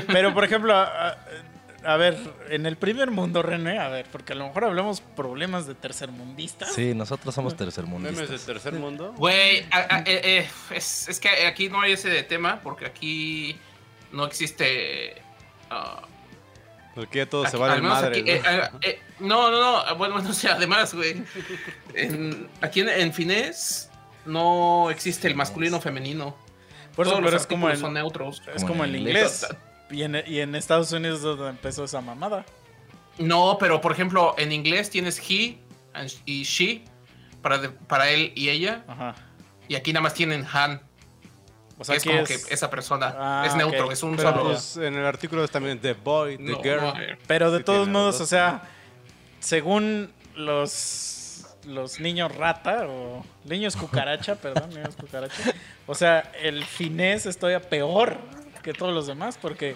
Pero, 0.07 0.33
por 0.33 0.43
ejemplo, 0.43 0.75
a, 0.75 1.17
a 1.85 1.97
ver, 1.97 2.17
en 2.49 2.65
el 2.65 2.75
primer 2.75 3.09
mundo, 3.11 3.41
René, 3.41 3.79
a 3.79 3.87
ver, 3.87 4.05
porque 4.11 4.33
a 4.33 4.35
lo 4.35 4.47
mejor 4.47 4.65
hablamos 4.65 4.99
problemas 4.99 5.65
de 5.67 5.75
tercermundistas. 5.75 6.73
Sí, 6.73 6.93
nosotros 6.93 7.33
somos 7.33 7.53
Memes 7.53 7.59
del 7.59 7.67
tercermundistas. 7.67 8.45
tercer 8.45 8.73
mundo. 8.73 9.13
Güey, 9.17 9.57
eh, 9.59 9.65
eh, 10.05 10.49
es, 10.71 11.07
es 11.07 11.19
que 11.19 11.29
aquí 11.47 11.69
no 11.69 11.81
hay 11.81 11.93
ese 11.93 12.23
tema 12.23 12.59
porque 12.63 12.85
aquí 12.85 13.57
no 14.11 14.25
existe. 14.25 15.21
ah, 15.69 16.01
Porque 16.95 17.19
ya 17.19 17.25
todo 17.27 17.47
se 17.47 17.57
va 17.57 17.73
de 17.75 17.81
madre. 17.81 18.19
aquí, 18.21 18.29
¿no? 18.31 18.35
eh, 18.35 18.41
ah, 18.45 18.71
eh, 18.81 18.99
no, 19.19 19.49
no, 19.49 19.59
no. 19.85 19.95
Bueno, 19.95 20.13
bueno, 20.15 20.29
o 20.29 20.33
sea, 20.33 20.53
además, 20.53 20.93
güey. 20.93 21.23
en- 21.95 22.49
aquí 22.61 22.81
en, 22.81 22.89
en 22.89 23.13
finés 23.13 23.89
no 24.25 24.89
existe 24.91 25.27
el 25.27 25.35
masculino 25.35 25.81
femenino. 25.81 26.35
Por 26.95 27.07
eso, 27.07 27.15
Todos 27.15 27.25
pero 27.25 27.31
los 27.33 27.41
es 27.41 27.47
como 27.47 27.69
en, 27.69 27.77
son 27.77 27.93
neutros. 27.95 28.41
es 28.55 28.63
Como 28.63 28.85
en 28.85 28.95
inglés. 28.95 29.47
Y 29.89 30.03
en, 30.03 30.23
y 30.27 30.39
en 30.39 30.55
Estados 30.55 30.91
Unidos 30.91 31.17
es 31.19 31.23
donde 31.23 31.49
empezó 31.49 31.83
esa 31.83 32.01
mamada. 32.01 32.45
No, 33.17 33.57
pero 33.59 33.81
por 33.81 33.91
ejemplo, 33.91 34.35
en 34.37 34.51
inglés 34.51 34.89
tienes 34.89 35.19
he 35.29 35.57
and- 35.93 36.11
y 36.25 36.43
she 36.43 36.83
para, 37.41 37.57
de- 37.57 37.69
para 37.69 38.09
él 38.09 38.31
y 38.35 38.49
ella. 38.49 38.83
Ajá. 38.87 39.15
Y 39.67 39.75
aquí 39.75 39.91
nada 39.93 40.03
más 40.03 40.13
tienen 40.13 40.45
han. 40.51 40.81
O 41.79 41.83
sea, 41.83 41.93
que 41.93 41.97
es 41.97 42.03
como 42.05 42.19
es- 42.19 42.45
que 42.47 42.53
esa 42.53 42.69
persona 42.69 43.15
Ah, 43.17 43.43
es 43.47 43.55
neutro, 43.55 43.85
ok. 43.87 43.91
es 43.93 44.03
un 44.03 44.15
Pero, 44.15 44.29
solo. 44.31 44.43
Pues 44.45 44.77
en 44.77 44.93
el 44.95 45.05
artículo 45.05 45.43
es 45.43 45.51
también 45.51 45.79
the 45.79 45.93
boy, 45.93 46.37
the 46.37 46.43
No, 46.43 46.61
girl. 46.61 46.81
no. 46.81 46.93
Pero 47.27 47.51
de 47.51 47.59
Sí 47.59 47.63
todos 47.63 47.87
modos, 47.87 48.21
o 48.21 48.25
sea, 48.25 48.61
según 49.39 50.11
los, 50.35 51.45
los 51.65 51.99
niños 51.99 52.35
rata 52.35 52.85
o 52.87 53.25
niños 53.45 53.75
cucaracha, 53.75 54.35
perdón, 54.41 54.69
niños 54.69 54.95
cucaracha, 54.95 55.53
o 55.87 55.95
sea, 55.95 56.31
el 56.41 56.63
finés 56.63 57.25
es 57.25 57.37
todavía 57.37 57.61
peor 57.61 58.17
que 58.61 58.73
todos 58.73 58.93
los 58.93 59.07
demás 59.07 59.37
porque 59.41 59.75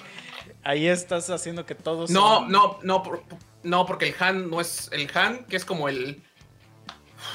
ahí 0.63 0.87
estás 0.87 1.29
haciendo 1.29 1.65
que 1.65 1.75
todos... 1.75 2.09
No, 2.09 2.37
son- 2.39 2.51
no, 2.51 2.79
no, 2.83 3.03
por- 3.03 3.23
no, 3.63 3.85
porque 3.85 4.07
el 4.09 4.15
han 4.19 4.49
no 4.49 4.61
es 4.61 4.89
el 4.93 5.09
han, 5.13 5.43
que 5.45 5.57
es 5.57 5.65
como 5.65 5.89
el. 5.89 6.21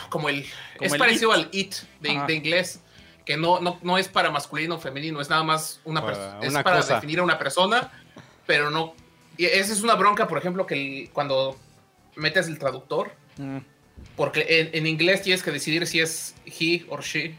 Como 0.09 0.29
el. 0.31 0.47
Como 0.79 0.87
es 0.87 0.93
el 0.93 0.99
parecido 0.99 1.31
it. 1.33 1.37
al 1.37 1.49
it 1.53 1.75
de 2.01 2.35
inglés. 2.35 2.81
Que 3.25 3.37
no, 3.37 3.61
no, 3.61 3.79
no 3.83 3.99
es 3.99 4.09
para 4.09 4.31
masculino 4.31 4.75
o 4.77 4.79
femenino, 4.79 5.21
es 5.21 5.31
nada 5.31 5.43
más 5.45 5.81
una 5.85 6.03
Para 6.03 6.39
una 6.39 6.47
Es 6.47 6.53
para 6.65 6.77
cosa. 6.79 6.95
definir 6.97 7.21
a 7.21 7.23
una 7.23 7.39
persona, 7.39 7.91
pero 8.47 8.71
no. 8.71 8.95
Y 9.37 9.45
esa 9.47 9.73
es 9.73 9.83
una 9.83 9.95
bronca, 9.95 10.27
por 10.29 10.39
ejemplo, 10.39 10.67
que 10.67 10.75
el- 11.05 11.11
cuando 11.11 11.57
metes 12.17 12.47
el 12.49 12.59
traductor, 12.59 13.13
Mm. 13.39 13.59
porque 14.17 14.45
en, 14.49 14.71
en 14.73 14.87
inglés 14.87 15.23
tienes 15.23 15.43
que 15.43 15.51
decidir 15.53 15.87
si 15.87 16.01
es 16.01 16.35
he 16.45 16.85
o 16.89 17.01
she. 17.01 17.35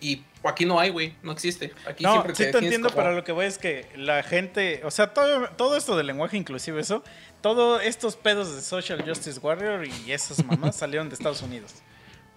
Y 0.00 0.22
aquí 0.44 0.64
no 0.64 0.78
hay, 0.78 0.90
güey. 0.90 1.14
No 1.22 1.32
existe. 1.32 1.72
Aquí 1.86 2.04
No, 2.04 2.12
siempre 2.12 2.34
sí 2.34 2.50
te 2.52 2.58
entiendo, 2.58 2.88
como- 2.90 3.02
pero 3.02 3.16
lo 3.16 3.24
que 3.24 3.32
voy 3.32 3.46
es 3.46 3.58
que 3.58 3.86
la 3.96 4.22
gente, 4.22 4.82
o 4.84 4.90
sea, 4.90 5.12
todo, 5.12 5.48
todo 5.56 5.76
esto 5.76 5.96
del 5.96 6.06
lenguaje 6.06 6.36
inclusive 6.36 6.80
eso, 6.80 7.02
todos 7.40 7.82
estos 7.82 8.14
pedos 8.16 8.54
de 8.54 8.60
Social 8.62 9.02
Justice 9.04 9.40
Warrior 9.40 9.86
y 9.86 10.12
esas 10.12 10.44
mamás 10.44 10.76
salieron 10.76 11.08
de 11.08 11.14
Estados 11.16 11.42
Unidos. 11.42 11.74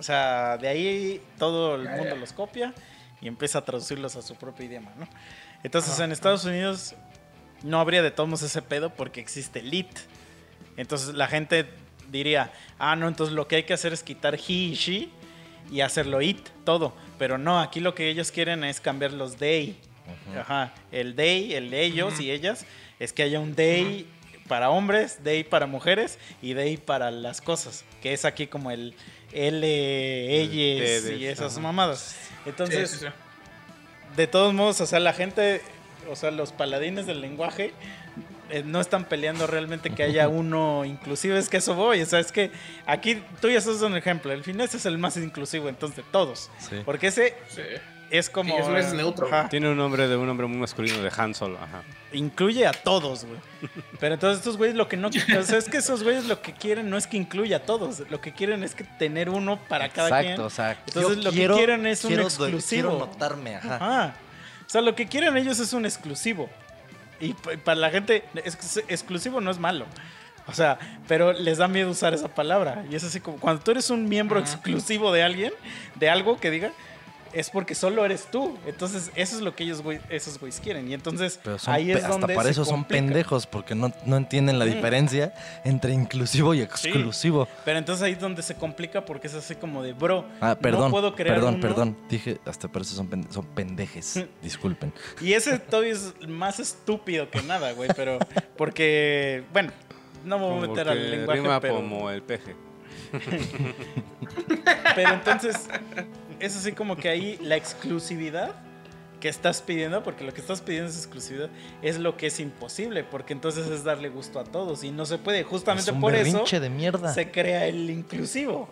O 0.01 0.03
sea, 0.03 0.57
de 0.57 0.67
ahí 0.67 1.21
todo 1.37 1.75
el 1.75 1.87
mundo 1.87 2.15
los 2.15 2.33
copia 2.33 2.73
y 3.21 3.27
empieza 3.27 3.59
a 3.59 3.63
traducirlos 3.63 4.15
a 4.15 4.23
su 4.23 4.33
propio 4.35 4.65
idioma, 4.65 4.91
¿no? 4.97 5.07
Entonces 5.61 5.99
en 5.99 6.11
Estados 6.11 6.43
Unidos 6.43 6.95
no 7.61 7.79
habría 7.79 8.01
de 8.01 8.09
todos 8.09 8.41
ese 8.41 8.63
pedo 8.63 8.89
porque 8.89 9.21
existe 9.21 9.59
el 9.59 9.71
it. 9.71 9.99
Entonces 10.75 11.13
la 11.13 11.27
gente 11.27 11.69
diría, 12.09 12.51
ah, 12.79 12.95
no, 12.95 13.07
entonces 13.07 13.35
lo 13.35 13.47
que 13.47 13.57
hay 13.57 13.63
que 13.63 13.73
hacer 13.73 13.93
es 13.93 14.01
quitar 14.01 14.33
he 14.33 14.51
y 14.51 14.73
she 14.73 15.09
y 15.71 15.81
hacerlo 15.81 16.19
it, 16.23 16.49
todo. 16.65 16.95
Pero 17.19 17.37
no, 17.37 17.59
aquí 17.59 17.79
lo 17.79 17.93
que 17.93 18.09
ellos 18.09 18.31
quieren 18.31 18.63
es 18.63 18.81
cambiar 18.81 19.13
los 19.13 19.35
they. 19.37 19.77
Ajá, 20.35 20.73
el 20.91 21.13
they, 21.13 21.53
el 21.53 21.69
de 21.69 21.83
ellos 21.83 22.19
y 22.19 22.31
ellas, 22.31 22.65
es 22.97 23.13
que 23.13 23.21
haya 23.21 23.39
un 23.39 23.53
they 23.53 24.07
para 24.47 24.71
hombres, 24.71 25.19
they 25.23 25.43
para 25.43 25.67
mujeres 25.67 26.17
y 26.41 26.55
they 26.55 26.77
para 26.77 27.11
las 27.11 27.39
cosas, 27.39 27.85
que 28.01 28.13
es 28.13 28.25
aquí 28.25 28.47
como 28.47 28.71
el 28.71 28.95
L, 29.33 30.41
ellas 30.41 31.05
y 31.09 31.25
esas 31.25 31.53
ajá. 31.53 31.61
mamadas. 31.61 32.15
Entonces, 32.45 32.89
Sí, 32.89 32.97
sí, 32.99 33.05
sí. 33.05 33.11
de 34.17 34.27
todos 34.27 34.53
modos, 34.53 34.81
o 34.81 34.85
sea, 34.85 34.99
la 34.99 35.13
gente, 35.13 35.61
o 36.09 36.15
sea, 36.15 36.31
los 36.31 36.51
paladines 36.51 37.05
del 37.05 37.21
lenguaje 37.21 37.73
eh, 38.49 38.63
no 38.65 38.81
están 38.81 39.05
peleando 39.05 39.47
realmente 39.47 39.91
que 39.91 40.03
haya 40.03 40.27
uno 40.29 40.83
inclusivo, 40.85 41.35
es 41.37 41.47
que 41.49 41.57
eso 41.57 41.75
voy, 41.75 42.01
o 42.01 42.05
sea, 42.05 42.19
es 42.19 42.31
que 42.31 42.51
aquí 42.85 43.21
tú 43.39 43.49
ya 43.49 43.59
dando 43.61 43.87
un 43.87 43.95
ejemplo, 43.97 44.31
el 44.33 44.43
finés 44.43 44.73
es 44.75 44.85
el 44.85 44.97
más 44.97 45.15
inclusivo 45.17 45.69
entonces 45.69 45.97
de 45.97 46.03
todos, 46.11 46.49
Sí. 46.59 46.77
porque 46.83 47.07
ese 47.07 47.35
Sí. 47.47 47.61
Es 48.11 48.29
como... 48.29 48.53
Sí, 48.53 48.61
eso 48.61 48.77
es 48.77 48.93
neutro. 48.93 49.27
Ajá, 49.27 49.49
Tiene 49.49 49.69
un 49.69 49.77
nombre 49.77 50.07
de 50.07 50.15
un 50.17 50.27
hombre 50.29 50.45
muy 50.47 50.57
masculino 50.57 51.01
de 51.01 51.11
Han 51.17 51.33
Solo. 51.33 51.57
Ajá. 51.61 51.83
incluye 52.13 52.67
a 52.67 52.73
todos, 52.73 53.25
güey. 53.25 53.39
Pero 53.99 54.15
entonces 54.15 54.39
estos 54.39 54.57
güeyes 54.57 54.75
lo 54.75 54.87
que 54.87 54.97
no... 54.97 55.07
O 55.07 55.43
sea, 55.43 55.57
es 55.57 55.69
que 55.69 55.77
esos 55.77 56.03
güeyes 56.03 56.25
lo 56.25 56.41
que 56.41 56.53
quieren 56.53 56.89
no 56.89 56.97
es 56.97 57.07
que 57.07 57.17
incluya 57.17 57.57
a 57.57 57.59
todos, 57.61 58.03
lo 58.09 58.21
que 58.21 58.33
quieren 58.33 58.63
es 58.63 58.75
que 58.75 58.83
tener 58.83 59.29
uno 59.29 59.57
para 59.67 59.89
cada 59.89 60.09
Exacto, 60.21 60.35
quien. 60.35 60.45
o 60.45 60.49
sea, 60.49 60.71
Entonces, 60.85 61.17
yo 61.17 61.23
lo 61.23 61.31
que 61.31 61.47
quieren 61.47 61.87
es 61.87 62.05
un 62.05 62.19
exclusivo. 62.19 62.89
Quiero 62.89 62.99
notarme, 62.99 63.55
ajá. 63.55 63.75
Ajá. 63.75 64.15
O 64.65 64.69
sea, 64.69 64.81
lo 64.81 64.95
que 64.95 65.07
quieren 65.07 65.35
ellos 65.37 65.59
es 65.59 65.73
un 65.73 65.85
exclusivo. 65.85 66.49
Y 67.19 67.33
para 67.33 67.75
la 67.75 67.89
gente, 67.91 68.23
exclusivo 68.87 69.41
no 69.41 69.51
es 69.51 69.59
malo. 69.59 69.85
O 70.47 70.53
sea, 70.53 70.79
pero 71.07 71.33
les 71.33 71.59
da 71.59 71.67
miedo 71.67 71.91
usar 71.91 72.13
esa 72.13 72.27
palabra. 72.27 72.83
Y 72.89 72.95
es 72.95 73.03
así 73.03 73.19
como 73.19 73.37
cuando 73.37 73.61
tú 73.61 73.71
eres 73.71 73.89
un 73.89 74.09
miembro 74.09 74.39
exclusivo 74.39 75.11
de 75.13 75.23
alguien, 75.23 75.53
de 75.95 76.09
algo 76.09 76.39
que 76.39 76.49
diga, 76.49 76.71
es 77.33 77.49
porque 77.49 77.75
solo 77.75 78.03
eres 78.05 78.25
tú. 78.31 78.57
Entonces, 78.65 79.11
eso 79.15 79.35
es 79.35 79.41
lo 79.41 79.55
que 79.55 79.63
ellos, 79.63 79.83
güey- 79.83 80.01
esos 80.09 80.39
güeyes 80.39 80.59
quieren. 80.59 80.87
Y 80.89 80.93
entonces, 80.93 81.39
Pero 81.43 81.57
son 81.59 81.73
ahí 81.73 81.91
es 81.91 81.97
hasta 81.97 82.09
donde 82.09 82.35
para 82.35 82.49
eso 82.49 82.65
son 82.65 82.83
pendejos, 82.85 83.47
porque 83.47 83.75
no, 83.75 83.93
no 84.05 84.17
entienden 84.17 84.59
la 84.59 84.65
diferencia 84.65 85.33
entre 85.63 85.93
inclusivo 85.93 86.53
y 86.53 86.61
exclusivo. 86.61 87.47
Pero 87.65 87.77
entonces 87.79 88.03
ahí 88.03 88.13
es 88.13 88.19
donde 88.19 88.41
se 88.43 88.55
complica 88.55 89.05
porque 89.05 89.27
es 89.27 89.33
así 89.33 89.55
como 89.55 89.81
de, 89.83 89.93
bro, 89.93 90.25
Ah, 90.39 90.57
perdón, 90.59 90.85
no 90.85 90.91
puedo 90.91 91.15
crear 91.15 91.35
perdón, 91.35 91.53
uno". 91.55 91.61
perdón. 91.61 91.97
Dije, 92.09 92.39
hasta 92.45 92.67
para 92.67 92.83
eso 92.83 92.95
son, 92.95 93.27
son 93.31 93.45
pendejes. 93.47 94.25
Disculpen. 94.41 94.93
Y 95.21 95.33
ese 95.33 95.59
todavía 95.59 95.93
es 95.93 96.13
más 96.27 96.59
estúpido 96.59 97.29
que 97.29 97.41
nada, 97.43 97.71
güey, 97.73 97.89
pero 97.95 98.19
porque, 98.57 99.43
bueno, 99.53 99.71
no 100.25 100.37
me 100.39 100.45
voy 100.45 100.57
a 100.65 100.67
meter 100.67 100.89
al 100.89 101.11
lenguaje, 101.11 101.41
rima 101.41 101.59
pero, 101.59 101.75
como 101.75 102.09
el 102.09 102.21
peje. 102.21 102.55
pero 104.95 105.13
entonces 105.13 105.67
es 106.41 106.55
así 106.57 106.71
como 106.73 106.95
que 106.97 107.09
ahí 107.09 107.37
la 107.41 107.55
exclusividad 107.55 108.51
que 109.19 109.29
estás 109.29 109.61
pidiendo, 109.61 110.01
porque 110.01 110.23
lo 110.23 110.33
que 110.33 110.41
estás 110.41 110.61
pidiendo 110.61 110.89
es 110.89 110.97
exclusividad, 110.97 111.49
es 111.83 111.99
lo 111.99 112.17
que 112.17 112.25
es 112.25 112.39
imposible, 112.39 113.03
porque 113.03 113.33
entonces 113.33 113.67
es 113.67 113.83
darle 113.83 114.09
gusto 114.09 114.39
a 114.39 114.43
todos 114.45 114.83
y 114.83 114.89
no 114.89 115.05
se 115.05 115.19
puede. 115.19 115.43
Justamente 115.43 115.91
es 115.91 115.93
un 115.95 116.01
por 116.01 116.15
eso 116.15 116.43
de 116.59 116.69
mierda. 116.71 117.13
se 117.13 117.29
crea 117.29 117.67
el 117.67 117.87
inclusivo. 117.91 118.67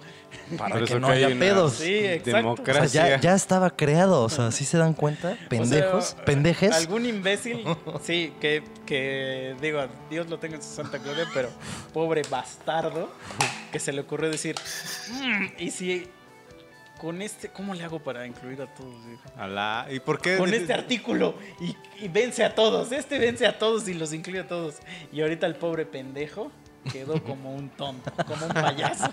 Para 0.57 0.83
que 0.83 0.99
no 0.99 1.05
que 1.07 1.13
hay 1.13 1.23
haya 1.25 1.37
pedos. 1.39 1.73
Sí, 1.75 1.93
exacto. 1.99 2.19
O 2.19 2.23
sea, 2.23 2.35
Democracia. 2.41 3.09
ya, 3.09 3.19
ya 3.21 3.35
estaba 3.35 3.69
creado, 3.75 4.23
o 4.23 4.29
sea, 4.29 4.49
¿sí 4.51 4.65
se 4.65 4.79
dan 4.79 4.95
cuenta? 4.95 5.37
Pendejos, 5.49 6.13
O 6.13 6.15
sea, 6.15 6.25
pendejes. 6.25 6.73
Algún 6.73 7.05
imbécil, 7.05 7.63
sí, 8.01 8.33
que, 8.41 8.63
que 8.87 9.55
digo, 9.61 9.85
Dios 10.09 10.29
lo 10.31 10.39
tenga 10.39 10.55
en 10.55 10.63
su 10.63 10.69
santa 10.73 10.97
gloria, 10.97 11.25
pero 11.31 11.49
pobre 11.93 12.23
bastardo, 12.27 13.11
que 13.71 13.79
se 13.79 13.93
le 13.93 14.01
ocurrió 14.01 14.31
decir, 14.31 14.55
"Mm, 15.11 15.45
y 15.59 15.69
si 15.69 16.07
con 16.99 17.21
este, 17.21 17.49
¿cómo 17.49 17.73
le 17.73 17.83
hago 17.83 17.99
para 17.99 18.27
incluir 18.27 18.61
a 18.61 18.67
todos? 18.67 18.93
Alá. 19.37 19.87
¿Y 19.89 19.99
por 19.99 20.21
qué? 20.21 20.37
Con 20.37 20.53
este 20.53 20.73
artículo 20.73 21.35
y, 21.59 21.75
y 22.03 22.07
vence 22.09 22.43
a 22.43 22.53
todos, 22.53 22.91
este 22.91 23.17
vence 23.17 23.47
a 23.47 23.57
todos 23.57 23.87
y 23.87 23.93
los 23.93 24.13
incluye 24.13 24.39
a 24.41 24.47
todos. 24.47 24.75
Y 25.11 25.21
ahorita 25.21 25.47
el 25.47 25.55
pobre 25.55 25.85
pendejo 25.85 26.51
quedó 26.91 27.23
como 27.23 27.55
un 27.55 27.69
tonto, 27.69 28.11
como 28.25 28.45
un 28.45 28.53
payaso. 28.53 29.11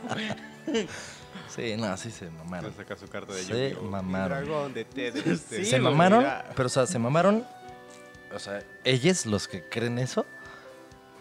Sí, 1.49 1.77
no, 1.77 1.97
sí 1.97 2.11
se 2.11 2.29
mamaron. 2.29 2.71
Va 2.71 2.75
a 2.75 2.77
sacar 2.77 2.99
su 2.99 3.09
carta 3.09 3.33
de 3.33 3.43
Se 3.43 3.71
Yu-Gi-Oh! 3.71 3.83
mamaron. 3.89 4.41
Mi 4.41 4.47
dragón 4.47 4.75
de 4.75 4.85
té 4.85 5.13
de 5.13 5.21
este. 5.33 5.59
Sí, 5.59 5.65
se 5.65 5.79
güey, 5.79 5.93
mamaron, 5.93 6.19
mira. 6.21 6.51
pero 6.57 6.67
o 6.67 6.69
sea, 6.71 6.87
se 6.87 6.99
mamaron. 6.99 7.47
O 8.35 8.39
sea, 8.39 8.63
ellos 8.85 9.27
los 9.27 9.47
que 9.47 9.63
creen 9.63 9.99
eso, 9.99 10.27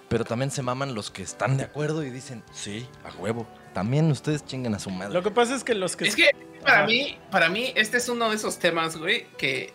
pero 0.10 0.26
también 0.26 0.52
se 0.52 0.62
maman 0.62 0.96
los 0.96 1.12
que 1.12 1.22
están 1.22 1.58
de 1.58 1.64
acuerdo 1.64 2.04
y 2.04 2.10
dicen, 2.10 2.44
sí, 2.52 2.88
a 3.04 3.16
huevo. 3.22 3.46
También 3.76 4.10
ustedes 4.10 4.44
chingan 4.46 4.74
a 4.74 4.80
su 4.80 4.90
madre. 4.90 5.14
Lo 5.14 5.22
que 5.22 5.30
pasa 5.30 5.54
es 5.54 5.64
que 5.64 5.76
los 5.76 5.96
que... 5.96 6.08
Es 6.08 6.16
que 6.16 6.32
para 6.64 6.78
Ajá. 6.80 6.88
mí, 6.88 7.20
para 7.30 7.50
mí, 7.50 7.72
este 7.76 7.98
es 7.98 8.10
uno 8.10 8.30
de 8.32 8.38
esos 8.38 8.58
temas, 8.58 8.98
güey, 8.98 9.28
que. 9.38 9.72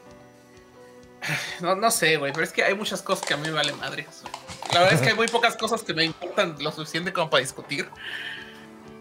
No, 1.61 1.75
no 1.77 1.91
sé, 1.91 2.17
güey, 2.17 2.33
pero 2.33 2.45
es 2.45 2.53
que 2.53 2.65
hay 2.65 2.75
muchas 2.75 3.03
cosas 3.03 3.27
que 3.27 3.35
a 3.35 3.37
mí 3.37 3.43
me 3.45 3.53
valen 3.53 3.77
madres. 3.79 4.07
güey. 4.23 4.33
La 4.73 4.81
verdad 4.81 4.95
es 4.95 5.01
que 5.03 5.11
hay 5.11 5.15
muy 5.17 5.29
pocas 5.29 5.57
cosas 5.57 5.83
que 5.83 5.93
me 5.95 6.05
importan 6.05 6.57
lo 6.61 6.73
suficiente 6.73 7.13
como 7.13 7.29
para 7.31 7.43
discutir. 7.43 7.89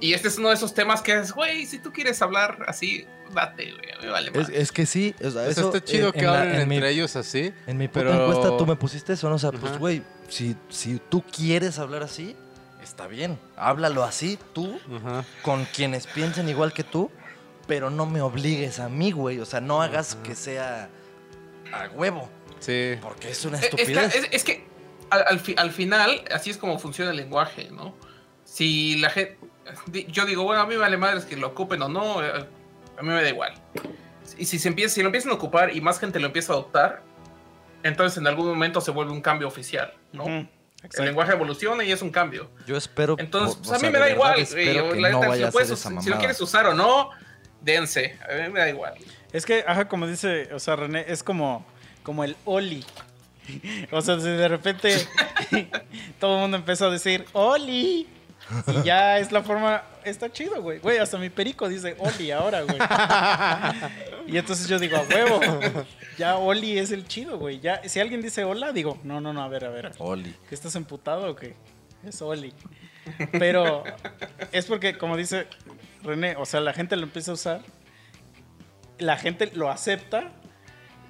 Y 0.01 0.13
este 0.13 0.27
es 0.27 0.37
uno 0.37 0.49
de 0.49 0.55
esos 0.55 0.73
temas 0.73 1.01
que 1.01 1.17
es, 1.17 1.31
güey, 1.31 1.65
si 1.65 1.79
tú 1.79 1.91
quieres 1.91 2.21
hablar 2.21 2.59
así, 2.67 3.05
date, 3.33 3.71
güey, 3.71 3.91
a 3.91 3.97
mí 3.99 4.03
me 4.05 4.09
vale 4.11 4.29
es, 4.33 4.35
madre. 4.37 4.61
es 4.61 4.71
que 4.71 4.85
sí, 4.85 5.13
o 5.17 5.21
sea, 5.21 5.27
O 5.29 5.31
sea, 5.31 5.47
eso, 5.49 5.67
está 5.73 5.83
chido 5.83 6.07
en- 6.07 6.13
que 6.13 6.19
en 6.19 6.25
la- 6.25 6.41
hablen 6.41 6.61
en 6.61 6.67
mi- 6.69 6.75
entre 6.75 6.91
ellos 6.91 7.15
así. 7.15 7.53
En 7.67 7.77
mi 7.77 7.87
puta 7.87 8.01
pero- 8.05 8.25
encuesta 8.27 8.57
tú 8.57 8.65
me 8.65 8.75
pusiste 8.75 9.13
eso, 9.13 9.29
¿no? 9.29 9.35
O 9.35 9.39
sea, 9.39 9.51
pues, 9.51 9.63
Ajá. 9.71 9.77
güey, 9.77 10.01
si, 10.29 10.55
si 10.69 10.99
tú 11.09 11.21
quieres 11.23 11.79
hablar 11.79 12.03
así, 12.03 12.35
está 12.89 13.07
bien. 13.07 13.39
Háblalo 13.55 14.03
así, 14.03 14.37
tú, 14.53 14.79
Ajá. 14.97 15.23
con 15.41 15.65
quienes 15.65 16.07
piensen 16.07 16.49
igual 16.49 16.73
que 16.73 16.83
tú, 16.83 17.11
pero 17.67 17.89
no 17.89 18.05
me 18.05 18.21
obligues 18.21 18.79
a 18.79 18.89
mí, 18.89 19.11
güey. 19.11 19.39
O 19.39 19.45
sea, 19.45 19.61
no 19.61 19.81
hagas 19.81 20.15
que 20.15 20.35
sea 20.35 20.89
a 21.71 21.87
huevo, 21.89 22.29
Sí. 22.59 22.95
porque 23.01 23.29
es 23.31 23.45
una 23.45 23.57
Eh, 23.59 23.61
Es 23.61 23.69
que, 23.69 23.81
estupidez. 23.83 24.15
es, 24.15 24.27
es 24.31 24.43
que 24.43 24.67
al, 25.11 25.23
al 25.27 25.39
fi- 25.39 25.55
al 25.57 25.71
final, 25.71 26.23
así 26.33 26.49
es 26.49 26.57
como 26.57 26.77
funciona 26.79 27.11
el 27.11 27.17
lenguaje, 27.17 27.69
¿no? 27.71 27.95
Si 28.43 28.97
la 28.97 29.09
gente. 29.11 29.37
Yo 30.07 30.25
digo, 30.25 30.43
bueno, 30.43 30.61
a 30.61 30.65
mí 30.65 30.73
me 30.73 30.81
vale 30.81 30.97
madres 30.97 31.25
que 31.25 31.37
lo 31.37 31.47
ocupen 31.47 31.81
o 31.83 31.89
no, 31.89 32.23
eh, 32.25 32.31
a 32.97 33.01
mí 33.03 33.07
me 33.07 33.21
da 33.21 33.29
igual. 33.29 33.53
Y 34.37 34.45
si, 34.45 34.57
se 34.57 34.67
empieza, 34.67 34.95
si 34.95 35.01
lo 35.01 35.07
empiezan 35.07 35.31
a 35.31 35.35
ocupar 35.35 35.75
y 35.75 35.79
más 35.81 35.99
gente 35.99 36.19
lo 36.19 36.25
empieza 36.25 36.53
a 36.53 36.55
adoptar, 36.55 37.03
entonces 37.83 38.17
en 38.17 38.25
algún 38.27 38.47
momento 38.47 38.81
se 38.81 38.89
vuelve 38.91 39.11
un 39.11 39.21
cambio 39.21 39.47
oficial, 39.47 39.93
¿no? 40.11 40.25
Exacto. 40.83 41.03
lenguaje 41.03 41.31
evoluciona 41.33 41.83
y 41.83 41.91
es 41.91 42.01
un 42.01 42.09
cambio. 42.11 42.49
Yo 42.65 42.77
espero. 42.77 43.15
Entonces, 43.19 43.55
o- 43.55 43.59
pues, 43.59 43.69
o 43.69 43.73
a 43.75 43.79
sea, 43.79 43.89
mí 43.89 43.93
me 43.93 43.99
da 43.99 44.09
igual. 44.09 44.37
la 45.01 45.09
no 45.11 45.19
neta, 45.19 45.33
si, 45.35 45.41
lo 45.41 45.47
a 45.47 45.51
puedes 45.51 45.79
si 45.79 46.11
quieres 46.13 46.41
usar 46.41 46.65
o 46.67 46.73
no, 46.73 47.09
dense. 47.61 48.17
A 48.29 48.33
mí 48.47 48.49
me 48.53 48.59
da 48.59 48.69
igual. 48.69 48.93
Es 49.31 49.45
que, 49.45 49.63
ajá, 49.67 49.87
como 49.87 50.07
dice, 50.07 50.49
o 50.53 50.59
sea, 50.59 50.75
René, 50.75 51.05
es 51.07 51.23
como, 51.23 51.65
como 52.03 52.23
el 52.23 52.35
Oli. 52.45 52.85
O 53.91 54.01
sea, 54.01 54.19
si 54.19 54.27
de 54.27 54.47
repente 54.47 54.95
todo 56.19 56.35
el 56.35 56.41
mundo 56.41 56.57
empezó 56.57 56.85
a 56.87 56.91
decir 56.91 57.25
Oli. 57.33 58.07
Y 58.67 58.83
ya 58.83 59.19
es 59.19 59.31
la 59.31 59.43
forma, 59.43 59.83
está 60.03 60.31
chido, 60.31 60.61
güey. 60.61 60.79
Güey, 60.79 60.97
hasta 60.97 61.17
mi 61.17 61.29
perico 61.29 61.67
dice 61.69 61.95
Oli 61.99 62.31
ahora, 62.31 62.61
güey. 62.61 62.77
Y 64.27 64.37
entonces 64.37 64.67
yo 64.67 64.79
digo, 64.79 64.97
a 64.97 65.01
huevo. 65.01 65.39
Ya 66.17 66.37
Oli 66.37 66.77
es 66.77 66.91
el 66.91 67.07
chido, 67.07 67.37
güey. 67.37 67.59
Ya, 67.59 67.81
si 67.87 67.99
alguien 67.99 68.21
dice 68.21 68.43
hola, 68.43 68.71
digo, 68.71 68.99
no, 69.03 69.21
no, 69.21 69.33
no, 69.33 69.41
a 69.43 69.47
ver, 69.47 69.65
a 69.65 69.69
ver. 69.69 69.91
Oli. 69.99 70.35
¿Que 70.47 70.55
estás 70.55 70.75
emputado 70.75 71.31
o 71.31 71.35
qué? 71.35 71.55
Es 72.03 72.21
Oli. 72.21 72.53
Pero 73.31 73.83
es 74.51 74.65
porque, 74.65 74.97
como 74.97 75.17
dice 75.17 75.47
René, 76.03 76.35
o 76.35 76.45
sea, 76.45 76.59
la 76.59 76.73
gente 76.73 76.95
lo 76.95 77.03
empieza 77.03 77.31
a 77.31 77.33
usar, 77.35 77.61
la 78.97 79.17
gente 79.17 79.51
lo 79.53 79.69
acepta 79.69 80.31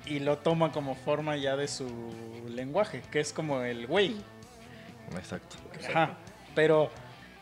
y 0.05 0.19
lo 0.19 0.37
toma 0.37 0.71
como 0.71 0.95
forma 0.95 1.35
ya 1.37 1.55
de 1.55 1.67
su 1.67 1.87
lenguaje, 2.47 3.01
que 3.11 3.19
es 3.19 3.33
como 3.33 3.61
el 3.61 3.87
güey. 3.87 4.15
Exacto. 5.15 5.57
Ajá. 5.89 6.17
Pero 6.55 6.91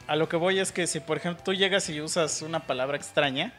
a 0.07 0.15
lo 0.15 0.29
que 0.29 0.37
voy 0.37 0.59
es 0.59 0.71
que 0.71 0.87
si, 0.87 0.99
por 0.99 1.17
ejemplo, 1.17 1.43
tú 1.43 1.53
llegas 1.53 1.89
y 1.89 1.99
usas 2.01 2.41
una 2.41 2.65
palabra 2.65 2.97
extraña, 2.97 3.53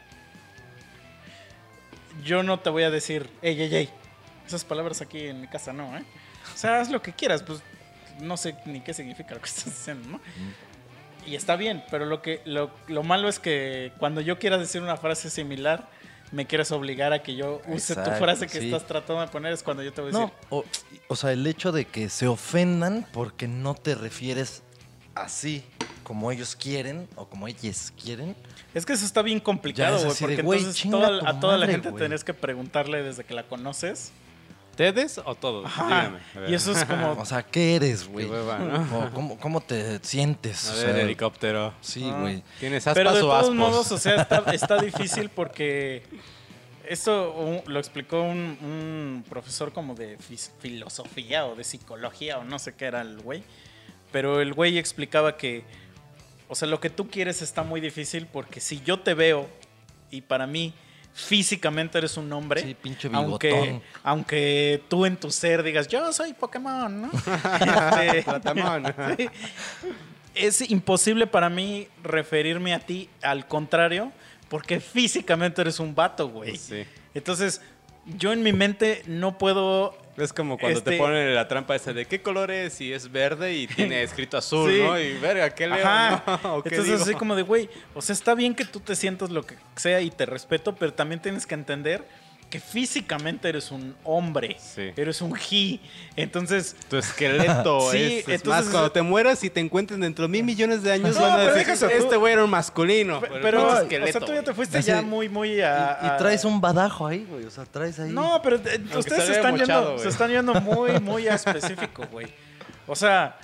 yo 2.23 2.43
no 2.43 2.59
te 2.59 2.69
voy 2.69 2.83
a 2.83 2.89
decir, 2.89 3.29
ey, 3.41 3.61
ey, 3.61 3.75
ey. 3.75 3.89
Esas 4.47 4.65
palabras 4.65 5.01
aquí 5.01 5.27
en 5.27 5.41
mi 5.41 5.47
casa 5.47 5.73
no, 5.73 5.95
¿eh? 5.97 6.03
O 6.53 6.57
sea, 6.57 6.81
haz 6.81 6.89
lo 6.89 7.01
que 7.01 7.13
quieras, 7.13 7.43
pues 7.43 7.61
no 8.19 8.35
sé 8.35 8.55
ni 8.65 8.81
qué 8.81 8.93
significa 8.93 9.35
lo 9.35 9.41
que 9.41 9.47
estás 9.49 9.65
diciendo, 9.65 10.09
¿no? 10.09 10.21
Y 11.25 11.35
está 11.35 11.55
bien, 11.55 11.83
pero 11.91 12.05
lo 12.05 12.21
que 12.21 12.41
lo, 12.45 12.71
lo 12.87 13.03
malo 13.03 13.29
es 13.29 13.39
que 13.39 13.91
cuando 13.99 14.21
yo 14.21 14.39
quiera 14.39 14.57
decir 14.57 14.81
una 14.81 14.97
frase 14.97 15.29
similar, 15.29 15.87
me 16.31 16.47
quieres 16.47 16.71
obligar 16.71 17.13
a 17.13 17.21
que 17.21 17.35
yo 17.35 17.61
use 17.67 17.95
tu 17.95 18.09
frase 18.11 18.47
que 18.47 18.59
sí. 18.59 18.65
estás 18.65 18.85
tratando 18.87 19.21
de 19.21 19.27
poner, 19.27 19.53
es 19.53 19.61
cuando 19.63 19.83
yo 19.83 19.93
te 19.93 20.01
voy 20.01 20.09
a 20.09 20.13
No, 20.13 20.19
decir. 20.21 20.33
o, 20.49 20.65
o 21.07 21.15
sea, 21.15 21.31
el 21.31 21.45
hecho 21.45 21.71
de 21.71 21.85
que 21.85 22.09
se 22.09 22.27
ofendan 22.27 23.05
porque 23.13 23.47
no 23.47 23.75
te 23.75 23.95
refieres 23.95 24.63
así 25.23 25.63
como 26.03 26.31
ellos 26.31 26.55
quieren 26.55 27.07
o 27.15 27.27
como 27.27 27.47
ellas 27.47 27.93
quieren. 28.01 28.35
Es 28.73 28.85
que 28.85 28.93
eso 28.93 29.05
está 29.05 29.21
bien 29.21 29.39
complicado, 29.39 29.97
güey, 29.97 30.09
de, 30.09 30.15
porque 30.19 30.35
entonces 30.41 30.81
toda- 30.89 31.19
tu 31.19 31.27
a 31.27 31.39
toda 31.39 31.57
la 31.57 31.67
gente 31.67 31.89
güey. 31.89 32.01
tenés 32.03 32.23
que 32.23 32.33
preguntarle 32.33 33.03
desde 33.03 33.23
que 33.23 33.33
la 33.33 33.43
conoces. 33.43 34.11
¿Ustedes 34.71 35.19
o 35.25 35.35
todos? 35.35 35.65
Ajá. 35.65 35.85
Dígame. 36.33 36.49
Y 36.51 36.53
eso 36.53 36.71
es 36.71 36.85
como... 36.85 37.11
O 37.19 37.25
sea, 37.25 37.43
¿qué 37.43 37.75
eres, 37.75 38.07
güey? 38.07 38.27
¿no? 38.29 38.97
O 38.97 39.09
¿cómo, 39.13 39.37
cómo 39.37 39.59
te 39.59 39.99
sientes? 40.03 40.69
A 40.69 40.73
O 40.73 40.75
ver, 40.77 40.95
sea, 40.95 41.01
helicóptero. 41.01 41.73
Sí, 41.81 42.09
Ah. 42.09 42.17
güey. 42.21 42.43
¿Tienes 42.61 42.87
aspas 42.87 42.93
Pero 42.95 43.11
de 43.13 43.17
o 43.19 43.21
todos 43.23 43.39
aspos? 43.41 43.55
modos, 43.55 43.91
o 43.91 43.97
sea, 43.97 44.15
está, 44.21 44.37
está 44.53 44.77
difícil 44.81 45.29
porque 45.29 46.03
esto 46.87 47.61
lo 47.67 47.77
explicó 47.79 48.21
un, 48.23 48.57
un 48.61 49.25
profesor 49.29 49.73
como 49.73 49.95
de 49.95 50.17
filosofía 50.61 51.45
o 51.45 51.55
de 51.55 51.63
psicología 51.63 52.37
o 52.37 52.43
no 52.45 52.57
sé 52.57 52.73
qué 52.73 52.85
era 52.85 53.01
el 53.01 53.19
güey. 53.19 53.43
Pero 54.11 54.41
el 54.41 54.53
güey 54.53 54.77
explicaba 54.77 55.37
que, 55.37 55.63
o 56.47 56.55
sea, 56.55 56.67
lo 56.67 56.79
que 56.79 56.89
tú 56.89 57.09
quieres 57.09 57.41
está 57.41 57.63
muy 57.63 57.81
difícil 57.81 58.25
porque 58.25 58.59
si 58.59 58.81
yo 58.81 58.99
te 58.99 59.13
veo 59.13 59.47
y 60.11 60.21
para 60.21 60.47
mí 60.47 60.73
físicamente 61.13 61.97
eres 61.97 62.17
un 62.17 62.31
hombre, 62.31 62.61
Sí, 62.61 62.75
pinche 62.75 63.09
aunque, 63.11 63.81
aunque 64.03 64.81
tú 64.87 65.05
en 65.05 65.17
tu 65.17 65.31
ser 65.31 65.63
digas, 65.63 65.87
yo 65.87 66.11
soy 66.13 66.33
Pokémon, 66.33 67.01
¿no? 67.01 67.11
Este. 68.01 68.25
Sí. 69.17 69.29
Es 70.35 70.69
imposible 70.69 71.27
para 71.27 71.49
mí 71.49 71.87
referirme 72.03 72.73
a 72.73 72.79
ti 72.79 73.09
al 73.21 73.47
contrario, 73.47 74.11
porque 74.47 74.79
físicamente 74.79 75.61
eres 75.61 75.79
un 75.79 75.93
vato, 75.93 76.29
güey. 76.29 76.55
Sí. 76.55 76.85
Entonces, 77.13 77.61
yo 78.17 78.31
en 78.31 78.43
mi 78.43 78.53
mente 78.53 79.03
no 79.05 79.37
puedo. 79.37 79.97
Es 80.23 80.33
como 80.33 80.57
cuando 80.57 80.79
Este- 80.79 80.91
te 80.91 80.97
ponen 80.97 81.33
la 81.33 81.47
trampa 81.47 81.75
esa 81.75 81.93
de 81.93 82.05
qué 82.05 82.21
color 82.21 82.51
es 82.51 82.81
y 82.81 82.91
es 82.93 83.11
verde 83.11 83.53
y 83.55 83.67
tiene 83.93 84.03
escrito 84.03 84.37
azul, 84.37 84.69
Sí. 84.71 84.81
¿no? 84.81 84.99
Y 84.99 85.13
verga, 85.17 85.49
¿qué 85.55 85.67
leo? 85.67 85.85
Ajá. 85.85 86.23
no? 86.43 86.55
¿O 86.57 86.63
qué 86.63 86.69
Entonces, 86.69 86.93
digo? 86.97 87.03
así 87.03 87.13
como 87.15 87.35
de, 87.35 87.43
güey, 87.43 87.69
o 87.93 88.01
sea, 88.01 88.13
está 88.13 88.35
bien 88.35 88.53
que 88.55 88.65
tú 88.65 88.79
te 88.79 88.95
sientas 88.95 89.29
lo 89.29 89.45
que 89.45 89.55
sea 89.75 90.01
y 90.01 90.09
te 90.11 90.25
respeto, 90.25 90.75
pero 90.75 90.93
también 90.93 91.21
tienes 91.21 91.45
que 91.45 91.55
entender 91.55 92.05
que 92.49 92.59
físicamente 92.59 93.47
eres 93.47 93.69
un 93.71 93.95
hombre. 94.03 94.57
Sí. 94.59 94.91
Eres 94.95 95.21
un 95.21 95.35
he. 95.37 95.79
Entonces, 96.15 96.75
Tu 96.89 96.97
esqueleto 96.97 97.79
Sí, 97.91 97.97
es, 97.97 98.27
es 98.27 98.35
entonces- 98.35 98.65
más, 98.65 98.71
cuando 98.73 98.91
te 98.91 99.01
mueras 99.03 99.43
y 99.43 99.49
te 99.51 99.59
encuentren 99.59 99.99
dentro 100.01 100.23
de 100.23 100.29
mil 100.29 100.43
millones 100.43 100.81
de 100.81 100.91
años, 100.91 101.15
No, 101.15 101.21
van 101.21 101.31
a 101.33 101.35
pero 101.37 101.53
decir, 101.53 101.77
tú- 101.79 101.85
este 101.85 102.15
güey 102.17 102.33
era 102.33 102.43
un 102.43 102.49
masculino. 102.49 103.21
pero, 103.21 103.79
pinche 103.87 104.01
o 104.03 104.07
sea, 104.07 104.19
tú 104.21 104.33
ya 104.33 104.41
te 104.43 104.53
fuiste 104.53 104.81
ya 104.81 105.01
muy, 105.03 105.29
muy 105.29 105.61
a. 105.61 105.99
Y, 106.01 106.17
traes 106.17 106.43
un 106.43 106.59
badajo 106.59 107.05
ahí, 107.05 107.25
güey. 107.29 107.45
O 107.45 107.51
sea, 107.51 107.65
traes 107.65 107.99
ahí. 107.99 108.11
No, 108.11 108.41
pero 108.41 108.55
eh, 108.55 108.81
ustedes 108.97 109.25
se 109.25 109.31
están, 109.33 109.51
mochado, 109.55 109.89
yendo, 109.89 110.03
se 110.03 110.09
están 110.09 110.31
yendo 110.31 110.53
muy, 110.55 110.99
muy 111.01 111.27
a 111.27 111.35
específico, 111.35 112.07
güey. 112.11 112.27
O 112.87 112.95
sea, 112.95 113.37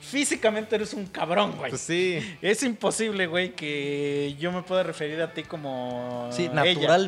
físicamente 0.00 0.76
eres 0.76 0.92
un 0.92 1.06
cabrón, 1.06 1.52
güey. 1.56 1.70
Pues 1.70 1.80
sí. 1.80 2.18
Es 2.42 2.62
imposible, 2.62 3.26
güey, 3.26 3.54
que 3.54 4.36
yo 4.38 4.52
me 4.52 4.62
pueda 4.62 4.82
referir 4.82 5.20
a 5.22 5.32
ti 5.32 5.42
como. 5.44 6.28
Sí, 6.32 6.50
ella. 6.66 6.98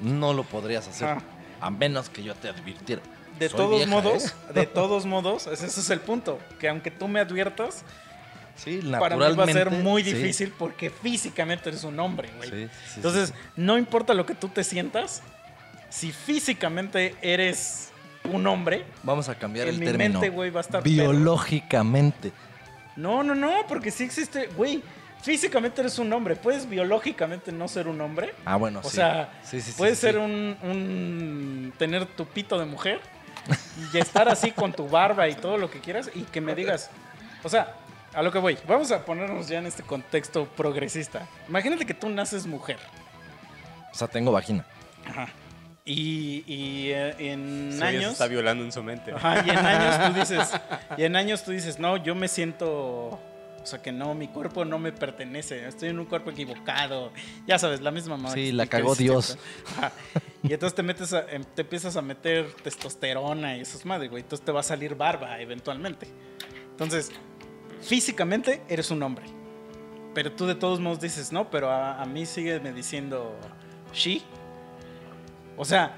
No 0.00 0.32
lo 0.32 0.44
podrías 0.44 0.86
hacer. 0.88 1.08
Ajá. 1.08 1.22
A 1.60 1.70
menos 1.70 2.08
que 2.10 2.22
yo 2.22 2.34
te 2.34 2.48
advirtiera. 2.48 3.02
De 3.38 3.48
Soy 3.48 3.56
todos 3.56 3.76
vieja, 3.76 3.90
modos, 3.90 4.26
¿eh? 4.26 4.52
de 4.54 4.66
todos 4.66 5.06
modos, 5.06 5.46
ese 5.46 5.66
es 5.66 5.90
el 5.90 6.00
punto. 6.00 6.38
Que 6.60 6.68
aunque 6.68 6.90
tú 6.90 7.08
me 7.08 7.20
adviertas, 7.20 7.84
Sí, 8.56 8.80
para 9.00 9.16
mí 9.16 9.34
va 9.36 9.44
a 9.44 9.46
ser 9.48 9.70
muy 9.70 10.04
sí. 10.04 10.12
difícil 10.12 10.52
porque 10.56 10.88
físicamente 10.88 11.70
eres 11.70 11.82
un 11.82 11.98
hombre, 11.98 12.30
güey. 12.36 12.50
Sí, 12.50 12.68
Entonces, 12.96 13.34
no 13.56 13.76
importa 13.78 14.14
lo 14.14 14.24
que 14.26 14.36
tú 14.36 14.48
te 14.48 14.62
sientas, 14.62 15.22
si 15.90 16.12
físicamente 16.12 17.16
eres 17.20 17.88
un 18.32 18.46
hombre, 18.46 18.84
vamos 19.02 19.28
a 19.28 19.34
cambiar 19.34 19.66
en 19.66 19.74
el 19.74 19.80
mi 19.80 19.86
término. 19.86 20.20
mente, 20.20 20.28
güey, 20.30 20.50
va 20.50 20.60
a 20.60 20.62
estar 20.62 20.82
biológicamente. 20.84 22.32
No, 22.96 23.24
no, 23.24 23.34
no, 23.34 23.66
porque 23.68 23.90
sí 23.90 24.04
existe, 24.04 24.46
güey. 24.56 24.82
Físicamente 25.24 25.80
eres 25.80 25.98
un 25.98 26.12
hombre. 26.12 26.36
¿Puedes 26.36 26.68
biológicamente 26.68 27.50
no 27.50 27.66
ser 27.66 27.88
un 27.88 27.98
hombre? 28.02 28.34
Ah, 28.44 28.56
bueno, 28.56 28.80
O 28.84 28.90
sí. 28.90 28.96
sea, 28.96 29.32
Sí, 29.42 29.58
puedes 29.78 29.96
sí, 29.98 30.02
ser 30.02 30.14
sí. 30.16 30.20
Un, 30.20 30.56
un- 30.62 31.72
tener 31.78 32.04
tu 32.04 32.26
pito 32.26 32.58
de 32.58 32.66
mujer 32.66 33.00
y 33.92 33.96
estar 33.98 34.28
así 34.28 34.50
con 34.50 34.72
tu 34.72 34.86
barba 34.86 35.26
y 35.28 35.34
todo 35.34 35.56
lo 35.56 35.70
que 35.70 35.80
quieras 35.80 36.10
y 36.14 36.22
que 36.24 36.40
me 36.42 36.54
digas, 36.54 36.90
o 37.42 37.48
sea, 37.48 37.72
a 38.12 38.22
lo 38.22 38.30
que 38.30 38.38
voy, 38.38 38.58
vamos 38.68 38.92
a 38.92 39.02
ponernos 39.04 39.48
ya 39.48 39.58
en 39.58 39.66
este 39.66 39.82
contexto 39.82 40.44
progresista. 40.44 41.26
Imagínate 41.48 41.86
que 41.86 41.94
tú 41.94 42.10
naces 42.10 42.46
mujer. 42.46 42.78
O 43.92 43.94
sea, 43.96 44.06
tengo 44.08 44.30
vagina. 44.30 44.64
Ajá. 45.08 45.28
Y, 45.86 46.44
y, 46.46 46.90
eh, 46.92 47.14
en 47.32 47.68
Sí, 47.72 47.76
eso 47.76 47.84
años... 47.86 48.12
está 48.12 48.26
violando 48.26 48.62
en 48.64 48.72
su 48.72 48.82
mente. 48.82 49.12
Ajá, 49.12 49.42
y 49.44 49.50
en 49.50 49.58
años 49.58 50.06
tú 50.06 50.12
dices, 50.20 50.52
y 50.98 51.04
en 51.04 51.16
años 51.16 51.44
tú 51.44 51.50
dices, 51.50 51.78
no, 51.78 51.96
yo 51.96 52.14
me 52.14 52.28
siento, 52.28 53.20
o 53.64 53.66
sea 53.66 53.80
que 53.82 53.90
no, 53.90 54.14
mi 54.14 54.28
cuerpo 54.28 54.64
no 54.64 54.78
me 54.78 54.92
pertenece, 54.92 55.66
estoy 55.66 55.88
en 55.88 55.98
un 55.98 56.04
cuerpo 56.04 56.30
equivocado, 56.30 57.10
ya 57.46 57.58
sabes, 57.58 57.80
la 57.80 57.90
misma 57.90 58.16
madre. 58.16 58.44
Sí, 58.46 58.52
la 58.52 58.66
cagó 58.66 58.94
Dios. 58.94 59.36
Y 60.42 60.52
entonces 60.52 60.74
te 60.76 60.82
metes, 60.82 61.12
a- 61.14 61.26
em- 61.30 61.44
te 61.54 61.62
empiezas 61.62 61.96
a 61.96 62.02
meter 62.02 62.52
testosterona 62.62 63.56
y 63.56 63.60
esas 63.62 63.84
madres, 63.86 64.10
güey, 64.10 64.22
entonces 64.22 64.44
te 64.44 64.52
va 64.52 64.60
a 64.60 64.62
salir 64.62 64.94
barba 64.94 65.40
eventualmente. 65.40 66.06
Entonces, 66.70 67.10
físicamente 67.80 68.62
eres 68.68 68.90
un 68.90 69.02
hombre, 69.02 69.24
pero 70.14 70.30
tú 70.32 70.46
de 70.46 70.54
todos 70.54 70.78
modos 70.78 71.00
dices, 71.00 71.32
no, 71.32 71.50
pero 71.50 71.70
a, 71.70 72.00
a 72.00 72.04
mí 72.04 72.26
sigue 72.26 72.60
me 72.60 72.72
diciendo 72.72 73.34
she. 73.92 74.20
O 75.56 75.64
sea, 75.64 75.96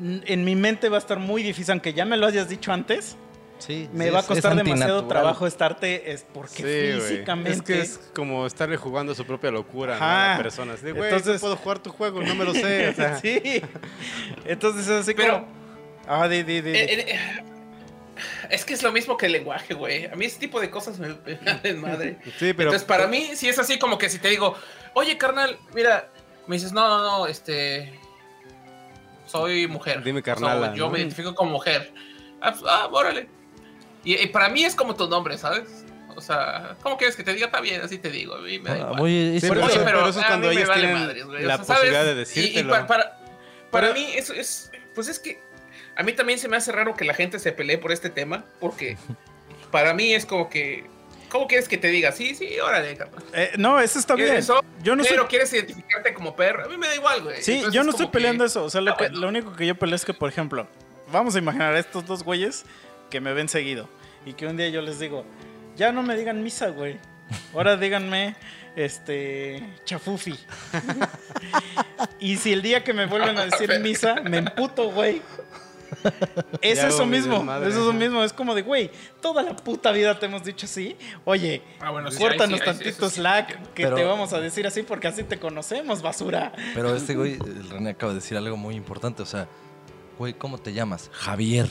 en 0.00 0.44
mi 0.44 0.54
mente 0.54 0.88
va 0.88 0.96
a 0.96 1.00
estar 1.00 1.18
muy 1.18 1.42
difícil, 1.42 1.72
aunque 1.72 1.92
ya 1.94 2.04
me 2.04 2.16
lo 2.16 2.26
hayas 2.26 2.48
dicho 2.48 2.72
antes, 2.72 3.16
Sí. 3.58 3.88
me 3.92 4.04
sí, 4.06 4.10
va 4.10 4.20
a 4.20 4.22
costar 4.22 4.54
demasiado 4.54 5.06
trabajo 5.06 5.46
estarte, 5.46 6.12
es 6.12 6.24
porque 6.32 6.62
Sí, 6.98 7.00
físicamente... 7.00 7.50
Es 7.52 7.62
que 7.62 7.80
es 7.80 8.10
como 8.14 8.46
estarle 8.46 8.76
jugando 8.76 9.14
su 9.14 9.24
propia 9.24 9.50
locura 9.50 9.96
a 9.96 10.36
la 10.36 10.42
persona. 10.42 10.74
Así 10.74 10.84
de, 10.86 10.92
güey, 10.92 11.04
Entonces- 11.08 11.34
no 11.34 11.40
puedo 11.40 11.56
jugar 11.56 11.78
tu 11.78 11.90
juego, 11.90 12.22
no 12.22 12.34
me 12.34 12.44
lo 12.44 12.52
sé. 12.54 12.88
O 12.90 12.94
sea, 12.94 13.16
sí. 13.20 13.62
Entonces 14.44 14.84
es 14.86 14.90
así 15.02 15.14
Pero- 15.14 15.40
como... 15.40 15.48
Ah, 16.06 16.28
di, 16.28 16.42
di, 16.44 16.60
di, 16.60 16.70
di. 16.70 16.78
Eh, 16.78 17.00
eh, 17.14 17.44
es 18.50 18.64
que 18.64 18.74
es 18.74 18.82
lo 18.82 18.92
mismo 18.92 19.16
que 19.16 19.26
el 19.26 19.32
lenguaje, 19.32 19.74
güey. 19.74 20.06
A 20.06 20.14
mí 20.14 20.24
ese 20.24 20.38
tipo 20.38 20.60
de 20.60 20.70
cosas 20.70 20.98
me 20.98 21.08
valen 21.44 21.80
madre. 21.80 22.18
Sí, 22.38 22.52
pero. 22.52 22.70
Entonces, 22.70 22.84
para 22.84 23.06
mí, 23.08 23.30
sí 23.34 23.48
es 23.48 23.58
así 23.58 23.78
como 23.78 23.98
que 23.98 24.08
si 24.08 24.18
te 24.20 24.28
digo, 24.28 24.54
oye, 24.94 25.18
carnal, 25.18 25.58
mira, 25.74 26.08
me 26.46 26.56
dices, 26.56 26.72
no, 26.72 26.86
no, 26.88 27.02
no, 27.02 27.26
este. 27.26 27.98
Soy 29.26 29.66
mujer. 29.66 30.02
Dime, 30.04 30.20
O 30.20 30.24
sea, 30.24 30.34
carnala, 30.34 30.74
yo 30.74 30.86
¿no? 30.86 30.92
me 30.92 31.00
identifico 31.00 31.34
como 31.34 31.50
mujer. 31.50 31.92
Ah, 32.40 32.52
pues, 32.52 32.62
ah, 32.68 32.88
órale. 32.92 33.28
Y, 34.06 34.14
y 34.22 34.26
para 34.28 34.48
mí 34.48 34.64
es 34.64 34.74
como 34.74 34.94
tu 34.94 35.06
nombre, 35.08 35.36
¿sabes? 35.36 35.84
O 36.14 36.20
sea, 36.22 36.76
¿cómo 36.82 36.96
quieres 36.96 37.14
que 37.14 37.22
te 37.24 37.34
diga? 37.34 37.46
Está 37.46 37.60
bien, 37.60 37.82
así 37.82 37.98
te 37.98 38.08
digo. 38.10 38.36
A 38.36 38.40
mí 38.40 38.58
me 38.58 38.70
da 38.70 38.76
Ah, 38.76 38.78
igual. 38.78 38.94
sí, 38.94 38.96
pero, 38.96 39.02
Oye, 39.02 39.36
eso, 39.36 39.48
pero 39.52 39.84
pero 39.84 40.08
eso 40.08 40.20
es 40.20 40.26
cuando 40.26 40.50
ellos 40.50 40.68
vale 40.68 40.80
tienen 40.80 40.98
madres, 40.98 41.24
güey, 41.26 41.44
o 41.44 41.46
la 41.46 41.56
¿sabes? 41.58 41.66
posibilidad 41.68 42.04
de 42.04 42.10
Y- 42.10 42.14
y 42.14 42.16
decírtelo. 42.16 42.70
pa- 42.72 42.86
para, 42.86 43.18
para 43.70 43.88
Pero- 43.88 43.94
mí, 44.00 44.12
eso 44.14 44.32
es. 44.32 44.70
Pues 44.94 45.08
es 45.08 45.18
que. 45.18 45.44
A 45.96 46.02
mí 46.02 46.12
también 46.14 46.38
se 46.38 46.48
me 46.48 46.56
hace 46.56 46.72
raro 46.72 46.94
que 46.94 47.04
la 47.04 47.12
gente 47.14 47.38
se 47.38 47.52
pelee 47.52 47.76
por 47.78 47.92
este 47.92 48.08
tema, 48.08 48.44
porque 48.60 48.96
para 49.70 49.92
mí 49.92 50.14
es 50.14 50.24
como 50.24 50.48
que. 50.48 50.86
¿Cómo 51.28 51.48
quieres 51.48 51.68
que 51.68 51.76
te 51.76 51.88
diga? 51.88 52.12
Sí, 52.12 52.34
sí, 52.36 52.58
órale, 52.60 52.96
carnal. 52.96 53.22
Eh, 53.34 53.50
no, 53.58 53.80
eso 53.80 53.98
está 53.98 54.14
bien. 54.14 54.36
Eso, 54.36 54.64
Yo 54.82 54.94
no 54.94 55.02
pero 55.02 55.26
quieres 55.26 55.52
identificarte 55.52 56.14
como 56.14 56.36
perro. 56.36 56.64
A 56.64 56.68
mí 56.68 56.78
me 56.78 56.86
da 56.86 56.94
igual, 56.94 57.20
güey. 57.24 57.42
Sí, 57.42 57.54
Entonces 57.54 57.74
yo 57.74 57.80
es 57.80 57.86
no 57.86 57.90
estoy 57.90 58.06
que- 58.06 58.12
peleando 58.12 58.44
eso. 58.44 58.62
O 58.64 58.70
sea, 58.70 58.80
lo, 58.80 58.92
Ah, 58.92 58.96
que- 58.96 59.04
bueno. 59.08 59.18
lo 59.20 59.28
único 59.28 59.52
que 59.56 59.66
yo 59.66 59.74
peleo 59.74 59.96
es 59.96 60.04
que, 60.04 60.14
por 60.14 60.28
ejemplo, 60.30 60.68
vamos 61.12 61.34
a 61.34 61.38
imaginar 61.40 61.74
a 61.74 61.78
estos 61.80 62.06
dos 62.06 62.22
güeyes 62.22 62.64
que 63.10 63.20
me 63.20 63.32
ven 63.32 63.48
seguido. 63.48 63.88
Y 64.24 64.32
que 64.34 64.46
un 64.46 64.56
día 64.56 64.68
yo 64.68 64.82
les 64.82 64.98
digo, 64.98 65.24
ya 65.76 65.92
no 65.92 66.02
me 66.02 66.16
digan 66.16 66.42
misa, 66.42 66.68
güey. 66.68 66.98
Ahora 67.54 67.76
díganme, 67.78 68.36
este, 68.76 69.62
chafufi. 69.84 70.34
y 72.20 72.36
si 72.36 72.52
el 72.52 72.62
día 72.62 72.82
que 72.84 72.92
me 72.92 73.06
vuelven 73.06 73.36
a 73.38 73.44
decir 73.46 73.70
misa, 73.80 74.16
me 74.22 74.38
emputo, 74.38 74.90
güey. 74.90 75.22
Es 76.60 76.78
Ya 76.78 76.88
eso 76.88 77.06
mismo, 77.06 77.46
es 77.62 77.74
eso 77.74 77.92
mismo, 77.92 78.24
es 78.24 78.32
como 78.32 78.56
de, 78.56 78.62
güey, 78.62 78.90
toda 79.22 79.42
la 79.44 79.54
puta 79.54 79.92
vida 79.92 80.18
te 80.18 80.26
hemos 80.26 80.42
dicho 80.44 80.66
así. 80.66 80.96
Oye, 81.24 81.62
Ah, 81.78 81.92
bueno, 81.92 82.10
sí, 82.10 82.18
córtanos 82.18 82.58
sí, 82.58 82.64
tantito 82.64 83.08
sí. 83.08 83.16
slack 83.16 83.72
que 83.72 83.84
Pero- 83.84 83.94
te 83.96 84.04
vamos 84.04 84.32
a 84.32 84.40
decir 84.40 84.66
así 84.66 84.82
porque 84.82 85.06
así 85.06 85.22
te 85.22 85.38
conocemos, 85.38 86.02
basura. 86.02 86.52
Pero 86.74 86.94
este 86.96 87.14
güey, 87.14 87.34
el 87.34 87.70
René 87.70 87.90
acaba 87.90 88.12
de 88.12 88.18
decir 88.18 88.36
algo 88.36 88.56
muy 88.56 88.74
importante. 88.74 89.22
O 89.22 89.26
sea, 89.26 89.46
güey, 90.18 90.34
¿cómo 90.34 90.58
te 90.58 90.72
llamas? 90.72 91.08
Javier. 91.12 91.68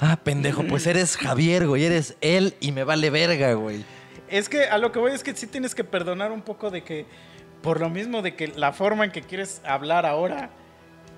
Ah, 0.00 0.16
pendejo, 0.22 0.64
pues 0.64 0.86
eres 0.86 1.16
Javier, 1.16 1.66
güey. 1.66 1.84
Eres 1.84 2.16
él 2.20 2.54
y 2.60 2.72
me 2.72 2.84
vale 2.84 3.10
verga, 3.10 3.52
güey. 3.54 3.84
Es 4.28 4.48
que 4.48 4.64
a 4.64 4.78
lo 4.78 4.90
que 4.92 4.98
voy 4.98 5.12
es 5.12 5.22
que 5.22 5.34
sí 5.34 5.46
tienes 5.46 5.74
que 5.74 5.84
perdonar 5.84 6.32
un 6.32 6.42
poco 6.42 6.70
de 6.70 6.82
que, 6.82 7.06
por 7.62 7.80
lo 7.80 7.88
mismo 7.90 8.20
de 8.22 8.34
que 8.34 8.48
la 8.48 8.72
forma 8.72 9.04
en 9.04 9.12
que 9.12 9.22
quieres 9.22 9.60
hablar 9.64 10.04
ahora 10.06 10.50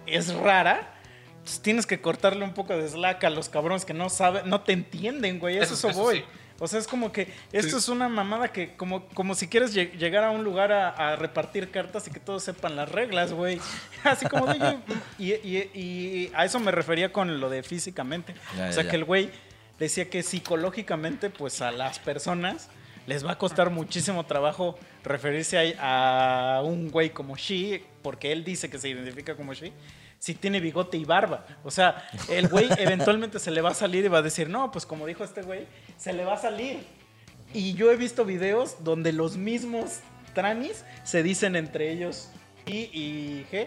es 0.06 0.34
rara, 0.34 0.94
pues 1.42 1.60
tienes 1.60 1.86
que 1.86 2.00
cortarle 2.00 2.44
un 2.44 2.52
poco 2.54 2.76
de 2.76 2.88
slack 2.88 3.24
a 3.24 3.30
los 3.30 3.48
cabrones 3.48 3.84
que 3.84 3.94
no 3.94 4.10
saben, 4.10 4.48
no 4.48 4.60
te 4.60 4.72
entienden, 4.72 5.38
güey. 5.38 5.56
Eso, 5.58 5.74
Eso- 5.74 5.92
voy. 5.98 6.18
sí. 6.18 6.24
O 6.58 6.66
sea, 6.66 6.78
es 6.78 6.86
como 6.86 7.12
que 7.12 7.28
esto 7.52 7.76
es 7.76 7.88
una 7.88 8.08
mamada 8.08 8.48
que, 8.48 8.74
como, 8.76 9.06
como 9.08 9.34
si 9.34 9.46
quieres 9.46 9.76
lle- 9.76 9.92
llegar 9.98 10.24
a 10.24 10.30
un 10.30 10.42
lugar 10.42 10.72
a, 10.72 10.88
a 10.88 11.16
repartir 11.16 11.70
cartas 11.70 12.08
y 12.08 12.10
que 12.10 12.18
todos 12.20 12.42
sepan 12.44 12.76
las 12.76 12.90
reglas, 12.90 13.32
güey. 13.32 13.60
Así 14.04 14.26
como 14.26 14.46
de, 14.46 14.54
oye, 14.54 14.78
y, 15.18 15.32
y- 15.32 15.70
y 15.78 16.32
a 16.34 16.44
eso 16.46 16.58
me 16.58 16.70
refería 16.72 17.12
con 17.12 17.40
lo 17.40 17.50
de 17.50 17.62
físicamente. 17.62 18.34
Ya, 18.56 18.64
o 18.64 18.66
ya, 18.68 18.72
sea, 18.72 18.82
ya. 18.84 18.90
que 18.90 18.96
el 18.96 19.04
güey 19.04 19.30
decía 19.78 20.08
que 20.08 20.22
psicológicamente, 20.22 21.28
pues 21.30 21.60
a 21.60 21.70
las 21.70 21.98
personas 21.98 22.68
les 23.06 23.24
va 23.24 23.32
a 23.32 23.38
costar 23.38 23.70
muchísimo 23.70 24.24
trabajo 24.24 24.78
referirse 25.04 25.76
a, 25.78 26.56
a 26.56 26.62
un 26.62 26.90
güey 26.90 27.10
como 27.10 27.36
She, 27.36 27.84
porque 28.02 28.32
él 28.32 28.42
dice 28.44 28.68
que 28.70 28.78
se 28.78 28.88
identifica 28.88 29.36
como 29.36 29.52
She, 29.54 29.72
si 30.18 30.34
tiene 30.34 30.60
bigote 30.60 30.96
y 30.96 31.04
barba. 31.04 31.46
O 31.64 31.70
sea, 31.70 32.08
el 32.28 32.48
güey 32.48 32.68
eventualmente 32.78 33.38
se 33.38 33.50
le 33.50 33.60
va 33.60 33.70
a 33.70 33.74
salir 33.74 34.04
y 34.04 34.08
va 34.08 34.18
a 34.18 34.22
decir, 34.22 34.48
no, 34.48 34.70
pues 34.72 34.86
como 34.86 35.06
dijo 35.06 35.24
este 35.24 35.42
güey, 35.42 35.66
se 35.96 36.12
le 36.12 36.24
va 36.24 36.34
a 36.34 36.38
salir. 36.38 36.78
Y 37.52 37.74
yo 37.74 37.90
he 37.92 37.96
visto 37.96 38.24
videos 38.24 38.82
donde 38.84 39.12
los 39.12 39.36
mismos 39.36 40.00
tranis 40.34 40.84
se 41.04 41.22
dicen 41.22 41.56
entre 41.56 41.90
ellos 41.92 42.28
I 42.66 42.90
y 42.92 43.46
G, 43.52 43.66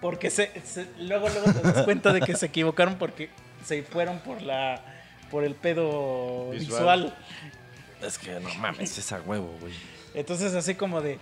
porque 0.00 0.30
se, 0.30 0.52
se- 0.64 0.86
luego, 1.00 1.28
luego 1.28 1.52
te 1.52 1.60
das 1.72 1.82
cuenta 1.84 2.12
de 2.12 2.20
que 2.20 2.36
se 2.36 2.46
equivocaron 2.46 2.96
porque 2.96 3.30
se 3.64 3.82
fueron 3.82 4.20
por 4.20 4.40
la 4.42 4.80
por 5.30 5.44
el 5.44 5.54
pedo 5.54 6.50
Visual. 6.52 7.02
visual. 7.02 7.14
Es 8.02 8.16
que 8.18 8.38
no 8.40 8.48
mames, 8.54 8.96
es 8.96 9.12
a 9.12 9.20
huevo, 9.20 9.52
güey. 9.60 9.74
Entonces, 10.14 10.54
así 10.54 10.74
como 10.76 11.00
de. 11.02 11.18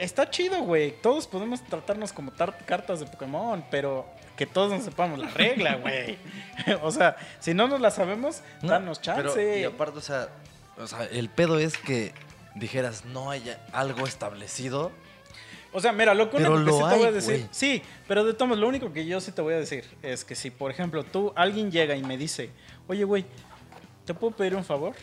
Está 0.00 0.30
chido, 0.30 0.62
güey. 0.62 0.92
Todos 1.02 1.26
podemos 1.26 1.62
tratarnos 1.62 2.10
como 2.10 2.32
cartas 2.32 3.00
de 3.00 3.06
Pokémon, 3.06 3.62
pero 3.70 4.06
que 4.34 4.46
todos 4.46 4.72
nos 4.72 4.82
sepamos 4.82 5.18
la 5.18 5.28
regla, 5.28 5.76
güey. 5.76 6.16
o 6.82 6.90
sea, 6.90 7.16
si 7.38 7.52
no 7.52 7.68
nos 7.68 7.82
la 7.82 7.90
sabemos, 7.90 8.40
No, 8.62 8.70
danos 8.70 9.02
chance. 9.02 9.34
Pero, 9.34 9.58
y 9.58 9.64
aparte, 9.64 9.98
o 9.98 10.00
sea, 10.00 10.28
o 10.78 10.86
sea, 10.86 11.04
el 11.04 11.28
pedo 11.28 11.58
es 11.58 11.76
que 11.76 12.14
dijeras, 12.54 13.04
no 13.04 13.30
haya 13.30 13.62
algo 13.72 14.06
establecido. 14.06 14.90
O 15.70 15.80
sea, 15.80 15.92
mira, 15.92 16.14
lo 16.14 16.30
que 16.30 16.38
Pero 16.38 16.56
lo 16.56 16.72
sí 16.72 16.78
te 16.88 16.94
voy 16.96 17.04
a 17.04 17.08
hay, 17.08 17.12
decir. 17.12 17.48
Sí, 17.50 17.82
pero 18.08 18.24
de 18.24 18.32
todos 18.32 18.56
lo 18.56 18.66
único 18.66 18.94
que 18.94 19.04
yo 19.04 19.20
sí 19.20 19.32
te 19.32 19.42
voy 19.42 19.52
a 19.52 19.58
decir 19.58 19.84
es 20.02 20.24
que 20.24 20.34
si, 20.34 20.50
por 20.50 20.70
ejemplo, 20.70 21.04
tú, 21.04 21.34
alguien 21.36 21.70
llega 21.70 21.94
y 21.94 22.02
me 22.02 22.16
dice, 22.16 22.48
oye, 22.88 23.04
güey, 23.04 23.26
¿te 24.06 24.14
puedo 24.14 24.34
pedir 24.34 24.56
un 24.56 24.64
favor? 24.64 24.94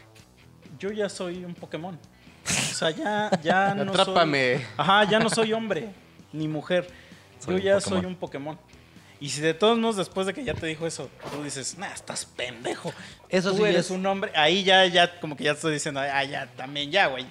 Yo 0.79 0.91
ya 0.91 1.07
soy 1.07 1.45
un 1.45 1.53
Pokémon. 1.53 1.99
O 2.47 2.73
sea, 2.75 2.89
ya, 2.91 3.29
ya 3.43 3.73
no 3.75 3.93
soy. 3.93 4.01
Atrápame. 4.01 4.65
Ajá, 4.77 5.03
ya 5.05 5.19
no 5.19 5.29
soy 5.29 5.53
hombre 5.53 5.89
ni 6.33 6.47
mujer. 6.47 6.87
Soy 7.39 7.55
Yo 7.55 7.59
ya 7.59 7.75
Pokémon. 7.79 7.99
soy 8.01 8.05
un 8.05 8.15
Pokémon. 8.15 8.59
Y 9.19 9.29
si 9.29 9.41
de 9.41 9.53
todos 9.55 9.77
modos, 9.79 9.95
después 9.97 10.27
de 10.27 10.33
que 10.33 10.43
ya 10.43 10.53
te 10.53 10.67
dijo 10.67 10.85
eso, 10.85 11.09
tú 11.31 11.43
dices, 11.43 11.77
nah, 11.77 11.91
estás 11.91 12.25
pendejo. 12.25 12.93
Eso 13.29 13.49
tú 13.51 13.57
sí 13.57 13.63
eres 13.63 13.85
es- 13.85 13.91
un 13.91 14.05
hombre. 14.05 14.31
Ahí 14.35 14.63
ya, 14.63 14.85
ya, 14.85 15.19
como 15.19 15.35
que 15.35 15.43
ya 15.45 15.53
estoy 15.53 15.73
diciendo, 15.73 15.99
ah, 16.01 16.23
ya, 16.23 16.47
también, 16.55 16.91
ya, 16.91 17.07
güey. 17.07 17.25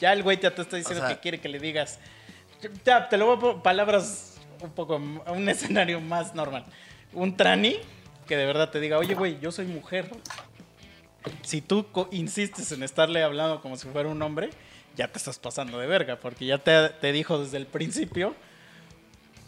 Ya 0.00 0.12
el 0.12 0.22
güey 0.22 0.38
ya 0.40 0.54
te 0.54 0.62
está 0.62 0.76
diciendo 0.76 1.04
sea- 1.04 1.14
que 1.16 1.20
quiere 1.20 1.40
que 1.40 1.48
le 1.48 1.58
digas. 1.58 1.98
Ya, 2.84 3.08
te 3.08 3.16
lo 3.16 3.26
voy 3.26 3.36
a 3.36 3.40
poner 3.40 3.62
palabras 3.62 4.34
un 4.60 4.70
poco, 4.70 4.94
a 5.26 5.32
un 5.32 5.48
escenario 5.48 6.00
más 6.00 6.32
normal. 6.34 6.64
Un 7.12 7.36
trani 7.36 7.76
que 8.28 8.36
de 8.36 8.46
verdad 8.46 8.70
te 8.70 8.78
diga, 8.78 8.98
oye, 8.98 9.14
güey, 9.14 9.38
yo 9.40 9.50
soy 9.50 9.66
mujer. 9.66 10.08
Si 11.42 11.60
tú 11.60 11.86
insistes 12.10 12.72
en 12.72 12.82
estarle 12.82 13.22
hablando 13.22 13.60
como 13.60 13.76
si 13.76 13.88
fuera 13.88 14.08
un 14.08 14.20
hombre, 14.22 14.50
ya 14.96 15.08
te 15.08 15.18
estás 15.18 15.38
pasando 15.38 15.78
de 15.78 15.86
verga, 15.86 16.18
porque 16.20 16.46
ya 16.46 16.58
te, 16.58 16.88
te 16.88 17.12
dijo 17.12 17.38
desde 17.38 17.56
el 17.56 17.66
principio 17.66 18.34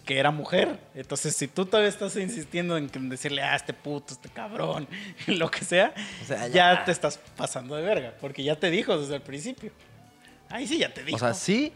que 0.05 0.18
era 0.18 0.30
mujer. 0.30 0.78
Entonces, 0.94 1.34
si 1.34 1.48
tú 1.48 1.66
todavía 1.66 1.88
estás 1.88 2.16
insistiendo 2.16 2.76
en 2.76 3.09
decirle, 3.09 3.42
ah, 3.42 3.56
este 3.56 3.72
puto, 3.72 4.14
este 4.14 4.28
cabrón, 4.28 4.86
lo 5.26 5.51
que 5.51 5.64
sea, 5.64 5.94
O 6.22 6.26
sea, 6.26 6.48
ya. 6.48 6.74
ya. 6.74 6.84
te 6.84 6.92
estás 6.92 7.18
pasando 7.36 7.74
de 7.76 7.82
verga, 7.82 8.14
porque 8.20 8.44
ya 8.44 8.56
te 8.56 8.70
dijo 8.70 8.98
desde 8.98 9.16
el 9.16 9.22
principio. 9.22 9.72
Ahí 10.51 10.66
sí 10.66 10.78
ya 10.78 10.92
te 10.92 11.02
dijo. 11.02 11.16
O 11.16 11.18
sea, 11.18 11.34
sí, 11.34 11.72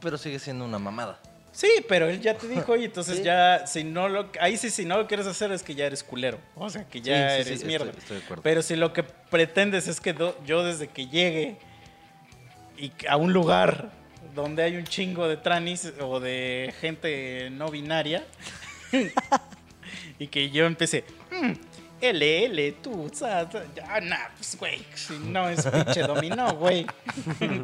pero 0.00 0.18
sigue 0.18 0.38
siendo 0.38 0.64
una 0.64 0.78
mamada. 0.78 1.20
Sí, 1.52 1.68
pero 1.86 2.08
él 2.08 2.20
ya 2.20 2.34
te 2.34 2.48
dijo 2.48 2.74
y 2.76 2.84
entonces 2.86 3.16
Sí. 3.18 3.22
ya, 3.24 3.66
si 3.66 3.84
no 3.84 4.08
lo, 4.08 4.30
ahí 4.40 4.56
sí, 4.56 4.70
si 4.70 4.84
no 4.86 4.96
lo 4.96 5.06
quieres 5.06 5.26
hacer 5.26 5.52
es 5.52 5.62
que 5.62 5.74
ya 5.74 5.84
eres 5.86 6.02
culero. 6.02 6.38
O 6.56 6.70
sea, 6.70 6.84
que 6.88 7.00
ya 7.02 7.36
Sí, 7.36 7.36
sí, 7.38 7.44
sí, 7.44 7.50
eres 7.50 7.64
mierda. 7.64 7.90
estoy 7.96 8.18
de 8.18 8.24
acuerdo. 8.24 8.42
Pero 8.42 8.62
si 8.62 8.74
lo 8.76 8.92
que 8.92 9.02
pretendes 9.02 9.86
es 9.86 10.00
que 10.00 10.12
do- 10.14 10.36
yo 10.46 10.64
desde 10.64 10.88
que 10.88 11.06
llegue 11.08 11.56
y 12.78 12.90
a 13.08 13.16
un 13.16 13.32
lugar 13.34 13.90
donde 14.34 14.62
hay 14.62 14.76
un 14.76 14.84
chingo 14.84 15.28
de 15.28 15.36
tranis 15.36 15.92
o 16.00 16.18
de 16.18 16.72
gente 16.80 17.50
no 17.50 17.68
binaria 17.68 18.24
y 20.18 20.26
que 20.28 20.48
yo 20.50 20.64
empecé, 20.66 21.04
"Mm, 21.30 21.52
LL, 22.00 22.72
tú, 22.82 23.10
sa, 23.12 23.50
sa", 23.50 23.62
ya, 23.76 24.00
nah, 24.00 24.28
pues 24.36 24.56
güey, 24.58 24.82
si 24.94 25.18
no 25.18 25.48
es 25.50 25.66
pinche 25.66 26.00
dominó, 26.02 26.54
güey. 26.54 26.86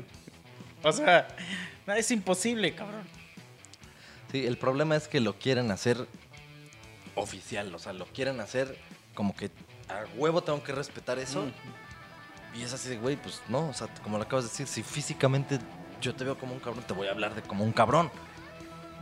o 0.83 0.93
sea, 0.93 1.27
es 1.97 2.11
imposible, 2.11 2.75
cabrón. 2.75 3.03
Sí, 4.31 4.47
el 4.47 4.59
problema 4.59 4.97
es 4.97 5.09
que 5.09 5.21
lo 5.21 5.39
quieren 5.39 5.71
hacer 5.71 6.07
oficial, 7.15 7.75
o 7.75 7.79
sea, 7.79 7.93
lo 7.93 8.07
quieren 8.07 8.41
hacer 8.41 8.79
como 9.15 9.35
que 9.35 9.51
a 9.89 10.05
huevo 10.17 10.43
tengo 10.43 10.63
que 10.63 10.73
respetar 10.73 11.19
eso. 11.19 11.43
Mm. 11.43 12.59
Y 12.59 12.63
es 12.63 12.73
así 12.73 12.89
de, 12.89 12.99
güey, 12.99 13.17
pues 13.17 13.43
no, 13.49 13.69
o 13.69 13.75
sea, 13.75 13.89
como 14.03 14.19
lo 14.19 14.25
acabas 14.25 14.45
de 14.45 14.51
decir, 14.51 14.67
si 14.67 14.83
físicamente 14.83 15.59
yo 16.01 16.15
te 16.15 16.25
veo 16.25 16.39
como 16.39 16.55
un 16.55 16.61
cabrón, 16.61 16.85
te 16.87 16.95
voy 16.95 17.09
a 17.09 17.11
hablar 17.11 17.35
de 17.35 17.43
como 17.43 17.65
un 17.65 17.73
cabrón. 17.73 18.11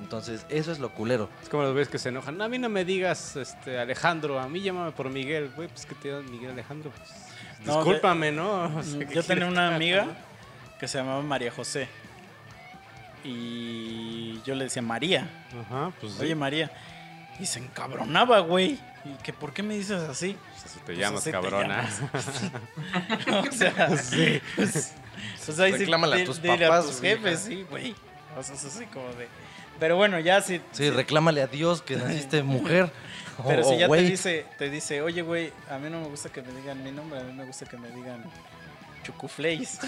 Entonces, 0.01 0.45
eso 0.51 0.73
es 0.73 0.79
lo 0.79 0.91
culero. 0.91 1.31
Es 1.43 1.49
como 1.49 1.63
los 1.63 1.75
ves 1.75 1.89
que 1.89 1.99
se 1.99 2.11
enojan. 2.11 2.41
A 2.43 2.49
mí 2.49 2.59
no 2.59 2.69
me 2.69 2.85
digas 2.85 3.37
este, 3.37 3.79
Alejandro, 3.79 4.39
a 4.39 4.49
mí 4.49 4.61
llámame 4.61 4.93
por 4.93 5.09
Miguel. 5.09 5.51
Güey, 5.57 5.69
pues 5.69 5.87
que 5.87 5.95
te 5.95 6.11
llamas 6.11 6.31
Miguel 6.31 6.51
Alejandro. 6.51 6.91
Pues, 6.91 7.11
No, 7.67 7.77
discúlpame, 7.77 8.31
¿no? 8.31 8.77
O 8.77 8.83
sea, 8.83 9.07
¿qué 9.07 9.15
Yo 9.15 9.23
tenía 9.23 9.47
una 9.47 9.69
amiga 9.75 10.07
que 10.79 10.87
se 10.87 10.99
llamaba 10.99 11.23
María 11.23 11.51
José. 11.51 11.89
Y 13.27 14.41
yo 14.45 14.55
le 14.55 14.65
decía 14.65 14.83
María. 14.83 15.29
Ajá, 15.61 15.93
pues 16.01 16.13
sí. 16.15 16.23
Oye, 16.23 16.35
María. 16.35 16.71
Y 17.41 17.47
se 17.47 17.59
encabronaba, 17.59 18.39
güey. 18.41 18.79
¿Y 19.05 19.23
que 19.23 19.33
por 19.33 19.53
qué 19.53 19.63
me 19.63 19.75
dices 19.77 20.01
así? 20.03 20.37
Pues 20.53 20.65
así 20.65 20.79
te 20.79 20.85
Pues 20.87 20.99
llamas, 20.99 21.21
así 21.21 21.31
te 21.31 21.33
cabrona. 21.33 21.89
llamas. 21.89 23.49
o 23.49 23.53
sea, 23.53 23.97
sí. 23.99 24.41
Pues, 24.55 24.95
pues 25.45 25.59
ahí 25.61 25.73
sí, 25.73 25.79
Reclámale 25.81 26.23
a 26.23 26.25
tus 26.25 26.39
papás, 26.39 26.85
a 26.85 26.89
tus 26.89 27.01
jefes, 27.01 27.41
sí, 27.41 27.67
güey. 27.69 27.95
O 28.39 28.43
sea, 28.43 28.55
es 28.55 28.65
así 28.65 28.87
como 28.87 29.09
de. 29.15 29.29
Pero 29.79 29.97
bueno, 29.97 30.19
ya 30.21 30.41
sí. 30.41 30.61
Sí, 30.73 30.91
reclámale 30.91 31.43
a 31.43 31.47
Dios 31.47 31.83
que 31.83 31.97
naciste 31.97 32.43
mujer. 32.45 32.91
Pero 33.47 33.65
si 33.65 33.77
ya 33.77 33.89
te 33.89 33.97
dice, 34.03 34.47
te 34.57 34.71
dice, 34.71 35.03
oye, 35.03 35.21
güey, 35.21 35.53
a 35.69 35.77
mí 35.77 35.91
no 35.91 36.01
me 36.01 36.09
gusta 36.09 36.31
que 36.31 36.41
me 36.41 36.53
digan 36.53 36.83
mi 36.83 36.91
nombre, 36.91 37.21
a 37.21 37.23
mí 37.23 37.35
me 37.35 37.45
gusta 37.45 37.67
que 37.67 37.77
me 37.77 37.91
digan 37.91 38.25
Chucufleis. 39.05 39.79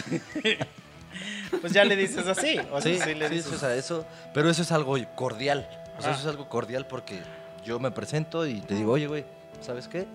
pues 1.60 1.72
ya 1.72 1.84
le 1.84 1.96
dices 1.96 2.26
así. 2.26 2.58
O 2.72 2.80
sea, 2.80 2.92
Sí, 2.94 3.00
sí, 3.02 3.14
le 3.14 3.28
sí, 3.28 3.34
dices. 3.36 3.52
o 3.52 3.58
sea, 3.58 3.74
eso, 3.74 4.04
pero 4.34 4.50
eso 4.50 4.62
es 4.62 4.72
algo 4.72 4.96
cordial. 5.14 5.68
O 5.98 6.02
sea, 6.02 6.10
Ah. 6.10 6.14
eso 6.14 6.22
es 6.22 6.26
algo 6.28 6.48
cordial 6.48 6.86
porque 6.86 7.20
yo 7.64 7.78
me 7.80 7.90
presento 7.90 8.46
y 8.46 8.60
te 8.60 8.74
digo, 8.74 8.92
oye, 8.92 9.06
güey, 9.06 9.24
¿sabes 9.60 9.88
qué? 9.88 10.06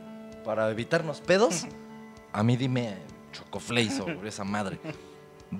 Para 0.45 0.69
evitarnos 0.69 1.21
pedos, 1.21 1.65
a 2.31 2.43
mí 2.43 2.55
dime 2.57 2.95
chocoflays 3.31 3.99
o 3.99 4.07
esa 4.25 4.43
madre. 4.43 4.79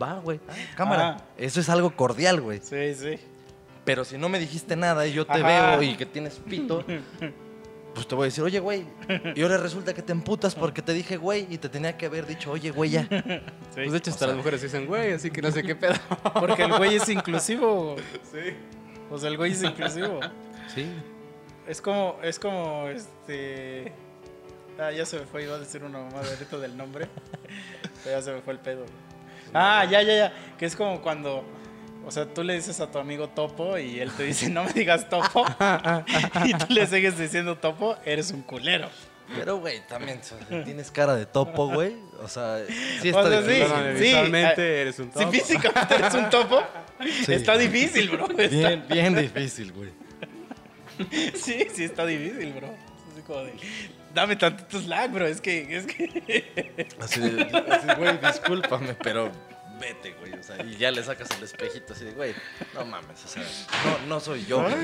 Va, 0.02 0.20
güey, 0.20 0.40
ah, 0.49 0.53
cámara. 0.76 1.18
Ah. 1.20 1.24
Eso 1.38 1.60
es 1.60 1.70
algo 1.70 1.95
cordial, 1.95 2.41
güey. 2.41 2.60
Sí, 2.64 2.94
sí. 2.95 3.20
Pero 3.86 4.06
si 4.06 4.18
no 4.18 4.30
me 4.30 4.40
dijiste 4.40 4.76
nada 4.76 5.06
y 5.06 5.14
yo 5.14 5.26
te 5.28 5.40
Ajá. 5.40 5.76
veo 5.78 5.84
y 5.84 5.95
que 5.95 6.06
tienes 6.06 6.36
pito, 6.40 6.84
pues 7.94 8.07
te 8.07 8.15
voy 8.15 8.24
a 8.24 8.26
decir, 8.26 8.44
oye, 8.44 8.60
güey. 8.60 8.86
Y 9.36 9.41
ahora 9.44 9.57
resulta 9.57 9.94
que 9.94 10.02
te 10.02 10.11
emputas 10.11 10.56
porque 10.56 10.82
te 10.82 10.94
dije, 10.94 11.18
güey, 11.18 11.48
y 11.49 11.57
te 11.57 11.70
tenía 11.70 11.95
que 11.98 12.06
haber 12.07 12.26
dicho, 12.26 12.52
oye, 12.52 12.72
güey, 12.72 12.91
ya. 12.91 13.03
sí. 13.10 13.20
Pues 13.76 13.91
de 13.91 13.98
hecho, 13.98 14.11
O 14.11 14.14
hasta 14.14 14.20
sea- 14.20 14.28
las 14.30 14.38
mujeres 14.38 14.61
dicen, 14.61 14.86
güey, 14.88 15.14
así 15.14 15.30
que 15.32 15.41
no 15.41 15.52
sé 15.52 15.64
qué 15.64 15.76
pedo. 15.76 15.94
Porque 16.40 16.64
el 16.64 16.74
güey 16.78 16.95
es 16.95 17.07
inclusivo. 17.10 17.95
sí. 18.32 18.56
O 19.11 19.18
sea, 19.18 19.30
el 19.30 19.38
güey 19.38 19.52
es 19.52 19.61
inclusivo. 19.64 20.20
Sí. 20.74 20.88
Es 21.68 21.82
como, 21.82 22.18
es 22.24 22.40
como, 22.40 22.88
este... 22.90 23.91
Ah, 24.80 24.91
ya 24.91 25.06
se 25.06 25.20
me 25.20 25.26
fue, 25.28 25.44
iba 25.44 25.56
a 25.56 25.60
decir 25.60 25.84
una 25.84 25.99
ahorita 26.10 26.57
del 26.57 26.76
nombre. 26.76 27.07
Pero 28.03 28.18
ya 28.18 28.22
se 28.24 28.32
me 28.34 28.41
fue 28.41 28.53
el 28.53 28.60
pedo. 28.60 28.86
Ah, 29.53 29.86
ya, 29.86 30.02
ya, 30.02 30.15
ya. 30.15 30.34
Que 30.57 30.65
es 30.65 30.76
como 30.76 30.99
cuando... 31.02 31.44
O 32.05 32.11
sea, 32.11 32.25
tú 32.25 32.43
le 32.43 32.55
dices 32.55 32.80
a 32.80 32.91
tu 32.91 32.97
amigo 32.99 33.30
Topo 33.30 33.77
y 33.77 33.99
él 33.99 34.11
te 34.11 34.23
dice, 34.23 34.49
no 34.49 34.63
me 34.65 34.73
digas 34.73 35.09
Topo. 35.09 35.45
y 36.45 36.53
tú 36.53 36.65
le 36.69 36.85
sigues 36.88 37.17
diciendo 37.17 37.57
Topo, 37.57 37.97
eres 38.05 38.31
un 38.31 38.41
culero. 38.41 38.89
Pero, 39.38 39.57
güey, 39.57 39.80
también 39.88 40.19
tienes 40.65 40.91
cara 40.91 41.15
de 41.15 41.25
topo, 41.25 41.67
güey. 41.69 41.95
O 42.21 42.27
sea, 42.27 42.59
sí 43.01 43.09
O 43.09 43.19
está 43.19 43.30
sea, 43.30 43.41
difícil. 43.41 43.65
sí. 43.67 43.97
Sí, 43.97 44.03
visualmente 44.03 44.61
ah, 44.61 44.81
eres 44.81 44.99
un 44.99 45.05
Si 45.13 45.19
topo. 45.19 45.31
físicamente 45.31 45.95
eres 45.95 46.13
un 46.13 46.30
Topo, 46.30 46.63
Sí. 47.25 47.34
está 47.34 47.57
difícil, 47.57 48.09
bro. 48.09 48.27
Está- 48.38 48.47
Bien, 48.69 48.85
bien 48.88 49.15
difícil, 49.15 49.71
güey. 49.71 49.89
Sí, 51.35 51.67
sí, 51.73 51.85
está 51.85 52.05
difícil, 52.05 52.51
bro. 52.53 52.67
Es 52.67 53.13
así 53.13 53.21
como 53.25 53.39
de, 53.43 53.53
dame 54.13 54.35
tantito 54.35 54.80
slack, 54.80 55.11
bro. 55.11 55.25
Es 55.25 55.41
que, 55.41 55.77
es 55.77 55.85
que... 55.88 56.85
Así 56.99 57.19
de, 57.21 57.41
así, 57.43 57.88
güey, 57.97 58.17
discúlpame, 58.19 58.93
pero 58.95 59.31
vete, 59.79 60.13
güey. 60.13 60.33
O 60.33 60.43
sea, 60.43 60.63
y 60.63 60.75
ya 60.77 60.91
le 60.91 61.03
sacas 61.03 61.29
el 61.37 61.43
espejito 61.43 61.93
así 61.93 62.05
de, 62.05 62.11
güey, 62.11 62.33
no 62.73 62.85
mames, 62.85 63.23
o 63.23 63.27
sea, 63.27 63.43
no, 63.85 64.07
no 64.07 64.19
soy 64.19 64.45
yo. 64.45 64.61
güey. 64.61 64.75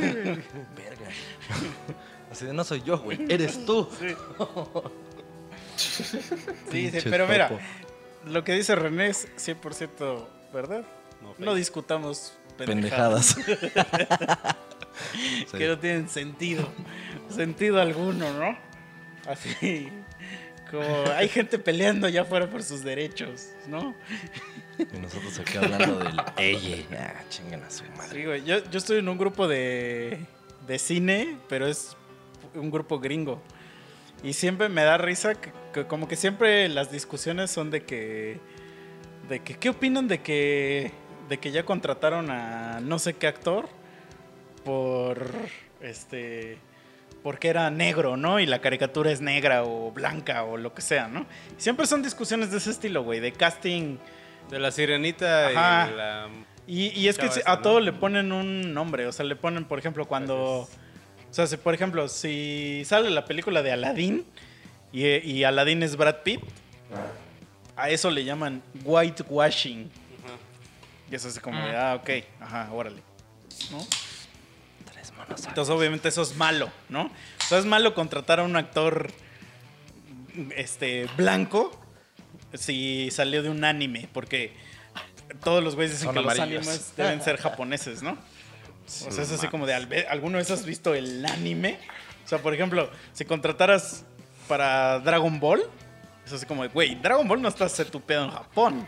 Verga. 0.75 1.09
Así 2.31 2.45
de, 2.45 2.53
no 2.53 2.63
soy 2.63 2.81
yo, 2.83 2.99
güey, 2.99 3.19
eres 3.29 3.65
tú. 3.65 3.89
Sí, 3.99 4.15
sí, 6.03 6.03
sí, 6.03 6.19
Pinche 6.71 7.09
pero 7.09 7.27
mira, 7.27 7.51
lo 8.25 8.43
que 8.43 8.53
dice 8.53 8.75
René 8.75 9.07
es 9.07 9.27
100% 9.37 10.27
verdad. 10.53 10.83
No, 11.37 11.53
discutamos 11.53 12.33
pendejadas, 12.57 13.35
Pendejadas. 13.35 14.55
Sí. 15.49 15.57
que 15.57 15.65
no 15.67 15.79
tienen 15.79 16.09
sentido. 16.09 16.67
Sentido 17.29 17.79
alguno, 17.79 18.33
¿no? 18.33 18.57
Así. 19.25 19.89
Como 20.69 20.83
hay 21.15 21.29
gente 21.29 21.57
peleando 21.57 22.05
allá 22.07 22.23
afuera 22.23 22.49
por 22.49 22.63
sus 22.63 22.83
derechos, 22.83 23.47
¿no? 23.67 23.95
Y 24.79 24.97
nosotros 24.97 25.37
aquí 25.39 25.57
hablando 25.57 25.99
del 25.99 26.21
ella. 26.37 26.85
Ah, 26.97 27.23
chingan 27.29 27.63
a 27.63 27.69
su 27.69 27.83
madre. 27.97 28.43
Yo, 28.45 28.57
estoy 28.71 28.99
en 28.99 29.09
un 29.09 29.17
grupo 29.17 29.47
de, 29.47 30.25
de 30.67 30.79
cine, 30.79 31.37
pero 31.49 31.67
es 31.67 31.97
un 32.55 32.71
grupo 32.71 32.99
gringo. 32.99 33.41
Y 34.23 34.33
siempre 34.33 34.69
me 34.69 34.83
da 34.83 34.97
risa 34.97 35.33
que, 35.35 35.85
como 35.85 36.07
que 36.07 36.15
siempre 36.15 36.69
las 36.69 36.91
discusiones 36.91 37.51
son 37.51 37.71
de 37.71 37.83
que... 37.83 38.39
De 39.27 39.41
que 39.41 39.55
¿Qué 39.55 39.69
opinan 39.69 40.07
de 40.07 40.21
que, 40.21 40.91
de 41.27 41.37
que 41.37 41.51
ya 41.51 41.63
contrataron 41.63 42.31
a 42.31 42.79
no 42.81 42.99
sé 42.99 43.13
qué 43.13 43.27
actor 43.27 43.67
por... 44.63 45.29
Este... 45.81 46.57
Porque 47.21 47.49
era 47.49 47.69
negro, 47.69 48.15
¿no? 48.15 48.39
Y 48.39 48.45
la 48.45 48.61
caricatura 48.61 49.11
es 49.11 49.19
negra 49.19 49.65
o 49.65 49.91
blanca 49.91 50.43
o 50.45 50.55
lo 50.55 50.73
que 50.73 50.81
sea, 50.81 51.09
¿no? 51.09 51.25
Siempre 51.57 51.85
son 51.85 52.01
discusiones 52.01 52.49
de 52.49 52.57
ese 52.59 52.71
estilo, 52.71 53.03
güey. 53.03 53.19
De 53.19 53.33
casting 53.33 53.97
De 54.49 54.59
la 54.59 54.71
sirenita 54.71 55.47
Ajá. 55.47 55.89
y 55.91 55.95
la. 55.95 56.27
y, 56.67 56.99
y 56.99 57.07
es 57.07 57.17
que 57.17 57.29
a 57.45 57.55
¿no? 57.55 57.61
todo 57.61 57.79
le 57.79 57.93
ponen 57.93 58.31
un 58.31 58.73
nombre. 58.73 59.07
O 59.07 59.11
sea, 59.11 59.25
le 59.25 59.35
ponen, 59.35 59.65
por 59.65 59.79
ejemplo, 59.79 60.05
cuando. 60.07 60.61
O 60.61 61.33
sea, 61.33 61.45
si, 61.45 61.57
por 61.57 61.73
ejemplo, 61.73 62.07
si 62.07 62.83
sale 62.85 63.09
la 63.11 63.25
película 63.25 63.61
de 63.61 63.71
Aladdin 63.71 64.25
y, 64.91 65.05
y 65.05 65.43
Aladdin 65.43 65.83
es 65.83 65.95
Brad 65.95 66.23
Pitt, 66.23 66.41
a 67.75 67.89
eso 67.89 68.09
le 68.09 68.23
llaman 68.23 68.63
whitewashing. 68.83 69.91
Y 71.11 71.15
eso 71.15 71.27
es 71.27 71.39
como 71.39 71.59
de, 71.65 71.75
ah, 71.75 71.95
ok, 71.95 72.09
ajá, 72.39 72.69
órale. 72.71 73.01
¿No? 73.71 73.85
Tres 74.91 75.11
monos. 75.13 75.45
Entonces, 75.47 75.73
obviamente, 75.73 76.07
eso 76.09 76.21
es 76.21 76.35
malo, 76.35 76.71
¿no? 76.87 77.05
O 77.05 77.47
sea, 77.47 77.57
es 77.57 77.65
malo 77.65 77.93
contratar 77.95 78.39
a 78.39 78.43
un 78.43 78.55
actor 78.55 79.11
este, 80.55 81.07
blanco 81.17 81.79
si 82.53 83.09
salió 83.11 83.43
de 83.43 83.49
un 83.49 83.63
anime, 83.63 84.09
porque 84.13 84.53
todos 85.43 85.63
los 85.63 85.75
güeyes 85.75 85.93
dicen 85.93 86.07
Son 86.07 86.15
que 86.15 86.21
los 86.21 86.39
animes 86.39 86.93
deben 86.97 87.21
ser 87.21 87.37
japoneses, 87.37 88.01
¿no? 88.01 88.11
O 88.11 89.11
sea, 89.11 89.23
es 89.23 89.31
así 89.31 89.47
como 89.47 89.67
de, 89.67 90.05
¿alguno 90.09 90.37
de 90.37 90.43
esos 90.43 90.61
has 90.61 90.65
visto 90.65 90.95
el 90.95 91.23
anime? 91.25 91.77
O 92.25 92.27
sea, 92.27 92.39
por 92.39 92.53
ejemplo, 92.53 92.89
si 93.13 93.25
contrataras 93.25 94.03
para 94.47 94.99
Dragon 94.99 95.39
Ball, 95.39 95.61
es 96.25 96.33
así 96.33 96.45
como 96.45 96.63
de, 96.63 96.69
güey, 96.69 96.95
Dragon 96.95 97.27
Ball 97.27 97.41
no 97.41 97.47
está 97.47 97.67
tupeado 97.85 98.25
en 98.25 98.31
Japón. 98.31 98.87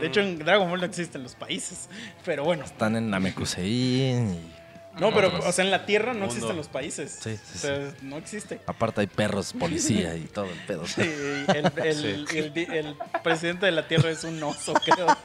De 0.00 0.06
hecho, 0.08 0.20
en 0.20 0.38
Dragon 0.38 0.68
Ball 0.68 0.80
no 0.80 0.86
existen 0.86 1.22
los 1.22 1.34
países. 1.36 1.88
Pero 2.24 2.42
bueno, 2.42 2.64
Están 2.64 2.96
en 2.96 3.08
Namekusein 3.08 4.34
y 4.34 4.59
no, 5.00 5.12
pero, 5.14 5.36
o 5.46 5.52
sea, 5.52 5.64
en 5.64 5.70
la 5.70 5.86
Tierra 5.86 6.12
no 6.12 6.20
Mundo. 6.20 6.34
existen 6.34 6.56
los 6.56 6.68
países. 6.68 7.18
Sí, 7.22 7.36
sí, 7.36 7.52
o 7.54 7.58
sea, 7.58 7.94
no 8.02 8.16
existe. 8.18 8.60
aparte 8.66 9.00
hay 9.00 9.06
perros, 9.06 9.52
policía 9.52 10.14
y 10.16 10.22
todo 10.26 10.44
el 10.46 10.58
pedo. 10.66 10.86
Sí, 10.86 11.00
el, 11.02 11.72
el- 11.84 12.26
el 12.34 12.52
di- 12.54 12.66
el 12.70 12.96
presidente 13.22 13.66
de 13.66 13.72
la 13.72 13.88
Tierra 13.88 14.10
es 14.10 14.22
un 14.24 14.42
oso, 14.42 14.74
creo. 14.74 15.06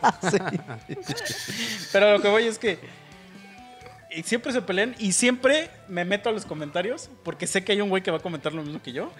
Pero 1.92 2.12
lo 2.14 2.22
que 2.22 2.28
voy 2.30 2.44
es 2.46 2.58
que 2.60 2.80
y 4.12 4.24
siempre 4.24 4.54
se 4.54 4.62
pelean 4.62 4.96
y 4.98 5.12
siempre 5.12 5.70
me 5.90 6.06
meto 6.06 6.30
a 6.30 6.32
los 6.32 6.46
comentarios 6.46 7.10
porque 7.24 7.48
sé 7.48 7.64
que 7.66 7.74
hay 7.74 7.82
un 7.82 7.90
güey 7.90 8.02
que 8.02 8.12
va 8.12 8.18
a 8.18 8.22
comentar 8.22 8.54
lo 8.54 8.64
mismo 8.64 8.82
que 8.82 8.94
yo. 8.94 9.12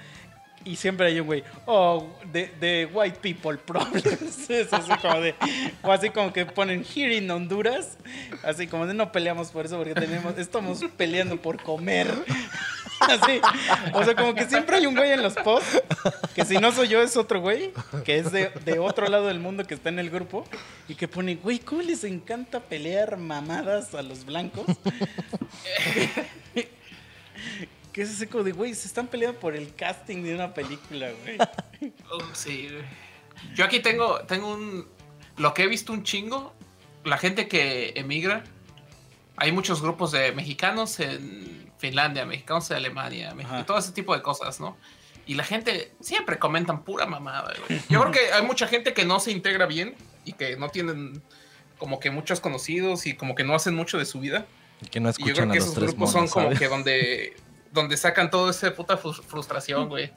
Y 0.66 0.76
siempre 0.78 1.06
hay 1.06 1.20
un 1.20 1.28
güey, 1.28 1.44
oh, 1.68 2.08
de 2.34 2.90
white 2.92 3.20
people 3.22 3.56
problems. 3.58 4.50
Así 4.72 4.92
como 5.00 5.22
de, 5.22 5.36
o 5.84 5.92
así 5.92 6.10
como 6.10 6.34
que 6.34 6.46
ponen 6.48 6.84
here 6.84 7.16
in 7.16 7.30
Honduras. 7.30 7.98
Así 8.44 8.66
como 8.66 8.88
de 8.88 8.96
no 8.96 9.12
peleamos 9.12 9.52
por 9.52 9.68
eso 9.68 9.78
porque 9.78 9.94
tenemos, 9.94 10.36
estamos 10.40 10.84
peleando 10.98 11.40
por 11.40 11.62
comer. 11.62 12.08
Así. 13.00 13.40
O 13.94 14.04
sea, 14.04 14.16
como 14.16 14.34
que 14.34 14.46
siempre 14.46 14.78
hay 14.78 14.88
un 14.88 14.96
güey 14.96 15.12
en 15.12 15.22
los 15.22 15.36
posts 15.36 15.84
que 16.34 16.46
si 16.46 16.58
no 16.58 16.72
soy 16.72 16.88
yo 16.88 17.02
es 17.02 17.16
otro 17.16 17.42
güey 17.42 17.72
que 18.04 18.18
es 18.18 18.32
de, 18.32 18.50
de 18.64 18.80
otro 18.80 19.08
lado 19.08 19.28
del 19.28 19.40
mundo 19.40 19.66
que 19.66 19.76
está 19.76 19.90
en 19.90 20.00
el 20.00 20.10
grupo 20.10 20.46
y 20.88 20.96
que 20.96 21.08
pone, 21.08 21.36
güey, 21.36 21.60
¿cómo 21.60 21.84
les 21.84 22.04
encanta 22.04 22.60
pelear 22.60 23.18
mamadas 23.18 23.94
a 23.94 24.02
los 24.02 24.26
blancos? 24.26 24.66
que 27.96 28.02
es 28.02 28.10
ese 28.12 28.28
como 28.28 28.44
de, 28.44 28.52
güey, 28.52 28.76
se 28.76 28.90
están 28.90 29.08
peleando 29.08 29.40
por 29.40 29.56
el 29.56 29.74
casting 29.74 30.22
de 30.22 30.36
una 30.36 30.54
película, 30.54 31.12
güey. 31.24 31.38
Oh, 32.12 32.20
sí, 32.34 32.68
güey. 32.70 32.84
Yo 33.56 33.64
aquí 33.64 33.80
tengo, 33.80 34.20
tengo 34.24 34.54
un. 34.54 34.86
Lo 35.38 35.54
que 35.54 35.64
he 35.64 35.68
visto 35.68 35.94
un 35.94 36.04
chingo. 36.04 36.54
La 37.06 37.18
gente 37.18 37.48
que 37.48 37.94
emigra. 37.96 38.44
Hay 39.38 39.54
muchos 39.54 39.82
grupos 39.82 40.12
de 40.12 40.34
mexicanos 40.34 41.00
en 41.00 41.72
Finlandia, 41.78 42.26
mexicanos 42.26 42.70
en 42.72 42.78
Alemania, 42.78 43.34
Ajá. 43.46 43.66
todo 43.66 43.78
ese 43.78 43.94
tipo 43.94 44.14
de 44.14 44.22
cosas, 44.22 44.60
¿no? 44.60 44.76
Y 45.26 45.36
la 45.36 45.46
gente 45.46 45.94
siempre 46.02 46.38
comentan 46.38 46.84
pura 46.84 47.06
mamada, 47.06 47.54
güey. 47.66 47.80
Yo 47.88 48.02
creo 48.02 48.12
que 48.12 48.34
hay 48.34 48.44
mucha 48.44 48.68
gente 48.68 48.94
que 48.94 49.06
no 49.06 49.22
se 49.22 49.32
integra 49.32 49.68
bien 49.68 49.96
y 50.26 50.34
que 50.34 50.58
no 50.58 50.68
tienen 50.68 51.22
como 51.78 52.02
que 52.02 52.12
muchos 52.12 52.42
conocidos 52.42 53.06
y 53.06 53.16
como 53.16 53.36
que 53.36 53.46
no 53.46 53.56
hacen 53.56 53.74
mucho 53.74 53.98
de 53.98 54.06
su 54.06 54.20
vida. 54.20 54.46
Y 54.82 54.88
que 54.88 55.00
no 55.00 55.12
Y 55.12 55.12
yo 55.14 55.16
creo 55.18 55.28
escuchan 55.28 55.50
a 55.52 55.54
que 55.54 55.60
los 55.60 55.68
esos 55.70 55.76
tres 55.76 55.92
grupos 55.92 56.14
monos, 56.14 56.30
son 56.32 56.34
como 56.34 56.46
¿sabes? 56.48 56.60
que 56.60 56.68
donde, 56.68 57.45
donde 57.76 57.96
sacan 57.98 58.32
todo 58.32 58.50
ese 58.50 58.72
puta 58.72 58.98
frus- 58.98 59.22
frustración, 59.22 59.88
güey. 59.88 60.12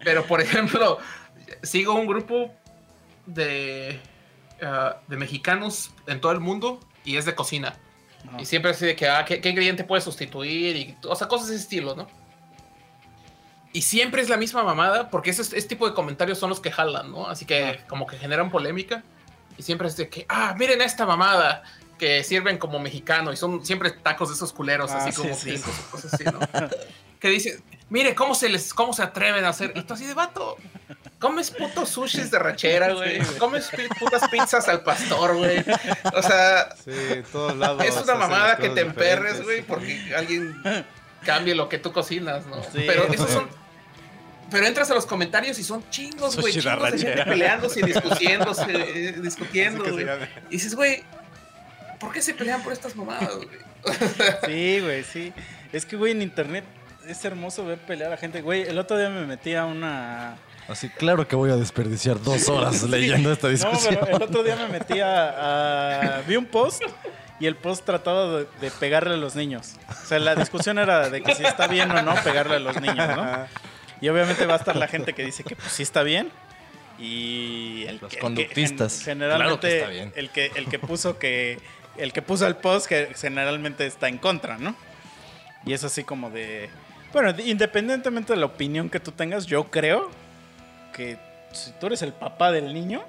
Pero, 0.00 0.26
por 0.26 0.42
ejemplo, 0.42 0.98
sigo 1.62 1.94
un 1.94 2.06
grupo 2.06 2.52
de, 3.24 3.98
ah, 4.60 4.96
de 5.06 5.16
mexicanos 5.16 5.92
en 6.06 6.20
todo 6.20 6.32
el 6.32 6.40
mundo 6.40 6.80
y 7.04 7.16
es 7.16 7.24
de 7.24 7.34
cocina. 7.34 7.74
Y 8.38 8.46
siempre 8.46 8.70
así 8.70 8.84
de 8.86 8.96
que, 8.96 9.08
ah, 9.08 9.24
¿qué, 9.24 9.40
qué 9.40 9.50
ingrediente 9.50 9.84
puedes 9.84 10.04
sustituir? 10.04 10.76
Y, 10.76 10.96
o 11.06 11.14
sea, 11.14 11.28
cosas 11.28 11.48
de 11.48 11.54
ese 11.54 11.64
estilo, 11.64 11.94
¿no? 11.94 12.06
Y 13.72 13.82
siempre 13.82 14.22
es 14.22 14.28
la 14.28 14.36
misma 14.36 14.62
mamada, 14.62 15.10
porque 15.10 15.30
ese, 15.30 15.42
ese 15.42 15.62
tipo 15.68 15.88
de 15.88 15.94
comentarios 15.94 16.38
son 16.38 16.48
los 16.48 16.60
que 16.60 16.70
jalan, 16.70 17.10
¿no? 17.10 17.26
Así 17.26 17.44
que 17.44 17.80
como 17.88 18.06
que 18.06 18.16
generan 18.16 18.50
polémica. 18.50 19.02
Y 19.58 19.62
siempre 19.62 19.88
es 19.88 19.96
de 19.96 20.08
que, 20.08 20.26
ah, 20.28 20.54
miren 20.58 20.80
esta 20.80 21.06
mamada 21.06 21.62
que 21.98 22.24
sirven 22.24 22.58
como 22.58 22.78
mexicano 22.78 23.32
y 23.32 23.36
son 23.36 23.64
siempre 23.64 23.90
tacos 23.90 24.28
de 24.28 24.34
esos 24.34 24.52
culeros, 24.52 24.90
Ah, 24.90 24.98
así 24.98 25.12
sí, 25.12 25.16
como 25.22 25.34
sí. 25.34 25.54
o 25.56 25.90
cosas 25.90 26.14
así, 26.14 26.24
¿no? 26.24 26.38
que 27.20 27.28
dice, 27.28 27.60
mire, 27.88 28.14
¿cómo 28.14 28.34
se 28.34 28.48
les, 28.48 28.74
cómo 28.74 28.92
se 28.92 29.02
atreven 29.02 29.44
a 29.44 29.50
hacer? 29.50 29.72
Y 29.74 29.82
tú 29.82 29.94
así 29.94 30.04
de 30.06 30.14
vato, 30.14 30.56
comes 31.18 31.50
putos 31.50 31.88
sushis 31.88 32.30
de 32.30 32.38
rachera, 32.38 32.92
güey. 32.94 33.24
Sí, 33.24 33.34
comes 33.38 33.70
putas 33.98 34.28
pizzas 34.28 34.68
al 34.68 34.82
pastor, 34.82 35.36
güey. 35.36 35.64
O 36.14 36.22
sea, 36.22 36.74
Sí, 36.84 36.90
en 36.90 37.22
todos 37.24 37.56
lados. 37.56 37.82
es 37.84 37.96
una 37.96 38.14
mamada 38.16 38.56
que 38.56 38.68
te 38.70 38.80
emperres, 38.82 39.42
güey, 39.42 39.62
porque 39.62 40.12
alguien 40.16 40.54
cambie 41.24 41.54
lo 41.54 41.68
que 41.70 41.78
tú 41.78 41.92
cocinas, 41.92 42.44
¿no? 42.46 42.62
Sí. 42.64 42.84
Pero 42.86 43.04
esos 43.12 43.30
son. 43.30 43.48
Pero 44.50 44.66
entras 44.66 44.90
a 44.90 44.94
los 44.94 45.06
comentarios 45.06 45.58
y 45.58 45.64
son 45.64 45.88
chingos, 45.88 46.36
güey. 46.38 46.52
Chingos 46.52 46.92
de 46.92 46.98
gente 46.98 47.24
peleándose 47.24 47.80
y 47.80 47.84
discutiéndose, 47.84 48.66
eh, 48.68 49.12
discutiendo, 49.22 49.82
güey. 49.90 50.06
Y 50.50 50.56
dices, 50.56 50.74
güey, 50.74 51.02
¿por 51.98 52.12
qué 52.12 52.22
se 52.22 52.34
pelean 52.34 52.62
por 52.62 52.72
estas 52.72 52.94
mamadas, 52.96 53.30
güey? 53.36 53.48
Sí, 54.46 54.80
güey, 54.80 55.04
sí. 55.04 55.32
Es 55.72 55.84
que, 55.86 55.96
güey, 55.96 56.12
en 56.12 56.22
internet 56.22 56.64
es 57.06 57.24
hermoso 57.24 57.64
ver 57.66 57.78
pelear 57.78 58.12
a 58.12 58.16
gente. 58.16 58.40
Güey, 58.40 58.62
el 58.62 58.78
otro 58.78 58.96
día 58.98 59.10
me 59.10 59.26
metí 59.26 59.54
a 59.54 59.66
una... 59.66 60.36
Así, 60.68 60.88
claro 60.88 61.28
que 61.28 61.36
voy 61.36 61.50
a 61.50 61.56
desperdiciar 61.56 62.18
dos 62.22 62.48
horas 62.48 62.82
leyendo 62.84 63.30
esta 63.30 63.48
discusión. 63.48 63.94
No, 63.94 64.00
pero 64.00 64.16
el 64.16 64.22
otro 64.22 64.42
día 64.42 64.56
me 64.56 64.68
metí 64.68 65.00
a, 65.00 66.18
a- 66.18 66.22
Vi 66.22 66.36
un 66.36 66.46
post 66.46 66.82
y 67.38 67.46
el 67.46 67.56
post 67.56 67.84
trataba 67.84 68.38
de, 68.38 68.46
de 68.62 68.70
pegarle 68.70 69.14
a 69.14 69.16
los 69.18 69.34
niños. 69.36 69.74
O 70.02 70.06
sea, 70.06 70.18
la 70.20 70.34
discusión 70.34 70.78
era 70.78 71.10
de 71.10 71.20
que 71.22 71.34
si 71.34 71.44
está 71.44 71.66
bien 71.66 71.90
o 71.90 72.00
no 72.00 72.14
pegarle 72.24 72.56
a 72.56 72.60
los 72.60 72.80
niños, 72.80 72.96
¿no? 73.14 73.46
Y 74.00 74.08
obviamente 74.08 74.46
va 74.46 74.54
a 74.54 74.56
estar 74.56 74.76
la 74.76 74.88
gente 74.88 75.12
que 75.12 75.22
dice 75.24 75.44
que 75.44 75.54
pues 75.54 75.70
sí 75.70 75.82
está 75.82 76.02
bien. 76.02 76.30
Y 76.98 77.84
el 77.88 77.98
Los 78.00 78.10
que- 78.10 78.18
conductistas. 78.18 79.02
gen- 79.02 79.18
generalmente 79.18 79.58
Claro 79.58 79.60
que 79.60 79.76
está 79.78 79.90
bien. 79.90 80.12
el 80.16 80.30
que 80.30 80.50
el 80.54 80.66
que 80.68 80.78
puso 80.78 81.18
que 81.18 81.58
el 81.96 82.12
que 82.12 82.22
puso 82.22 82.46
el 82.46 82.56
post 82.56 82.86
que 82.86 83.08
generalmente 83.16 83.86
está 83.86 84.08
en 84.08 84.18
contra, 84.18 84.58
¿no? 84.58 84.74
Y 85.64 85.72
es 85.72 85.84
así 85.84 86.04
como 86.04 86.30
de 86.30 86.68
bueno, 87.12 87.32
de- 87.32 87.44
independientemente 87.44 88.32
de 88.32 88.40
la 88.40 88.46
opinión 88.46 88.90
que 88.90 88.98
tú 89.00 89.12
tengas, 89.12 89.46
yo 89.46 89.64
creo 89.70 90.10
que 90.92 91.16
si 91.52 91.70
tú 91.72 91.86
eres 91.86 92.02
el 92.02 92.12
papá 92.12 92.50
del 92.50 92.74
niño, 92.74 93.04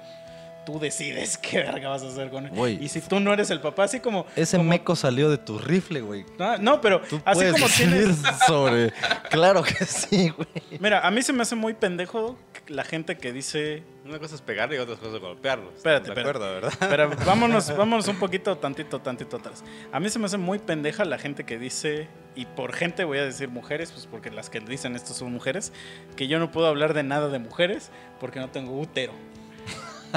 tú 0.66 0.78
decides 0.78 1.38
qué 1.42 1.58
verga 1.62 1.88
vas 1.88 2.02
a 2.02 2.08
hacer 2.08 2.28
con 2.28 2.46
él. 2.46 2.82
Y 2.82 2.88
si 2.88 3.00
tú 3.00 3.18
no 3.20 3.32
eres 3.32 3.48
el 3.50 3.60
papá, 3.60 3.84
así 3.84 4.00
como 4.00 4.26
Ese 4.36 4.58
como- 4.58 4.68
meco 4.68 4.94
salió 4.96 5.30
de 5.30 5.38
tu 5.38 5.58
rifle, 5.58 6.00
güey. 6.02 6.26
no, 6.38 6.58
no, 6.58 6.80
pero 6.82 7.00
Tú 7.00 7.20
así 7.24 7.38
puedes 7.38 7.52
como 7.54 7.68
tienes 7.68 8.16
sobre... 8.46 8.92
Claro 9.30 9.62
que 9.62 9.84
sí, 9.86 10.28
güey. 10.30 10.48
Mira, 10.80 11.06
a 11.06 11.10
mí 11.10 11.22
se 11.22 11.32
me 11.32 11.42
hace 11.42 11.54
muy 11.54 11.72
pendejo 11.74 12.36
la 12.68 12.82
gente 12.82 13.16
que 13.16 13.32
dice 13.32 13.84
Una 14.04 14.18
cosa 14.18 14.34
es 14.34 14.40
pegarle 14.42 14.74
y 14.74 14.78
otra 14.80 14.96
cosa 14.96 15.14
es 15.16 15.22
golpearlo. 15.22 15.70
Espérate, 15.76 16.12
¿De 16.12 16.20
acuerdo, 16.20 16.40
verdad? 16.52 16.72
Pero 16.80 17.10
vámonos, 17.24 17.74
vámonos 17.76 18.08
un 18.08 18.16
poquito, 18.16 18.58
tantito, 18.58 19.00
tantito 19.00 19.36
atrás. 19.36 19.62
A 19.92 20.00
mí 20.00 20.08
se 20.10 20.18
me 20.18 20.26
hace 20.26 20.36
muy 20.36 20.58
pendeja 20.58 21.04
la 21.04 21.16
gente 21.18 21.44
que 21.44 21.58
dice, 21.60 22.08
y 22.34 22.44
por 22.46 22.72
gente 22.72 23.04
voy 23.04 23.18
a 23.18 23.24
decir 23.24 23.48
mujeres, 23.48 23.92
pues 23.92 24.06
porque 24.06 24.30
las 24.32 24.50
que 24.50 24.58
dicen 24.58 24.96
esto 24.96 25.14
son 25.14 25.32
mujeres, 25.32 25.72
que 26.16 26.26
yo 26.26 26.40
no 26.40 26.50
puedo 26.50 26.66
hablar 26.66 26.92
de 26.92 27.04
nada 27.04 27.28
de 27.28 27.38
mujeres 27.38 27.90
porque 28.18 28.40
no 28.40 28.50
tengo 28.50 28.76
útero. 28.80 29.12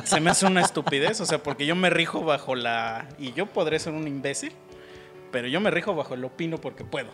Se 0.04 0.20
me 0.20 0.30
hace 0.30 0.46
una 0.46 0.62
estupidez, 0.62 1.22
o 1.22 1.26
sea, 1.26 1.42
porque 1.42 1.66
yo 1.66 1.76
me 1.76 1.90
rijo 1.90 2.24
bajo 2.24 2.56
la... 2.56 3.08
Y 3.18 3.34
yo 3.34 3.48
podré 3.48 3.80
ser 3.80 3.94
un 3.94 4.08
imbécil, 4.08 4.54
pero 5.32 5.48
yo 5.48 5.60
me 5.60 5.72
rijo 5.72 5.96
bajo 5.96 6.14
el 6.14 6.24
opino 6.24 6.60
porque 6.60 6.84
puedo. 6.84 7.10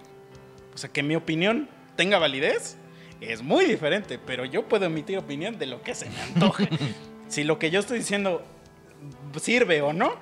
O 0.74 0.78
sea, 0.78 0.90
que 0.92 1.04
mi 1.04 1.16
opinión 1.16 1.70
tenga 1.96 2.20
validez 2.20 2.78
es 3.22 3.42
muy 3.42 3.66
diferente, 3.66 4.20
pero 4.20 4.46
yo 4.46 4.68
puedo 4.68 4.86
emitir 4.86 5.18
opinión 5.18 5.58
de 5.58 5.66
lo 5.66 5.82
que 5.82 5.96
se 5.96 6.10
me 6.10 6.22
antoje. 6.22 6.70
si 7.28 7.44
lo 7.44 7.60
que 7.60 7.72
yo 7.72 7.80
estoy 7.80 8.00
diciendo 8.00 8.44
sirve 9.42 9.82
o 9.82 9.94
no, 9.94 10.16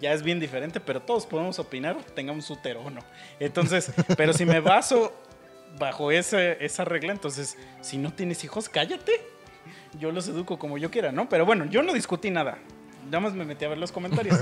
ya 0.00 0.12
es 0.12 0.22
bien 0.22 0.40
diferente, 0.40 0.80
pero 0.80 1.00
todos 1.02 1.26
podemos 1.26 1.58
opinar, 1.58 1.96
tengamos 2.14 2.50
útero 2.50 2.82
o 2.82 2.90
no. 2.90 3.00
Entonces, 3.38 3.92
pero 4.16 4.32
si 4.32 4.44
me 4.44 4.60
baso 4.60 5.12
bajo 5.78 6.10
ese, 6.10 6.62
esa 6.64 6.84
regla, 6.84 7.12
entonces, 7.12 7.56
si 7.80 7.98
no 7.98 8.12
tienes 8.12 8.44
hijos, 8.44 8.68
cállate. 8.68 9.31
Yo 9.98 10.10
los 10.10 10.28
educo 10.28 10.58
como 10.58 10.78
yo 10.78 10.90
quiera, 10.90 11.12
¿no? 11.12 11.28
Pero 11.28 11.44
bueno, 11.44 11.66
yo 11.66 11.82
no 11.82 11.92
discutí 11.92 12.30
nada. 12.30 12.58
Nada 13.06 13.20
más 13.20 13.34
me 13.34 13.44
metí 13.44 13.64
a 13.64 13.68
ver 13.68 13.78
los 13.78 13.92
comentarios. 13.92 14.38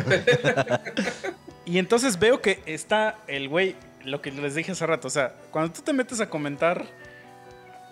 y 1.65 1.79
entonces 1.79 2.19
veo 2.19 2.41
que 2.41 2.63
está 2.67 3.19
el 3.27 3.49
güey, 3.49 3.75
lo 4.05 4.23
que 4.23 4.31
les 4.31 4.55
dije 4.55 4.73
hace 4.73 4.87
rato, 4.87 5.09
o 5.09 5.11
sea, 5.11 5.35
cuando 5.51 5.73
tú 5.73 5.83
te 5.83 5.93
metes 5.93 6.21
a 6.21 6.29
comentar 6.29 6.87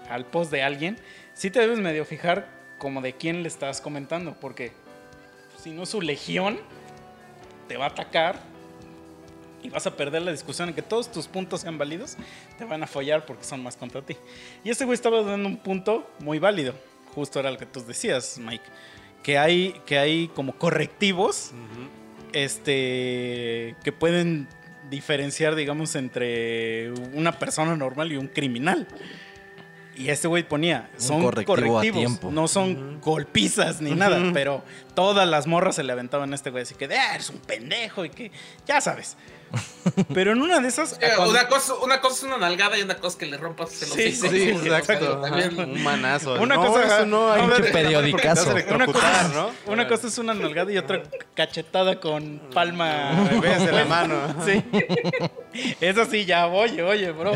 al 0.09 0.25
post 0.27 0.51
de 0.51 0.63
alguien, 0.63 0.99
sí 1.35 1.51
te 1.51 1.61
debes 1.61 1.79
medio 1.79 2.05
fijar 2.05 2.49
como 2.79 3.01
de 3.01 3.13
quién 3.13 3.43
le 3.43 3.49
estás 3.49 3.81
comentando, 3.81 4.37
porque 4.41 4.73
si 5.63 5.71
no 5.71 5.87
su 5.87 6.01
legión 6.01 6.59
te 7.67 7.77
va 7.77 7.87
a 7.87 7.89
atacar 7.89 8.41
y 9.63 9.71
vas 9.71 9.87
a 9.87 9.97
perder 9.97 10.23
la 10.23 10.31
discusión 10.31 10.69
en 10.69 10.75
que 10.75 10.83
todos 10.83 11.11
tus 11.11 11.27
puntos 11.27 11.63
sean 11.63 11.79
válidos, 11.79 12.17
te 12.57 12.65
van 12.65 12.83
a 12.83 12.87
follar 12.87 13.27
porque 13.27 13.45
son 13.45 13.63
más 13.63 13.77
contra 13.77 14.03
ti. 14.03 14.17
Y 14.65 14.71
este 14.71 14.85
güey 14.85 14.95
estaba 14.95 15.23
dando 15.23 15.49
un 15.49 15.57
punto 15.57 16.09
muy 16.21 16.39
válido, 16.39 16.75
justo 17.19 17.41
era 17.41 17.51
lo 17.51 17.59
que 17.59 17.67
tú 17.67 17.85
decías, 17.85 18.39
Mike, 18.39 18.65
que 19.25 19.39
hay, 19.39 19.75
que 19.85 19.99
hay 19.99 20.29
como 20.29 20.57
correctivos 20.57 21.51
este, 22.33 23.75
que 23.83 23.93
pueden 23.93 24.47
diferenciar, 24.89 25.57
digamos, 25.57 25.97
entre 25.97 26.93
una 27.13 27.39
persona 27.39 27.77
normal 27.77 28.13
y 28.13 28.17
un 28.17 28.29
criminal. 28.29 28.87
Y 29.97 30.11
este 30.11 30.29
güey 30.29 30.45
ponía, 30.45 30.89
son 30.97 31.23
correctivos, 31.23 32.23
no 32.23 32.47
son 32.47 33.01
golpizas 33.01 33.81
ni 33.81 33.97
nada, 33.97 34.31
pero 34.33 34.63
todas 34.95 35.29
las 35.29 35.49
morras 35.49 35.75
se 35.75 35.83
le 35.83 35.93
aventaban 35.93 36.31
a 36.31 36.37
este 36.37 36.51
güey, 36.51 36.63
así 36.63 36.77
que, 36.77 36.85
ah, 36.85 37.17
eres 37.17 37.31
un 37.31 37.39
pendejo 37.39 38.05
y 38.05 38.11
que, 38.11 38.31
ya 38.65 38.81
sabes. 38.81 39.17
Pero 40.15 40.33
en 40.33 40.43
una 40.43 40.61
de 40.61 40.69
esas... 40.69 40.99
una, 41.19 41.49
cosa, 41.49 41.75
una 41.75 42.01
cosa 42.01 42.17
es 42.17 42.23
una 42.25 42.39
nalgada 42.39 42.79
y 42.79 42.83
una 42.83 42.97
cosa 42.97 43.09
es 43.09 43.17
que 43.17 43.27
le 43.27 43.37
rompas 43.37 43.83
el 43.83 43.89
sí, 43.89 44.13
sí, 44.13 44.29
sí, 44.29 44.49
exacto. 44.51 45.23
un 45.23 45.83
manazo. 45.83 46.35
Una 46.41 46.57
cosa, 46.57 47.05
no, 47.07 47.33
hay 47.33 47.43
un 47.43 47.73
periodicazo. 47.73 48.55
Una 48.75 48.87
cosa, 48.87 49.31
¿no? 49.35 49.51
una 49.73 49.89
cosa 49.89 50.09
es 50.09 50.19
una 50.19 50.35
nalgada 50.35 50.73
y 50.73 50.79
otra 50.79 51.03
cachetada 51.35 52.01
con 52.01 52.41
palma 52.53 53.13
de 53.41 53.73
la 53.73 53.85
mano. 53.85 54.15
Sí. 54.45 54.65
Eso 55.81 56.05
sí, 56.05 56.25
ya, 56.25 56.47
oye, 56.47 56.83
oye, 56.83 57.11
bro. 57.13 57.33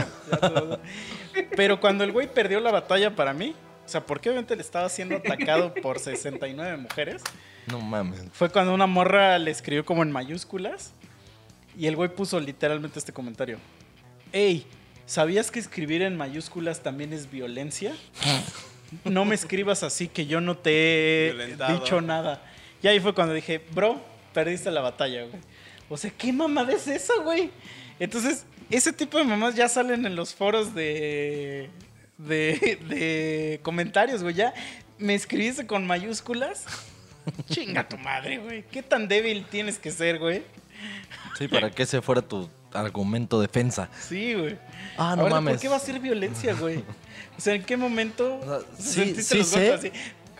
Pero 1.56 1.80
cuando 1.80 2.04
el 2.04 2.12
güey 2.12 2.32
perdió 2.32 2.60
la 2.60 2.70
batalla 2.70 3.14
para 3.14 3.32
mí, 3.32 3.54
o 3.84 3.88
sea, 3.88 4.04
porque 4.04 4.28
obviamente 4.28 4.54
le 4.54 4.62
estaba 4.62 4.88
siendo 4.88 5.16
atacado 5.16 5.74
por 5.74 5.98
69 5.98 6.76
mujeres. 6.76 7.22
No 7.66 7.80
mames. 7.80 8.24
Fue 8.32 8.50
cuando 8.50 8.74
una 8.74 8.86
morra 8.86 9.38
le 9.38 9.50
escribió 9.50 9.84
como 9.84 10.02
en 10.02 10.10
mayúsculas 10.10 10.92
y 11.78 11.86
el 11.86 11.96
güey 11.96 12.08
puso 12.08 12.38
literalmente 12.40 12.98
este 12.98 13.12
comentario. 13.12 13.58
Ey, 14.32 14.66
¿sabías 15.06 15.50
que 15.50 15.58
escribir 15.58 16.02
en 16.02 16.16
mayúsculas 16.16 16.82
también 16.82 17.12
es 17.12 17.30
violencia? 17.30 17.94
No 19.04 19.24
me 19.24 19.34
escribas 19.34 19.82
así 19.82 20.08
que 20.08 20.26
yo 20.26 20.40
no 20.40 20.56
te 20.56 21.28
he 21.30 21.56
dicho 21.72 22.00
nada. 22.00 22.42
Y 22.82 22.88
ahí 22.88 23.00
fue 23.00 23.14
cuando 23.14 23.32
dije, 23.32 23.64
bro, 23.72 24.00
perdiste 24.34 24.70
la 24.70 24.80
batalla, 24.80 25.24
güey. 25.24 25.40
O 25.88 25.96
sea, 25.96 26.10
¿qué 26.10 26.32
mamada 26.32 26.72
es 26.72 26.86
eso, 26.88 27.22
güey? 27.22 27.50
Entonces, 27.98 28.44
ese 28.70 28.92
tipo 28.92 29.18
de 29.18 29.24
mamás 29.24 29.54
ya 29.54 29.68
salen 29.68 30.06
en 30.06 30.16
los 30.16 30.34
foros 30.34 30.74
de, 30.74 31.70
de, 32.18 33.60
comentarios, 33.62 34.22
güey. 34.22 34.34
Ya 34.34 34.54
me 34.98 35.14
escribiste 35.14 35.66
con 35.66 35.86
mayúsculas. 35.86 36.64
Chinga 37.50 37.88
tu 37.88 37.98
madre, 37.98 38.38
güey. 38.38 38.64
¿Qué 38.64 38.82
tan 38.82 39.06
débil 39.06 39.44
tienes 39.44 39.78
que 39.78 39.90
ser, 39.90 40.18
güey? 40.18 40.42
Sí, 41.38 41.48
para 41.48 41.70
que 41.70 41.84
ese 41.84 42.02
fuera 42.02 42.22
tu 42.22 42.48
argumento 42.72 43.40
defensa. 43.40 43.88
Sí, 44.00 44.34
güey. 44.34 44.58
Ah, 44.96 45.16
no 45.16 45.28
mames. 45.28 45.54
¿Por 45.54 45.62
qué 45.62 45.68
va 45.68 45.76
a 45.76 45.80
ser 45.80 46.00
violencia, 46.00 46.54
güey? 46.54 46.84
O 47.36 47.40
sea, 47.40 47.54
¿en 47.54 47.64
qué 47.64 47.76
momento 47.76 48.40
sí, 48.78 49.14
sí 49.22 49.44
sé. 49.44 49.72
Así? 49.72 49.92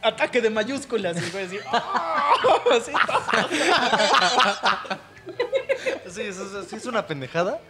Ataque 0.02 0.40
de 0.40 0.50
mayúsculas. 0.50 1.16
Y 1.16 1.30
güey 1.30 1.46
así, 1.46 1.58
¡oh! 1.72 2.62
sí, 6.10 6.22
eso, 6.22 6.64
sí 6.64 6.76
es 6.76 6.86
una 6.86 7.06
pendejada. 7.06 7.60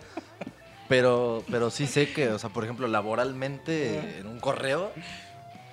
Pero, 0.89 1.45
pero 1.51 1.71
sí 1.71 1.87
sé 1.87 2.13
que, 2.13 2.29
o 2.29 2.39
sea, 2.39 2.51
por 2.51 2.65
ejemplo, 2.65 2.87
laboralmente 2.87 4.19
en 4.19 4.27
un 4.27 4.41
correo, 4.41 4.93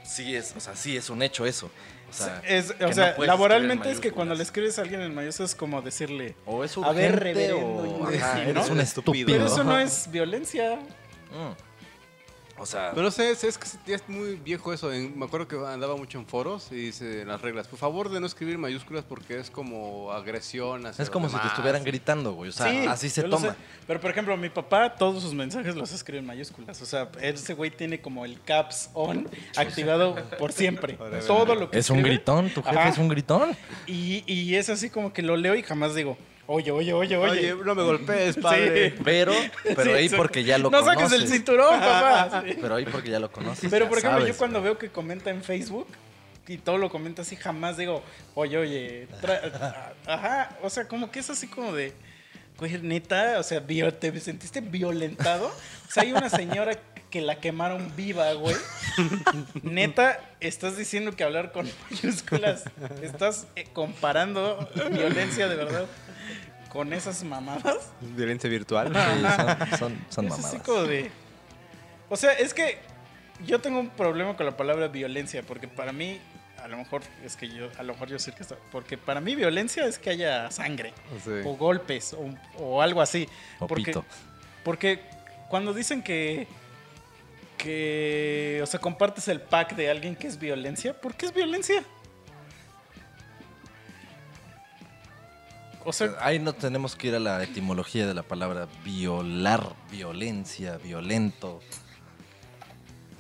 sí 0.04 0.36
es, 0.36 0.56
o 0.56 0.62
sea, 0.62 0.76
sí 0.76 0.96
es 0.96 1.10
un 1.10 1.22
hecho 1.22 1.46
eso. 1.46 1.70
O 2.10 2.14
sea, 2.14 2.41
es, 2.48 2.73
o 2.81 2.94
sea 2.94 3.15
laboralmente 3.18 3.91
es 3.91 3.99
que 3.99 4.11
cuando 4.11 4.34
le 4.36 4.44
escribes 4.44 4.80
a 4.80 4.81
alguien 4.81 5.02
en 5.02 5.14
mayúsculas 5.14 5.52
es 5.52 5.56
como 5.56 5.81
decirle, 5.81 6.36
o 6.45 6.64
es 6.64 6.76
urgente, 6.76 7.30
a 7.30 7.34
ver, 7.34 7.53
o 7.53 8.10
eres 8.10 8.69
un 8.69 8.80
estúpido. 8.80 9.27
Pero 9.27 9.45
eso 9.45 9.64
no 9.64 9.80
es 9.80 10.10
violencia. 10.11 10.76
Mm. 11.31 11.69
O 12.60 12.65
sea. 12.65 12.91
Pero 12.94 13.10
sé, 13.11 13.31
es 13.31 13.57
que 13.57 13.68
ya 13.86 13.95
es 13.95 14.07
muy 14.07 14.36
viejo 14.36 14.73
eso. 14.73 14.90
me 14.90 15.26
acuerdo 15.26 15.48
que 15.48 15.56
andaba 15.56 15.95
mucho 15.95 16.18
en 16.19 16.26
foros 16.26 16.68
y 16.72 16.76
dice 16.76 17.26
las 17.26 17.41
reglas. 17.41 17.68
Por 17.68 17.80
favor 17.80 18.10
de 18.10 18.19
no 18.19 18.26
escribir 18.26 18.57
mayúsculas 18.57 19.03
porque 19.03 19.40
es 19.40 19.49
como 19.49 20.11
agresión. 20.11 20.86
Hacia 20.86 21.03
es 21.03 21.10
como 21.10 21.30
si 21.30 21.38
te 21.38 21.48
estuvieran 21.48 21.84
gritando, 21.84 22.34
güey. 22.34 22.49
O 22.49 22.53
sea, 22.53 22.91
así 22.91 23.10
se 23.10 23.23
toma. 23.23 23.56
Pero 23.88 23.99
por 23.99 24.11
ejemplo, 24.11 24.36
mi 24.38 24.49
papá 24.49 24.95
todos 24.95 25.23
sus 25.23 25.34
mensajes 25.34 25.76
los 25.76 25.91
escribe 25.91 26.19
en 26.19 26.26
mayúsculas. 26.26 26.81
O 26.81 26.86
sea, 26.86 27.10
ese 27.22 27.53
güey 27.53 27.72
tiene 27.72 28.02
como 28.02 28.26
el 28.26 28.41
caps 28.41 28.90
on 28.94 29.30
activado 29.56 30.15
por 30.38 30.52
siempre. 30.52 30.98
Todo 31.27 31.56
lo 31.56 31.69
que 31.69 31.80
Es 31.80 31.90
un 31.90 32.03
gritón, 32.03 32.49
tu 32.49 32.61
jefe 32.61 32.90
es 32.90 32.98
un 32.98 33.07
gritón. 33.07 33.56
Y, 33.88 34.23
y 34.31 34.56
es 34.56 34.69
así 34.69 34.90
como 34.90 35.14
que 35.14 35.22
lo 35.22 35.38
leo 35.38 35.56
y 35.56 35.64
jamás 35.64 35.95
digo. 35.95 36.18
Oye, 36.52 36.72
oye, 36.72 36.94
oye, 36.94 37.16
oye. 37.16 37.56
no 37.64 37.76
me 37.76 37.84
golpees, 37.84 38.36
padre. 38.38 38.96
Pero, 39.04 39.34
pero 39.76 39.94
ahí 39.94 40.10
porque 40.10 40.44
ya 40.44 40.58
lo 40.58 40.72
no 40.72 40.80
conoces. 40.80 40.96
No 40.96 41.10
saques 41.10 41.22
el 41.22 41.28
cinturón, 41.28 41.80
papá. 41.80 42.44
Pero 42.60 42.76
ahí 42.76 42.86
porque 42.86 43.12
ya 43.12 43.20
lo 43.20 43.32
conoces. 43.32 43.70
Pero, 43.70 43.88
por 43.88 44.00
ejemplo, 44.00 44.26
yo 44.26 44.36
cuando 44.36 44.60
veo 44.60 44.76
que 44.76 44.90
comenta 44.90 45.30
en 45.30 45.44
Facebook 45.44 45.86
y 46.48 46.58
todo 46.58 46.80
lo 46.80 46.90
comenta 46.90 47.22
así, 47.22 47.36
jamás 47.36 47.78
digo, 47.78 48.02
oye, 48.34 48.58
oye. 48.58 49.08
Ajá, 50.08 50.58
o 50.64 50.72
sea, 50.72 50.88
como 50.88 51.12
que 51.12 51.20
es 51.20 51.30
así 51.30 51.48
como 51.48 51.72
de. 51.72 51.94
Güey, 52.60 52.77
neta, 52.81 53.40
o 53.40 53.44
sea, 53.44 53.65
¿te 53.65 54.19
sentiste 54.19 54.61
violentado? 54.61 55.48
O 55.48 55.91
sea, 55.91 56.03
hay 56.03 56.11
una 56.11 56.30
señora 56.30 56.77
que 57.10 57.22
la 57.22 57.40
quemaron 57.40 57.95
viva, 57.95 58.31
güey. 58.34 58.56
Neta, 59.64 60.19
estás 60.40 60.77
diciendo 60.77 61.15
que 61.15 61.23
hablar 61.23 61.52
con 61.52 61.69
mayúsculas, 61.90 62.65
estás 63.02 63.48
eh, 63.56 63.65
comparando 63.73 64.69
violencia 64.91 65.48
de 65.48 65.56
verdad 65.56 65.86
con 66.69 66.94
esas 66.94 67.23
mamadas. 67.23 67.91
Violencia 68.02 68.49
virtual. 68.49 68.94
son, 69.80 69.98
son, 70.10 70.27
mamadas. 70.27 70.61
Como 70.64 70.84
de... 70.84 71.10
O 72.10 72.15
sea, 72.15 72.34
es 72.34 72.53
que 72.53 72.77
yo 73.45 73.60
tengo 73.60 73.80
un 73.80 73.90
problema 73.90 74.36
con 74.36 74.45
la 74.45 74.56
palabra 74.56 74.88
violencia, 74.88 75.44
porque 75.44 75.68
para 75.68 75.91
mí, 75.91 76.19
a 76.64 76.68
lo 76.68 76.77
mejor 76.77 77.02
es 77.23 77.36
que 77.36 77.48
yo, 77.49 77.69
a 77.77 77.84
lo 77.84 77.94
mejor 77.94 78.10
yo 78.10 78.19
sé 78.19 78.31
que 78.31 78.44
está, 78.44 78.56
porque 78.72 78.98
para 78.98 79.22
mí 79.22 79.36
violencia 79.36 79.86
es 79.86 79.99
que 79.99 80.11
haya 80.11 80.49
sangre, 80.52 80.94
o 81.45 81.56
golpes, 81.56 82.15
o, 82.57 82.81
algo 82.81 83.02
así. 83.02 83.27
O 83.60 83.68
porque, 83.68 83.94
porque 84.64 85.02
cuando 85.49 85.73
dicen 85.73 86.02
que, 86.03 86.48
que, 87.57 88.60
o 88.64 88.65
sea, 88.65 88.80
compartes 88.80 89.27
el 89.27 89.41
pack 89.41 89.76
de 89.76 89.90
alguien 89.90 90.15
que 90.15 90.27
es 90.27 90.40
violencia, 90.40 90.99
¿por 90.99 91.15
qué 91.15 91.27
es 91.27 91.34
violencia? 91.34 91.84
O 95.86 95.94
sea, 95.94 96.15
ahí 96.19 96.40
no 96.40 96.53
tenemos 96.53 96.95
que 96.95 97.07
ir 97.07 97.15
a 97.15 97.19
la 97.19 97.41
etimología 97.41 98.06
de 98.06 98.14
la 98.14 98.23
palabra 98.23 98.68
violar, 98.84 99.73
violencia, 99.90 100.77
violento. 100.77 101.61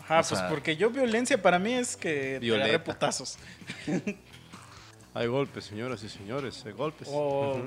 Ah, 0.09 0.23
pues 0.27 0.41
porque 0.41 0.75
yo 0.75 0.89
violencia 0.89 1.39
para 1.39 1.59
mí 1.59 1.73
es 1.73 1.95
que 1.95 2.39
te 2.41 2.55
agarré 2.55 2.79
putazos. 2.79 3.37
hay 5.13 5.27
golpes, 5.27 5.65
señoras 5.65 6.03
y 6.03 6.09
señores, 6.09 6.65
hay 6.65 6.71
golpes. 6.71 7.07
O, 7.11 7.61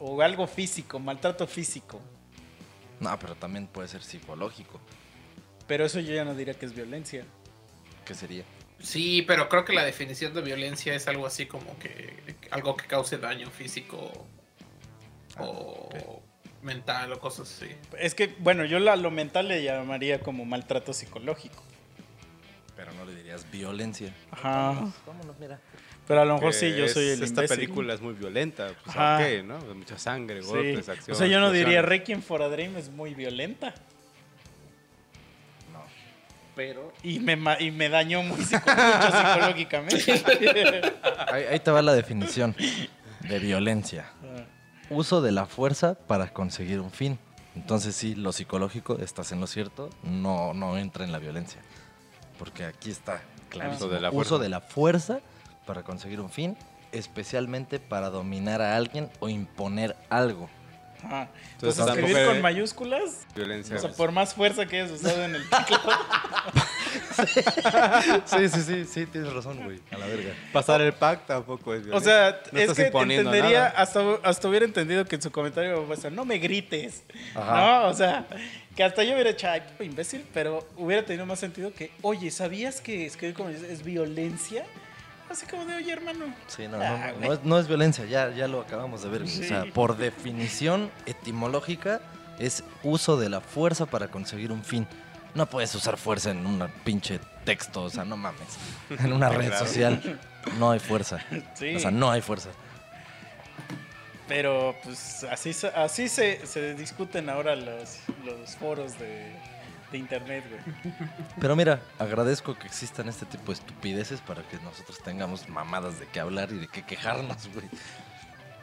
o 0.00 0.20
algo 0.20 0.48
físico, 0.48 0.98
maltrato 0.98 1.46
físico. 1.46 2.00
No, 2.98 3.16
pero 3.20 3.36
también 3.36 3.68
puede 3.68 3.86
ser 3.86 4.02
psicológico. 4.02 4.80
Pero 5.68 5.84
eso 5.84 6.00
yo 6.00 6.12
ya 6.12 6.24
no 6.24 6.34
diría 6.34 6.54
que 6.54 6.66
es 6.66 6.74
violencia. 6.74 7.24
¿Qué 8.04 8.14
sería? 8.14 8.44
Sí, 8.80 9.22
pero 9.22 9.48
creo 9.48 9.64
que 9.64 9.72
la 9.72 9.84
definición 9.84 10.34
de 10.34 10.40
violencia 10.42 10.94
es 10.94 11.06
algo 11.06 11.26
así 11.26 11.46
como 11.46 11.78
que 11.78 12.36
algo 12.50 12.76
que 12.76 12.86
cause 12.86 13.18
daño 13.18 13.48
físico 13.50 14.10
o 15.38 15.88
ah, 15.92 16.29
mental 16.62 17.12
o 17.12 17.18
cosas 17.20 17.50
así. 17.50 17.70
Es 17.98 18.14
que, 18.14 18.34
bueno, 18.38 18.64
yo 18.64 18.78
la, 18.78 18.96
lo 18.96 19.10
mental 19.10 19.48
le 19.48 19.62
llamaría 19.62 20.20
como 20.20 20.44
maltrato 20.44 20.92
psicológico. 20.92 21.62
Pero 22.76 22.92
no 22.94 23.04
le 23.04 23.14
diría 23.14 23.32
ya 23.32 23.36
es 23.36 23.50
violencia. 23.50 24.14
Ajá. 24.30 24.90
Vámonos, 25.06 25.38
mira. 25.38 25.58
Pero 26.08 26.22
a 26.22 26.24
lo 26.24 26.34
mejor 26.34 26.50
Que 26.50 26.56
sí, 26.58 26.74
yo 26.76 26.88
soy 26.88 27.04
el 27.10 27.22
Esta 27.22 27.42
imbécil. 27.42 27.56
película 27.56 27.94
es 27.94 28.00
muy 28.00 28.14
violenta. 28.14 28.68
Pues, 28.84 28.96
Ajá. 28.96 29.18
ok, 29.18 29.44
¿no? 29.44 29.58
Mucha 29.74 29.98
sangre, 29.98 30.42
Sí. 30.42 30.48
golpes, 30.48 30.88
acción. 30.88 31.14
O 31.14 31.18
sea, 31.18 31.26
yo 31.28 31.40
no 31.40 31.52
diría. 31.52 31.82
Requiem 31.82 32.20
for 32.22 32.42
a 32.42 32.48
Dream 32.48 32.76
es 32.78 32.88
muy 32.90 33.14
violenta. 33.14 33.74
No. 35.72 35.82
Pero. 36.56 36.92
Y 37.02 37.20
me, 37.20 37.36
ma- 37.36 37.60
y 37.60 37.70
me 37.70 37.88
dañó 37.88 38.22
muy 38.22 38.40
psico- 38.42 38.62
mucho 38.70 39.16
psicológicamente. 39.16 40.92
Ahí, 41.32 41.44
ahí 41.44 41.60
te 41.60 41.70
va 41.70 41.80
la 41.82 41.92
definición 41.94 42.56
de 43.20 43.38
violencia. 43.38 44.10
Uso 44.90 45.22
de 45.22 45.32
la 45.32 45.46
fuerza 45.46 45.94
para 45.94 46.32
conseguir 46.32 46.80
un 46.80 46.90
fin. 46.90 47.18
Entonces 47.56 47.94
sí, 47.96 48.14
lo 48.14 48.32
psicológico, 48.32 48.98
estás 48.98 49.32
en 49.32 49.40
lo 49.40 49.46
cierto, 49.46 49.90
no, 50.02 50.54
no 50.54 50.76
entra 50.78 51.04
en 51.04 51.12
la 51.12 51.18
violencia. 51.18 51.60
Porque 52.38 52.64
aquí 52.64 52.90
está 52.90 53.22
clarísimo. 53.48 53.86
Uso 53.86 53.94
de 53.94 54.00
la 54.00 54.10
Uso 54.10 54.38
de 54.38 54.48
la 54.48 54.60
fuerza 54.60 55.20
para 55.66 55.82
conseguir 55.82 56.20
un 56.20 56.30
fin, 56.30 56.56
especialmente 56.92 57.78
para 57.78 58.10
dominar 58.10 58.62
a 58.62 58.76
alguien 58.76 59.10
o 59.20 59.28
imponer 59.28 59.96
algo. 60.08 60.48
Ajá. 61.04 61.28
Entonces, 61.54 61.78
Entonces, 61.80 61.86
escribir 62.04 62.26
con 62.26 62.40
mayúsculas, 62.42 63.26
Violencia. 63.34 63.76
o 63.76 63.78
sea, 63.78 63.90
por 63.92 64.12
más 64.12 64.34
fuerza 64.34 64.66
que 64.66 64.80
hayas 64.80 64.92
usado 64.92 65.24
en 65.24 65.34
el 65.36 65.42
teclado. 65.48 65.90
Sí, 68.26 68.48
sí, 68.48 68.62
sí, 68.62 68.84
sí, 68.84 69.06
tienes 69.06 69.32
razón, 69.32 69.62
güey. 69.62 69.78
A 69.92 69.98
la 69.98 70.06
verga. 70.06 70.32
Pasar 70.52 70.80
el 70.80 70.92
pack 70.92 71.26
tampoco 71.26 71.74
es 71.74 71.82
O 71.82 71.84
violencia. 71.84 72.10
sea, 72.12 72.40
No 72.52 72.58
es 72.58 72.72
que 72.74 72.82
entendería, 72.86 73.66
hasta, 73.66 74.00
hasta 74.22 74.48
hubiera 74.48 74.64
entendido 74.64 75.04
que 75.04 75.16
en 75.16 75.22
su 75.22 75.30
comentario, 75.30 75.86
o 75.88 75.96
sea, 75.96 76.10
no 76.10 76.24
me 76.24 76.38
grites. 76.38 77.02
Ajá. 77.34 77.60
¿No? 77.82 77.88
O 77.88 77.94
sea, 77.94 78.26
que 78.74 78.82
hasta 78.82 79.04
yo 79.04 79.14
hubiera 79.14 79.30
hecho, 79.30 79.48
ay, 79.48 79.60
puto 79.60 79.84
imbécil, 79.84 80.24
pero 80.32 80.66
hubiera 80.76 81.04
tenido 81.04 81.26
más 81.26 81.38
sentido 81.38 81.72
que, 81.72 81.90
oye, 82.02 82.30
¿sabías 82.30 82.80
que 82.80 83.06
escribir 83.06 83.34
es, 83.50 83.62
es 83.62 83.84
violencia? 83.84 84.64
Así 85.30 85.46
como 85.46 85.64
de, 85.64 85.76
oye, 85.76 85.92
hermano. 85.92 86.26
Sí, 86.48 86.66
no, 86.66 86.76
no, 86.78 86.84
Ah, 86.84 87.12
no, 87.20 87.32
es, 87.32 87.44
no 87.44 87.58
es 87.58 87.68
violencia, 87.68 88.04
ya, 88.04 88.30
ya 88.30 88.48
lo 88.48 88.60
acabamos 88.62 89.02
de 89.02 89.08
ver. 89.10 89.22
O 89.22 89.26
sea, 89.28 89.64
por 89.72 89.96
definición 89.96 90.90
etimológica 91.06 92.00
es 92.38 92.64
uso 92.82 93.16
de 93.16 93.28
la 93.28 93.40
fuerza 93.40 93.86
para 93.86 94.08
conseguir 94.08 94.50
un 94.50 94.64
fin. 94.64 94.86
No 95.34 95.46
puedes 95.46 95.72
usar 95.76 95.96
fuerza 95.96 96.32
en 96.32 96.44
un 96.44 96.68
pinche 96.84 97.20
texto, 97.44 97.84
o 97.84 97.90
sea, 97.90 98.04
no 98.04 98.16
mames. 98.16 98.40
En 98.90 99.12
una 99.12 99.28
red 99.28 99.48
Claro. 99.48 99.64
social 99.66 100.18
no 100.58 100.72
hay 100.72 100.80
fuerza. 100.80 101.18
Sí. 101.54 101.76
O 101.76 101.78
sea, 101.78 101.90
no 101.92 102.10
hay 102.10 102.20
fuerza. 102.20 102.48
Pero 104.28 104.76
pues 104.84 105.24
así, 105.30 105.52
se- 105.52 105.68
así 105.68 106.08
se, 106.08 106.46
se 106.46 106.74
discuten 106.74 107.28
ahora 107.28 107.56
los, 107.56 107.98
los 108.24 108.56
foros 108.56 108.98
de, 108.98 109.32
de 109.90 109.98
internet, 109.98 110.44
güey. 110.48 110.94
Pero 111.40 111.56
mira, 111.56 111.80
agradezco 111.98 112.54
que 112.54 112.66
existan 112.66 113.08
este 113.08 113.26
tipo 113.26 113.52
de 113.52 113.58
estupideces 113.58 114.20
para 114.20 114.42
que 114.42 114.56
nosotros 114.58 114.98
tengamos 115.02 115.48
mamadas 115.48 115.98
de 115.98 116.06
qué 116.06 116.20
hablar 116.20 116.52
y 116.52 116.58
de 116.58 116.68
qué 116.68 116.82
quejarnos, 116.82 117.48
güey. 117.52 117.68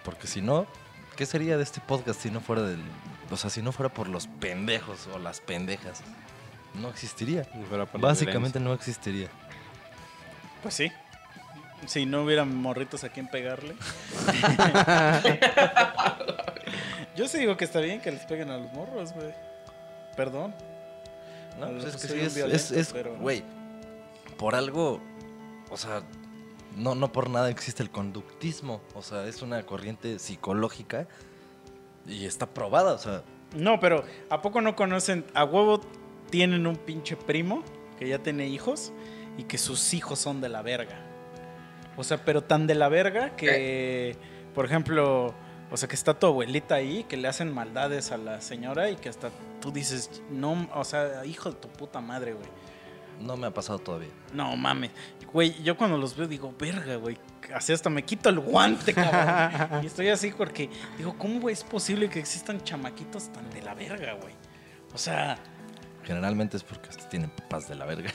Porque 0.03 0.27
si 0.27 0.41
no, 0.41 0.67
¿qué 1.15 1.25
sería 1.25 1.57
de 1.57 1.63
este 1.63 1.81
podcast 1.81 2.21
si 2.21 2.31
no 2.31 2.39
fuera 2.39 2.61
del. 2.61 2.81
O 3.29 3.37
sea, 3.37 3.49
si 3.49 3.61
no 3.61 3.71
fuera 3.71 3.93
por 3.93 4.07
los 4.07 4.27
pendejos 4.27 5.07
o 5.13 5.19
las 5.19 5.41
pendejas? 5.41 6.01
No 6.75 6.89
existiría. 6.89 7.43
Si 7.43 7.63
fuera 7.63 7.85
por 7.85 8.01
la 8.01 8.07
Básicamente 8.07 8.59
no 8.59 8.73
existiría. 8.73 9.27
Pues 10.61 10.75
sí. 10.75 10.91
Si 11.85 12.05
no 12.05 12.23
hubiera 12.23 12.45
morritos 12.45 13.03
a 13.03 13.09
quien 13.09 13.27
pegarle. 13.27 13.75
Yo 17.15 17.27
sí 17.27 17.39
digo 17.39 17.57
que 17.57 17.65
está 17.65 17.79
bien 17.79 17.99
que 17.99 18.11
les 18.11 18.25
peguen 18.25 18.49
a 18.49 18.57
los 18.57 18.71
morros, 18.73 19.13
güey. 19.13 19.33
Perdón. 20.15 20.55
No, 21.59 21.71
lo 21.71 21.81
pues 21.81 21.95
es 21.95 22.01
que 22.01 22.07
soy 22.07 22.19
sí, 22.19 22.25
es, 22.25 22.27
es, 22.27 22.35
violento, 22.35 22.75
es- 22.75 23.19
güey, 23.19 23.43
por 24.37 24.55
algo, 24.55 25.01
o 25.69 25.77
sea, 25.77 26.03
no, 26.75 26.93
no 26.95 27.11
por 27.11 27.29
nada 27.29 27.49
existe 27.49 27.81
el 27.83 27.89
conductismo, 27.89 28.81
o 28.93 29.01
sea, 29.01 29.25
es 29.25 29.41
una 29.41 29.63
corriente 29.65 30.19
psicológica 30.19 31.07
y 32.05 32.25
está 32.25 32.45
probada, 32.45 32.93
o 32.93 32.97
sea, 32.99 33.23
No, 33.55 33.79
pero 33.79 34.03
¿a 34.29 34.41
poco 34.41 34.61
no 34.61 34.75
conocen? 34.75 35.25
A 35.33 35.43
huevo 35.45 35.81
tienen 36.29 36.67
un 36.67 36.75
pinche 36.75 37.15
primo 37.15 37.63
que 37.97 38.07
ya 38.07 38.19
tiene 38.19 38.47
hijos 38.47 38.91
y 39.37 39.43
que 39.43 39.57
sus 39.57 39.93
hijos 39.93 40.19
son 40.19 40.41
de 40.41 40.49
la 40.49 40.61
verga. 40.61 40.99
O 41.95 42.03
sea, 42.03 42.23
pero 42.23 42.43
tan 42.43 42.67
de 42.67 42.75
la 42.75 42.89
verga 42.89 43.35
que, 43.35 44.15
por 44.53 44.65
ejemplo, 44.65 45.33
o 45.69 45.77
sea, 45.77 45.87
que 45.89 45.95
está 45.95 46.13
tu 46.13 46.27
abuelita 46.27 46.75
ahí, 46.75 47.03
que 47.03 47.17
le 47.17 47.27
hacen 47.27 47.53
maldades 47.53 48.11
a 48.11 48.17
la 48.17 48.41
señora 48.41 48.89
y 48.89 48.95
que 48.95 49.09
hasta 49.09 49.31
tú 49.61 49.71
dices, 49.71 50.21
no, 50.29 50.69
o 50.73 50.83
sea, 50.83 51.25
hijo 51.25 51.51
de 51.51 51.57
tu 51.57 51.67
puta 51.67 51.99
madre, 51.99 52.33
güey. 52.33 52.47
no 53.19 53.35
me 53.35 53.47
ha 53.47 53.51
pasado 53.51 53.79
todavía. 53.79 54.09
No 54.33 54.55
mames. 54.55 54.91
Güey, 55.31 55.61
yo 55.63 55.75
cuando 55.75 55.97
los 55.97 56.15
veo 56.15 56.27
digo, 56.27 56.53
verga, 56.57 56.95
güey. 56.95 57.17
Así 57.53 57.73
hasta 57.73 57.89
me 57.89 58.03
quito 58.03 58.29
el 58.29 58.39
guante, 58.39 58.93
cabrón. 58.93 59.79
y 59.83 59.87
estoy 59.87 60.09
así 60.09 60.31
porque 60.31 60.69
digo, 60.97 61.15
¿cómo 61.17 61.39
güey, 61.39 61.53
es 61.53 61.63
posible 61.63 62.09
que 62.09 62.19
existan 62.19 62.63
chamaquitos 62.63 63.31
tan 63.33 63.49
de 63.49 63.61
la 63.61 63.73
verga, 63.73 64.13
güey? 64.13 64.33
O 64.93 64.97
sea, 64.97 65.37
Generalmente 66.03 66.55
es 66.55 66.63
porque 66.63 66.87
tienen 67.09 67.29
papás 67.29 67.67
de 67.67 67.75
la 67.75 67.85
verga 67.85 68.13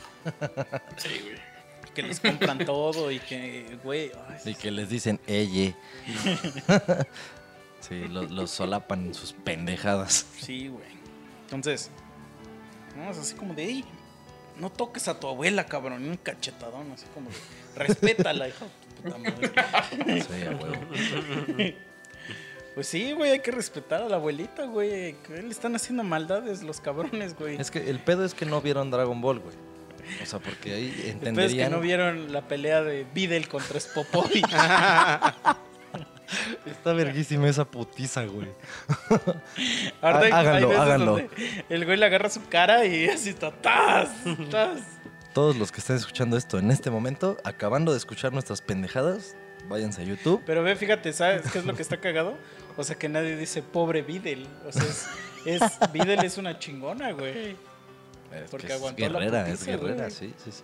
que 1.95 2.03
les 2.03 2.21
compran 2.21 2.59
todo 2.59 3.11
y 3.11 3.19
que, 3.19 3.79
güey. 3.83 4.11
ay, 4.29 4.53
y 4.53 4.55
que 4.55 4.71
les 4.71 4.89
dicen, 4.89 5.21
ella. 5.27 5.75
sí, 7.87 8.09
lo- 8.09 8.23
los 8.25 8.51
solapan 8.51 9.07
en 9.07 9.15
sus 9.15 9.33
pendejadas. 9.35 10.27
Sí, 10.41 10.69
güey. 10.69 10.87
Entonces, 11.45 11.91
no, 12.97 13.11
es 13.11 13.19
así 13.19 13.35
como 13.35 13.53
de, 13.55 13.65
"Ey, 13.65 13.85
no 14.59 14.71
toques 14.71 15.07
a 15.09 15.19
tu 15.21 15.29
abuela, 15.29 15.67
cabrón. 15.67 16.05
Un 16.09 16.17
cachetadón, 16.17 16.91
así 16.93 17.05
como 17.15 17.29
de, 17.31 17.37
respétala, 17.77 18.49
hijo 18.49 18.65
de 18.65 19.11
puta 19.11 19.19
madre. 19.19 20.23
Sí, 20.23 20.29
huevo. 20.45 21.75
Pues 22.75 22.87
sí, 22.87 23.13
güey, 23.13 23.33
hay 23.33 23.41
que 23.41 23.51
respetar 23.51 24.01
a 24.03 24.09
la 24.09 24.17
abuelita, 24.17 24.65
güey. 24.65 25.15
Que 25.27 25.43
le 25.43 25.51
están 25.51 25.77
haciendo 25.77 26.05
maldades 26.05 26.63
los 26.63 26.81
cabrones, 26.81 27.37
güey. 27.39 27.61
Es 27.61 27.71
que 27.71 27.91
el 27.91 27.99
pedo 27.99 28.25
es 28.25 28.33
que 28.33 28.47
no 28.47 28.63
vieron 28.63 28.91
Dragon 28.91 29.21
Ball, 29.21 29.41
güey. 29.41 29.55
O 30.23 30.27
sea, 30.27 30.39
porque 30.39 30.73
ahí 30.73 30.85
El 30.87 30.93
pedo 30.95 31.03
es 31.03 31.03
que 31.03 31.29
entenderían... 31.29 31.71
no 31.73 31.81
vieron 31.81 32.33
la 32.33 32.49
pelea 32.49 32.83
de 32.83 33.07
Videl 33.15 33.47
contra 33.49 33.79
Spopovich. 33.79 34.47
Está 36.67 36.93
verguísima 36.93 37.49
esa 37.49 37.65
putiza, 37.65 38.25
güey. 38.27 38.49
Ahora 40.01 40.19
hay- 40.21 40.25
hay 40.27 40.33
háganlo, 40.33 40.69
veces 40.69 40.83
háganlo. 40.83 41.07
donde 41.13 41.65
El 41.69 41.85
güey 41.85 41.97
le 41.97 42.07
agarra 42.07 42.29
su 42.31 42.47
cara 42.49 42.85
y 42.87 43.09
así 43.09 43.31
está. 43.31 43.51
¡Tas! 43.53 44.11
¡Tas! 44.51 44.81
Todos 45.35 45.57
los 45.57 45.73
que 45.73 45.81
estén 45.81 45.97
escuchando 45.97 46.37
esto 46.37 46.59
en 46.59 46.71
este 46.71 46.91
momento, 46.91 47.37
acabando 47.45 47.93
de 47.93 47.99
escuchar 47.99 48.33
nuestras 48.33 48.61
pendejadas, 48.61 49.35
váyanse 49.69 50.03
a 50.03 50.05
YouTube. 50.05 50.43
Pero 50.45 50.63
ve, 50.63 50.77
fíjate, 50.77 51.13
¿sabes 51.13 51.51
qué 51.51 51.59
es 51.59 51.65
lo 51.65 51.75
que 51.75 51.83
está 51.83 51.99
cagado? 51.99 52.37
O 52.77 52.85
sea, 52.85 52.97
que 52.97 53.09
nadie 53.09 53.37
dice 53.37 53.63
pobre 53.63 54.03
Videl. 54.03 54.47
O 54.67 54.73
sea, 54.73 54.83
es, 54.83 55.07
es 55.47 55.63
Videl 55.93 56.25
es 56.25 56.37
una 56.39 56.59
chingona, 56.59 57.13
güey. 57.13 57.57
Es 58.33 58.51
Porque 58.51 58.67
que 58.67 58.73
es 58.75 58.79
aguantó 58.79 59.03
la 59.09 59.19
guerrera, 59.21 59.49
es 59.49 59.59
putiza, 59.61 59.71
guerrera, 59.77 59.97
güey. 59.97 60.11
sí, 60.11 60.35
sí, 60.43 60.53
sí. 60.53 60.63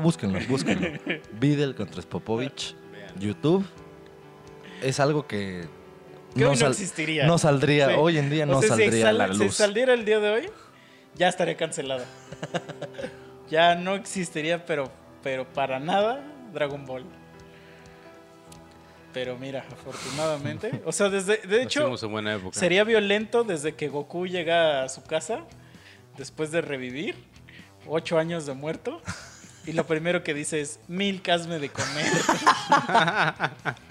Búsquenlo, 0.00 0.38
búsquenlo. 0.48 0.98
Videl 1.40 1.74
contra 1.74 2.00
Spopovich, 2.02 2.74
YouTube. 3.18 3.64
Es 4.82 5.00
algo 5.00 5.26
que 5.26 5.64
Que 6.36 6.44
hoy 6.44 6.50
no 6.52 6.56
sal- 6.56 6.72
existiría. 6.72 7.26
no 7.26 7.38
saldría, 7.38 7.88
Sí. 7.88 7.94
hoy 7.96 8.18
en 8.18 8.30
día 8.30 8.44
O 8.44 8.46
no 8.46 8.60
sea, 8.60 8.76
si 8.76 8.82
saldría 8.84 9.08
a 9.08 9.12
la 9.12 9.26
luz. 9.28 9.38
Si 9.38 9.48
saliera 9.50 9.94
el 9.94 10.04
día 10.04 10.20
de 10.20 10.30
hoy, 10.30 10.50
ya 11.16 11.28
estaría 11.28 11.56
cancelada. 11.56 12.04
ya 13.50 13.74
no 13.74 13.94
existiría, 13.94 14.64
pero, 14.66 14.90
pero 15.22 15.46
para 15.52 15.78
nada, 15.80 16.20
Dragon 16.52 16.84
Ball. 16.86 17.04
Pero 19.12 19.36
mira, 19.38 19.64
afortunadamente. 19.72 20.82
O 20.84 20.92
sea, 20.92 21.08
desde. 21.08 21.38
De 21.38 21.62
hecho, 21.62 21.80
Nacimos 21.80 22.02
en 22.02 22.12
buena 22.12 22.34
época. 22.34 22.58
sería 22.58 22.84
violento 22.84 23.42
desde 23.42 23.74
que 23.74 23.88
Goku 23.88 24.26
llega 24.26 24.84
a 24.84 24.88
su 24.88 25.02
casa, 25.02 25.40
después 26.18 26.50
de 26.52 26.60
revivir, 26.60 27.14
ocho 27.86 28.18
años 28.18 28.44
de 28.46 28.52
muerto. 28.54 29.00
Y 29.66 29.72
lo 29.72 29.86
primero 29.86 30.22
que 30.22 30.34
dice 30.34 30.60
es: 30.60 30.78
Milk, 30.88 31.28
hazme 31.30 31.58
de 31.58 31.68
comer. 31.70 32.06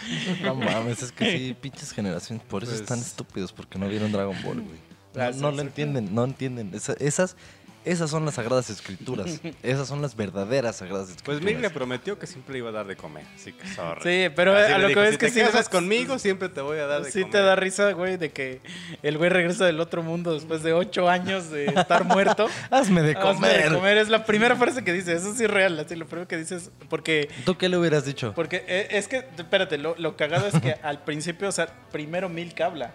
No 0.42 0.54
mames, 0.54 1.02
es 1.02 1.12
que 1.12 1.36
sí, 1.36 1.56
pinches 1.60 1.92
generaciones, 1.92 2.44
por 2.46 2.62
eso 2.62 2.72
Pues- 2.72 2.80
están 2.82 2.98
estúpidos, 2.98 3.52
porque 3.52 3.78
no 3.78 3.88
vieron 3.88 4.12
Dragon 4.12 4.36
Ball, 4.42 4.60
güey. 4.60 4.78
No, 4.78 5.14
Gracias, 5.14 5.42
no 5.42 5.50
lo 5.50 5.60
entienden, 5.62 6.14
no 6.14 6.24
entienden. 6.24 6.70
Esa- 6.74 6.94
esas, 6.94 7.36
esas 7.84 8.10
son 8.10 8.24
las 8.26 8.34
sagradas 8.34 8.68
escrituras. 8.70 9.40
Esas 9.62 9.88
son 9.88 10.02
las 10.02 10.14
verdaderas 10.16 10.76
sagradas 10.76 11.06
Pues 11.06 11.16
escrituras. 11.38 11.42
Mick 11.44 11.60
le 11.60 11.70
prometió 11.70 12.18
que 12.18 12.26
siempre 12.26 12.52
le 12.52 12.58
iba 12.58 12.68
a 12.68 12.72
dar 12.72 12.86
de 12.86 12.96
comer, 12.96 13.24
así 13.34 13.52
que 13.52 13.66
sorry. 13.68 14.00
Sí, 14.02 14.32
pero 14.36 14.54
Así 14.56 14.72
a 14.72 14.76
le 14.78 14.82
lo 14.82 14.88
dijo, 14.88 15.00
que 15.00 15.06
ves 15.06 15.12
si 15.14 15.18
que 15.18 15.26
te 15.26 15.32
sí. 15.32 15.40
casas 15.40 15.68
conmigo, 15.68 16.18
siempre 16.18 16.48
te 16.48 16.60
voy 16.60 16.78
a 16.78 16.86
dar 16.86 17.02
de 17.02 17.10
Sí 17.10 17.20
comer. 17.22 17.32
te 17.32 17.38
da 17.42 17.56
risa, 17.56 17.92
güey, 17.92 18.16
de 18.18 18.30
que 18.32 18.60
el 19.02 19.16
güey 19.18 19.30
regresa 19.30 19.64
del 19.64 19.80
otro 19.80 20.02
mundo 20.02 20.34
después 20.34 20.62
de 20.62 20.72
ocho 20.74 21.08
años 21.08 21.50
de 21.50 21.66
estar 21.66 22.04
muerto. 22.04 22.48
Hazme 22.70 23.02
de 23.02 23.12
Hazme 23.12 23.22
comer. 23.22 23.68
de 23.70 23.74
comer 23.76 23.96
es 23.98 24.08
la 24.08 24.24
primera 24.24 24.56
frase 24.56 24.84
que 24.84 24.92
dice. 24.92 25.14
Eso 25.14 25.34
sí 25.34 25.44
es 25.44 25.50
real. 25.50 25.78
Así 25.80 25.96
lo 25.96 26.06
primero 26.06 26.28
que 26.28 26.36
dices. 26.36 26.70
Porque, 26.88 27.28
¿Tú 27.44 27.56
qué 27.56 27.68
le 27.68 27.78
hubieras 27.78 28.04
dicho? 28.04 28.32
porque 28.34 28.64
eh, 28.68 28.88
es 28.90 29.08
que, 29.08 29.24
espérate, 29.38 29.78
lo, 29.78 29.94
lo 29.98 30.16
cagado 30.16 30.46
es 30.48 30.60
que 30.60 30.74
al 30.82 31.02
principio, 31.04 31.48
o 31.48 31.52
sea, 31.52 31.66
primero 31.90 32.28
Milk 32.28 32.60
habla. 32.60 32.92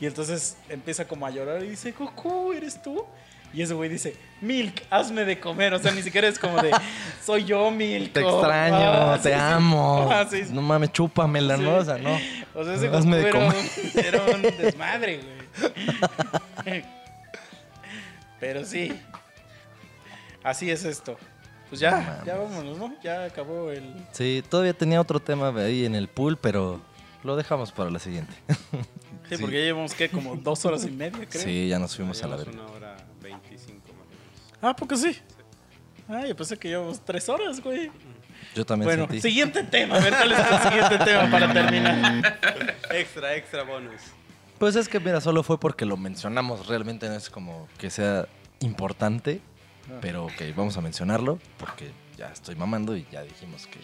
Y 0.00 0.06
entonces 0.06 0.56
empieza 0.68 1.06
como 1.06 1.26
a 1.26 1.30
llorar 1.30 1.62
y 1.62 1.68
dice, 1.70 1.92
Goku, 1.92 2.52
¿eres 2.52 2.82
tú? 2.82 3.04
Y 3.56 3.62
ese 3.62 3.72
güey 3.72 3.88
dice, 3.88 4.14
Milk, 4.42 4.82
hazme 4.90 5.24
de 5.24 5.40
comer. 5.40 5.72
O 5.72 5.78
sea, 5.78 5.90
ni 5.90 6.02
siquiera 6.02 6.28
es 6.28 6.38
como 6.38 6.60
de, 6.62 6.70
soy 7.24 7.44
yo, 7.44 7.70
Milk. 7.70 8.12
Te 8.12 8.20
extraño, 8.20 8.76
"Ah, 8.76 9.18
te 9.22 9.30
sí, 9.30 9.34
sí". 9.34 9.40
amo. 9.40 10.08
Ah, 10.12 10.26
sí, 10.30 10.44
sí. 10.44 10.52
No 10.52 10.60
mames, 10.60 10.92
chúpamela, 10.92 11.56
Sí. 11.56 11.62
¿no? 11.62 11.76
O 11.76 11.84
sea, 11.84 11.96
no. 11.96 12.18
O 12.54 12.62
sea, 12.64 12.74
ese 12.74 12.88
Hazme 12.88 13.16
de 13.16 13.22
era 13.28 13.32
comer. 13.32 13.54
un, 13.94 14.00
era 14.04 14.22
un 14.34 14.42
desmadre, 14.42 15.20
güey. 16.66 16.84
Pero 18.40 18.64
sí. 18.64 18.92
Así 20.42 20.70
es 20.70 20.84
esto. 20.84 21.16
Pues 21.68 21.80
ya, 21.80 21.92
mames. 21.92 22.24
ya 22.26 22.36
vámonos, 22.36 22.78
¿no? 22.78 22.94
Ya 23.02 23.24
acabó 23.24 23.70
el... 23.72 23.92
Sí, 24.12 24.44
todavía 24.48 24.72
tenía 24.74 25.00
otro 25.00 25.18
tema 25.18 25.48
ahí 25.58 25.84
en 25.84 25.94
el 25.96 26.06
pool, 26.08 26.36
pero 26.36 26.80
lo 27.24 27.34
dejamos 27.36 27.72
para 27.72 27.90
la 27.90 27.98
siguiente. 27.98 28.32
Sí, 29.28 29.34
Sí. 29.36 29.38
porque 29.40 29.56
ya 29.58 29.64
llevamos, 29.64 29.94
¿qué? 29.94 30.08
Como 30.08 30.36
dos 30.36 30.64
horas 30.66 30.84
y 30.84 30.90
media, 30.90 31.26
creo. 31.28 31.42
Sí, 31.42 31.66
ya 31.68 31.80
nos 31.80 31.96
fuimos 31.96 32.22
a 32.22 32.28
la 32.28 32.36
verga. 32.36 32.52
una 32.52 32.66
hora 32.66 32.95
Ah, 34.66 34.74
¿por 34.74 34.88
qué 34.88 34.96
sí? 34.96 35.16
Ah, 36.08 36.26
yo 36.26 36.34
pensé 36.34 36.56
que 36.56 36.68
llevamos 36.68 37.00
tres 37.04 37.28
horas, 37.28 37.60
güey. 37.60 37.90
Yo 38.54 38.64
también 38.66 38.86
Bueno, 38.88 39.04
sentí. 39.04 39.20
siguiente 39.20 39.62
tema. 39.62 39.96
A 39.96 40.00
ver, 40.00 40.12
¿cuál 40.14 40.32
es 40.32 40.38
el 40.38 40.58
siguiente 40.70 40.98
tema 41.04 41.30
para 41.30 41.52
terminar? 41.52 42.38
Extra, 42.90 43.34
extra 43.36 43.62
bonus. 43.62 44.00
Pues 44.58 44.74
es 44.76 44.88
que, 44.88 44.98
mira, 44.98 45.20
solo 45.20 45.42
fue 45.42 45.60
porque 45.60 45.84
lo 45.84 45.96
mencionamos. 45.96 46.66
Realmente 46.66 47.08
no 47.08 47.14
es 47.14 47.30
como 47.30 47.68
que 47.78 47.90
sea 47.90 48.26
importante, 48.60 49.40
Ah. 49.88 49.98
pero 50.00 50.24
ok, 50.24 50.42
vamos 50.56 50.76
a 50.76 50.80
mencionarlo 50.80 51.38
porque 51.58 51.92
ya 52.16 52.26
estoy 52.32 52.56
mamando 52.56 52.96
y 52.96 53.06
ya 53.12 53.22
dijimos 53.22 53.68
que 53.68 53.78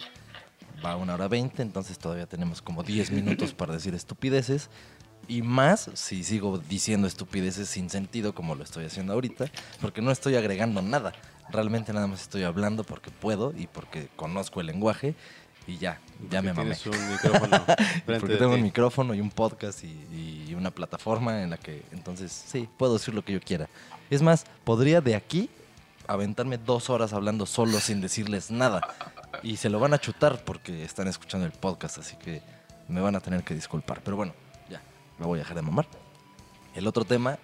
va 0.85 0.91
a 0.91 0.95
una 0.97 1.13
hora 1.13 1.29
veinte, 1.29 1.61
entonces 1.61 1.97
todavía 1.97 2.25
tenemos 2.25 2.61
como 2.61 2.83
10 2.83 3.11
minutos 3.11 3.53
para 3.53 3.71
decir 3.73 3.95
estupideces. 3.95 4.69
Y 5.27 5.41
más 5.41 5.89
si 5.93 6.23
sigo 6.23 6.57
diciendo 6.57 7.07
estupideces 7.07 7.69
sin 7.69 7.89
sentido 7.89 8.35
como 8.35 8.55
lo 8.55 8.63
estoy 8.63 8.85
haciendo 8.85 9.13
ahorita, 9.13 9.45
porque 9.81 10.01
no 10.01 10.11
estoy 10.11 10.35
agregando 10.35 10.81
nada. 10.81 11.13
Realmente 11.49 11.93
nada 11.93 12.07
más 12.07 12.21
estoy 12.21 12.43
hablando 12.43 12.83
porque 12.83 13.11
puedo 13.11 13.53
y 13.55 13.67
porque 13.67 14.09
conozco 14.15 14.61
el 14.61 14.67
lenguaje 14.67 15.15
y 15.67 15.77
ya, 15.77 15.99
ya 16.29 16.41
me 16.41 16.53
mamé. 16.53 16.75
Un 16.85 17.11
micrófono 17.11 17.65
Porque 18.05 18.35
tengo 18.37 18.53
un 18.53 18.63
micrófono 18.63 19.13
y 19.13 19.21
un 19.21 19.29
podcast 19.29 19.83
y, 19.83 20.47
y 20.47 20.53
una 20.55 20.71
plataforma 20.71 21.41
en 21.41 21.51
la 21.51 21.57
que 21.57 21.83
entonces 21.91 22.31
sí, 22.31 22.67
puedo 22.77 22.93
decir 22.93 23.13
lo 23.13 23.23
que 23.23 23.33
yo 23.33 23.39
quiera. 23.39 23.69
Es 24.09 24.21
más, 24.21 24.45
podría 24.63 25.01
de 25.01 25.15
aquí 25.15 25.49
aventarme 26.07 26.57
dos 26.57 26.89
horas 26.89 27.13
hablando 27.13 27.45
solo 27.45 27.79
sin 27.79 28.01
decirles 28.01 28.51
nada. 28.51 28.81
Y 29.41 29.57
se 29.57 29.69
lo 29.69 29.79
van 29.79 29.93
a 29.93 29.99
chutar 29.99 30.43
porque 30.43 30.83
están 30.83 31.07
escuchando 31.07 31.45
el 31.45 31.53
podcast, 31.53 31.97
así 31.97 32.15
que 32.17 32.41
me 32.87 33.01
van 33.01 33.15
a 33.15 33.19
tener 33.19 33.43
que 33.43 33.55
disculpar. 33.55 34.01
Pero 34.03 34.17
bueno, 34.17 34.33
me 35.23 35.27
voy 35.27 35.39
a 35.39 35.43
dejar 35.43 35.55
de 35.55 35.61
mamar. 35.61 35.87
El 36.75 36.85
otro 36.85 37.05
tema 37.05 37.39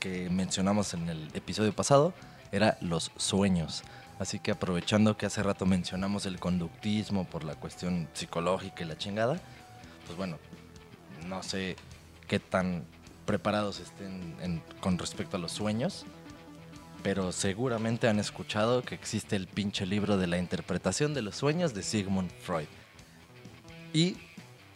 que 0.00 0.28
mencionamos 0.30 0.94
en 0.94 1.08
el 1.08 1.30
episodio 1.34 1.72
pasado 1.72 2.12
era 2.50 2.76
los 2.80 3.12
sueños. 3.16 3.84
Así 4.18 4.40
que 4.40 4.50
aprovechando 4.50 5.16
que 5.16 5.26
hace 5.26 5.42
rato 5.42 5.64
mencionamos 5.64 6.26
el 6.26 6.40
conductismo 6.40 7.24
por 7.24 7.44
la 7.44 7.54
cuestión 7.54 8.08
psicológica 8.14 8.82
y 8.82 8.86
la 8.86 8.98
chingada, 8.98 9.40
pues 10.06 10.18
bueno, 10.18 10.38
no 11.28 11.42
sé 11.44 11.76
qué 12.26 12.40
tan 12.40 12.84
preparados 13.26 13.78
estén 13.78 14.36
en- 14.40 14.62
con 14.80 14.98
respecto 14.98 15.36
a 15.36 15.40
los 15.40 15.52
sueños, 15.52 16.04
pero 17.04 17.30
seguramente 17.30 18.08
han 18.08 18.18
escuchado 18.18 18.82
que 18.82 18.96
existe 18.96 19.36
el 19.36 19.46
pinche 19.46 19.86
libro 19.86 20.16
de 20.18 20.26
la 20.26 20.38
interpretación 20.38 21.14
de 21.14 21.22
los 21.22 21.36
sueños 21.36 21.74
de 21.74 21.82
Sigmund 21.84 22.30
Freud. 22.40 22.66
Y 23.92 24.16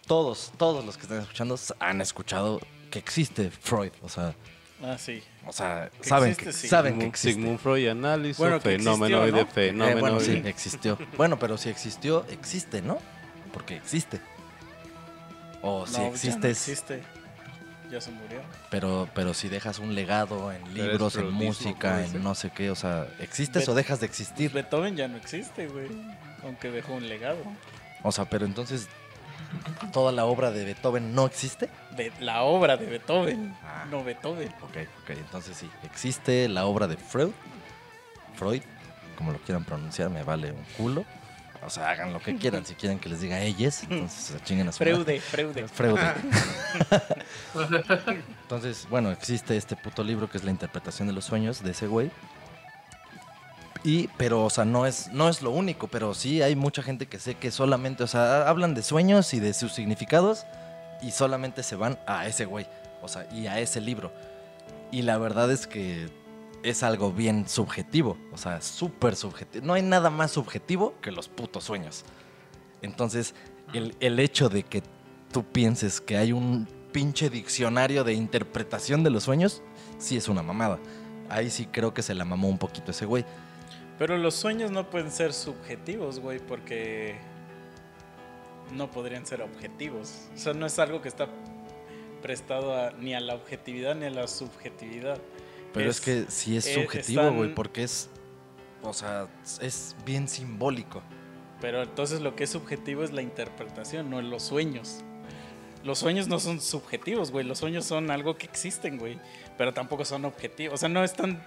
todos, 0.09 0.53
todos 0.57 0.85
los 0.85 0.97
que 0.97 1.03
están 1.05 1.21
escuchando 1.21 1.57
han 1.79 2.01
escuchado 2.01 2.61
que 2.91 2.99
existe 2.99 3.51
Freud, 3.51 3.93
o 4.03 4.09
sea, 4.09 4.35
Ah, 4.83 4.97
sí. 4.99 5.23
o 5.47 5.53
sea, 5.53 5.91
Que 6.01 6.09
saben 6.09 6.31
existe, 6.31 6.45
que 6.47 6.53
sí. 6.57 6.69
saben 6.69 6.99
que 6.99 7.07
existe. 7.07 7.33
Sigmund 7.35 7.59
Freud 7.61 7.89
analizo 7.89 8.43
Bueno, 8.43 8.57
que 8.61 8.71
fenómeno 8.79 9.23
existió, 9.25 9.27
de 9.27 9.33
¿no? 9.33 9.39
Eh, 9.39 9.53
fenómeno. 9.53 10.01
bueno, 10.01 10.21
sí, 10.21 10.41
de- 10.41 10.49
existió. 10.49 10.99
Bueno, 11.17 11.39
pero 11.39 11.59
si 11.59 11.69
existió, 11.69 12.25
existe, 12.31 12.81
¿no? 12.83 12.99
Porque 13.53 13.77
existe. 13.77 14.21
O 15.63 15.87
si 15.87 15.93
No, 15.93 15.99
ya 15.99 16.05
no 16.09 16.15
existes, 16.15 16.69
existe. 16.69 17.03
Ya 17.91 18.01
se 18.03 18.11
murió. 18.11 18.43
pero 18.71 19.09
pero 19.15 19.33
si 19.33 19.49
dejas 19.49 19.79
un 19.79 19.95
legado 19.95 20.53
en 20.53 20.75
libros, 20.75 21.17
en 21.17 21.31
música, 21.31 22.05
en 22.05 22.23
no 22.23 22.35
sé 22.35 22.51
qué, 22.51 22.71
o 22.71 22.75
sea, 22.77 23.09
¿existes 23.19 23.63
Bet- 23.63 23.69
o 23.71 23.75
dejas 23.75 23.99
de 24.01 24.07
existir? 24.07 24.53
Beethoven 24.53 24.95
ya 24.95 25.09
no 25.09 25.17
existe, 25.17 25.69
güey. 25.69 25.89
Aunque 26.45 26.71
dejó 26.71 26.93
un 26.95 27.09
legado. 27.09 27.39
O 28.03 28.13
sea, 28.13 28.27
pero 28.27 28.45
entonces 28.45 28.89
toda 29.93 30.13
la 30.13 30.25
obra 30.25 30.51
de 30.51 30.65
Beethoven 30.65 31.15
no 31.15 31.27
existe? 31.27 31.69
Be- 31.97 32.13
la 32.21 32.43
obra 32.43 32.77
de 32.77 32.87
Beethoven. 32.87 33.55
Ah. 33.65 33.85
No 33.91 34.05
Beethoven. 34.05 34.49
Ok, 34.63 34.77
ok, 35.03 35.11
entonces 35.11 35.57
sí, 35.57 35.71
existe 35.85 36.49
la 36.49 36.67
obra 36.67 36.87
de 36.87 36.97
Freud, 36.97 37.31
Freud, 38.35 38.63
como 39.17 39.33
lo 39.33 39.39
quieran 39.39 39.65
pronunciar, 39.65 40.11
me 40.11 40.23
vale 40.23 40.53
un 40.53 40.65
culo. 40.77 41.05
O 41.67 41.71
sea, 41.71 41.91
hagan 41.91 42.13
lo 42.13 42.21
que 42.21 42.37
quieran, 42.37 42.65
si 42.65 42.75
quieren 42.77 43.01
que 43.01 43.09
les 43.09 43.21
diga 43.21 43.41
ellos, 43.41 43.83
entonces 43.83 44.13
se 44.27 44.41
chinguen 44.45 44.69
a 44.69 44.73
su 44.73 44.83
madre. 44.85 45.21
Freude, 45.21 45.67
Freude. 45.69 45.69
Freud. 45.69 45.99
Entonces, 48.43 48.87
bueno, 48.89 49.11
existe 49.11 49.57
este 49.57 49.77
puto 49.77 50.03
libro 50.05 50.31
que 50.31 50.39
es 50.39 50.45
la 50.45 50.51
interpretación 50.51 51.09
de 51.09 51.15
los 51.15 51.25
sueños 51.25 51.63
de 51.63 51.71
ese 51.73 51.87
güey. 51.87 52.11
Y, 53.85 54.09
pero, 54.17 54.45
o 54.45 54.51
sea, 54.51 54.65
no 54.65 54.87
es, 54.87 55.09
no 55.13 55.29
es 55.29 55.43
lo 55.43 55.51
único, 55.51 55.89
pero 55.89 56.15
sí 56.15 56.43
hay 56.43 56.57
mucha 56.57 56.83
gente 56.83 57.07
que 57.07 57.19
sé 57.19 57.37
que 57.37 57.51
solamente, 57.51 58.03
o 58.03 58.07
sea, 58.07 58.49
hablan 58.49 58.75
de 58.75 58.83
sueños 58.83 59.33
y 59.35 59.41
de 59.41 59.55
sus 59.55 59.73
significados 59.73 60.47
y 61.01 61.13
solamente 61.13 61.63
se 61.63 61.77
van 61.77 61.99
a 62.07 62.27
ese 62.27 62.45
güey, 62.45 62.67
o 63.03 63.09
sea, 63.09 63.29
y 63.33 63.47
a 63.47 63.61
ese 63.61 63.81
libro. 63.81 64.13
Y 64.91 65.03
la 65.03 65.19
verdad 65.19 65.51
es 65.53 65.67
que 65.67 66.09
es 66.63 66.83
algo 66.83 67.13
bien 67.13 67.49
subjetivo, 67.49 68.17
o 68.33 68.39
sea, 68.39 68.61
súper 68.61 69.15
subjetivo. 69.15 69.65
No 69.65 69.75
hay 69.75 69.83
nada 69.83 70.11
más 70.11 70.33
subjetivo 70.33 70.95
que 71.01 71.13
los 71.13 71.29
putos 71.29 71.65
sueños. 71.65 72.05
Entonces, 72.83 73.35
el, 73.73 73.95
el 74.01 74.19
hecho 74.19 74.49
de 74.49 74.65
que 74.65 74.83
tú 75.33 75.45
pienses 75.45 76.01
que 76.01 76.17
hay 76.17 76.33
un 76.33 76.67
pinche 76.93 77.31
diccionario 77.31 78.03
de 78.03 78.15
interpretación 78.15 79.05
de 79.05 79.11
los 79.11 79.25
sueños, 79.25 79.63
sí 79.99 80.17
es 80.17 80.29
una 80.29 80.43
mamada. 80.43 80.79
Ahí 81.29 81.51
sí 81.51 81.67
creo 81.67 81.93
que 81.93 82.03
se 82.03 82.15
la 82.15 82.25
mamó 82.25 82.49
un 82.49 82.59
poquito 82.59 82.91
ese 82.91 83.05
güey. 83.05 83.25
Pero 83.99 84.17
los 84.17 84.35
sueños 84.35 84.71
no 84.71 84.89
pueden 84.91 85.11
ser 85.11 85.33
subjetivos, 85.33 86.21
güey, 86.21 86.39
porque 86.39 87.17
no 88.73 88.91
podrían 88.91 89.27
ser 89.27 89.43
objetivos. 89.43 90.29
O 90.35 90.39
sea, 90.39 90.53
no 90.55 90.67
es 90.67 90.79
algo 90.79 91.01
que 91.03 91.09
está 91.09 91.29
prestado 92.23 92.77
a- 92.77 92.91
ni 92.93 93.15
a 93.15 93.21
la 93.21 93.35
objetividad 93.35 93.95
ni 93.95 94.07
a 94.07 94.11
la 94.11 94.27
subjetividad. 94.29 95.19
Pero 95.73 95.91
es, 95.91 95.97
Es- 95.97 96.01
que 96.05 96.25
sí 96.31 96.57
es 96.57 96.67
eh, 96.67 96.75
subjetivo, 96.75 97.33
güey, 97.33 97.55
porque 97.55 97.83
es, 97.83 98.09
o 98.83 98.93
sea, 98.93 99.29
es 99.61 99.97
bien 100.05 100.29
simbólico. 100.29 101.03
Pero 101.61 101.83
entonces 101.83 102.21
lo 102.21 102.37
que 102.37 102.45
es 102.45 102.51
subjetivo 102.51 103.03
es 103.03 103.13
la 103.13 103.23
interpretación, 103.23 104.11
no 104.11 104.23
los 104.23 104.43
sueños. 104.45 105.01
Los 105.85 105.99
sueños 105.99 106.29
no 106.29 106.39
son 106.41 106.61
subjetivos, 106.61 107.31
güey. 107.31 107.45
Los 107.47 107.59
sueños 107.59 107.85
son 107.85 108.11
algo 108.11 108.37
que 108.37 108.47
existen, 108.47 108.99
güey. 108.99 109.19
Pero 109.57 109.73
tampoco 109.73 110.05
son 110.05 110.25
objetivos. 110.25 110.75
O 110.75 110.77
sea, 110.77 110.89
no 110.89 111.03
están 111.05 111.43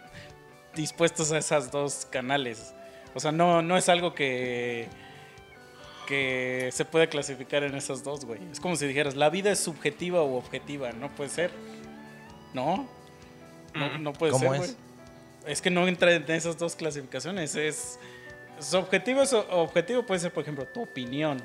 dispuestos 0.75 1.31
a 1.31 1.37
esas 1.37 1.71
dos 1.71 2.07
canales. 2.09 2.73
O 3.13 3.19
sea, 3.19 3.31
no, 3.31 3.61
no 3.61 3.77
es 3.77 3.89
algo 3.89 4.13
que, 4.13 4.87
que 6.07 6.69
se 6.71 6.85
puede 6.85 7.09
clasificar 7.09 7.63
en 7.63 7.75
esos 7.75 8.03
dos, 8.03 8.25
güey. 8.25 8.39
Es 8.51 8.59
como 8.59 8.75
si 8.75 8.87
dijeras, 8.87 9.15
la 9.15 9.29
vida 9.29 9.51
es 9.51 9.59
subjetiva 9.59 10.21
o 10.21 10.37
objetiva. 10.37 10.91
No 10.91 11.09
puede 11.13 11.29
ser. 11.29 11.51
No. 12.53 12.87
No, 13.73 13.97
no 13.97 14.13
puede 14.13 14.31
¿Cómo 14.31 14.51
ser, 14.51 14.53
es? 14.53 14.59
güey. 14.59 14.91
Es 15.45 15.61
que 15.61 15.69
no 15.69 15.87
entra 15.87 16.13
en 16.13 16.29
esas 16.29 16.57
dos 16.57 16.75
clasificaciones. 16.75 17.55
Es, 17.55 17.99
es 18.59 18.73
objetivo, 18.73 19.21
es 19.21 19.33
objetivo 19.33 20.03
puede 20.03 20.19
ser, 20.19 20.31
por 20.31 20.43
ejemplo, 20.43 20.65
tu 20.65 20.83
opinión, 20.83 21.41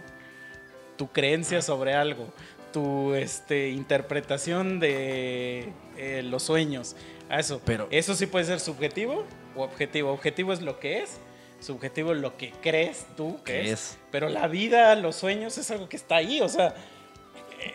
tu 0.96 1.08
creencia 1.08 1.62
sobre 1.62 1.94
algo, 1.94 2.28
tu 2.72 3.14
este, 3.14 3.70
interpretación 3.70 4.80
de 4.80 5.72
eh, 5.96 6.22
los 6.22 6.42
sueños. 6.42 6.94
A 7.28 7.40
eso. 7.40 7.60
Pero- 7.64 7.88
eso 7.90 8.14
sí 8.14 8.26
puede 8.26 8.44
ser 8.44 8.60
subjetivo 8.60 9.24
o 9.54 9.62
objetivo. 9.62 10.12
Objetivo 10.12 10.52
es 10.52 10.62
lo 10.62 10.78
que 10.78 11.02
es, 11.02 11.18
subjetivo 11.60 12.12
es 12.12 12.18
lo 12.20 12.36
que 12.36 12.52
crees 12.62 13.06
tú 13.16 13.38
que 13.44 13.52
¿Qué 13.52 13.60
es. 13.62 13.70
es? 13.72 13.98
Pero 14.10 14.28
la 14.28 14.46
vida, 14.46 14.94
los 14.94 15.16
sueños 15.16 15.58
es 15.58 15.70
algo 15.70 15.88
que 15.88 15.96
está 15.96 16.16
ahí, 16.16 16.40
o 16.40 16.48
sea, 16.48 16.74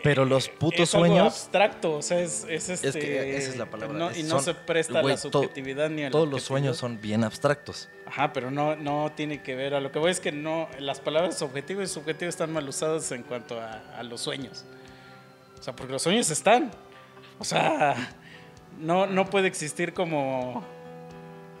Pero 0.02 0.24
los 0.24 0.48
putos 0.48 0.80
es 0.80 0.94
algo 0.94 1.06
sueños, 1.06 1.26
abstracto, 1.26 1.94
o 1.96 2.02
sea, 2.02 2.20
es, 2.20 2.44
es 2.48 2.68
este. 2.70 2.98
que 3.00 3.36
esa 3.36 3.50
es 3.50 3.56
la 3.56 3.66
palabra, 3.66 3.98
no- 3.98 4.10
es- 4.10 4.18
y 4.18 4.22
no 4.22 4.36
son- 4.36 4.44
se 4.44 4.54
presta 4.54 5.00
a 5.00 5.02
güey, 5.02 5.16
la 5.16 5.20
to- 5.20 5.30
subjetividad 5.42 5.90
ni 5.90 6.04
a 6.04 6.10
todos 6.10 6.28
los 6.28 6.42
sueños 6.44 6.76
son 6.78 7.00
bien 7.00 7.24
abstractos. 7.24 7.88
Ajá, 8.06 8.32
pero 8.32 8.50
no, 8.50 8.76
no 8.76 9.10
tiene 9.14 9.42
que 9.42 9.54
ver. 9.56 9.74
A 9.74 9.80
lo 9.80 9.90
que 9.90 9.98
voy 9.98 10.10
es 10.12 10.20
que 10.20 10.32
no. 10.32 10.68
Las 10.78 11.00
palabras 11.00 11.40
objetivo 11.42 11.82
y 11.82 11.86
subjetivo 11.88 12.28
están 12.28 12.52
mal 12.52 12.66
usadas 12.68 13.10
en 13.12 13.22
cuanto 13.24 13.60
a, 13.60 13.82
a 13.98 14.02
los 14.04 14.20
sueños. 14.20 14.64
O 15.58 15.62
sea, 15.62 15.74
porque 15.74 15.92
los 15.92 16.02
sueños 16.02 16.30
están. 16.30 16.70
O 17.38 17.44
sea, 17.44 17.94
no, 18.82 19.06
no 19.06 19.30
puede 19.30 19.48
existir 19.48 19.94
como. 19.94 20.62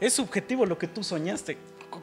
Es 0.00 0.12
subjetivo 0.14 0.66
lo 0.66 0.76
que 0.78 0.88
tú 0.88 1.02
soñaste. 1.02 1.56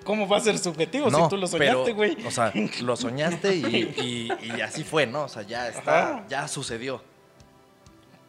¿Cómo 0.03 0.27
va 0.27 0.37
a 0.37 0.39
ser 0.41 0.57
subjetivo 0.59 1.09
si 1.09 1.29
tú 1.29 1.37
lo 1.37 1.47
soñaste, 1.47 1.93
güey? 1.93 2.17
O 2.25 2.31
sea, 2.31 2.53
lo 2.81 2.95
soñaste 2.95 3.55
y, 3.55 3.65
y- 3.97 4.29
y 4.55 4.61
así 4.61 4.83
fue, 4.83 5.05
¿no? 5.07 5.23
O 5.23 5.27
sea, 5.27 5.41
ya 5.43 5.67
está, 5.67 6.13
Ajá. 6.17 6.25
ya 6.29 6.47
sucedió. 6.47 7.03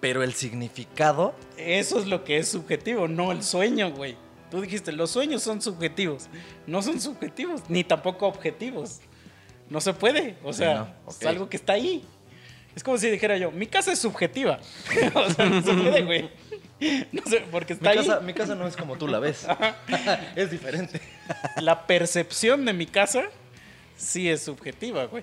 Pero 0.01 0.23
el 0.23 0.33
significado, 0.33 1.35
Eso 1.59 1.99
es 1.99 2.07
lo 2.07 2.25
que 2.25 2.39
es 2.39 2.49
subjetivo, 2.49 3.07
no 3.09 3.33
el 3.33 3.43
sueño, 3.43 3.91
güey. 3.93 4.17
Tú 4.51 4.63
dijiste, 4.63 4.91
los 4.93 5.11
sueños 5.11 5.43
son 5.43 5.61
subjetivos. 5.61 6.29
No 6.67 6.81
son 6.83 7.01
subjetivos, 7.01 7.63
ni 7.69 7.85
tampoco 7.85 8.27
objetivos. 8.27 9.01
No 9.69 9.81
se 9.83 9.93
puede. 9.93 10.37
O 10.43 10.53
sea, 10.55 10.75
no, 11.05 11.11
es 11.11 11.25
algo 11.27 11.49
que 11.51 11.59
está 11.59 11.75
ahí. 11.75 12.03
Es 12.75 12.83
como 12.83 12.97
si 12.97 13.11
dijera 13.11 13.37
yo, 13.37 13.51
mi 13.53 13.67
casa 13.67 13.93
es 13.93 13.99
subjetiva. 13.99 14.59
o 15.15 15.31
sea, 15.31 15.45
no 15.45 15.61
se 15.63 15.75
puede, 15.75 16.03
güey. 16.03 16.31
No 17.13 17.23
sé, 17.27 17.45
porque 17.51 17.75
mi 17.75 17.79
está 17.79 17.91
ahí. 17.91 17.97
casa, 17.99 18.21
mi 18.21 18.33
casa 18.35 18.55
no 18.55 18.67
es 18.67 18.77
como 18.77 18.97
tú 18.97 19.07
la 19.09 19.19
ves. 19.19 19.47
es 20.37 20.51
diferente. 20.51 21.01
La 21.61 21.87
percepción 21.87 22.65
de 22.65 22.73
mi 22.73 22.87
casa 22.87 23.25
sí 23.97 24.29
es 24.29 24.43
subjetiva, 24.43 25.05
güey. 25.05 25.23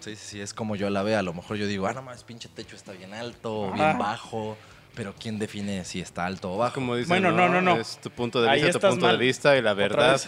Sí, 0.00 0.16
sí, 0.16 0.22
sí, 0.30 0.40
es 0.40 0.52
como 0.54 0.76
yo 0.76 0.90
la 0.90 1.02
veo. 1.02 1.18
A 1.18 1.22
lo 1.22 1.32
mejor 1.32 1.56
yo 1.56 1.66
digo, 1.66 1.86
ah, 1.86 1.92
no 1.92 2.02
más, 2.02 2.24
pinche 2.24 2.48
techo 2.48 2.76
está 2.76 2.92
bien 2.92 3.14
alto 3.14 3.62
o 3.62 3.72
bien 3.72 3.84
Ajá. 3.84 3.98
bajo. 3.98 4.56
Pero 4.94 5.14
¿quién 5.18 5.38
define 5.38 5.84
si 5.84 6.00
está 6.00 6.26
alto 6.26 6.52
o 6.52 6.58
bajo? 6.58 6.74
Como 6.74 6.96
dicen, 6.96 7.08
Bueno, 7.08 7.32
no, 7.32 7.48
no, 7.48 7.60
no. 7.62 7.80
Es 7.80 7.98
tu 7.98 8.10
punto 8.10 8.42
de 8.42 8.50
Ahí 8.50 8.62
vista, 8.62 8.78
tu 8.78 8.88
punto 8.88 9.06
mal. 9.06 9.18
de 9.18 9.24
vista 9.24 9.56
y 9.56 9.62
la 9.62 9.74
verdad. 9.74 10.20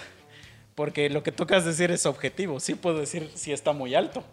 Porque 0.74 1.10
lo 1.10 1.22
que 1.22 1.32
tocas 1.32 1.64
decir 1.64 1.90
es 1.90 2.06
objetivo. 2.06 2.59
Sí 2.60 2.74
puedo 2.74 2.98
decir 2.98 3.30
si 3.34 3.52
está 3.52 3.72
muy 3.72 3.94
alto. 3.94 4.24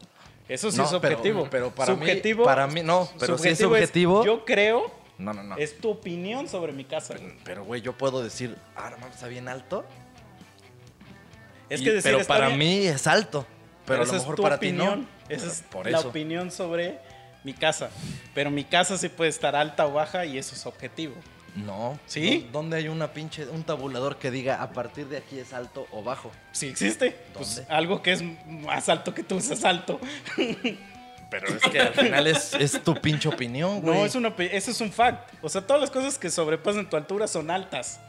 Eso 0.47 0.71
sí 0.71 0.77
No, 0.77 0.85
es 0.85 0.93
objetivo. 0.93 1.47
pero 1.51 1.69
para 1.73 1.95
mí- 1.95 2.05
para 2.43 2.67
mí 2.67 2.81
no, 2.81 3.09
pero 3.19 3.37
si 3.37 3.49
es 3.49 3.57
subjetivo 3.59 4.21
subjetivo- 4.21 4.25
yo 4.25 4.43
creo, 4.45 4.91
No, 5.21 5.33
no, 5.33 5.43
no. 5.43 5.57
es 5.57 5.77
tu 5.77 5.89
opinión 5.91 6.47
sobre 6.49 6.73
mi 6.73 6.83
casa. 6.85 7.15
Pero, 7.43 7.63
güey, 7.63 7.81
yo 7.81 7.97
puedo 7.97 8.23
decir, 8.23 8.57
ah, 8.75 8.89
no 8.89 8.97
mames, 8.97 9.15
está 9.15 9.27
bien 9.27 9.47
alto. 9.47 9.85
Es 11.69 11.81
Y- 11.81 11.83
que 11.85 11.91
decir 11.93 12.11
pero 12.13 12.25
para 12.27 12.47
bien, 12.47 12.59
mí 12.59 12.85
es 12.87 13.07
alto. 13.07 13.45
Pero, 13.85 14.03
a 14.03 14.05
lo 14.05 14.11
es 14.11 14.19
mejor 14.19 14.35
tu 14.35 14.41
para 14.43 14.55
opinión. 14.55 15.05
ti 15.05 15.07
no. 15.29 15.35
Esa 15.35 15.47
es 15.47 15.61
Por 15.71 15.89
la 15.89 15.99
eso. 15.99 16.09
opinión 16.09 16.51
sobre 16.51 16.99
mi 17.43 17.53
casa. 17.53 17.89
Pero 18.33 18.51
mi 18.51 18.63
casa 18.63 18.97
sí 18.97 19.09
puede 19.09 19.29
estar 19.29 19.55
alta 19.55 19.85
o 19.87 19.93
baja 19.93 20.25
y 20.25 20.37
eso 20.37 20.53
es 20.55 20.65
objetivo. 20.65 21.15
No. 21.55 21.99
¿Sí? 22.05 22.47
¿Dó- 22.51 22.59
¿Dónde 22.59 22.77
hay 22.77 22.87
una 22.87 23.11
pinche, 23.13 23.45
un 23.47 23.63
tabulador 23.63 24.17
que 24.17 24.31
diga 24.31 24.61
a 24.61 24.71
partir 24.71 25.07
de 25.07 25.17
aquí 25.17 25.37
es 25.39 25.51
alto 25.53 25.85
o 25.91 26.01
bajo? 26.03 26.31
Si 26.53 26.67
existe, 26.67 27.11
pues 27.33 27.57
¿Dónde? 27.57 27.73
algo 27.73 28.01
que 28.01 28.13
es 28.13 28.23
más 28.47 28.87
alto 28.89 29.13
que 29.13 29.23
tú 29.23 29.37
es 29.37 29.63
alto. 29.65 29.99
Pero 31.31 31.47
es 31.47 31.61
que 31.63 31.79
al 31.79 31.93
final 31.93 32.27
es, 32.27 32.53
es 32.53 32.83
tu 32.83 32.93
pinche 32.93 33.27
opinión, 33.29 33.81
güey. 33.81 33.97
No, 33.97 34.05
es 34.05 34.13
una, 34.15 34.27
eso 34.37 34.69
es 34.69 34.81
un 34.81 34.91
fact. 34.91 35.33
O 35.41 35.49
sea, 35.49 35.65
todas 35.65 35.81
las 35.81 35.89
cosas 35.89 36.19
que 36.19 36.29
sobrepasan 36.29 36.87
tu 36.89 36.97
altura 36.97 37.25
son 37.27 37.49
altas. 37.49 37.99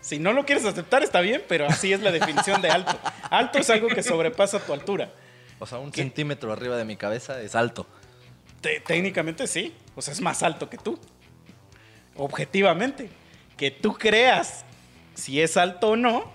Si 0.00 0.18
no 0.18 0.32
lo 0.32 0.46
quieres 0.46 0.64
aceptar, 0.64 1.02
está 1.02 1.20
bien, 1.20 1.42
pero 1.48 1.66
así 1.66 1.92
es 1.92 2.00
la 2.00 2.10
definición 2.12 2.62
de 2.62 2.70
alto. 2.70 2.96
Alto 3.28 3.58
es 3.58 3.68
algo 3.68 3.88
que 3.88 4.02
sobrepasa 4.02 4.60
tu 4.60 4.72
altura. 4.72 5.10
O 5.58 5.66
sea, 5.66 5.78
un 5.78 5.90
¿Qué? 5.90 6.00
centímetro 6.00 6.52
arriba 6.52 6.76
de 6.76 6.84
mi 6.86 6.96
cabeza 6.96 7.42
es 7.42 7.54
alto. 7.54 7.86
Te- 8.62 8.80
técnicamente 8.80 9.46
sí. 9.46 9.74
O 9.96 10.00
sea, 10.00 10.14
es 10.14 10.20
más 10.20 10.42
alto 10.42 10.70
que 10.70 10.78
tú. 10.78 10.98
Objetivamente. 12.16 13.10
Que 13.56 13.70
tú 13.70 13.94
creas 13.94 14.64
si 15.14 15.40
es 15.40 15.56
alto 15.56 15.88
o 15.90 15.96
no, 15.96 16.30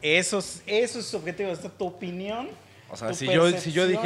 eso 0.00 0.38
es, 0.38 0.62
eso 0.66 0.98
es 1.00 1.06
subjetivo. 1.06 1.50
Esta 1.50 1.66
es 1.68 1.76
tu 1.76 1.86
opinión. 1.86 2.48
O 2.88 2.96
sea, 2.96 3.08
tu 3.08 3.14
si 3.14 3.26
yo, 3.26 3.50
si 3.50 3.72
yo 3.72 3.82
percepción. 3.82 4.02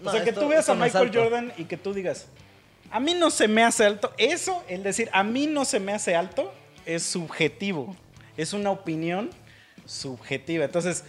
O 0.00 0.04
"No, 0.04 0.12
sea, 0.12 0.22
que 0.24 0.30
esto- 0.30 0.42
tú 0.42 0.48
veas 0.48 0.68
a 0.68 0.74
Michael 0.74 1.06
alto". 1.08 1.18
Jordan 1.22 1.52
y 1.56 1.64
que 1.64 1.76
tú 1.76 1.92
digas, 1.94 2.26
a 2.90 3.00
mí 3.00 3.14
no 3.14 3.30
se 3.30 3.48
me 3.48 3.62
hace 3.64 3.84
alto. 3.84 4.12
Eso, 4.18 4.62
el 4.68 4.82
decir, 4.82 5.08
a 5.12 5.22
mí 5.24 5.46
no 5.46 5.64
se 5.64 5.80
me 5.80 5.92
hace 5.92 6.14
alto, 6.16 6.52
es 6.86 7.02
subjetivo. 7.02 7.96
Es 8.36 8.52
una 8.52 8.70
opinión 8.70 9.30
subjetiva. 9.86 10.64
Entonces, 10.64 11.04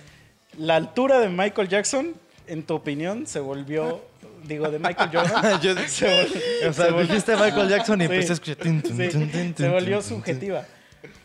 la 0.58 0.76
altura 0.76 1.20
de 1.20 1.30
Michael 1.30 1.68
Jackson, 1.70 2.16
en 2.48 2.64
tu 2.64 2.74
opinión, 2.76 3.28
se 3.28 3.40
volvió, 3.40 4.02
digo, 4.44 4.70
de 4.70 4.80
Michael 4.80 5.10
Jordan, 5.14 5.60
Yo- 5.62 5.76
se, 5.88 6.08
vol- 6.08 6.68
o 6.70 6.74
sea, 6.74 6.86
se 6.88 6.92
vol- 6.92 7.02
dijiste 7.02 7.36
Michael 7.36 7.70
Jackson 7.70 8.02
y 8.02 8.08
Sí. 8.08 8.12
empecé 8.14 8.32
a 8.32 8.34
escuchar. 8.34 8.56
tin, 8.58 8.82
tin, 8.82 8.98
Sí, 8.98 9.08
tin, 9.10 9.32
tin, 9.32 9.56
se 9.56 9.70
volvió 9.70 10.02
subjetiva. 10.02 10.66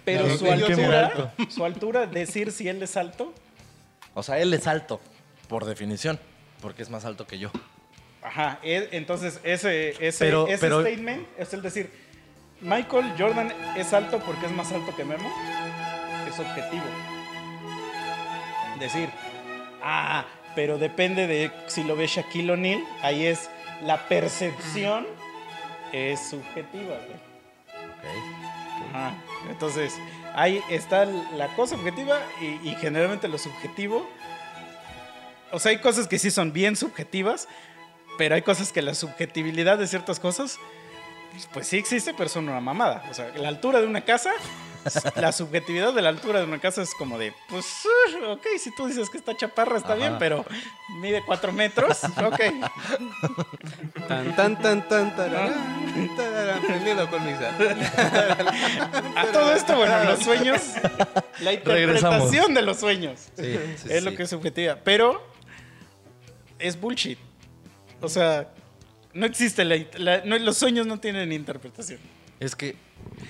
Pero 0.05 0.27
No, 0.27 0.36
su 0.36 0.47
altura, 0.53 1.35
su 1.49 1.65
altura, 1.65 2.07
decir 2.07 2.53
si 2.53 2.69
él 2.69 2.82
es 2.82 2.97
alto, 2.97 3.32
O 4.16 4.23
sea, 4.23 4.39
él 4.39 4.53
es 4.55 4.66
alto, 4.69 5.01
por 5.49 5.65
definición, 5.65 6.20
porque 6.65 6.82
es 6.82 6.89
más 6.89 7.05
alto 7.05 7.27
que 7.27 7.39
yo. 7.39 7.51
Ajá, 8.23 8.59
entonces 8.62 9.39
ese, 9.45 9.91
ese, 10.05 10.24
Pero- 10.24 10.49
ese 10.49 10.59
pero- 10.59 10.81
statement 10.81 11.27
es 11.39 11.53
el 11.53 11.61
decir, 11.61 11.91
Michael 12.62 13.12
Jordan 13.19 13.53
es 13.77 13.93
alto 13.93 14.19
porque 14.20 14.47
es 14.47 14.53
más 14.53 14.73
alto 14.73 14.97
que 14.97 15.05
Memo, 15.05 15.31
es 16.27 16.39
objetivo. 16.41 16.82
Decir, 18.81 19.11
ah, 19.82 20.24
pero 20.55 20.78
depende 20.78 21.27
de 21.27 21.51
si 21.66 21.85
lo 21.85 21.97
ve 21.97 22.07
Shaquille 22.07 22.53
O'Neal, 22.53 22.82
ahí 23.03 23.27
es 23.27 23.51
la 23.82 24.09
percepción 24.09 25.07
es 25.93 26.19
subjetiva, 26.31 26.95
güey. 26.97 27.20
Ok. 27.91 28.89
Ajá. 28.91 29.15
Entonces, 29.51 29.95
ahí 30.35 30.62
está 30.70 31.05
la 31.05 31.49
cosa 31.57 31.77
objetiva 31.77 32.20
y, 32.41 32.70
y 32.70 32.74
generalmente 32.81 33.28
lo 33.28 33.36
subjetivo. 33.36 34.09
O 35.55 35.61
sea, 35.61 35.71
hay 35.71 35.79
cosas 35.79 36.09
que 36.09 36.19
sí 36.19 36.33
son 36.33 36.53
bien 36.53 36.75
subjetivas, 36.75 37.47
pero 38.19 38.35
hay 38.35 38.43
cosas 38.43 38.73
que 38.73 38.83
la 38.83 38.93
subjetibilidad 38.93 39.79
de 39.79 39.87
ciertas 39.87 40.19
cosas, 40.19 40.59
pues 41.53 41.69
sí 41.69 41.79
existe, 41.79 42.13
pero 42.13 42.29
son 42.29 42.49
una 42.49 42.61
mamada. 42.61 43.05
O 43.09 43.15
sea, 43.15 43.29
la 43.37 43.49
altura 43.51 43.81
de 43.81 43.87
una 43.87 44.01
casa, 44.01 44.33
la 45.15 45.31
subjetividad 45.31 45.93
de 45.93 46.03
la 46.03 46.09
altura 46.09 46.41
de 46.41 46.47
una 46.47 46.59
casa 46.59 46.83
es 46.83 46.93
como 46.95 47.19
de, 47.19 47.33
pues, 47.49 47.67
uh, 47.85 48.33
ok, 48.33 48.45
si 48.59 48.75
tú 48.75 48.89
dices 48.89 49.09
que 49.11 49.17
está 49.17 49.37
chaparra, 49.37 49.77
está 49.77 49.93
Ajá. 49.93 49.97
bien, 49.97 50.17
pero 50.19 50.45
mide 51.01 51.23
cuatro 51.25 51.53
metros, 51.53 52.03
ok. 52.03 52.41
Tan, 54.09 54.35
tan, 54.35 54.61
tan, 54.61 54.89
tan, 54.89 55.15
tararán, 55.15 56.17
tararán, 56.17 56.63
prendiendo 56.63 57.09
con 57.09 57.25
misa. 57.25 57.55
A 59.17 59.27
todo 59.27 59.53
esto, 59.53 59.77
bueno, 59.77 60.03
los 60.03 60.19
sueños, 60.19 60.63
la 61.39 61.53
Regresamos. 61.53 62.25
interpretación 62.25 62.55
de 62.55 62.63
los 62.63 62.81
sueños. 62.81 63.21
Sí, 63.37 63.57
sí, 63.77 63.89
es 63.89 64.03
lo 64.03 64.11
sí. 64.11 64.17
que 64.17 64.25
es 64.25 64.31
subjetiva. 64.31 64.79
Pero 64.83 65.34
es 66.66 66.81
bullshit. 66.81 67.19
O 68.01 68.09
sea, 68.09 68.53
no 69.12 69.27
existe 69.27 69.65
la, 69.65 69.77
la- 69.97 70.24
no, 70.24 70.39
los 70.39 70.57
sueños 70.59 70.86
no 70.86 70.99
tienen 71.01 71.32
interpretación. 71.32 72.01
Es 72.41 72.57
que. 72.57 72.77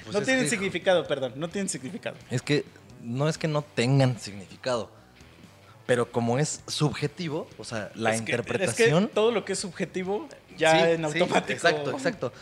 pues 0.04 0.12
no 0.14 0.20
es 0.20 0.24
tienen 0.26 0.44
que- 0.44 0.50
significado, 0.50 1.06
perdón, 1.06 1.34
no 1.36 1.48
tienen 1.48 1.68
significado. 1.68 2.16
Es 2.30 2.42
que 2.42 2.64
no 3.02 3.28
es 3.28 3.36
que 3.38 3.48
no 3.48 3.62
tengan 3.62 4.18
significado, 4.18 4.90
pero 5.86 6.10
como 6.10 6.38
es 6.38 6.62
subjetivo, 6.66 7.48
o 7.58 7.64
sea, 7.64 7.90
la 7.94 8.10
Es 8.14 8.22
que- 8.22 8.32
interpretación. 8.32 9.02
es 9.04 9.08
que 9.10 9.14
todo 9.14 9.30
lo 9.30 9.44
que 9.44 9.52
es 9.52 9.58
subjetivo 9.58 10.28
ya 10.56 10.72
Sí, 10.86 10.90
en 10.92 10.98
sí, 11.10 11.18
automático. 11.20 11.52
exacto, 11.52 11.90
exacto. 11.90 12.32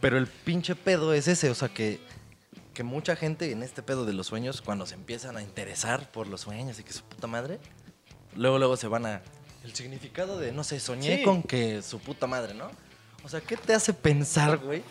Pero 0.00 0.18
el 0.18 0.26
pinche 0.26 0.74
pedo 0.74 1.14
es 1.14 1.28
ese, 1.28 1.48
o 1.50 1.54
sea, 1.54 1.68
que, 1.68 2.00
que 2.74 2.82
mucha 2.82 3.14
gente 3.14 3.52
en 3.52 3.62
este 3.62 3.82
pedo 3.82 4.04
de 4.04 4.12
los 4.12 4.26
sueños, 4.26 4.60
cuando 4.60 4.84
se 4.86 4.94
empiezan 4.96 5.36
a 5.36 5.42
interesar 5.42 6.10
por 6.10 6.26
los 6.26 6.40
sueños 6.40 6.80
y 6.80 6.82
que 6.82 6.92
su 6.92 7.04
puta 7.04 7.28
madre, 7.28 7.60
luego, 8.34 8.58
luego 8.58 8.76
se 8.76 8.88
van 8.88 9.06
a. 9.06 9.22
El 9.64 9.74
significado 9.74 10.38
de, 10.38 10.52
no 10.52 10.64
sé, 10.64 10.80
soñé 10.80 11.18
Sí. 11.18 11.22
con 11.22 11.42
que 11.42 11.82
su 11.82 11.98
puta 12.00 12.26
madre, 12.26 12.54
¿no? 12.54 12.70
O 13.24 13.28
sea, 13.28 13.40
¿qué 13.40 13.56
te 13.56 13.72
hace 13.74 13.92
pensar, 13.94 14.58
güey? 14.58 14.82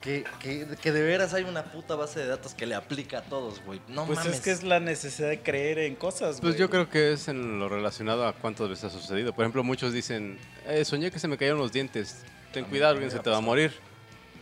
Que, 0.00 0.24
que, 0.40 0.66
que 0.80 0.92
de 0.92 1.02
veras 1.02 1.32
hay 1.34 1.44
una 1.44 1.64
puta 1.72 1.94
base 1.94 2.20
de 2.20 2.26
datos 2.26 2.54
que 2.54 2.66
le 2.66 2.74
aplica 2.74 3.18
a 3.18 3.22
todos, 3.22 3.62
güey. 3.64 3.80
No 3.88 4.06
Pues 4.06 4.18
mames. 4.18 4.34
es 4.36 4.40
que 4.40 4.50
es 4.50 4.62
la 4.62 4.78
necesidad 4.80 5.28
de 5.28 5.40
creer 5.40 5.78
en 5.78 5.94
cosas. 5.94 6.40
Pues 6.40 6.54
güey. 6.54 6.58
yo 6.60 6.70
creo 6.70 6.88
que 6.90 7.12
es 7.12 7.28
en 7.28 7.58
lo 7.58 7.68
relacionado 7.68 8.26
a 8.26 8.32
cuántas 8.34 8.68
veces 8.68 8.84
ha 8.84 8.90
sucedido. 8.90 9.32
Por 9.34 9.44
ejemplo, 9.44 9.62
muchos 9.64 9.92
dicen, 9.92 10.38
eh, 10.66 10.84
soñé 10.84 11.10
que 11.10 11.18
se 11.18 11.28
me 11.28 11.36
cayeron 11.38 11.58
los 11.58 11.72
dientes. 11.72 12.18
Ten 12.52 12.64
A 12.64 12.68
cuidado, 12.68 12.92
alguien 12.92 13.10
se 13.10 13.18
te 13.20 13.30
va 13.30 13.38
a 13.38 13.40
morir. 13.40 13.72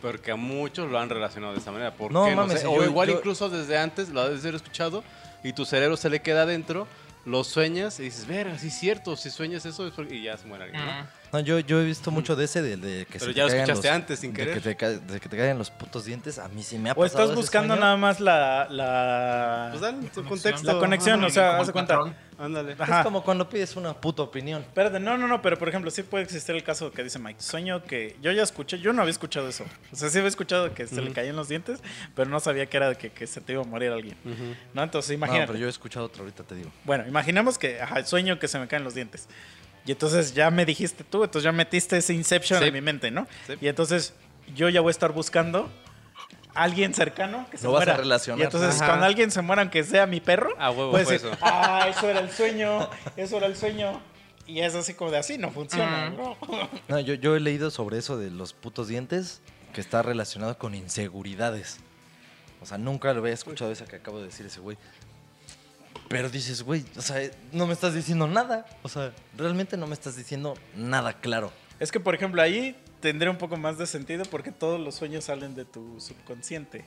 Porque 0.01 0.31
a 0.31 0.35
muchos 0.35 0.91
lo 0.91 0.99
han 0.99 1.09
relacionado 1.09 1.53
de 1.53 1.59
esa 1.59 1.71
manera. 1.71 1.95
¿Por 1.95 2.11
No 2.11 2.25
qué? 2.25 2.35
mames, 2.35 2.59
sé. 2.59 2.65
y 2.65 2.69
O 2.69 2.75
yo- 2.75 2.83
igual 2.85 3.07
yo- 3.09 3.15
incluso 3.17 3.49
desde 3.49 3.77
antes 3.77 4.09
lo 4.09 4.21
has 4.21 4.29
de 4.31 4.37
haber 4.49 4.55
escuchado 4.55 5.03
y 5.43 5.53
tu 5.53 5.65
cerebro 5.65 5.95
se 5.97 6.09
le 6.09 6.21
queda 6.21 6.43
adentro, 6.43 6.87
lo 7.25 7.43
sueñas 7.43 7.99
y 7.99 8.03
dices, 8.03 8.27
verga, 8.27 8.57
sí 8.57 8.67
es 8.67 8.73
cierto, 8.73 9.15
si 9.15 9.29
sueñas 9.29 9.65
eso 9.65 9.87
es 9.87 9.93
porque... 9.93 10.15
y 10.15 10.23
ya 10.23 10.37
se 10.37 10.47
muere 10.47 10.65
alguien, 10.65 10.85
¿no? 10.85 11.07
No, 11.33 11.39
yo, 11.39 11.59
yo 11.59 11.81
he 11.81 11.85
visto 11.85 12.11
mucho 12.11 12.35
de 12.35 12.45
ese, 12.45 12.61
de, 12.61 12.77
de 12.77 13.05
que 13.07 13.17
Pero 13.19 13.25
se 13.25 13.33
ya 13.33 13.43
lo 13.43 13.49
te 13.49 13.55
caigan 13.57 13.69
escuchaste 13.71 13.87
los- 13.87 13.95
antes, 13.95 14.19
sin 14.19 14.33
de 14.33 14.37
querer. 14.39 14.61
Que 14.61 14.75
te, 14.75 14.99
de 14.99 15.19
que 15.19 15.29
te 15.29 15.35
caigan 15.37 15.57
los 15.57 15.71
putos 15.71 16.05
dientes. 16.05 16.37
A 16.39 16.47
mí 16.49 16.61
sí 16.63 16.77
me 16.77 16.89
ha 16.89 16.93
O 16.93 16.95
pasado 16.95 17.05
estás 17.23 17.25
ese 17.31 17.35
buscando 17.35 17.73
sueño. 17.73 17.81
nada 17.83 17.97
más 17.97 18.19
la. 18.19 18.67
la... 18.69 19.67
Pues 19.71 19.81
dale, 19.81 19.97
tu 19.97 20.23
conexión. 20.23 20.27
contexto. 20.27 20.73
La 20.73 20.79
conexión, 20.79 21.17
Ajá. 21.19 21.27
o 21.27 21.29
sea, 21.31 21.57
haz 21.59 21.67
de 21.67 21.73
cuenta. 21.73 21.99
Ándale. 22.37 22.73
Es 22.73 23.03
como 23.03 23.23
cuando 23.23 23.47
pides 23.47 23.75
una 23.75 23.93
puta 23.93 24.21
opinión. 24.23 24.61
Espérate, 24.63 24.99
no, 24.99 25.17
no, 25.17 25.27
no, 25.27 25.41
pero 25.41 25.57
por 25.57 25.69
ejemplo, 25.69 25.89
sí 25.91 26.03
puede 26.03 26.23
existir 26.23 26.53
el 26.55 26.63
caso 26.63 26.91
que 26.91 27.03
dice 27.03 27.17
Mike. 27.19 27.41
Sueño 27.41 27.83
que 27.83 28.15
yo 28.21 28.31
ya 28.31 28.43
escuché, 28.43 28.79
yo 28.79 28.91
no 28.93 29.01
había 29.01 29.11
escuchado 29.11 29.47
eso. 29.47 29.65
O 29.91 29.95
sea, 29.95 30.09
sí 30.09 30.17
había 30.17 30.27
escuchado 30.29 30.73
que 30.73 30.85
se 30.87 30.95
le 30.95 31.03
Ujú. 31.05 31.13
caían 31.13 31.35
los 31.35 31.47
dientes, 31.47 31.79
pero 32.15 32.29
no 32.29 32.39
sabía 32.39 32.65
que 32.67 32.77
era 32.77 32.89
de 32.89 32.95
que, 32.95 33.11
que 33.11 33.27
se 33.27 33.39
te 33.41 33.53
iba 33.53 33.61
a 33.61 33.65
morir 33.65 33.91
alguien. 33.91 34.17
¿No? 34.73 34.83
Entonces, 34.83 35.09
No, 35.11 35.15
imagínate. 35.15 35.47
pero 35.47 35.59
yo 35.59 35.67
he 35.67 35.69
escuchado 35.69 36.05
otro 36.07 36.23
ahorita, 36.23 36.43
te 36.43 36.55
digo. 36.55 36.71
Bueno, 36.83 37.07
imaginemos 37.07 37.57
que, 37.57 37.79
ajá, 37.81 38.03
sueño 38.03 38.37
que 38.39 38.47
se 38.47 38.59
me 38.59 38.67
caen 38.67 38.83
los 38.83 38.93
dientes. 38.95 39.27
Y 39.85 39.91
entonces 39.91 40.33
ya 40.33 40.49
me 40.49 40.65
dijiste 40.65 41.03
tú, 41.03 41.23
entonces 41.23 41.43
ya 41.43 41.51
metiste 41.51 41.97
ese 41.97 42.13
Inception 42.13 42.59
Sí. 42.59 42.67
en 42.67 42.73
mi 42.73 42.81
mente, 42.81 43.11
¿no? 43.11 43.27
Sí. 43.47 43.53
Y 43.61 43.67
entonces 43.67 44.13
yo 44.55 44.69
ya 44.69 44.81
voy 44.81 44.89
a 44.89 44.91
estar 44.91 45.11
buscando 45.11 45.69
a 46.55 46.63
alguien 46.63 46.93
cercano 46.93 47.47
que 47.51 47.57
se 47.57 47.65
Lo 47.65 47.71
vas 47.73 47.81
a 47.81 47.85
muera. 47.85 47.97
relacionar. 47.97 48.39
Y 48.39 48.43
entonces 48.43 48.75
Ajá. 48.77 48.85
cuando 48.87 49.05
alguien 49.05 49.31
se 49.31 49.41
muera, 49.41 49.61
aunque 49.63 49.83
sea 49.83 50.05
mi 50.05 50.21
perro, 50.21 50.51
A 50.59 50.71
huevo 50.71 50.97
decir, 50.97 51.15
eso. 51.15 51.31
ah, 51.41 51.87
eso 51.89 52.09
era 52.09 52.19
el 52.21 52.29
sueño, 52.31 52.89
eso 53.17 53.37
era 53.37 53.47
el 53.47 53.55
sueño. 53.57 53.99
Y 54.45 54.59
es 54.59 54.75
así 54.75 54.93
como 54.93 55.09
de 55.11 55.17
así, 55.17 55.37
no 55.37 55.51
funciona. 55.51 56.09
¿no? 56.09 56.37
No, 56.89 56.99
yo, 56.99 57.13
yo 57.15 57.35
he 57.35 57.39
leído 57.39 57.71
sobre 57.71 57.97
eso 57.97 58.17
de 58.17 58.29
los 58.29 58.53
putos 58.53 58.87
dientes. 58.87 59.41
que 59.73 59.81
está 59.81 60.03
relacionado 60.03 60.55
con 60.59 60.75
inseguridades. 60.75 61.77
O 62.61 62.65
sea, 62.67 62.77
nunca 62.77 63.11
lo 63.13 63.21
había 63.21 63.33
escuchado 63.33 63.71
esa 63.71 63.85
que 63.85 63.95
acabo 63.95 64.19
de 64.19 64.25
decir 64.27 64.45
ese 64.45 64.59
güey. 64.59 64.77
Pero 66.13 66.29
dices, 66.29 66.61
güey, 66.61 66.85
o 66.95 67.01
sea, 67.01 67.27
no 67.51 67.65
me 67.65 67.73
estás 67.73 67.95
diciendo 67.95 68.27
nada. 68.27 68.67
O 68.83 68.87
sea, 68.87 69.11
realmente 69.35 69.77
no 69.77 69.87
me 69.87 69.95
estás 69.95 70.15
diciendo 70.15 70.53
nada 70.75 71.13
claro. 71.13 71.51
Es 71.79 71.91
que, 71.91 71.99
por 71.99 72.13
ejemplo, 72.13 72.39
ahí 72.39 72.77
tendría 72.99 73.31
un 73.31 73.39
poco 73.39 73.57
más 73.57 73.79
de 73.79 73.87
sentido 73.87 74.23
porque 74.25 74.51
todos 74.51 74.79
los 74.79 74.93
sueños 74.93 75.23
salen 75.23 75.55
de 75.55 75.65
tu 75.65 75.99
subconsciente. 75.99 76.85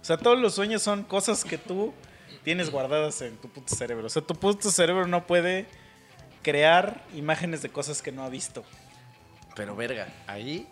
O 0.00 0.04
sea, 0.04 0.18
todos 0.18 0.38
los 0.38 0.54
sueños 0.54 0.82
son 0.82 1.02
cosas 1.02 1.44
que 1.44 1.58
tú 1.58 1.92
tienes 2.44 2.70
guardadas 2.70 3.20
en 3.22 3.36
tu 3.38 3.48
puto 3.48 3.74
cerebro. 3.74 4.06
O 4.06 4.08
sea, 4.08 4.22
tu 4.22 4.36
puto 4.36 4.70
cerebro 4.70 5.08
no 5.08 5.26
puede 5.26 5.66
crear 6.42 7.04
imágenes 7.16 7.60
de 7.60 7.70
cosas 7.70 8.02
que 8.02 8.12
no 8.12 8.22
ha 8.22 8.28
visto. 8.28 8.62
Pero 9.56 9.74
verga, 9.74 10.14
ahí, 10.28 10.68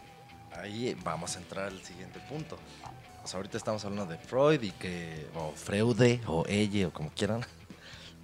ahí 0.53 0.97
vamos 1.03 1.35
a 1.35 1.41
entrar 1.41 1.65
al 1.67 1.83
siguiente 1.83 2.21
punto. 2.29 2.61
Sea, 3.27 3.39
ahorita 3.39 3.57
estamos 3.57 3.85
hablando 3.85 4.12
de 4.12 4.19
Freud 4.19 4.62
y 4.62 4.70
que, 4.70 5.27
o 5.35 5.53
Freude, 5.53 6.20
o 6.27 6.44
Elle, 6.47 6.86
o 6.86 6.93
como 6.93 7.11
quieran. 7.11 7.44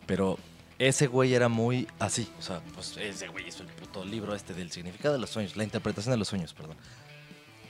Pero 0.06 0.38
ese 0.78 1.08
güey 1.08 1.34
era 1.34 1.48
muy 1.48 1.88
así. 1.98 2.30
O 2.38 2.42
sea, 2.42 2.60
pues 2.74 2.96
ese 2.96 3.26
güey 3.28 3.48
hizo 3.48 3.64
el 3.64 3.68
puto 3.68 4.04
libro 4.04 4.34
este 4.34 4.54
del 4.54 4.70
significado 4.70 5.14
de 5.14 5.20
los 5.20 5.30
sueños, 5.30 5.56
la 5.56 5.64
interpretación 5.64 6.12
de 6.12 6.18
los 6.18 6.28
sueños, 6.28 6.54
perdón. 6.54 6.76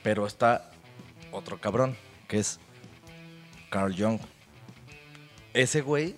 Pero 0.03 0.27
está 0.27 0.71
otro 1.31 1.61
cabrón, 1.61 1.97
que 2.29 2.39
es 2.39 2.61
Carl 3.71 3.95
Jung. 3.97 4.21
Ese 5.55 5.81
güey, 5.81 6.17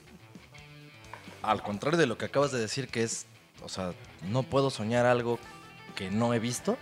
al 1.43 1.63
contrario 1.63 1.99
de 1.99 2.07
lo 2.07 2.19
que 2.19 2.25
acabas 2.25 2.51
de 2.51 2.59
decir, 2.59 2.89
que 2.89 3.05
es, 3.05 3.27
o 3.63 3.69
sea, 3.69 3.93
no 4.29 4.43
puedo 4.43 4.71
soñar 4.71 5.07
algo 5.07 5.39
que 5.95 6.11
no 6.11 6.35
he 6.35 6.41
visto. 6.41 6.77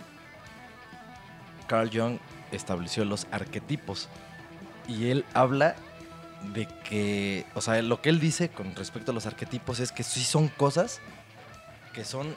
Carl 1.67 1.91
Jung 1.93 2.17
estableció 2.51 3.05
los 3.05 3.27
arquetipos. 3.31 4.09
Y 4.87 5.09
él 5.11 5.25
habla 5.33 5.75
de 6.53 6.67
que, 6.89 7.45
o 7.53 7.61
sea, 7.61 7.81
lo 7.81 8.01
que 8.01 8.09
él 8.09 8.19
dice 8.19 8.49
con 8.49 8.75
respecto 8.75 9.11
a 9.11 9.13
los 9.13 9.25
arquetipos 9.25 9.79
es 9.79 9.91
que 9.91 10.03
sí 10.03 10.23
son 10.23 10.49
cosas 10.49 10.99
que 11.93 12.03
son 12.03 12.35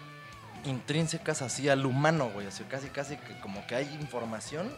intrínsecas 0.65 1.43
así 1.43 1.69
al 1.69 1.85
humano, 1.87 2.31
güey. 2.33 2.47
O 2.47 2.51
sea, 2.51 2.67
casi, 2.69 2.89
casi 2.89 3.17
que 3.17 3.39
como 3.41 3.67
que 3.67 3.75
hay 3.75 3.87
información 4.01 4.71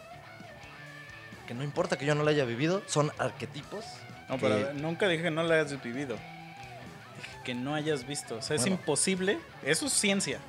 que 1.47 1.53
no 1.53 1.63
importa 1.63 1.97
que 1.97 2.05
yo 2.05 2.15
no 2.15 2.23
la 2.23 2.31
haya 2.31 2.45
vivido, 2.45 2.81
son 2.87 3.11
arquetipos. 3.17 3.83
No, 4.29 4.37
que- 4.37 4.41
pero 4.47 4.73
nunca 4.73 5.07
dije 5.07 5.23
que 5.23 5.31
no 5.31 5.43
la 5.43 5.55
hayas 5.55 5.81
vivido. 5.83 6.13
Dije 6.15 7.37
que 7.43 7.53
no 7.55 7.73
hayas 7.75 8.05
visto. 8.07 8.37
O 8.37 8.41
sea, 8.41 8.55
es 8.55 8.61
Bueno. 8.63 8.75
imposible. 8.77 9.39
Eso 9.63 9.87
es 9.87 9.93
ciencia. 9.93 10.39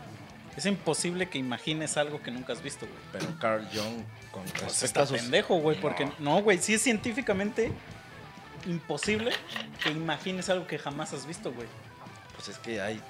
Es 0.56 0.66
imposible 0.66 1.28
que 1.28 1.38
imagines 1.38 1.96
algo 1.96 2.22
que 2.22 2.30
nunca 2.30 2.52
has 2.52 2.62
visto, 2.62 2.86
güey. 2.86 2.98
Pero 3.12 3.38
Carl 3.38 3.66
Jung, 3.72 4.04
con 4.30 4.42
Pues 4.42 4.54
respecto 4.62 4.84
está 4.86 5.02
a 5.02 5.06
sus... 5.06 5.18
pendejo, 5.18 5.56
güey, 5.56 5.80
porque 5.80 6.10
no, 6.18 6.42
güey, 6.42 6.58
sí 6.58 6.74
es 6.74 6.82
científicamente 6.82 7.72
imposible 8.66 9.32
que 9.82 9.90
imagines 9.90 10.50
algo 10.50 10.66
que 10.66 10.78
jamás 10.78 11.12
has 11.12 11.26
visto, 11.26 11.52
güey. 11.52 11.68
Pues 12.34 12.48
es 12.48 12.58
que 12.58 12.80
hay, 12.80 13.00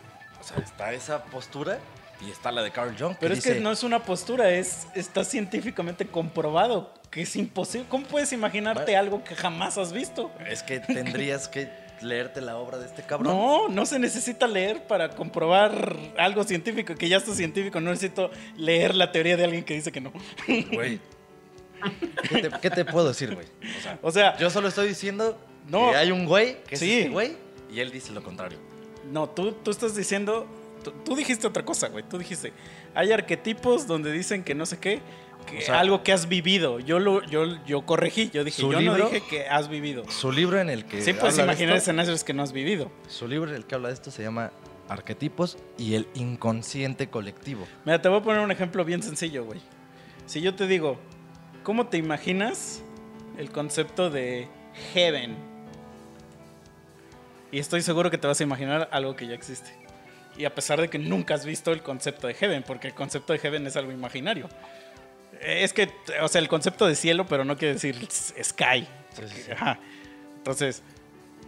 o 0.40 0.44
sea, 0.44 0.58
está 0.58 0.92
esa 0.92 1.24
postura 1.24 1.78
y 2.20 2.30
está 2.30 2.52
la 2.52 2.62
de 2.62 2.70
Carl 2.70 2.94
Jung. 2.98 3.16
Pero 3.18 3.32
es 3.34 3.42
dice, 3.42 3.54
que 3.54 3.60
no 3.60 3.72
es 3.72 3.82
una 3.82 4.00
postura, 4.04 4.50
es 4.50 4.86
está 4.94 5.24
científicamente 5.24 6.06
comprobado 6.06 6.94
que 7.10 7.22
es 7.22 7.34
imposible. 7.36 7.86
¿Cómo 7.88 8.06
puedes 8.06 8.32
imaginarte 8.32 8.82
Bueno. 8.82 8.98
algo 8.98 9.24
que 9.24 9.34
jamás 9.34 9.78
has 9.78 9.92
visto? 9.92 10.30
Es 10.46 10.62
que 10.62 10.78
tendrías 10.80 11.48
que 11.48 11.68
leerte 12.02 12.40
la 12.40 12.56
obra 12.56 12.78
de 12.78 12.86
este 12.86 13.02
cabrón. 13.02 13.34
No, 13.34 13.68
no 13.68 13.86
se 13.86 13.98
necesita 13.98 14.46
leer 14.46 14.86
para 14.86 15.10
comprobar 15.10 15.96
algo 16.18 16.44
científico, 16.44 16.94
que 16.94 17.08
ya 17.08 17.16
está 17.18 17.34
científico. 17.34 17.80
No 17.80 17.90
necesito 17.90 18.30
leer 18.56 18.94
la 18.94 19.12
teoría 19.12 19.36
de 19.36 19.44
alguien 19.44 19.64
que 19.64 19.74
dice 19.74 19.90
que 19.92 20.00
no. 20.00 20.12
Güey. 20.72 21.00
¿Qué 22.28 22.42
te, 22.42 22.50
qué 22.60 22.70
te 22.70 22.84
puedo 22.84 23.08
decir, 23.08 23.34
güey? 23.34 23.46
O 23.46 23.80
sea, 23.82 23.98
O 24.02 24.10
sea, 24.10 24.36
yo 24.38 24.50
solo 24.50 24.68
estoy 24.68 24.88
diciendo 24.88 25.38
No. 25.68 25.90
que 25.90 25.96
hay 25.96 26.10
un 26.12 26.26
güey 26.26 26.62
que 26.64 26.74
es 26.74 26.80
Sí. 26.80 26.98
este 26.98 27.08
güey 27.10 27.36
y 27.72 27.80
él 27.80 27.90
dice 27.90 28.12
lo 28.12 28.22
contrario. 28.22 28.58
No, 29.10 29.28
tú, 29.30 29.52
tú 29.52 29.70
estás 29.70 29.94
diciendo. 29.96 30.46
Tú, 30.84 30.92
tú 31.04 31.16
dijiste 31.16 31.46
otra 31.46 31.64
cosa, 31.64 31.88
güey. 31.88 32.04
Tú 32.08 32.18
dijiste. 32.18 32.52
Hay 32.94 33.12
arquetipos 33.12 33.86
donde 33.86 34.12
dicen 34.12 34.44
que 34.44 34.54
no 34.54 34.66
sé 34.66 34.78
qué. 34.78 35.00
Que 35.46 35.58
O 35.58 35.60
sea- 35.62 35.80
algo 35.80 36.02
que 36.02 36.12
has 36.12 36.28
vivido. 36.28 36.78
Yo 36.80 36.98
lo, 36.98 37.22
yo, 37.24 37.44
yo 37.64 37.82
corregí. 37.86 38.30
Yo 38.32 38.44
dije, 38.44 38.60
¿Su 38.62 38.72
yo 38.72 38.78
libro? 38.80 38.98
no 38.98 39.10
dije 39.10 39.22
que 39.28 39.46
has 39.48 39.68
vivido. 39.68 40.08
Su 40.10 40.30
libro 40.32 40.60
en 40.60 40.70
el 40.70 40.84
que 40.84 41.02
Sí 41.02 41.12
puedes 41.12 41.38
imaginar 41.38 41.76
escenarios 41.76 42.22
que 42.24 42.32
no 42.32 42.42
has 42.42 42.52
vivido. 42.52 42.90
Su 43.08 43.26
libro 43.26 43.50
en 43.50 43.56
el 43.56 43.64
que 43.66 43.74
habla 43.74 43.88
de 43.88 43.94
esto 43.94 44.10
se 44.10 44.22
llama 44.22 44.52
Arquetipos 44.88 45.58
y 45.78 45.94
el 45.94 46.06
inconsciente 46.14 47.08
colectivo. 47.08 47.66
Mira, 47.84 48.00
te 48.00 48.08
voy 48.08 48.18
a 48.20 48.22
poner 48.22 48.40
un 48.42 48.50
ejemplo 48.50 48.84
bien 48.84 49.02
sencillo, 49.02 49.44
güey. 49.44 49.60
Si 50.26 50.40
yo 50.40 50.54
te 50.54 50.66
digo, 50.66 50.98
¿cómo 51.64 51.86
te 51.88 51.96
imaginas 51.96 52.82
el 53.38 53.50
concepto 53.50 54.10
de 54.10 54.48
heaven? 54.94 55.36
Y 57.52 57.58
estoy 57.58 57.82
seguro 57.82 58.10
que 58.10 58.18
te 58.18 58.26
vas 58.28 58.40
a 58.40 58.44
imaginar 58.44 58.88
algo 58.92 59.16
que 59.16 59.26
ya 59.26 59.34
existe. 59.34 59.70
Y 60.36 60.44
a 60.44 60.54
pesar 60.54 60.80
de 60.80 60.88
que 60.88 60.98
nunca 60.98 61.34
has 61.34 61.44
visto 61.44 61.72
el 61.72 61.82
concepto 61.82 62.26
de 62.28 62.34
heaven, 62.34 62.62
porque 62.64 62.86
el 62.88 62.94
concepto 62.94 63.32
de 63.32 63.40
heaven 63.40 63.66
es 63.66 63.76
algo 63.76 63.90
imaginario. 63.90 64.48
Eh, 65.40 65.64
Es 65.64 65.72
que, 65.72 65.90
o 66.22 66.28
sea, 66.28 66.40
el 66.40 66.48
concepto 66.48 66.86
de 66.86 66.94
cielo, 66.94 67.26
pero 67.26 67.44
no 67.44 67.56
quiere 67.56 67.74
decir 67.74 67.96
sky. 68.42 68.86
Ajá. 69.52 69.78
Entonces, 70.36 70.82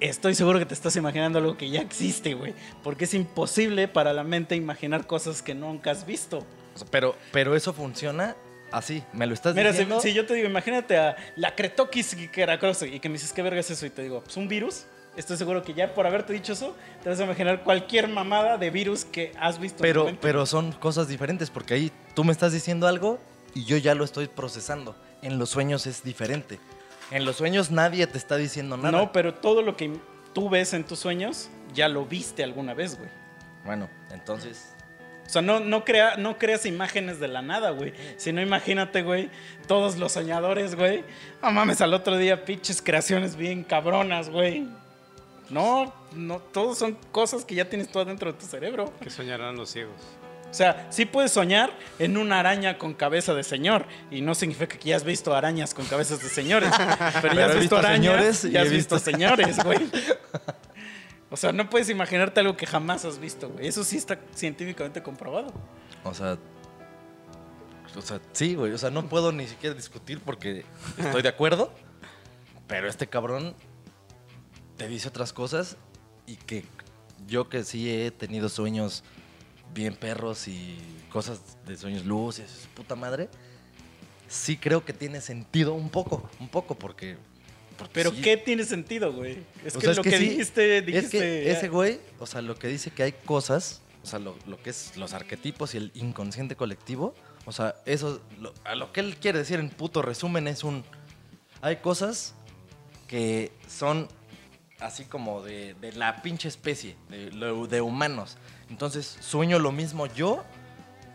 estoy 0.01 0.35
seguro 0.35 0.59
que 0.59 0.67
te 0.67 0.75
estás 0.75 0.97
imaginando 0.97 1.39
algo 1.39 1.57
que 1.57 1.71
ya 1.71 1.81
existe, 1.81 2.35
güey. 2.35 2.55
Porque 2.83 3.05
es 3.05 3.15
imposible 3.15 3.89
para 3.89 4.13
la 4.13 4.25
mente 4.25 4.57
imaginar 4.57 5.07
cosas 5.07 5.43
que 5.43 5.55
nunca 5.55 5.91
has 5.91 6.07
visto. 6.07 6.45
Pero, 6.91 7.17
pero 7.33 7.55
eso 7.55 7.73
funciona 7.73 8.35
así. 8.71 9.03
Me 9.13 9.27
lo 9.27 9.35
estás 9.35 9.55
Mira, 9.55 9.71
si, 9.73 9.79
diciendo. 9.79 10.01
si 10.01 10.13
yo 10.15 10.27
te 10.27 10.35
digo, 10.35 10.49
imagínate 10.49 10.97
a 10.99 11.17
la 11.37 11.55
Cretoquis 11.55 12.15
y 12.15 12.29
que 12.29 13.09
me 13.09 13.13
dices, 13.15 13.33
¿qué 13.33 13.43
verga 13.43 13.61
es 13.61 13.71
eso? 13.71 13.87
Y 13.87 13.91
te 13.91 14.03
digo, 14.03 14.23
pues 14.23 14.37
un 14.37 14.49
virus. 14.49 14.85
Estoy 15.15 15.37
seguro 15.37 15.63
que 15.63 15.75
ya 15.75 15.93
por 15.93 16.07
haberte 16.07 16.33
dicho 16.33 16.55
eso, 16.55 16.75
te 17.03 17.11
vas 17.11 17.21
a 17.21 17.25
imaginar 17.25 17.63
cualquier 17.65 18.09
mamada 18.09 18.57
de 18.57 18.71
virus 18.71 19.05
que 19.05 19.33
has 19.39 19.59
visto. 19.59 19.83
Pero, 19.83 20.11
pero 20.23 20.47
son 20.47 20.73
cosas 20.73 21.07
diferentes 21.07 21.51
porque 21.51 21.75
ahí 21.75 21.93
tú 22.15 22.25
me 22.25 22.33
estás 22.33 22.55
diciendo 22.55 22.87
algo 22.89 23.19
y 23.55 23.65
yo 23.65 23.77
ya 23.77 23.95
lo 23.95 24.05
estoy 24.05 24.29
procesando. 24.29 24.97
En 25.23 25.39
los 25.39 25.51
sueños 25.51 25.87
es 25.87 26.03
diferente. 26.03 26.59
En 27.11 27.25
los 27.25 27.37
sueños 27.37 27.71
nadie 27.71 28.07
te 28.07 28.19
está 28.19 28.37
diciendo 28.37 28.77
nada. 28.77 28.91
No, 28.91 29.13
pero 29.13 29.35
todo 29.35 29.63
lo 29.63 29.77
que 29.77 29.93
tú 30.33 30.49
ves 30.49 30.73
en 30.73 30.85
tus 30.85 30.99
sueños, 30.99 31.51
ya 31.75 31.89
lo 31.89 32.07
viste 32.07 32.43
alguna 32.43 32.75
vez, 32.75 32.97
güey. 32.99 33.11
Bueno, 33.65 33.89
entonces. 34.11 34.75
O 35.27 35.29
sea, 35.29 35.43
no, 35.43 35.61
no, 35.61 35.85
crea, 35.85 36.17
no 36.17 36.39
creas 36.39 36.67
imágenes 36.67 37.21
de 37.21 37.29
la 37.29 37.43
nada, 37.43 37.71
güey. 37.71 37.93
Si 38.17 38.33
no, 38.33 38.43
imagínate, 38.43 39.03
güey, 39.03 39.31
todos 39.67 39.97
los 39.97 40.13
soñadores, 40.13 40.75
güey. 40.75 41.05
No 41.43 41.53
mames, 41.53 41.81
al 41.81 41.95
otro 41.95 42.17
día, 42.19 42.45
pinches 42.45 42.83
creaciones 42.83 43.37
bien 43.37 43.63
cabronas, 43.65 44.31
güey. 44.31 44.67
No, 45.49 45.93
no, 46.15 46.39
todos 46.39 46.79
son 46.79 46.97
cosas 47.13 47.45
que 47.45 47.55
ya 47.55 47.69
tienes 47.69 47.91
tú 47.91 47.99
adentro 47.99 48.33
de 48.33 48.39
tu 48.39 48.47
cerebro. 48.47 48.93
¿Qué 49.01 49.11
soñarán 49.11 49.57
los 49.57 49.71
ciegos? 49.71 50.01
O 50.53 50.55
sea, 50.55 50.87
sí 50.91 51.07
puedes 51.07 51.33
soñar 51.33 51.71
en 51.99 52.19
una 52.19 52.39
araña 52.39 52.77
con 52.77 52.93
cabeza 52.93 53.33
de 53.33 53.43
señor. 53.43 53.87
Y 54.11 54.21
no 54.21 54.35
significa 54.35 54.77
que 54.79 54.91
ya 54.91 54.97
has 54.97 55.03
visto 55.03 55.35
arañas 55.35 55.73
con 55.73 55.87
cabezas 55.87 56.23
de 56.23 56.29
señores. 56.29 56.71
Pero, 57.23 57.35
ya 57.35 57.47
has 57.47 57.55
visto 57.55 57.61
visto 57.61 57.77
arañas 57.79 58.45
y 58.45 58.57
has 58.59 58.71
visto- 58.71 58.99
señores, 58.99 59.65
güey. 59.65 59.79
O 61.31 61.37
sea, 61.39 61.51
no 61.51 61.71
puedes 61.71 61.89
imaginarte 61.89 62.41
algo 62.41 62.59
que 62.59 62.67
jamás 62.67 63.07
has 63.07 63.19
visto, 63.19 63.49
güey. 63.49 63.67
Eso 63.67 63.83
sí 63.85 63.97
está 63.97 64.21
científicamente 64.35 65.03
comprobado. 65.03 65.51
O 66.05 66.13
sea. 66.13 66.37
O 67.97 68.03
sea, 68.03 68.21
sí, 68.33 68.55
güey. 68.55 68.73
O 68.73 68.77
sea, 68.77 68.91
no 68.91 69.09
puedo 69.09 69.33
ni 69.33 69.47
siquiera 69.47 69.75
discutir 69.75 70.21
porque 70.21 70.67
estoy 70.99 71.23
de 71.23 71.31
acuerdo. 71.31 71.73
Pero 72.67 72.87
este 72.87 73.07
cabrón 73.07 73.55
te 74.77 74.89
dice 74.89 75.09
otras 75.09 75.33
cosas 75.33 75.79
y 76.27 76.37
que 76.37 76.67
yo 77.27 77.49
que 77.49 77.65
sí 77.65 77.91
he 77.91 78.11
tenido 78.11 78.51
sueños 78.51 79.03
bien 79.75 79.95
perros 79.95 80.49
y 80.49 80.77
cosas 81.11 81.41
de 81.67 81.77
sueños 81.77 82.05
luces, 82.05 82.69
puta 82.75 82.95
madre, 82.97 83.29
sí 84.29 84.57
creo 84.57 84.85
que 84.85 84.93
tiene 84.93 85.21
sentido 85.21 85.75
un 85.75 85.91
poco, 85.91 86.29
un 86.41 86.49
poco 86.49 86.75
porque... 86.75 87.17
porque 87.77 87.93
Pero 87.95 88.11
sí. 88.11 88.23
¿qué 88.23 88.37
tiene 88.37 88.65
sentido, 88.65 89.13
güey? 89.13 89.39
Es 89.65 89.75
O 89.77 89.79
que 89.79 89.85
sea, 89.87 89.91
es 89.93 89.97
lo 89.97 90.03
que 90.03 90.11
que, 90.11 90.19
sí, 90.19 90.29
dijiste, 90.31 90.79
Es 90.79 90.87
dijiste... 90.87 91.19
que 91.19 91.51
ese 91.51 91.69
güey, 91.69 92.01
o 92.19 92.27
sea, 92.27 92.43
lo 92.43 92.55
que 92.57 92.69
dice 92.69 92.91
que 92.91 93.03
hay 93.03 93.13
cosas, 93.13 93.81
o 94.03 94.07
sea, 94.07 94.19
lo, 94.19 94.37
lo 94.47 94.63
que 94.63 94.71
es 94.71 94.97
los 94.97 95.13
arquetipos 95.15 95.75
y 95.75 95.79
el 95.79 95.91
inconsciente 95.95 96.57
colectivo, 96.57 97.15
o 97.45 97.53
sea, 97.53 97.75
eso, 97.87 98.21
lo- 98.41 98.55
a 98.65 98.75
lo 98.75 98.93
que 98.93 99.01
él 99.01 99.17
quiere 99.17 99.39
decir 99.41 99.59
en 99.59 99.69
puto 99.71 100.03
resumen 100.03 100.49
es 100.49 100.65
un... 100.65 100.85
Hay 101.61 101.77
cosas 101.77 102.35
que 103.09 103.53
son 103.69 104.09
así 104.81 105.05
como 105.05 105.43
de, 105.43 105.75
de 105.75 105.93
la 105.93 106.23
pinche 106.23 106.49
especie, 106.49 106.97
de, 107.09 107.31
de 107.69 107.81
humanos. 107.81 108.37
Entonces, 108.71 109.19
sueño 109.21 109.59
lo 109.59 109.73
mismo 109.73 110.07
yo 110.07 110.45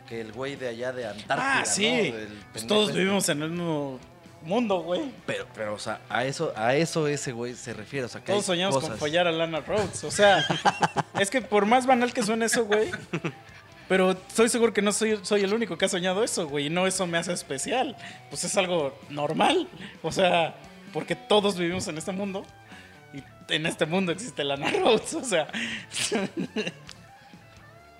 que 0.08 0.22
el 0.22 0.32
güey 0.32 0.56
de 0.56 0.70
allá 0.70 0.94
de 0.94 1.06
Antártida. 1.06 1.60
Ah, 1.60 1.66
sí. 1.66 2.14
Pues 2.54 2.66
todos 2.66 2.90
este. 2.90 3.00
vivimos 3.00 3.28
en 3.30 3.44
el 3.44 3.50
mismo 3.50 4.00
mundo, 4.44 4.82
güey. 4.82 5.12
Pero, 5.26 5.46
pero, 5.54 5.74
o 5.74 5.80
sea, 5.80 6.00
a 6.10 6.24
eso, 6.26 6.54
a 6.56 6.76
eso 6.76 7.08
ese 7.08 7.34
güey 7.34 7.54
se 7.56 7.74
refiere. 7.74 8.06
O 8.06 8.10
sea, 8.10 8.22
que 8.22 8.32
Todos 8.32 8.46
soñamos 8.46 8.76
con 8.76 8.84
cosas. 8.84 9.00
follar 9.00 9.28
a 9.28 9.32
Lana 9.32 9.60
Rhodes. 9.60 10.04
O 10.04 10.12
sea, 10.12 10.46
es 11.20 11.30
que 11.30 11.42
por 11.42 11.66
más 11.66 11.86
banal 11.86 12.14
que 12.14 12.24
suene 12.24 12.46
eso, 12.46 12.66
güey, 12.66 12.90
Pero 13.88 14.12
estoy 14.12 14.50
seguro 14.50 14.74
que 14.74 14.82
no 14.82 14.92
soy, 14.92 15.20
soy 15.22 15.44
el 15.44 15.54
único 15.54 15.78
que 15.78 15.86
ha 15.86 15.90
soñado 15.90 16.24
eso, 16.24 16.48
güey. 16.48 16.68
Y 16.68 16.70
no 16.70 16.88
eso 16.88 17.08
me 17.08 17.18
hace 17.18 17.34
especial. 17.34 17.96
Pues 18.30 18.44
es 18.44 18.58
algo 18.58 18.98
normal. 19.10 19.68
O 20.02 20.12
sea, 20.12 20.56
porque 20.94 21.16
todos 21.16 21.58
vivimos 21.58 21.88
en 21.88 21.98
este 21.98 22.12
mundo. 22.12 22.46
Y 23.14 23.24
en 23.54 23.66
este 23.66 23.86
mundo 23.86 24.12
existe 24.12 24.44
Lana 24.44 24.72
Rhodes. 24.72 25.14
O 25.14 25.24
sea, 25.24 25.48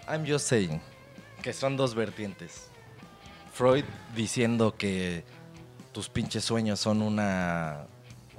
I'm 0.08 0.26
just 0.26 0.48
saying 0.48 0.82
que 1.42 1.54
son 1.54 1.78
dos 1.78 1.96
vertientes. 1.96 2.68
Freud 3.54 3.86
diciendo 4.16 4.76
que 4.78 5.24
tus 5.94 6.10
pinches 6.10 6.44
sueños 6.46 6.80
son 6.80 7.02
una 7.02 7.86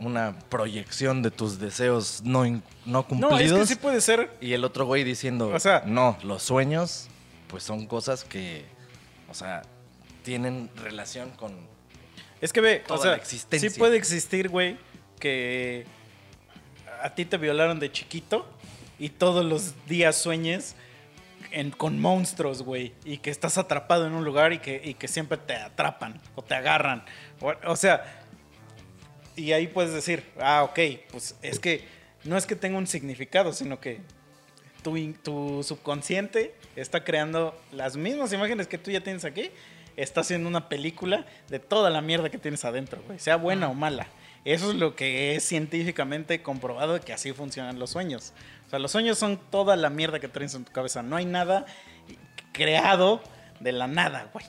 una 0.00 0.38
proyección 0.48 1.22
de 1.22 1.30
tus 1.32 1.58
deseos 1.58 2.20
no, 2.22 2.44
no 2.44 2.62
no, 2.86 3.02
cumplidos. 3.06 3.42
es 3.42 3.52
que 3.52 3.66
sí 3.66 3.74
puede 3.76 4.00
ser. 4.00 4.30
Y 4.40 4.52
el 4.52 4.64
otro 4.64 4.86
güey 4.86 5.02
diciendo, 5.02 5.48
O 5.48 5.58
sea- 5.58 5.82
no, 5.86 6.16
los 6.22 6.42
sueños, 6.44 7.08
pues 7.48 7.64
son 7.64 7.86
cosas 7.88 8.22
que, 8.22 8.64
o 9.28 9.34
sea, 9.34 9.62
tienen 10.22 10.70
relación 10.76 11.30
con... 11.30 11.52
Es 12.40 12.52
que 12.52 12.60
ve, 12.60 12.84
Toda 12.86 13.00
o 13.00 13.02
sea, 13.02 13.10
la 13.12 13.16
existencia. 13.16 13.68
sí 13.68 13.76
puede 13.76 13.96
existir, 13.96 14.48
güey, 14.48 14.78
que 15.18 15.84
a 17.02 17.12
ti 17.14 17.24
te 17.24 17.36
violaron 17.36 17.80
de 17.80 17.90
chiquito 17.90 18.46
y 19.00 19.08
todos 19.08 19.44
los 19.44 19.74
días 19.88 20.16
sueñes 20.16 20.76
en- 21.52 21.70
con 21.70 22.00
monstruos, 22.00 22.62
güey, 22.62 22.92
y 23.04 23.18
que 23.18 23.30
estás 23.30 23.58
atrapado 23.58 24.06
en 24.06 24.12
un 24.14 24.24
lugar 24.24 24.52
y 24.52 24.58
que, 24.58 24.80
y 24.84 24.94
que 24.94 25.08
siempre 25.08 25.38
te 25.38 25.54
atrapan 25.54 26.20
o 26.34 26.42
te 26.42 26.54
agarran. 26.54 27.04
O, 27.40 27.52
o 27.66 27.76
sea, 27.76 28.22
y 29.36 29.52
ahí 29.52 29.66
puedes 29.68 29.92
decir, 29.92 30.24
ah, 30.40 30.62
ok, 30.64 30.78
pues 31.10 31.36
es 31.42 31.58
que 31.60 31.84
no 32.24 32.36
es 32.36 32.46
que 32.46 32.56
tenga 32.56 32.76
un 32.78 32.86
significado, 32.86 33.52
sino 33.52 33.80
que 33.80 34.00
tu, 34.82 34.96
tu 35.22 35.62
subconsciente 35.62 36.54
está 36.76 37.04
creando 37.04 37.58
las 37.72 37.96
mismas 37.96 38.32
imágenes 38.32 38.66
que 38.66 38.78
tú 38.78 38.90
ya 38.90 39.00
tienes 39.00 39.24
aquí. 39.24 39.50
Está 39.96 40.20
haciendo 40.20 40.48
una 40.48 40.68
película 40.68 41.26
de 41.48 41.58
toda 41.58 41.90
la 41.90 42.00
mierda 42.00 42.30
que 42.30 42.38
tienes 42.38 42.64
adentro, 42.64 43.02
güey. 43.06 43.18
Sea 43.18 43.34
buena 43.36 43.68
o 43.68 43.74
mala. 43.74 44.06
Eso 44.44 44.70
es 44.70 44.76
lo 44.76 44.94
que 44.96 45.34
es 45.36 45.44
científicamente 45.44 46.42
comprobado 46.42 47.00
que 47.00 47.12
así 47.12 47.32
funcionan 47.32 47.78
los 47.78 47.90
sueños. 47.90 48.32
O 48.66 48.70
sea, 48.70 48.78
los 48.78 48.90
sueños 48.92 49.18
son 49.18 49.38
toda 49.50 49.76
la 49.76 49.90
mierda 49.90 50.20
que 50.20 50.28
traes 50.28 50.54
en 50.54 50.64
tu 50.64 50.72
cabeza. 50.72 51.02
No 51.02 51.16
hay 51.16 51.26
nada 51.26 51.66
creado 52.52 53.20
de 53.60 53.72
la 53.72 53.86
nada, 53.86 54.28
güey. 54.32 54.44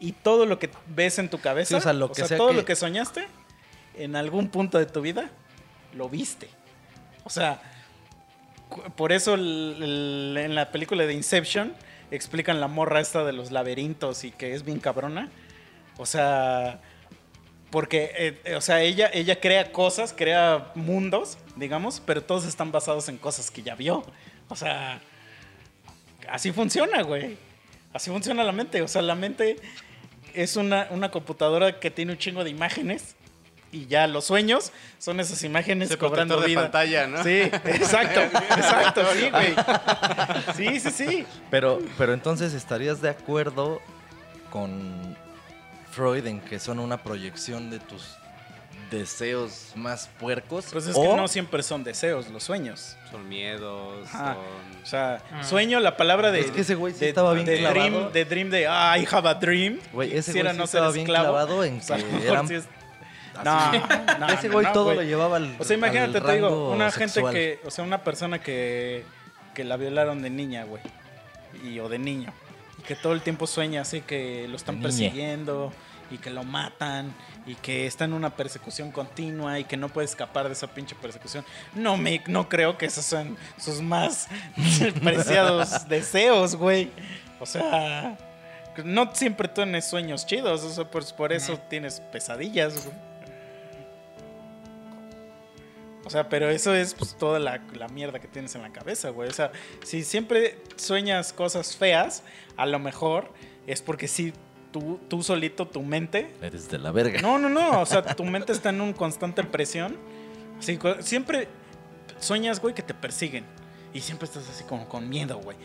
Y 0.00 0.12
todo 0.12 0.46
lo 0.46 0.58
que 0.58 0.70
ves 0.86 1.18
en 1.18 1.28
tu 1.30 1.38
cabeza, 1.40 1.68
Sí, 1.70 1.74
o 1.76 1.80
sea, 1.80 1.92
lo 1.92 2.10
que 2.12 2.24
sea 2.26 2.36
todo 2.36 2.48
que- 2.48 2.54
lo 2.54 2.64
que 2.64 2.76
soñaste, 2.76 3.26
en 3.96 4.16
algún 4.16 4.48
punto 4.48 4.78
de 4.78 4.86
tu 4.86 5.00
vida, 5.00 5.30
lo 5.94 6.08
viste. 6.08 6.48
O 7.24 7.30
sea, 7.30 7.60
por 8.96 9.12
eso 9.12 9.34
el- 9.34 9.76
el- 9.80 10.36
en 10.38 10.54
la 10.54 10.72
película 10.72 11.04
de 11.04 11.12
Inception 11.14 11.74
explican 12.10 12.60
la 12.60 12.68
morra 12.68 13.00
esta 13.00 13.24
de 13.24 13.32
los 13.32 13.50
laberintos 13.52 14.24
y 14.24 14.30
que 14.30 14.54
es 14.54 14.64
bien 14.64 14.80
cabrona. 14.80 15.30
O 15.98 16.06
sea, 16.06 16.80
porque, 17.72 18.36
eh, 18.44 18.54
o 18.54 18.60
sea, 18.60 18.82
ella, 18.82 19.10
ella 19.14 19.40
crea 19.40 19.72
cosas, 19.72 20.12
crea 20.14 20.70
mundos, 20.74 21.38
digamos, 21.56 22.02
pero 22.04 22.22
todos 22.22 22.44
están 22.44 22.70
basados 22.70 23.08
en 23.08 23.16
cosas 23.16 23.50
que 23.50 23.62
ya 23.62 23.74
vio. 23.74 24.04
O 24.48 24.54
sea, 24.54 25.00
así 26.28 26.52
funciona, 26.52 27.00
güey. 27.02 27.38
Así 27.94 28.10
funciona 28.10 28.44
la 28.44 28.52
mente. 28.52 28.82
O 28.82 28.88
sea, 28.88 29.00
la 29.00 29.14
mente 29.14 29.56
es 30.34 30.56
una, 30.56 30.86
una 30.90 31.10
computadora 31.10 31.80
que 31.80 31.90
tiene 31.90 32.12
un 32.12 32.18
chingo 32.18 32.44
de 32.44 32.50
imágenes. 32.50 33.16
Y 33.72 33.86
ya 33.86 34.06
los 34.06 34.26
sueños 34.26 34.70
son 34.98 35.18
esas 35.18 35.42
imágenes 35.42 35.88
Ese 35.88 35.96
cobrando 35.96 36.34
protector 36.34 36.42
de 36.42 36.48
vida. 36.48 36.62
pantalla, 36.70 37.06
¿no? 37.06 37.24
Sí, 37.24 37.40
exacto, 37.40 38.20
exacto, 38.54 39.02
sí, 39.14 39.30
güey. 39.30 39.54
Sí, 40.56 40.78
sí, 40.78 40.90
sí. 40.90 41.26
Pero, 41.50 41.80
pero 41.96 42.12
entonces 42.12 42.52
estarías 42.52 43.00
de 43.00 43.08
acuerdo 43.08 43.80
con 44.50 45.11
Freud 45.92 46.26
en 46.26 46.40
que 46.40 46.58
son 46.58 46.78
una 46.80 47.02
proyección 47.02 47.70
de 47.70 47.78
tus 47.78 48.16
deseos 48.90 49.72
más 49.74 50.08
puercos. 50.18 50.66
Pues 50.72 50.86
es 50.86 50.96
o 50.96 51.02
que 51.02 51.16
no 51.16 51.28
siempre 51.28 51.62
son 51.62 51.84
deseos 51.84 52.28
los 52.28 52.42
sueños. 52.42 52.96
Son 53.10 53.28
miedos, 53.28 54.06
Ajá. 54.08 54.34
son... 54.34 54.82
O 54.82 54.86
sea, 54.86 55.22
sueño, 55.42 55.80
la 55.80 55.96
palabra 55.96 56.30
de. 56.32 56.40
Es 56.40 56.50
que 56.50 56.62
ese 56.62 56.74
güey 56.74 56.92
sí 56.92 57.00
de- 57.00 57.08
estaba 57.10 57.32
bien 57.34 57.46
de 57.46 57.58
clavado. 57.58 57.80
dream, 57.88 58.12
de 58.12 58.24
dream 58.24 58.50
de 58.50 58.66
ah, 58.66 58.98
I 58.98 59.06
have 59.10 59.28
a 59.28 59.34
dream. 59.34 59.78
Güey, 59.92 60.16
ese 60.16 60.32
güey 60.32 60.50
sí 60.52 60.58
no 60.58 60.64
estaba 60.64 60.90
bien 60.90 61.06
esclavo. 61.06 61.28
clavado 61.28 61.64
en 61.64 61.78
O 61.78 61.82
sea, 61.82 61.98
eran 61.98 62.50
es-. 62.52 62.68
No, 63.44 63.72
no, 64.18 64.28
ese 64.28 64.48
güey 64.48 64.66
no, 64.66 64.72
todo 64.72 64.92
lo 64.94 65.02
llevaba 65.02 65.36
al 65.36 65.56
O 65.58 65.64
sea, 65.64 65.76
imagínate, 65.76 66.20
te 66.20 66.32
digo, 66.34 66.70
una 66.70 66.90
sexual. 66.90 67.32
gente 67.34 67.58
que, 67.62 67.66
o 67.66 67.70
sea, 67.70 67.84
una 67.84 68.02
persona 68.04 68.40
que, 68.40 69.04
que 69.54 69.64
la 69.64 69.76
violaron 69.76 70.20
de 70.20 70.28
niña, 70.30 70.64
güey, 70.64 70.82
y, 71.64 71.78
o 71.80 71.88
de 71.88 71.98
niño, 71.98 72.32
y 72.82 72.86
que 72.86 72.96
todo 72.96 73.12
el 73.12 73.20
tiempo 73.22 73.46
sueña 73.46 73.82
así 73.82 74.00
que 74.00 74.46
lo 74.48 74.56
están 74.56 74.80
persiguiendo 74.80 75.72
y 76.10 76.18
que 76.18 76.30
lo 76.30 76.44
matan 76.44 77.14
y 77.46 77.54
que 77.54 77.86
está 77.86 78.04
en 78.04 78.12
una 78.12 78.36
persecución 78.36 78.90
continua 78.92 79.58
y 79.58 79.64
que 79.64 79.76
no 79.76 79.88
puede 79.88 80.06
escapar 80.06 80.46
de 80.46 80.52
esa 80.52 80.66
pinche 80.66 80.94
persecución. 80.94 81.44
No 81.74 81.96
me, 81.96 82.22
no 82.26 82.48
creo 82.48 82.76
que 82.76 82.86
esos 82.86 83.04
sean 83.04 83.36
sus 83.56 83.80
más 83.80 84.28
preciados 85.02 85.88
deseos, 85.88 86.56
güey. 86.56 86.90
O 87.40 87.46
sea, 87.46 88.18
no 88.84 89.14
siempre 89.14 89.48
tienes 89.48 89.88
sueños 89.88 90.26
chidos, 90.26 90.62
o 90.64 90.70
sea, 90.70 90.84
pues 90.90 91.12
por 91.12 91.32
eso 91.32 91.58
tienes 91.68 92.00
pesadillas, 92.00 92.84
güey. 92.84 93.11
O 96.04 96.10
sea, 96.10 96.28
pero 96.28 96.50
eso 96.50 96.74
es 96.74 96.94
pues, 96.94 97.16
toda 97.16 97.38
la, 97.38 97.62
la 97.74 97.88
mierda 97.88 98.18
que 98.18 98.28
tienes 98.28 98.54
en 98.54 98.62
la 98.62 98.72
cabeza, 98.72 99.10
güey. 99.10 99.28
O 99.28 99.32
sea, 99.32 99.52
si 99.84 100.02
siempre 100.02 100.58
sueñas 100.76 101.32
cosas 101.32 101.76
feas, 101.76 102.22
a 102.56 102.66
lo 102.66 102.78
mejor 102.78 103.32
es 103.66 103.82
porque 103.82 104.08
sí, 104.08 104.32
tú, 104.72 104.98
tú 105.08 105.22
solito, 105.22 105.68
tu 105.68 105.82
mente... 105.82 106.34
Eres 106.42 106.68
de 106.68 106.78
la 106.78 106.90
verga. 106.90 107.20
No, 107.20 107.38
no, 107.38 107.48
no. 107.48 107.80
O 107.80 107.86
sea, 107.86 108.02
tu 108.02 108.24
mente 108.24 108.52
está 108.52 108.70
en 108.70 108.80
una 108.80 108.94
constante 108.94 109.44
presión. 109.44 109.96
Así, 110.58 110.78
siempre 111.00 111.48
sueñas, 112.18 112.60
güey, 112.60 112.74
que 112.74 112.82
te 112.82 112.94
persiguen. 112.94 113.44
Y 113.94 114.00
siempre 114.00 114.26
estás 114.26 114.48
así 114.48 114.64
como 114.64 114.88
con 114.88 115.08
miedo, 115.08 115.38
güey. 115.38 115.56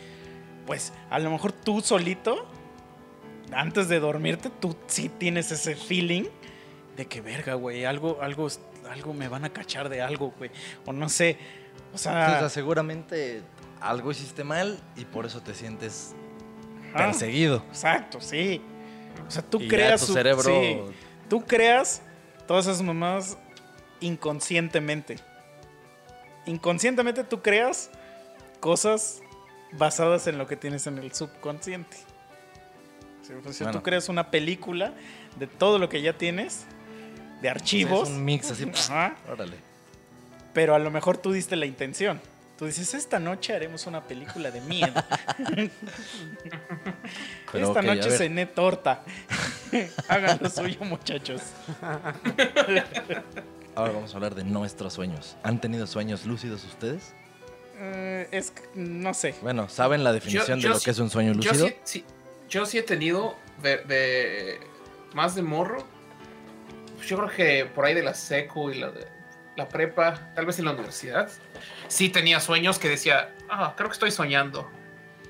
Pues 0.66 0.92
a 1.10 1.18
lo 1.18 1.30
mejor 1.30 1.52
tú 1.52 1.80
solito, 1.80 2.46
antes 3.52 3.88
de 3.88 4.00
dormirte, 4.00 4.50
tú 4.50 4.76
sí 4.86 5.08
tienes 5.08 5.50
ese 5.50 5.74
feeling 5.74 6.24
de 6.96 7.06
que 7.06 7.20
verga, 7.20 7.54
güey, 7.54 7.84
algo, 7.84 8.18
algo, 8.20 8.48
algo 8.90 9.12
me 9.14 9.28
van 9.28 9.44
a 9.44 9.50
cachar 9.50 9.88
de 9.88 10.00
algo, 10.02 10.32
güey. 10.38 10.50
O 10.84 10.92
no 10.92 11.08
sé. 11.08 11.38
O 11.92 11.96
O 11.96 11.98
sea, 11.98 12.38
sea, 12.40 12.48
seguramente 12.48 13.42
algo 13.80 14.10
hiciste 14.10 14.44
mal 14.44 14.78
y 14.96 15.04
por 15.04 15.26
eso 15.26 15.40
te 15.40 15.54
sientes 15.54 16.14
ah, 16.94 16.98
perseguido. 16.98 17.64
exacto, 17.68 18.20
sí. 18.20 18.60
O 19.26 19.30
sea, 19.30 19.42
tú 19.42 19.58
Y 19.60 19.64
ya 19.64 19.68
creas 19.68 20.06
tu 20.06 20.12
cerebro 20.12 20.42
sí. 20.42 20.78
Tú 21.28 21.44
creas 21.44 22.02
todas 22.46 22.66
esas 22.66 22.82
mamadas 22.82 23.36
inconscientemente. 24.00 25.16
Inconscientemente 26.46 27.24
tú 27.24 27.42
creas 27.42 27.90
cosas 28.60 29.20
basadas 29.72 30.26
en 30.26 30.38
lo 30.38 30.46
que 30.46 30.56
tienes 30.56 30.86
en 30.86 30.98
el 30.98 31.12
subconsciente. 31.12 31.96
O 33.20 33.52
sea, 33.52 33.64
Bueno. 33.66 33.78
Tú 33.78 33.82
creas 33.82 34.08
una 34.08 34.30
película 34.30 34.94
de 35.38 35.46
todo 35.46 35.78
lo 35.78 35.88
que 35.90 36.00
ya 36.00 36.14
tienes, 36.16 36.66
de 37.42 37.48
archivos, 37.50 38.08
Es 38.08 38.14
un 38.14 38.24
mix 38.24 38.50
así. 38.50 38.64
Ajá. 38.74 39.14
Órale. 39.30 39.56
pero 40.54 40.74
a 40.74 40.78
lo 40.78 40.90
mejor 40.90 41.16
tú 41.18 41.32
diste 41.32 41.56
la 41.56 41.66
intención. 41.66 42.20
Tú 42.58 42.66
dices, 42.66 42.92
esta 42.94 43.20
noche 43.20 43.54
haremos 43.54 43.86
una 43.86 44.02
película 44.02 44.50
de 44.50 44.60
miedo. 44.62 44.92
Pero, 47.52 47.68
esta 47.68 47.80
ok, 47.80 47.86
a 47.88 47.94
noche 47.94 48.10
cené 48.10 48.46
torta. 48.46 49.02
Hagan 50.08 50.38
lo 50.42 50.50
suyo, 50.50 50.80
muchachos. 50.84 51.40
Ahora 53.74 53.92
vamos 53.92 54.12
a 54.12 54.16
hablar 54.16 54.34
de 54.34 54.42
nuestros 54.44 54.92
sueños. 54.94 55.36
¿Han 55.44 55.60
tenido 55.60 55.86
sueños 55.86 56.26
lúcidos 56.26 56.64
ustedes? 56.64 57.12
Eh, 57.78 58.26
es 58.32 58.50
que, 58.50 58.62
no 58.74 59.14
sé. 59.14 59.36
Bueno, 59.40 59.68
¿saben 59.68 60.02
la 60.02 60.12
definición 60.12 60.58
yo 60.58 60.68
de 60.70 60.74
lo 60.74 60.78
sí- 60.80 60.84
que 60.86 60.90
es 60.90 60.98
un 60.98 61.10
sueño 61.10 61.32
Yo 61.34 61.52
lúcido? 61.52 61.68
sí, 61.68 61.74
sí- 61.84 62.04
yo 62.48 62.66
sí 62.66 62.78
he 62.78 62.82
tenido 62.82 63.36
de, 63.62 63.76
de- 63.84 64.58
más 65.14 65.34
de 65.36 65.42
morro. 65.42 65.86
Yo 67.06 67.16
creo 67.18 67.28
que 67.30 67.64
por 67.74 67.84
ahí 67.84 67.94
de 67.94 68.02
la 68.02 68.14
secu 68.14 68.70
y 68.70 68.78
la, 68.78 68.90
de, 68.90 69.06
la 69.56 69.68
prepa, 69.68 70.32
tal 70.34 70.46
vez 70.46 70.58
en 70.58 70.64
la 70.66 70.72
universidad, 70.72 71.30
sí 71.88 72.08
tenía 72.08 72.40
sueños 72.40 72.78
que 72.78 72.88
decía, 72.88 73.34
ah, 73.48 73.74
creo 73.76 73.88
que 73.88 73.94
estoy 73.94 74.10
soñando. 74.10 74.68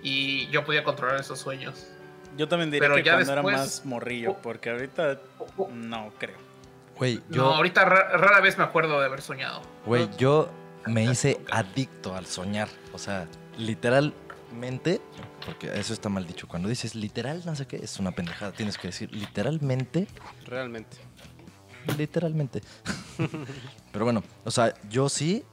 Y 0.02 0.46
yo 0.48 0.64
podía 0.64 0.84
controlar 0.84 1.20
esos 1.20 1.38
sueños. 1.40 1.88
Yo 2.36 2.46
también 2.46 2.70
diría 2.70 2.88
Pero 2.88 2.96
que 2.96 3.02
ya 3.02 3.14
cuando 3.14 3.32
era 3.32 3.42
más 3.42 3.84
morrillo, 3.84 4.36
porque 4.42 4.70
ahorita 4.70 5.18
no 5.72 6.12
creo. 6.18 6.36
Güey, 6.96 7.16
No, 7.28 7.34
yo, 7.34 7.54
ahorita 7.54 7.84
ra- 7.84 8.16
rara 8.16 8.40
vez 8.40 8.58
me 8.58 8.64
acuerdo 8.64 8.98
de 9.00 9.06
haber 9.06 9.22
soñado. 9.22 9.62
güey, 9.86 10.08
yo 10.18 10.50
me 10.86 11.04
hice 11.04 11.40
adicto 11.50 12.14
al 12.14 12.26
soñar. 12.26 12.68
O 12.92 12.98
sea, 12.98 13.26
literalmente, 13.56 15.00
porque 15.44 15.68
eso 15.78 15.92
está 15.92 16.08
mal 16.08 16.26
dicho. 16.26 16.46
Cuando 16.48 16.68
dices 16.68 16.94
literal, 16.94 17.42
no 17.44 17.54
sé 17.56 17.66
qué, 17.66 17.76
es 17.76 17.98
una 17.98 18.12
pendejada. 18.12 18.52
Tienes 18.52 18.78
que 18.78 18.88
decir 18.88 19.12
literalmente, 19.12 20.06
Realmente. 20.46 20.96
literalmente. 21.98 22.62
Pero 23.92 24.04
bueno, 24.04 24.22
o 24.44 24.50
sea, 24.50 24.74
yo 24.88 25.08
sí, 25.08 25.44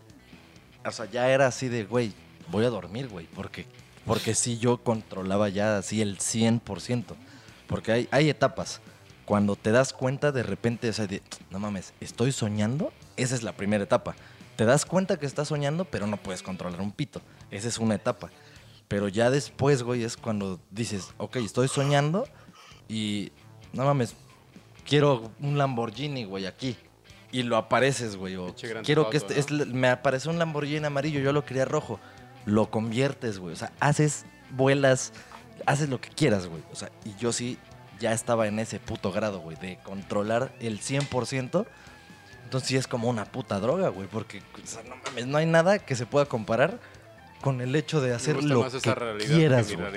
o 0.86 0.92
sea, 0.92 1.06
ya 1.10 1.30
era 1.30 1.48
así 1.48 1.68
de, 1.70 1.86
güey, 1.86 2.14
voy 2.50 2.66
a 2.66 2.70
dormir, 2.70 3.08
güey, 3.08 3.28
porque 3.28 3.66
Porque 4.06 4.36
sí, 4.36 4.60
yo 4.60 4.78
controlaba 4.78 5.50
ya 5.50 5.78
así 5.78 6.02
el 6.02 6.20
100%. 6.20 7.16
Porque 7.68 7.92
hay, 7.92 8.08
hay 8.12 8.30
etapas. 8.30 8.82
Cuando 9.26 9.56
te 9.56 9.72
das 9.72 9.94
cuenta 9.94 10.32
de 10.32 10.44
repente, 10.44 10.88
o 10.90 10.94
sea, 10.94 11.08
de, 11.08 11.24
no 11.50 11.60
mames, 11.60 11.94
estoy 12.00 12.32
soñando. 12.32 12.94
Esa 13.18 13.34
es 13.34 13.42
la 13.42 13.54
primera 13.54 13.84
etapa. 13.84 14.16
Te 14.56 14.66
das 14.66 14.86
cuenta 14.86 15.18
que 15.18 15.26
estás 15.26 15.48
soñando, 15.48 15.86
pero 15.86 16.06
no 16.06 16.18
puedes 16.18 16.44
controlar 16.44 16.82
un 16.82 16.92
pito. 16.92 17.22
Esa 17.50 17.68
es 17.68 17.80
una 17.80 17.96
etapa. 17.96 18.30
Pero 18.88 19.08
ya 19.08 19.32
después, 19.32 19.82
güey, 19.82 20.04
es 20.04 20.16
cuando 20.16 20.60
dices, 20.70 21.10
ok, 21.18 21.38
estoy 21.38 21.68
soñando 21.68 22.28
y 22.88 23.32
no 23.74 23.86
mames, 23.86 24.16
quiero 24.86 25.32
un 25.42 25.58
Lamborghini, 25.58 26.24
güey, 26.26 26.46
aquí. 26.46 26.78
Y 27.32 27.44
lo 27.44 27.58
apareces, 27.58 28.16
güey. 28.16 28.36
O 28.38 28.56
quiero 28.84 29.10
que 29.10 29.18
este, 29.18 29.40
es- 29.40 29.52
me 29.52 29.90
apareció 29.90 30.32
un 30.32 30.40
Lamborghini 30.40 30.86
amarillo, 30.86 31.20
yo 31.20 31.34
lo 31.34 31.44
quería 31.44 31.66
rojo. 31.66 32.00
Lo 32.46 32.70
conviertes, 32.70 33.40
güey. 33.40 33.54
O 33.54 33.58
sea, 33.58 33.72
haces, 33.80 34.26
vuelas, 34.52 35.12
haces 35.66 35.90
lo 35.90 36.00
que 36.00 36.10
quieras, 36.10 36.48
güey. 36.48 36.62
O 36.72 36.76
sea, 36.76 36.92
y 37.04 37.14
yo 37.20 37.34
sí 37.34 37.58
ya 38.00 38.14
estaba 38.14 38.48
en 38.48 38.60
ese 38.60 38.80
puto 38.80 39.12
grado, 39.12 39.40
güey, 39.40 39.58
de 39.58 39.78
controlar 39.84 40.54
el 40.60 40.80
100%. 40.80 41.66
Entonces 42.44 42.70
sí 42.70 42.78
es 42.78 42.88
como 42.88 43.10
una 43.10 43.26
puta 43.26 43.60
droga, 43.60 43.90
güey, 43.90 44.08
porque 44.08 44.40
o 44.64 44.68
sea, 44.68 44.84
no 44.84 44.96
mames, 45.04 45.26
no 45.26 45.38
hay 45.38 45.48
nada 45.48 45.80
que 45.80 45.96
se 45.96 46.06
pueda 46.06 46.26
comparar 46.26 46.80
con 47.42 47.60
el 47.60 47.76
hecho 47.76 48.02
de 48.02 48.14
hacer 48.14 48.36
lo 48.44 48.62
que 48.82 48.92
quieras, 49.26 49.68
que 49.68 49.76
güey. 49.76 49.88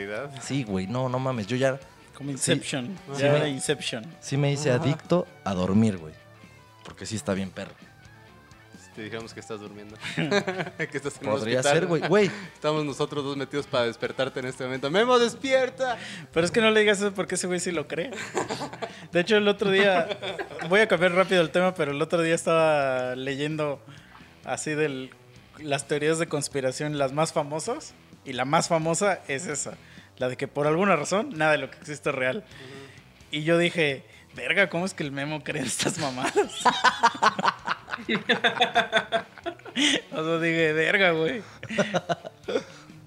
Sí, 0.40 0.64
güey, 0.64 0.86
no, 0.86 1.08
no 1.10 1.18
mames, 1.18 1.46
yo 1.46 1.56
ya 1.56 1.78
Como 2.18 2.32
Inception. 2.32 2.98
Sí 3.14 3.22
ya 3.22 3.32
me- 3.32 3.48
Inception. 3.48 4.04
sí 4.20 4.36
me 4.36 4.50
hice 4.50 4.72
adicto 4.72 5.24
a 5.44 5.54
dormir, 5.54 5.96
güey. 5.98 6.12
Porque 6.84 7.06
sí 7.06 7.14
está 7.14 7.32
bien 7.32 7.50
perro. 7.50 7.72
Si 8.82 8.90
te 8.96 9.02
dijéramos 9.04 9.32
que 9.32 9.38
estás 9.38 9.60
durmiendo. 9.60 9.94
que 10.16 10.88
estás 10.96 11.14
en 11.22 11.28
Podría 11.28 11.62
ser, 11.62 11.86
güey. 11.86 12.02
Güey, 12.08 12.28
Estamos 12.54 12.84
nosotros 12.84 13.22
dos 13.22 13.36
metidos 13.36 13.68
para 13.68 13.84
despertarte 13.84 14.40
en 14.40 14.46
este 14.46 14.64
momento. 14.64 14.90
¡Memo, 14.90 15.16
despierta! 15.20 15.96
Pero 16.32 16.44
es 16.44 16.50
que 16.50 16.60
no 16.60 16.72
le 16.72 16.80
digas 16.80 16.98
eso 16.98 17.14
porque 17.14 17.36
ese 17.36 17.46
güey 17.46 17.60
sí 17.60 17.70
lo 17.70 17.86
cree. 17.86 18.10
De 19.12 19.20
hecho, 19.20 19.36
el 19.36 19.46
otro 19.46 19.70
día, 19.70 20.08
voy 20.68 20.80
a 20.80 20.88
cambiar 20.88 21.12
rápido 21.12 21.40
el 21.40 21.50
tema, 21.50 21.72
pero 21.74 21.92
el 21.92 22.02
otro 22.02 22.20
día 22.20 22.34
estaba 22.34 23.14
leyendo 23.14 23.80
así 24.44 24.72
de 24.72 25.10
las 25.60 25.86
teorías 25.86 26.18
de 26.18 26.26
conspiración, 26.26 26.98
las 26.98 27.12
más 27.12 27.32
famosas. 27.32 27.94
Y 28.24 28.32
la 28.32 28.44
más 28.44 28.66
famosa 28.68 29.20
es 29.28 29.46
esa, 29.46 29.78
la 30.18 30.28
de 30.28 30.36
que 30.36 30.48
por 30.48 30.66
alguna 30.66 30.96
razón 30.96 31.30
nada 31.36 31.52
de 31.52 31.58
lo 31.58 31.70
que 31.70 31.78
existe 31.78 32.10
es 32.10 32.14
real. 32.14 32.44
Y 33.30 33.44
yo 33.44 33.58
dije, 33.58 34.04
verga, 34.34 34.68
¿cómo 34.68 34.84
es 34.84 34.94
que 34.94 35.02
el 35.02 35.12
memo 35.12 35.42
cree 35.42 35.62
en 35.62 35.68
estas 35.68 35.98
mamadas? 35.98 36.34
o 40.12 40.24
sea, 40.24 40.38
dije, 40.38 40.72
verga, 40.72 41.12
güey. 41.12 41.42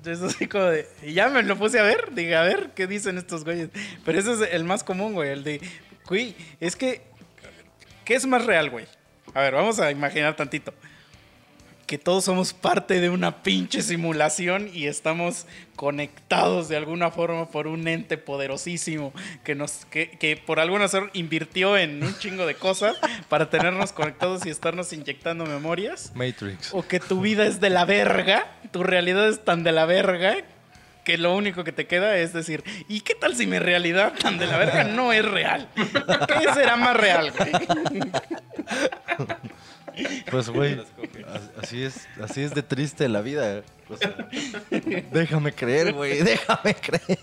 Eso 0.06 0.26
así 0.26 0.48
como 0.48 0.66
de. 0.66 0.88
Y 1.04 1.14
ya 1.14 1.30
me 1.30 1.44
lo 1.44 1.58
puse 1.58 1.80
a 1.80 1.84
ver. 1.84 2.14
Dije, 2.14 2.36
a 2.36 2.42
ver 2.44 2.72
qué 2.76 2.88
dicen 2.88 3.18
estos 3.18 3.44
güeyes. 3.44 3.70
Pero 4.04 4.20
ese 4.20 4.34
es 4.34 4.42
el 4.52 4.64
más 4.64 4.84
común, 4.84 5.14
güey. 5.14 5.30
El 5.30 5.44
de. 5.44 5.62
Güey, 6.08 6.36
es 6.60 6.76
que. 6.76 7.04
¿Qué 8.04 8.16
es 8.16 8.26
más 8.26 8.46
real, 8.46 8.72
güey? 8.72 8.88
A 9.34 9.42
ver, 9.42 9.54
vamos 9.54 9.80
a 9.80 9.92
imaginar 9.92 10.36
tantito. 10.36 10.74
Que 11.92 11.98
todos 11.98 12.24
somos 12.24 12.54
parte 12.54 13.02
de 13.02 13.10
una 13.10 13.44
pinche 13.44 13.82
simulación 13.82 14.70
y 14.74 14.86
estamos 14.86 15.46
conectados 15.76 16.70
de 16.70 16.78
alguna 16.78 17.12
forma 17.12 17.50
por 17.50 17.68
un 17.68 17.86
ente 17.86 18.18
poderosísimo 18.18 19.12
que 19.44 19.56
nos 19.56 19.84
que, 19.88 20.12
que 20.12 20.38
por 20.38 20.62
alguna 20.62 20.86
razón 20.86 21.10
invirtió 21.12 21.76
en 21.76 22.02
un 22.02 22.18
chingo 22.18 22.46
de 22.46 22.56
cosas 22.56 22.96
para 23.28 23.50
tenernos 23.50 23.92
conectados 23.92 24.46
y 24.46 24.50
estarnos 24.50 24.94
inyectando 24.94 25.46
memorias. 25.46 26.14
Matrix. 26.16 26.74
O 26.74 26.88
que 26.88 27.02
tu 27.02 27.20
vida 27.20 27.46
es 27.46 27.60
de 27.60 27.70
la 27.70 27.84
verga, 27.84 28.50
tu 28.72 28.84
realidad 28.84 29.28
es 29.28 29.44
tan 29.44 29.64
de 29.64 29.74
la 29.74 29.86
verga 29.86 30.38
que 31.04 31.18
lo 31.18 31.36
único 31.36 31.66
que 31.66 31.74
te 31.74 31.88
queda 31.88 32.16
es 32.16 32.32
decir, 32.32 32.64
¿y 32.88 33.02
qué 33.02 33.16
tal 33.16 33.36
si 33.36 33.48
mi 33.48 33.60
realidad 33.60 34.14
tan 34.18 34.38
de 34.38 34.48
la 34.48 34.58
verga 34.58 34.86
no 34.86 35.12
es 35.12 35.26
real? 35.26 35.68
¿Qué 35.76 36.54
será 36.54 36.78
más 36.78 36.96
real, 36.96 37.34
güey? 37.38 37.52
Pues, 40.30 40.50
güey, 40.50 40.80
as- 41.28 41.52
así 41.64 41.84
es, 41.84 42.08
así 42.22 42.42
es 42.42 42.54
de 42.54 42.64
triste 42.64 43.08
la 43.10 43.22
vida. 43.22 43.64
O 43.90 43.98
sea, 43.98 44.16
déjame 45.12 45.54
creer, 45.54 45.94
güey, 45.94 46.22
déjame 46.24 46.74
creer. 46.76 47.20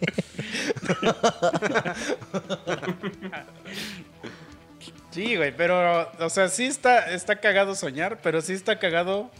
Sí, 5.10 5.36
güey, 5.36 5.56
pero, 5.56 6.10
o 6.20 6.30
sea, 6.30 6.48
sí 6.48 6.66
está, 6.66 7.10
está 7.12 7.36
cagado 7.36 7.74
soñar, 7.74 8.20
pero 8.22 8.40
sí 8.42 8.52
está 8.52 8.78
cagado 8.78 9.30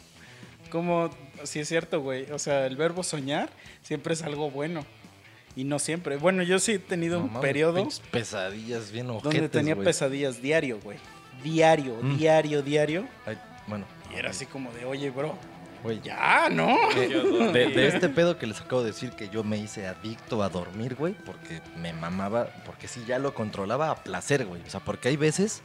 como, 0.71 1.11
sí 1.45 1.61
es 1.61 1.69
cierto, 1.69 2.01
güey. 2.01 2.31
O 2.33 2.39
sea, 2.39 2.67
el 2.67 2.77
verbo 2.77 3.03
soñar 3.03 3.51
siempre 3.83 4.15
es 4.15 4.23
algo 4.23 4.51
bueno. 4.51 4.85
Y 5.57 5.65
no 5.65 5.79
siempre. 5.79 6.17
Bueno, 6.17 6.43
yo 6.45 6.59
sí 6.61 6.73
he 6.73 6.79
tenido 6.79 7.19
No 7.19 7.25
un 7.27 7.33
mames, 7.33 7.43
periodo 7.43 7.89
pesadillas 8.13 8.93
bien 8.93 9.11
ojetes, 9.11 9.33
donde 9.33 9.49
tenía 9.49 9.75
pesadillas 9.77 10.41
diario, 10.41 10.79
güey. 10.83 10.99
Diario, 11.43 11.97
Mm. 12.03 12.17
diario, 12.19 12.63
diario. 12.63 13.07
Ay, 13.27 13.39
bueno, 13.67 13.85
Y 14.13 14.17
era 14.17 14.31
así 14.31 14.47
como 14.47 14.73
de, 14.73 14.85
oye, 14.87 15.11
bro, 15.11 15.37
güey, 15.83 16.01
ya, 16.01 16.49
¿no? 16.51 16.77
De, 16.95 17.09
de- 17.53 17.69
de 17.69 17.87
este 17.89 18.09
pedo 18.09 18.39
que 18.39 18.47
les 18.47 18.61
acabo 18.61 18.81
de 18.83 18.89
decir 18.93 19.11
que 19.13 19.29
yo 19.29 19.45
me 19.45 19.59
hice 19.59 19.87
adicto 19.87 20.43
a 20.43 20.49
dormir, 20.49 20.95
güey, 20.97 21.13
porque 21.15 21.61
me 21.77 21.93
mamaba, 21.93 22.49
porque 22.65 22.89
sí 22.89 23.05
ya 23.07 23.19
lo 23.19 23.35
controlaba 23.35 23.91
a 23.91 23.97
placer, 23.97 24.47
güey. 24.47 24.63
O 24.67 24.71
sea, 24.71 24.81
porque 24.81 25.09
hay 25.09 25.17
veces 25.17 25.63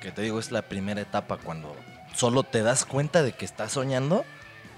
que 0.00 0.10
te 0.10 0.22
digo, 0.22 0.38
es 0.40 0.50
la 0.50 0.62
primera 0.62 1.00
etapa 1.00 1.36
cuando 1.36 1.76
solo 2.14 2.42
te 2.42 2.62
das 2.62 2.84
cuenta 2.84 3.22
de 3.22 3.32
que 3.32 3.44
estás 3.44 3.72
soñando, 3.72 4.24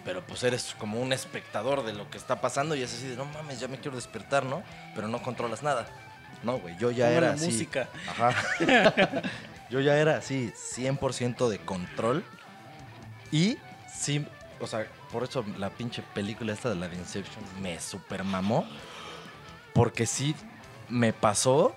pero 0.04 0.24
pues 0.26 0.42
eres 0.44 0.74
como 0.78 1.00
un 1.00 1.12
espectador 1.12 1.84
de 1.84 1.92
lo 1.92 2.08
que 2.10 2.18
está 2.18 2.40
pasando 2.40 2.74
y 2.76 2.82
es 2.82 2.92
así 2.94 3.06
de, 3.08 3.16
no 3.16 3.24
mames, 3.24 3.58
ya 3.60 3.68
me 3.68 3.78
quiero 3.78 3.96
despertar, 3.96 4.44
¿no? 4.44 4.62
Pero 4.94 5.08
no 5.08 5.22
controlas 5.22 5.62
nada. 5.62 5.86
No, 6.42 6.58
güey, 6.58 6.76
yo 6.78 6.90
ya 6.90 7.10
era 7.10 7.28
la 7.28 7.32
así. 7.34 7.46
música. 7.46 7.88
Ajá. 8.08 8.34
yo 9.70 9.80
ya 9.80 9.96
era 9.96 10.16
así, 10.16 10.52
100% 10.54 11.48
de 11.48 11.58
control. 11.58 12.24
Y 13.32 13.58
sí, 13.92 14.26
o 14.60 14.66
sea, 14.66 14.86
por 15.12 15.24
eso 15.24 15.44
la 15.58 15.70
pinche 15.70 16.02
película 16.14 16.52
esta 16.52 16.68
de 16.68 16.76
la 16.76 16.88
de 16.88 16.96
Inception 16.96 17.44
me 17.60 17.80
super 17.80 18.24
mamó. 18.24 18.66
Porque 19.74 20.06
sí 20.06 20.34
me 20.88 21.12
pasó 21.12 21.74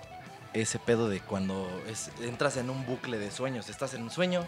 ese 0.52 0.78
pedo 0.78 1.08
de 1.08 1.20
cuando 1.20 1.68
es- 1.88 2.10
entras 2.22 2.56
en 2.56 2.70
un 2.70 2.86
bucle 2.86 3.18
de 3.18 3.30
sueños. 3.30 3.68
Estás 3.68 3.92
en 3.94 4.02
un 4.02 4.10
sueño, 4.10 4.46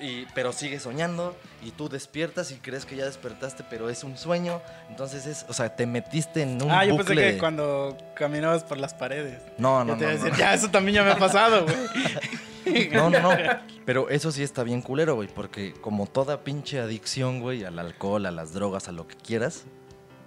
y, 0.00 0.26
pero 0.34 0.52
sigues 0.52 0.82
soñando 0.82 1.36
y 1.62 1.70
tú 1.70 1.88
despiertas 1.88 2.50
y 2.50 2.56
crees 2.56 2.86
que 2.86 2.96
ya 2.96 3.04
despertaste, 3.04 3.62
pero 3.68 3.88
es 3.90 4.02
un 4.04 4.16
sueño. 4.18 4.60
Entonces 4.88 5.26
es, 5.26 5.44
o 5.48 5.52
sea, 5.52 5.76
te 5.76 5.86
metiste 5.86 6.42
en 6.42 6.60
un 6.62 6.70
Ah, 6.70 6.84
yo 6.84 6.92
bucle 6.94 7.08
pensé 7.14 7.22
que 7.26 7.32
de- 7.34 7.38
cuando 7.38 7.96
caminabas 8.16 8.64
por 8.64 8.78
las 8.78 8.94
paredes. 8.94 9.40
No, 9.58 9.78
Yo 9.80 9.84
no, 9.92 9.96
te 9.98 10.04
no, 10.04 10.10
a 10.10 10.12
decir, 10.14 10.32
no. 10.32 10.38
ya, 10.38 10.54
eso 10.54 10.68
también 10.70 10.94
ya 10.96 11.02
me 11.04 11.10
ha 11.10 11.18
pasado, 11.18 11.64
güey. 11.64 11.76
No, 12.92 13.10
no, 13.10 13.20
no. 13.20 13.30
Pero 13.84 14.08
eso 14.08 14.30
sí 14.32 14.42
está 14.42 14.62
bien 14.62 14.82
culero, 14.82 15.14
güey. 15.16 15.28
Porque 15.28 15.72
como 15.80 16.06
toda 16.06 16.44
pinche 16.44 16.80
adicción, 16.80 17.40
güey, 17.40 17.64
al 17.64 17.78
alcohol, 17.78 18.26
a 18.26 18.30
las 18.30 18.52
drogas, 18.54 18.88
a 18.88 18.92
lo 18.92 19.06
que 19.08 19.16
quieras, 19.16 19.64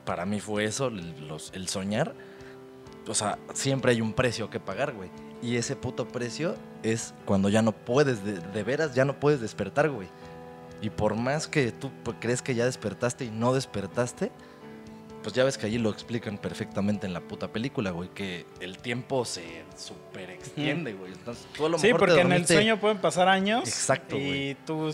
para 0.06 0.26
mí 0.26 0.40
fue 0.40 0.66
eso, 0.66 0.88
el, 0.88 1.28
los- 1.28 1.52
el 1.54 1.68
soñar. 1.68 2.14
O 3.08 3.14
sea, 3.14 3.38
siempre 3.54 3.92
hay 3.92 4.02
un 4.02 4.14
precio 4.14 4.50
que 4.50 4.60
pagar, 4.60 4.94
güey. 4.94 5.10
Y 5.42 5.58
ese 5.58 5.76
puto 5.76 6.08
precio 6.08 6.56
es 6.82 7.14
cuando 7.26 7.50
ya 7.50 7.62
no 7.62 7.72
puedes, 7.72 8.24
de, 8.26 8.40
de 8.40 8.64
veras, 8.64 8.96
ya 8.96 9.06
no 9.06 9.20
puedes 9.20 9.42
despertar, 9.42 9.90
güey. 9.90 10.08
Y 10.82 10.90
por 10.90 11.16
más 11.16 11.48
que 11.48 11.72
tú 11.72 11.92
crees 12.20 12.42
que 12.42 12.56
ya 12.56 12.66
despertaste 12.66 13.26
y 13.26 13.30
no 13.32 13.54
despertaste, 13.54 14.32
pues 15.26 15.34
ya 15.34 15.44
ves 15.44 15.58
que 15.58 15.66
allí 15.66 15.80
lo 15.80 15.90
explican 15.90 16.38
perfectamente 16.38 17.08
en 17.08 17.14
la 17.14 17.20
puta 17.20 17.48
película, 17.48 17.90
güey, 17.90 18.10
que 18.10 18.46
el 18.60 18.78
tiempo 18.78 19.26
se 19.26 19.64
super 19.76 20.30
extiende, 20.30 20.94
güey. 20.94 21.14
Entonces, 21.14 21.48
tú 21.58 21.66
a 21.66 21.70
lo 21.70 21.80
Sí, 21.80 21.88
mejor 21.88 22.02
te 22.02 22.06
porque 22.06 22.22
en 22.22 22.32
el 22.32 22.46
sueño 22.46 22.80
pueden 22.80 23.00
pasar 23.00 23.28
años. 23.28 23.68
Exacto, 23.68 24.18
Y 24.18 24.56
tú 24.68 24.92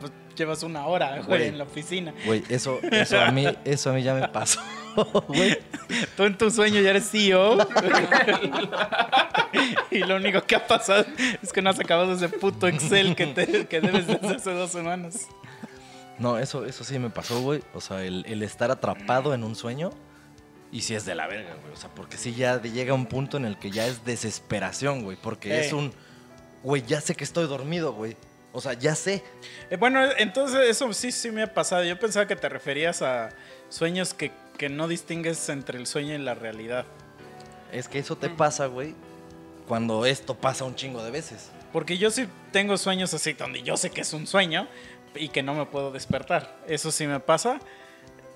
pues, 0.00 0.14
llevas 0.38 0.62
una 0.62 0.86
hora, 0.86 1.20
güey, 1.20 1.48
en 1.48 1.58
la 1.58 1.64
oficina. 1.64 2.14
Güey, 2.24 2.42
eso, 2.48 2.78
eso 2.90 3.20
a 3.20 3.30
mí, 3.30 3.44
eso 3.66 3.90
a 3.90 3.92
mí 3.92 4.02
ya 4.02 4.14
me 4.14 4.26
pasó, 4.28 4.62
güey. 5.28 5.58
Tú 6.16 6.22
en 6.24 6.38
tu 6.38 6.50
sueño 6.50 6.80
ya 6.80 6.88
eres 6.88 7.10
CEO. 7.10 7.58
y 9.90 9.98
lo 9.98 10.16
único 10.16 10.40
que 10.44 10.56
ha 10.56 10.66
pasado 10.66 11.04
es 11.42 11.52
que 11.52 11.60
no 11.60 11.68
has 11.68 11.78
acabado 11.78 12.14
ese 12.14 12.30
puto 12.30 12.66
Excel 12.68 13.14
que, 13.14 13.26
te- 13.26 13.66
que 13.66 13.80
debes 13.82 14.06
de 14.06 14.14
hacer 14.14 14.36
hace 14.36 14.52
dos 14.54 14.70
semanas. 14.70 15.28
No, 16.18 16.38
eso, 16.38 16.64
eso 16.64 16.84
sí 16.84 16.98
me 16.98 17.10
pasó, 17.10 17.40
güey. 17.40 17.62
O 17.74 17.80
sea, 17.80 18.04
el, 18.04 18.24
el 18.26 18.42
estar 18.42 18.70
atrapado 18.70 19.34
en 19.34 19.42
un 19.44 19.54
sueño. 19.56 19.90
Y 20.70 20.82
sí 20.82 20.94
es 20.94 21.04
de 21.04 21.14
la 21.14 21.26
verga, 21.26 21.54
güey. 21.62 21.72
O 21.72 21.76
sea, 21.76 21.90
porque 21.94 22.16
sí 22.16 22.34
ya 22.34 22.60
llega 22.60 22.94
un 22.94 23.06
punto 23.06 23.36
en 23.36 23.44
el 23.44 23.58
que 23.58 23.70
ya 23.70 23.86
es 23.86 24.04
desesperación, 24.04 25.02
güey. 25.04 25.16
Porque 25.16 25.52
Eh. 25.54 25.66
es 25.66 25.72
un, 25.72 25.92
güey, 26.62 26.82
ya 26.86 27.00
sé 27.00 27.14
que 27.14 27.24
estoy 27.24 27.46
dormido, 27.46 27.92
güey. 27.92 28.16
O 28.52 28.60
sea, 28.60 28.72
ya 28.74 28.94
sé. 28.94 29.22
Eh, 29.70 29.76
bueno, 29.76 30.00
entonces 30.18 30.60
eso 30.68 30.92
sí, 30.92 31.10
sí 31.12 31.30
me 31.30 31.42
ha 31.42 31.52
pasado. 31.54 31.84
Yo 31.84 31.98
pensaba 31.98 32.26
que 32.26 32.36
te 32.36 32.48
referías 32.48 33.02
a 33.02 33.30
sueños 33.68 34.14
que, 34.14 34.30
que 34.58 34.68
no 34.68 34.86
distingues 34.88 35.48
entre 35.48 35.78
el 35.78 35.86
sueño 35.86 36.14
y 36.14 36.18
la 36.18 36.34
realidad. 36.34 36.86
Es 37.72 37.88
que 37.88 37.98
eso 37.98 38.16
te 38.16 38.28
pasa, 38.30 38.66
güey, 38.66 38.94
cuando 39.66 40.06
esto 40.06 40.36
pasa 40.36 40.64
un 40.64 40.76
chingo 40.76 41.02
de 41.02 41.10
veces. 41.10 41.50
Porque 41.72 41.98
yo 41.98 42.12
sí 42.12 42.28
tengo 42.52 42.76
sueños 42.78 43.12
así 43.14 43.32
donde 43.32 43.62
yo 43.64 43.76
sé 43.76 43.90
que 43.90 44.02
es 44.02 44.12
un 44.12 44.28
sueño 44.28 44.68
y 45.14 45.28
que 45.28 45.42
no 45.42 45.54
me 45.54 45.66
puedo 45.66 45.90
despertar. 45.92 46.58
Eso 46.66 46.90
sí 46.90 47.06
me 47.06 47.20
pasa. 47.20 47.60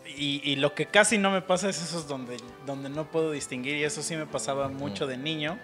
y, 0.06 0.40
y 0.44 0.56
lo 0.56 0.74
que 0.74 0.86
casi 0.86 1.18
no 1.18 1.30
me 1.30 1.42
pasa 1.42 1.68
es 1.68 1.82
esos 1.82 2.08
donde, 2.08 2.36
donde 2.66 2.88
no 2.88 3.10
puedo 3.10 3.30
distinguir. 3.30 3.76
Y 3.76 3.84
eso 3.84 4.02
sí 4.02 4.16
me 4.16 4.26
pasaba 4.26 4.68
mucho 4.68 5.06
de 5.06 5.16
niño. 5.16 5.58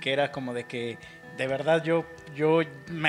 Que 0.00 0.12
era 0.12 0.30
como 0.32 0.54
de 0.54 0.64
que 0.64 0.98
de 1.36 1.46
verdad 1.46 1.82
yo, 1.84 2.04
yo 2.36 2.60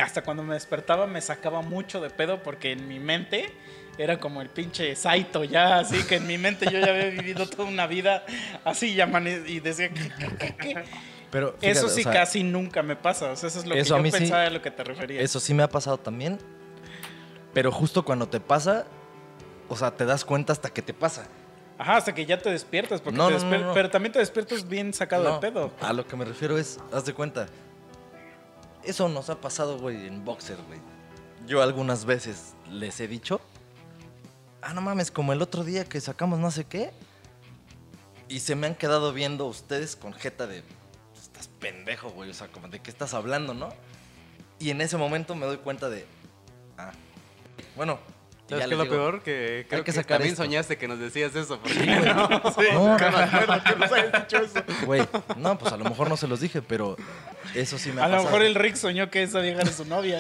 hasta 0.02 0.22
cuando 0.24 0.44
me 0.44 0.54
despertaba 0.54 1.08
me 1.08 1.20
sacaba 1.22 1.62
mucho 1.62 2.00
de 2.02 2.10
pedo 2.12 2.44
porque 2.44 2.72
en 2.72 2.88
mi 2.88 3.00
mente 3.00 3.52
era 3.98 4.20
como 4.20 4.42
el 4.42 4.50
pinche 4.50 4.96
Saito 4.96 5.44
ya, 5.44 5.80
así 5.80 6.04
que 6.04 6.16
en 6.18 6.28
mi 6.28 6.38
mente 6.38 6.66
yo 6.72 6.80
ya 6.80 6.92
había 6.92 7.06
vivido 7.10 7.48
toda 7.50 7.68
una 7.68 7.86
vida 7.88 8.24
así 8.66 8.96
y, 8.96 9.02
y 9.52 9.60
decía 9.60 9.90
Pero 11.32 11.50
fíjate, 11.54 11.70
eso 11.72 11.88
o 11.88 11.90
sí 11.90 12.04
sea, 12.04 12.12
casi 12.14 12.44
nunca 12.44 12.82
me 12.84 12.96
pasa, 12.96 13.32
o 13.32 13.36
sea, 13.36 13.50
eso 13.50 13.60
es 13.60 13.66
lo 13.66 13.74
que 13.74 13.80
yo 13.84 13.98
sí- 14.12 14.20
pensaba 14.20 14.44
a 14.44 14.50
lo 14.50 14.62
que 14.62 14.72
te 14.72 14.84
referías. 14.84 15.24
Eso 15.24 15.40
sí 15.40 15.54
me 15.54 15.64
ha 15.64 15.70
pasado 15.70 15.98
también. 15.98 16.38
Pero 17.54 17.72
justo 17.72 18.06
cuando 18.06 18.28
te 18.28 18.40
pasa, 18.40 18.86
o 19.68 19.76
sea, 19.76 19.92
te 19.92 20.06
das 20.06 20.26
cuenta 20.26 20.54
hasta 20.54 20.70
que 20.70 20.82
te 20.82 20.94
pasa. 20.94 21.28
Ajá, 21.78 21.96
hasta 21.96 22.14
que 22.14 22.26
ya 22.26 22.38
te 22.38 22.52
despiertas, 22.52 23.00
porque 23.00 23.18
No, 23.18 23.30
te 23.30 23.40
no, 23.40 23.74
pero 23.74 23.90
también 23.90 24.12
te 24.12 24.20
despiertas 24.20 24.68
bien 24.68 24.94
sacado 24.94 25.36
de 25.36 25.40
pedo. 25.40 25.72
A 25.82 25.94
lo 25.94 26.06
que 26.06 26.16
me 26.16 26.26
refiero 26.26 26.58
es, 26.58 26.78
haz 26.92 27.06
de 27.06 27.14
cuenta. 27.14 27.48
Eso 28.84 29.08
nos 29.08 29.30
ha 29.30 29.40
pasado, 29.40 29.80
güey, 29.80 30.06
en 30.06 30.26
Boxer, 30.26 30.58
güey. 30.68 30.80
Yo 31.48 31.62
algunas 31.62 32.06
veces 32.06 32.54
les 32.70 33.00
he 33.00 33.08
dicho, 33.08 33.40
ah, 34.62 34.74
no 34.74 34.82
mames, 34.82 35.10
como 35.10 35.32
el 35.32 35.42
otro 35.42 35.64
día 35.64 35.86
que 35.86 36.02
sacamos 36.02 36.40
no 36.40 36.52
sé 36.52 36.66
qué. 36.66 36.92
Y 38.28 38.42
se 38.42 38.56
me 38.56 38.68
han 38.68 38.76
quedado 38.76 39.14
viendo 39.14 39.46
ustedes 39.46 39.96
con 39.96 40.14
jeta 40.14 40.48
de, 40.48 40.64
estás 41.16 41.48
pendejo, 41.48 42.10
güey, 42.10 42.30
o 42.30 42.34
sea, 42.34 42.48
como 42.50 42.68
de 42.68 42.80
qué 42.80 42.92
estás 42.92 43.14
hablando, 43.14 43.54
¿no? 43.54 43.70
Y 44.60 44.70
en 44.70 44.82
ese 44.82 44.98
momento 44.98 45.34
me 45.34 45.46
doy 45.46 45.58
cuenta 45.58 45.90
de, 45.90 46.06
ah, 46.78 46.92
bueno. 47.76 48.00
¿Sabes 48.50 48.64
ya 48.64 48.68
qué 48.70 48.74
es 48.74 48.78
lo 48.80 48.84
digo, 48.86 48.96
peor? 48.96 49.22
Que 49.22 49.68
creo 49.70 49.82
que 49.84 49.86
que, 49.86 49.92
sacar 49.92 50.18
también 50.18 50.32
esto. 50.34 50.44
soñaste 50.44 50.78
que 50.80 50.88
nos 50.88 50.98
decías 50.98 51.36
eso. 51.36 51.60
Porque 51.60 51.86
No, 52.74 52.98
Güey, 54.88 55.08
no, 55.38 55.58
pues 55.60 55.72
a 55.72 55.78
lo 55.78 55.86
mejor 55.86 56.10
no 56.10 56.18
se 56.18 56.28
los 56.28 56.40
dije, 56.40 56.64
pero 56.64 56.98
eso 57.54 57.78
sí 57.78 57.92
me 57.92 58.02
ha 58.02 58.06
A 58.06 58.08
lo 58.08 58.14
pasado. 58.16 58.32
mejor 58.32 58.42
el 58.48 58.56
Rick 58.56 58.76
soñó 58.76 59.12
que 59.12 59.22
esa 59.22 59.40
vieja 59.42 59.62
era 59.62 59.72
su 59.72 59.86
novia. 59.86 60.20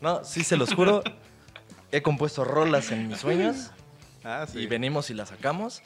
No, 0.00 0.24
sí 0.24 0.42
se 0.42 0.56
los 0.56 0.74
juro. 0.74 1.02
He 1.92 2.02
compuesto 2.02 2.42
rolas 2.44 2.90
en 2.90 3.06
mis 3.08 3.18
sueños 3.18 3.70
Ah, 4.24 4.46
sí. 4.50 4.60
y 4.60 4.66
venimos 4.66 5.10
y 5.10 5.14
las 5.14 5.28
sacamos. 5.28 5.82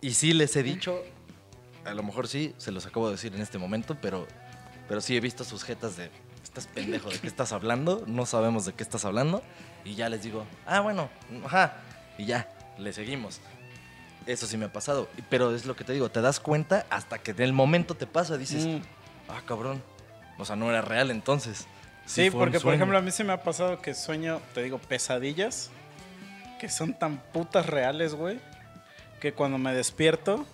Y 0.00 0.14
sí 0.14 0.32
les 0.32 0.56
he 0.56 0.62
dicho, 0.62 1.02
a 1.84 1.94
lo 1.94 2.02
mejor 2.02 2.26
sí, 2.26 2.54
se 2.58 2.72
los 2.72 2.86
acabo 2.86 3.06
de 3.08 3.12
decir 3.14 3.34
en 3.34 3.40
este 3.40 3.58
momento, 3.58 3.96
pero, 4.00 4.26
pero 4.88 5.00
sí 5.00 5.16
he 5.16 5.20
visto 5.20 5.44
sus 5.44 5.62
jetas 5.64 5.96
de, 5.96 6.10
estás 6.54 6.66
pendejo, 6.72 7.10
¿de 7.10 7.18
qué 7.18 7.26
estás 7.26 7.52
hablando? 7.52 8.04
No 8.06 8.26
sabemos 8.26 8.64
de 8.64 8.72
qué 8.74 8.84
estás 8.84 9.04
hablando. 9.04 9.42
Y 9.84 9.96
ya 9.96 10.08
les 10.08 10.22
digo, 10.22 10.46
ah, 10.66 10.80
bueno, 10.80 11.10
ajá. 11.44 11.74
Y 12.16 12.26
ya, 12.26 12.48
le 12.78 12.92
seguimos. 12.92 13.40
Eso 14.26 14.46
sí 14.46 14.56
me 14.56 14.66
ha 14.66 14.72
pasado. 14.72 15.08
Pero 15.28 15.54
es 15.54 15.66
lo 15.66 15.74
que 15.74 15.82
te 15.84 15.92
digo, 15.92 16.10
te 16.10 16.20
das 16.20 16.38
cuenta 16.38 16.86
hasta 16.90 17.18
que 17.18 17.32
en 17.32 17.42
el 17.42 17.52
momento 17.52 17.94
te 17.96 18.06
pasa, 18.06 18.36
dices, 18.36 18.66
Mm. 18.66 18.80
ah, 19.28 19.42
cabrón. 19.44 19.82
O 20.38 20.44
sea, 20.44 20.54
no 20.56 20.70
era 20.70 20.80
real 20.80 21.10
entonces. 21.10 21.66
Sí, 22.06 22.28
un 22.28 22.38
porque 22.38 22.60
por 22.60 22.72
ejemplo 22.74 22.96
a 22.98 23.00
mí 23.00 23.10
se 23.10 23.24
me 23.24 23.32
ha 23.32 23.42
pasado 23.42 23.80
que 23.80 23.94
sueño, 23.94 24.40
te 24.52 24.62
digo, 24.62 24.78
pesadillas 24.78 25.70
que 26.60 26.68
son 26.68 26.94
tan 26.94 27.18
putas 27.32 27.66
reales, 27.66 28.14
güey, 28.14 28.38
que 29.20 29.32
cuando 29.32 29.58
me 29.58 29.74
despierto, 29.74 30.44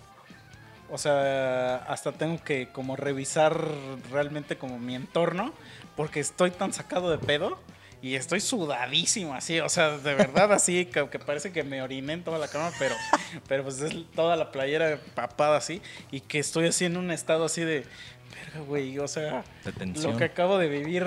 o 0.89 0.97
sea, 0.97 1.77
hasta 1.87 2.11
tengo 2.11 2.43
que 2.43 2.69
como 2.71 2.95
revisar 2.95 3.57
realmente 4.11 4.57
como 4.57 4.77
mi 4.79 4.95
entorno, 4.95 5.53
porque 6.01 6.19
estoy 6.19 6.49
tan 6.49 6.73
sacado 6.73 7.11
de 7.11 7.19
pedo 7.19 7.59
y 8.01 8.15
estoy 8.15 8.39
sudadísimo 8.39 9.35
así, 9.35 9.59
o 9.59 9.69
sea, 9.69 9.99
de 9.99 10.15
verdad 10.15 10.51
así, 10.51 10.85
que, 10.91 11.07
que 11.09 11.19
parece 11.19 11.51
que 11.51 11.61
me 11.61 11.79
oriné 11.83 12.13
en 12.13 12.23
toda 12.23 12.39
la 12.39 12.47
cama, 12.47 12.71
pero, 12.79 12.95
pero 13.47 13.61
pues 13.61 13.79
es 13.81 13.93
toda 14.15 14.35
la 14.35 14.51
playera 14.51 14.93
empapada 14.93 15.57
así, 15.57 15.79
y 16.09 16.21
que 16.21 16.39
estoy 16.39 16.65
así 16.65 16.85
en 16.85 16.97
un 16.97 17.11
estado 17.11 17.45
así 17.45 17.61
de, 17.61 17.85
verga, 18.33 18.61
güey, 18.65 18.97
o 18.97 19.07
sea 19.07 19.43
lo 20.01 20.17
que 20.17 20.23
acabo 20.23 20.57
de 20.57 20.69
vivir 20.69 21.05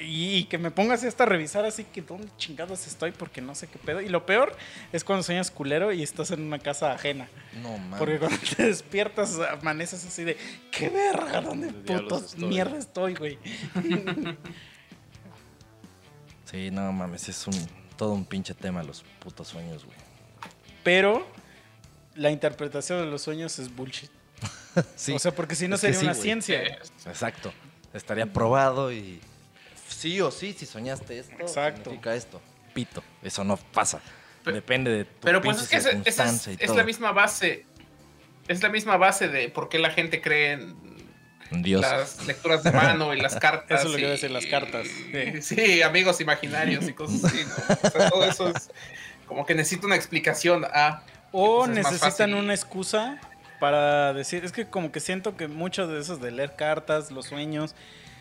y, 0.00 0.36
y 0.38 0.44
que 0.44 0.58
me 0.58 0.70
ponga 0.70 0.94
así 0.94 1.06
hasta 1.06 1.24
a 1.24 1.26
revisar 1.26 1.64
así 1.64 1.84
que 1.84 2.02
dónde 2.02 2.28
chingados 2.36 2.86
estoy 2.86 3.12
porque 3.12 3.40
no 3.40 3.54
sé 3.54 3.66
qué 3.68 3.78
pedo. 3.78 4.00
Y 4.00 4.08
lo 4.08 4.26
peor 4.26 4.56
es 4.92 5.04
cuando 5.04 5.22
sueñas 5.22 5.50
culero 5.50 5.92
y 5.92 6.02
estás 6.02 6.30
en 6.30 6.42
una 6.42 6.58
casa 6.58 6.92
ajena. 6.92 7.28
No, 7.62 7.76
mames. 7.78 7.98
Porque 7.98 8.18
cuando 8.18 8.38
te 8.56 8.66
despiertas 8.66 9.38
amaneces 9.38 10.04
así 10.04 10.24
de 10.24 10.36
qué 10.70 10.88
verga, 10.88 11.40
¿dónde 11.40 11.66
¿Dónde 11.68 11.82
diablos 11.82 12.12
putos 12.12 12.34
estoy? 12.34 12.48
mierda 12.48 12.78
estoy, 12.78 13.14
güey? 13.14 13.38
Sí, 16.50 16.70
no 16.72 16.90
mames, 16.92 17.28
es 17.28 17.46
un 17.46 17.54
todo 17.96 18.12
un 18.12 18.24
pinche 18.24 18.54
tema 18.54 18.82
los 18.82 19.04
putos 19.20 19.48
sueños, 19.48 19.84
güey. 19.84 19.96
Pero 20.82 21.26
la 22.16 22.30
interpretación 22.30 22.98
de 23.00 23.06
los 23.06 23.22
sueños 23.22 23.58
es 23.58 23.74
bullshit. 23.74 24.10
Sí, 24.96 25.12
O 25.12 25.18
sea, 25.18 25.32
porque 25.34 25.54
si 25.56 25.66
no 25.68 25.74
es 25.74 25.80
sería 25.80 25.98
sí, 25.98 26.04
una 26.06 26.14
ciencia. 26.14 26.62
exacto. 27.06 27.52
Estaría 27.92 28.32
probado 28.32 28.92
y 28.92 29.20
sí 30.00 30.20
o 30.20 30.30
sí, 30.30 30.54
si 30.58 30.66
soñaste 30.66 31.18
esto, 31.18 31.34
Exacto. 31.40 31.84
significa 31.90 32.14
esto. 32.14 32.40
Pito, 32.74 33.02
eso 33.22 33.44
no 33.44 33.56
pasa. 33.56 34.00
Pe- 34.44 34.52
Depende 34.52 34.90
de 34.90 35.04
tu 35.04 35.20
Pero 35.20 35.40
pues 35.42 35.60
es 35.62 35.68
que 35.68 35.76
esa, 35.76 35.90
esa 35.90 35.98
es, 35.98 36.04
circunstancia 36.14 36.52
y 36.52 36.56
es 36.60 36.66
todo. 36.66 36.76
la 36.76 36.84
misma 36.84 37.12
base. 37.12 37.66
Es 38.48 38.62
la 38.62 38.68
misma 38.70 38.96
base 38.96 39.28
de 39.28 39.48
por 39.48 39.68
qué 39.68 39.78
la 39.78 39.90
gente 39.90 40.20
cree 40.20 40.52
en 41.50 41.62
Dios. 41.62 41.80
las 41.82 42.26
lecturas 42.26 42.62
de 42.62 42.72
mano 42.72 43.12
y 43.14 43.20
las 43.20 43.36
cartas. 43.40 43.80
Eso 43.80 43.88
es 43.88 43.92
lo 43.92 43.96
que 43.96 44.02
y- 44.02 44.04
iba 44.04 44.08
a 44.08 44.12
decir, 44.12 44.30
las 44.30 44.46
cartas. 44.46 44.86
sí, 45.42 45.82
amigos 45.82 46.20
imaginarios 46.20 46.88
y 46.88 46.92
cosas 46.94 47.24
así. 47.24 47.44
¿no? 47.44 47.74
O 47.82 47.90
sea, 47.90 48.10
todo 48.10 48.24
eso 48.24 48.48
es 48.48 48.70
como 49.26 49.44
que 49.46 49.54
necesita 49.54 49.86
una 49.86 49.96
explicación 49.96 50.64
a. 50.72 51.02
O 51.32 51.64
pues 51.66 51.76
es 51.78 51.82
más 51.84 51.92
necesitan 51.92 52.34
una 52.34 52.54
excusa 52.54 53.20
para 53.60 54.12
decir, 54.14 54.44
es 54.44 54.52
que 54.52 54.66
como 54.66 54.90
que 54.90 55.00
siento 55.00 55.36
que 55.36 55.46
muchos 55.48 55.88
de 55.90 56.00
esos 56.00 56.20
de 56.20 56.30
leer 56.30 56.56
cartas, 56.56 57.10
los 57.10 57.26
sueños, 57.26 57.74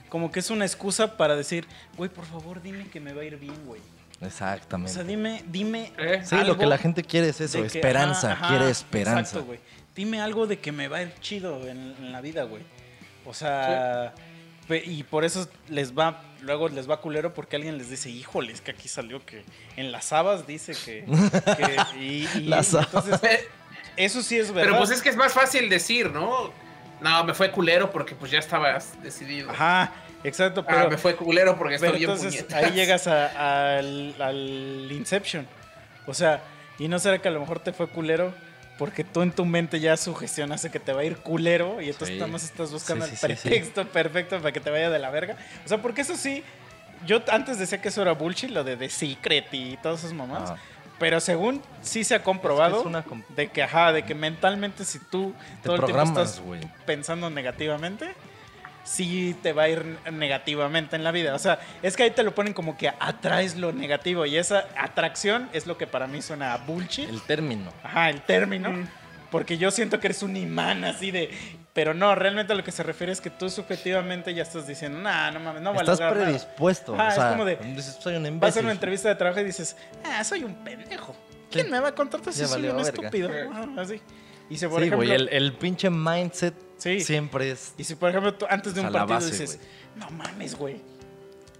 como 0.09 0.31
que 0.31 0.39
es 0.39 0.49
una 0.49 0.65
excusa 0.65 1.17
para 1.17 1.35
decir, 1.35 1.67
güey, 1.97 2.09
por 2.09 2.25
favor 2.25 2.61
dime 2.61 2.87
que 2.89 2.99
me 2.99 3.13
va 3.13 3.21
a 3.21 3.25
ir 3.25 3.37
bien, 3.37 3.55
güey. 3.65 3.81
O 4.21 4.25
Exactamente. 4.25 4.91
sea, 4.93 5.03
dime, 5.03 5.43
dime. 5.47 5.93
Eh, 5.97 6.21
sí, 6.25 6.35
lo 6.43 6.57
que 6.57 6.65
la 6.65 6.77
gente 6.77 7.03
quiere 7.03 7.29
es 7.29 7.39
eso, 7.39 7.59
que- 7.61 7.67
esperanza, 7.67 8.33
ajá, 8.33 8.47
quiere 8.49 8.69
esperanza. 8.69 9.19
Exacto, 9.21 9.45
güey. 9.45 9.59
Dime 9.95 10.19
algo 10.21 10.45
de 10.47 10.59
que 10.59 10.71
me 10.71 10.87
va 10.87 10.97
a 10.97 11.01
ir 11.03 11.13
chido 11.21 11.65
en, 11.67 11.95
en 11.97 12.11
la 12.11 12.19
vida, 12.21 12.43
güey. 12.43 12.63
O 13.25 13.33
sea, 13.33 14.13
y 14.69 15.03
por 15.03 15.23
eso 15.25 15.47
les 15.69 15.93
va, 15.97 16.21
luego 16.41 16.67
les 16.69 16.89
va 16.89 16.99
culero 17.01 17.33
porque 17.33 17.55
alguien 17.55 17.77
les 17.77 17.89
dice, 17.89 18.09
híjole, 18.09 18.51
es 18.51 18.61
que 18.61 18.71
aquí 18.71 18.87
salió 18.87 19.25
que 19.25 19.43
en 19.77 19.91
las 19.91 20.11
habas 20.13 20.45
dice 20.45 20.73
que... 20.73 21.05
que- 21.05 21.99
y, 21.99 22.27
y 22.39 22.41
Las 22.45 22.73
habas. 22.73 22.87
entonces, 22.87 23.19
eso 23.97 24.21
sí 24.21 24.37
es 24.37 24.51
verdad. 24.51 24.69
pero 24.71 24.77
pues 24.77 24.91
es 24.91 25.01
que 25.01 25.09
es 25.09 25.15
más 25.15 25.33
fácil 25.33 25.69
decir, 25.69 26.11
¿no? 26.11 26.51
No, 27.01 27.23
me 27.23 27.33
fue 27.33 27.51
culero 27.51 27.91
porque 27.91 28.15
pues 28.15 28.31
ya 28.31 28.39
estabas 28.39 29.01
decidido. 29.01 29.49
Ajá, 29.51 29.91
exacto, 30.23 30.61
Ah, 30.61 30.65
pero, 30.69 30.89
me 30.89 30.97
fue 30.97 31.15
culero 31.15 31.57
porque 31.57 31.75
estoy 31.75 31.91
bien 31.97 32.09
entonces 32.09 32.43
puñetas. 32.43 32.63
ahí 32.63 32.71
llegas 32.73 33.07
a- 33.07 33.77
al, 33.77 34.15
al 34.19 34.91
Inception. 34.91 35.47
O 36.05 36.13
sea, 36.13 36.41
y 36.77 36.87
no 36.87 36.99
será 36.99 37.19
que 37.19 37.27
a 37.27 37.31
lo 37.31 37.39
mejor 37.39 37.59
te 37.59 37.71
fue 37.73 37.87
culero 37.87 38.33
porque 38.77 39.03
tú 39.03 39.21
en 39.21 39.31
tu 39.31 39.43
mente 39.45 39.79
ya 39.79 39.97
sugestionaste 39.97 40.69
que 40.71 40.79
te 40.79 40.93
va 40.93 41.01
a 41.01 41.03
ir 41.03 41.17
culero 41.17 41.81
y 41.81 41.85
entonces 41.89 42.09
Sí. 42.09 42.19
nada 42.19 42.31
más 42.31 42.43
estás 42.43 42.71
buscando 42.71 43.05
Sí, 43.05 43.11
el 43.11 43.17
sí, 43.17 43.27
sí, 43.27 43.35
sí. 43.35 43.41
pretexto 43.49 43.85
perfecto 43.87 44.37
para 44.39 44.51
que 44.53 44.59
te 44.61 44.69
vaya 44.69 44.89
de 44.89 44.99
la 44.99 45.09
verga. 45.09 45.35
O 45.65 45.67
sea, 45.67 45.79
porque 45.81 46.01
eso 46.01 46.15
sí, 46.15 46.43
yo 47.05 47.21
antes 47.29 47.59
decía 47.59 47.81
que 47.81 47.89
eso 47.89 48.01
era 48.01 48.13
bullshit, 48.13 48.49
lo 48.49 48.63
de 48.63 48.77
The 48.77 48.89
Secret 48.89 49.47
y 49.53 49.77
todas 49.77 49.99
esas 49.99 50.13
mamás. 50.13 50.51
Ah. 50.51 50.57
Pero 50.99 51.19
según 51.19 51.61
sí 51.81 52.03
se 52.03 52.15
ha 52.15 52.23
comprobado 52.23 52.81
Es 52.81 52.85
una 52.85 53.03
com- 53.03 53.23
de 53.29 53.47
que, 53.47 53.63
ajá, 53.63 53.93
de 53.93 54.03
que 54.03 54.13
mentalmente 54.15 54.83
si 54.85 54.99
tú 54.99 55.33
Te 55.61 55.69
todo 55.69 55.75
el 55.77 55.85
tiempo 55.85 56.03
estás 56.03 56.41
pensando 56.85 57.29
negativamente, 57.29 58.13
sí 58.83 59.35
te 59.41 59.53
va 59.53 59.63
a 59.63 59.69
ir 59.69 59.97
negativamente 60.11 60.95
en 60.95 61.03
la 61.03 61.11
vida. 61.11 61.35
O 61.35 61.39
sea, 61.39 61.59
es 61.81 61.95
que 61.95 62.03
ahí 62.03 62.11
te 62.11 62.23
lo 62.23 62.33
ponen 62.35 62.53
como 62.53 62.77
que 62.77 62.89
atraes 62.99 63.55
lo 63.55 63.71
negativo 63.71 64.25
y 64.25 64.37
esa 64.37 64.65
atracción 64.77 65.49
es 65.53 65.67
lo 65.67 65.77
que 65.77 65.87
para 65.87 66.07
mí 66.07 66.21
suena 66.21 66.53
a 66.53 66.57
bullshit. 66.57 67.07
El 67.09 67.21
término. 67.21 67.71
Ajá, 67.83 68.09
el 68.09 68.21
término. 68.21 68.73
Porque 69.31 69.57
yo 69.57 69.69
siento 69.71 69.99
que 69.99 70.07
eres 70.07 70.23
un 70.23 70.35
imán 70.35 70.83
así 70.83 71.11
de... 71.11 71.29
Pero 71.79 71.93
no, 71.93 72.13
realmente 72.13 72.51
a 72.51 72.55
lo 72.57 72.63
que 72.65 72.73
se 72.73 72.83
refiere 72.83 73.13
es 73.13 73.21
que 73.21 73.29
tú 73.29 73.49
subjetivamente 73.49 74.33
ya 74.33 74.43
estás 74.43 74.67
diciendo, 74.67 74.99
nah, 74.99 75.31
no 75.31 75.39
mames, 75.39 75.61
no 75.61 75.71
va 75.71 75.77
a 75.77 75.79
Estás 75.79 75.97
lograr 76.01 76.13
nada". 76.17 76.25
predispuesto. 76.25 76.93
Ah, 76.99 77.05
o 77.07 77.21
es 77.21 77.25
como 77.31 77.45
de, 77.45 77.55
dices, 77.55 77.97
soy 78.01 78.15
un 78.17 78.25
imbécil. 78.25 78.39
Vas 78.41 78.57
a 78.57 78.59
una 78.59 78.71
entrevista 78.73 79.07
de 79.07 79.15
trabajo 79.15 79.39
y 79.39 79.45
dices, 79.45 79.77
ah, 80.03 80.21
soy 80.25 80.43
un 80.43 80.55
pendejo. 80.55 81.15
¿Quién 81.49 81.67
Sí. 81.67 81.71
me 81.71 81.79
va 81.79 81.87
a 81.87 81.95
contratar 81.95 82.33
si 82.33 82.41
Ya 82.41 82.47
soy 82.47 82.67
un 82.67 82.75
verga. 82.75 82.81
estúpido? 82.81 83.29
Ajá, 83.29 83.67
así. 83.77 84.01
Y 84.49 84.57
si 84.57 84.67
por 84.67 84.81
Sí, 84.81 84.87
ejemplo... 84.87 84.97
güey, 84.97 85.11
el, 85.11 85.29
el 85.29 85.53
pinche 85.53 85.89
mindset 85.89 86.53
Sí. 86.77 86.99
siempre 86.99 87.49
es... 87.51 87.73
Y 87.77 87.85
si, 87.85 87.95
por 87.95 88.09
ejemplo, 88.09 88.33
tú 88.33 88.45
antes 88.49 88.73
de 88.75 88.81
un 88.81 88.91
partido 88.91 89.07
base, 89.15 89.31
dices, 89.31 89.59
no 89.95 90.09
mames, 90.09 90.55
güey. 90.55 90.81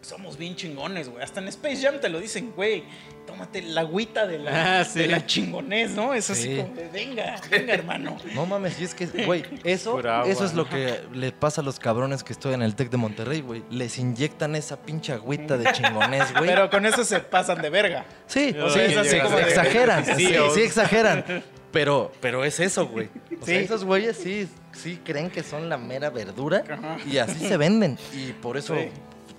Somos 0.10 0.38
bien 0.38 0.56
chingones, 0.56 1.10
güey. 1.10 1.23
Hasta 1.23 1.40
en 1.40 1.48
Space 1.49 1.77
Jam 1.81 1.99
te 2.02 2.10
lo 2.10 2.19
dicen, 2.19 2.52
güey. 2.56 2.84
Tómate 3.27 3.61
la 3.61 3.81
agüita 3.81 4.26
de 4.26 4.40
la, 4.40 4.80
Ah, 4.80 4.84
sí. 4.84 4.99
de 4.99 5.07
la 5.07 5.23
chingonés, 5.26 5.91
¿no? 5.91 6.15
Es 6.15 6.31
así 6.31 6.56
Sí. 6.56 6.57
como 6.57 6.73
de, 6.73 6.88
venga, 6.90 7.36
venga, 7.52 7.73
hermano. 7.76 8.18
No 8.34 8.48
mames, 8.48 8.81
y 8.81 8.86
es 8.86 8.95
que, 8.95 9.06
güey, 9.26 9.44
eso, 9.64 9.99
eso 10.26 10.45
es 10.45 10.53
lo 10.56 10.68
que 10.68 10.99
le 11.14 11.31
pasa 11.31 11.61
a 11.61 11.64
los 11.64 11.77
cabrones 11.80 12.23
que 12.23 12.34
estudian 12.34 12.61
en 12.61 12.65
el 12.65 12.76
TEC 12.76 12.90
de 12.90 12.98
Monterrey, 12.98 13.41
güey. 13.41 13.64
Les 13.69 13.99
inyectan 13.99 14.56
esa 14.56 14.81
pinche 14.81 15.14
agüita 15.14 15.57
de 15.57 15.72
chingonés, 15.73 16.34
güey. 16.34 16.48
Pero 16.49 16.69
con 16.72 16.88
eso 16.88 17.03
se 17.06 17.19
pasan 17.19 17.61
de 17.61 17.69
verga. 17.69 18.06
Sí, 18.26 18.56
O 18.60 18.68
sí, 18.69 18.73
sea, 18.80 18.86
es 18.86 18.98
así 18.98 19.10
sí, 19.11 19.19
como 19.19 19.38
de- 19.38 19.44
exageran, 19.44 20.06
sí, 20.06 20.14
Sí, 20.26 20.36
sí, 20.56 20.61
exageran. 20.61 21.44
Pero, 21.72 22.11
pero 22.19 22.44
es 22.44 22.60
eso, 22.60 22.88
güey. 22.88 23.10
O 23.40 23.45
sea, 23.45 23.60
esos 23.60 23.86
güeyes 23.86 24.18
sí, 24.18 24.49
sí 24.73 24.99
creen 25.06 25.30
que 25.30 25.44
son 25.44 25.69
la 25.69 25.77
mera 25.77 26.10
verdura 26.10 26.64
Ajá. 26.68 26.98
y 27.06 27.19
así 27.19 27.48
se 27.48 27.57
venden. 27.57 27.99
Y 28.11 28.34
por 28.34 28.57
eso, 28.57 28.73
Sí. 28.76 28.90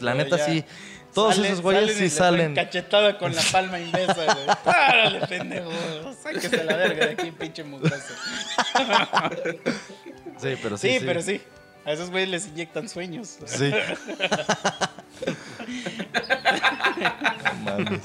La 0.01 0.14
neta 0.14 0.36
ya 0.36 0.44
sí, 0.47 0.64
todos 1.14 1.39
esos 1.39 1.60
güeyes 1.60 1.97
sí 1.97 2.09
salen. 2.09 2.55
Cachetada 2.55 3.18
con 3.18 3.35
la 3.35 3.43
palma 3.52 3.78
inversa, 3.81 4.14
güey. 4.14 4.47
Párale, 4.64 5.27
pendejo. 5.27 5.70
Sáquese 6.22 6.64
la 6.64 6.77
verga 6.77 7.06
de 7.06 7.12
aquí, 7.12 7.31
pinche 7.32 7.64
mugroso. 7.64 8.14
Sí, 10.40 10.55
pero 10.62 10.77
sí. 10.77 10.89
Sí, 10.89 10.98
sí. 11.01 11.05
pero 11.05 11.22
sí. 11.22 11.40
A 11.85 11.93
esos 11.93 12.10
güeyes 12.10 12.28
les 12.28 12.47
inyectan 12.48 12.89
sueños. 12.89 13.39
Sí. 13.47 13.72
No 17.44 17.55
mames. 17.64 18.01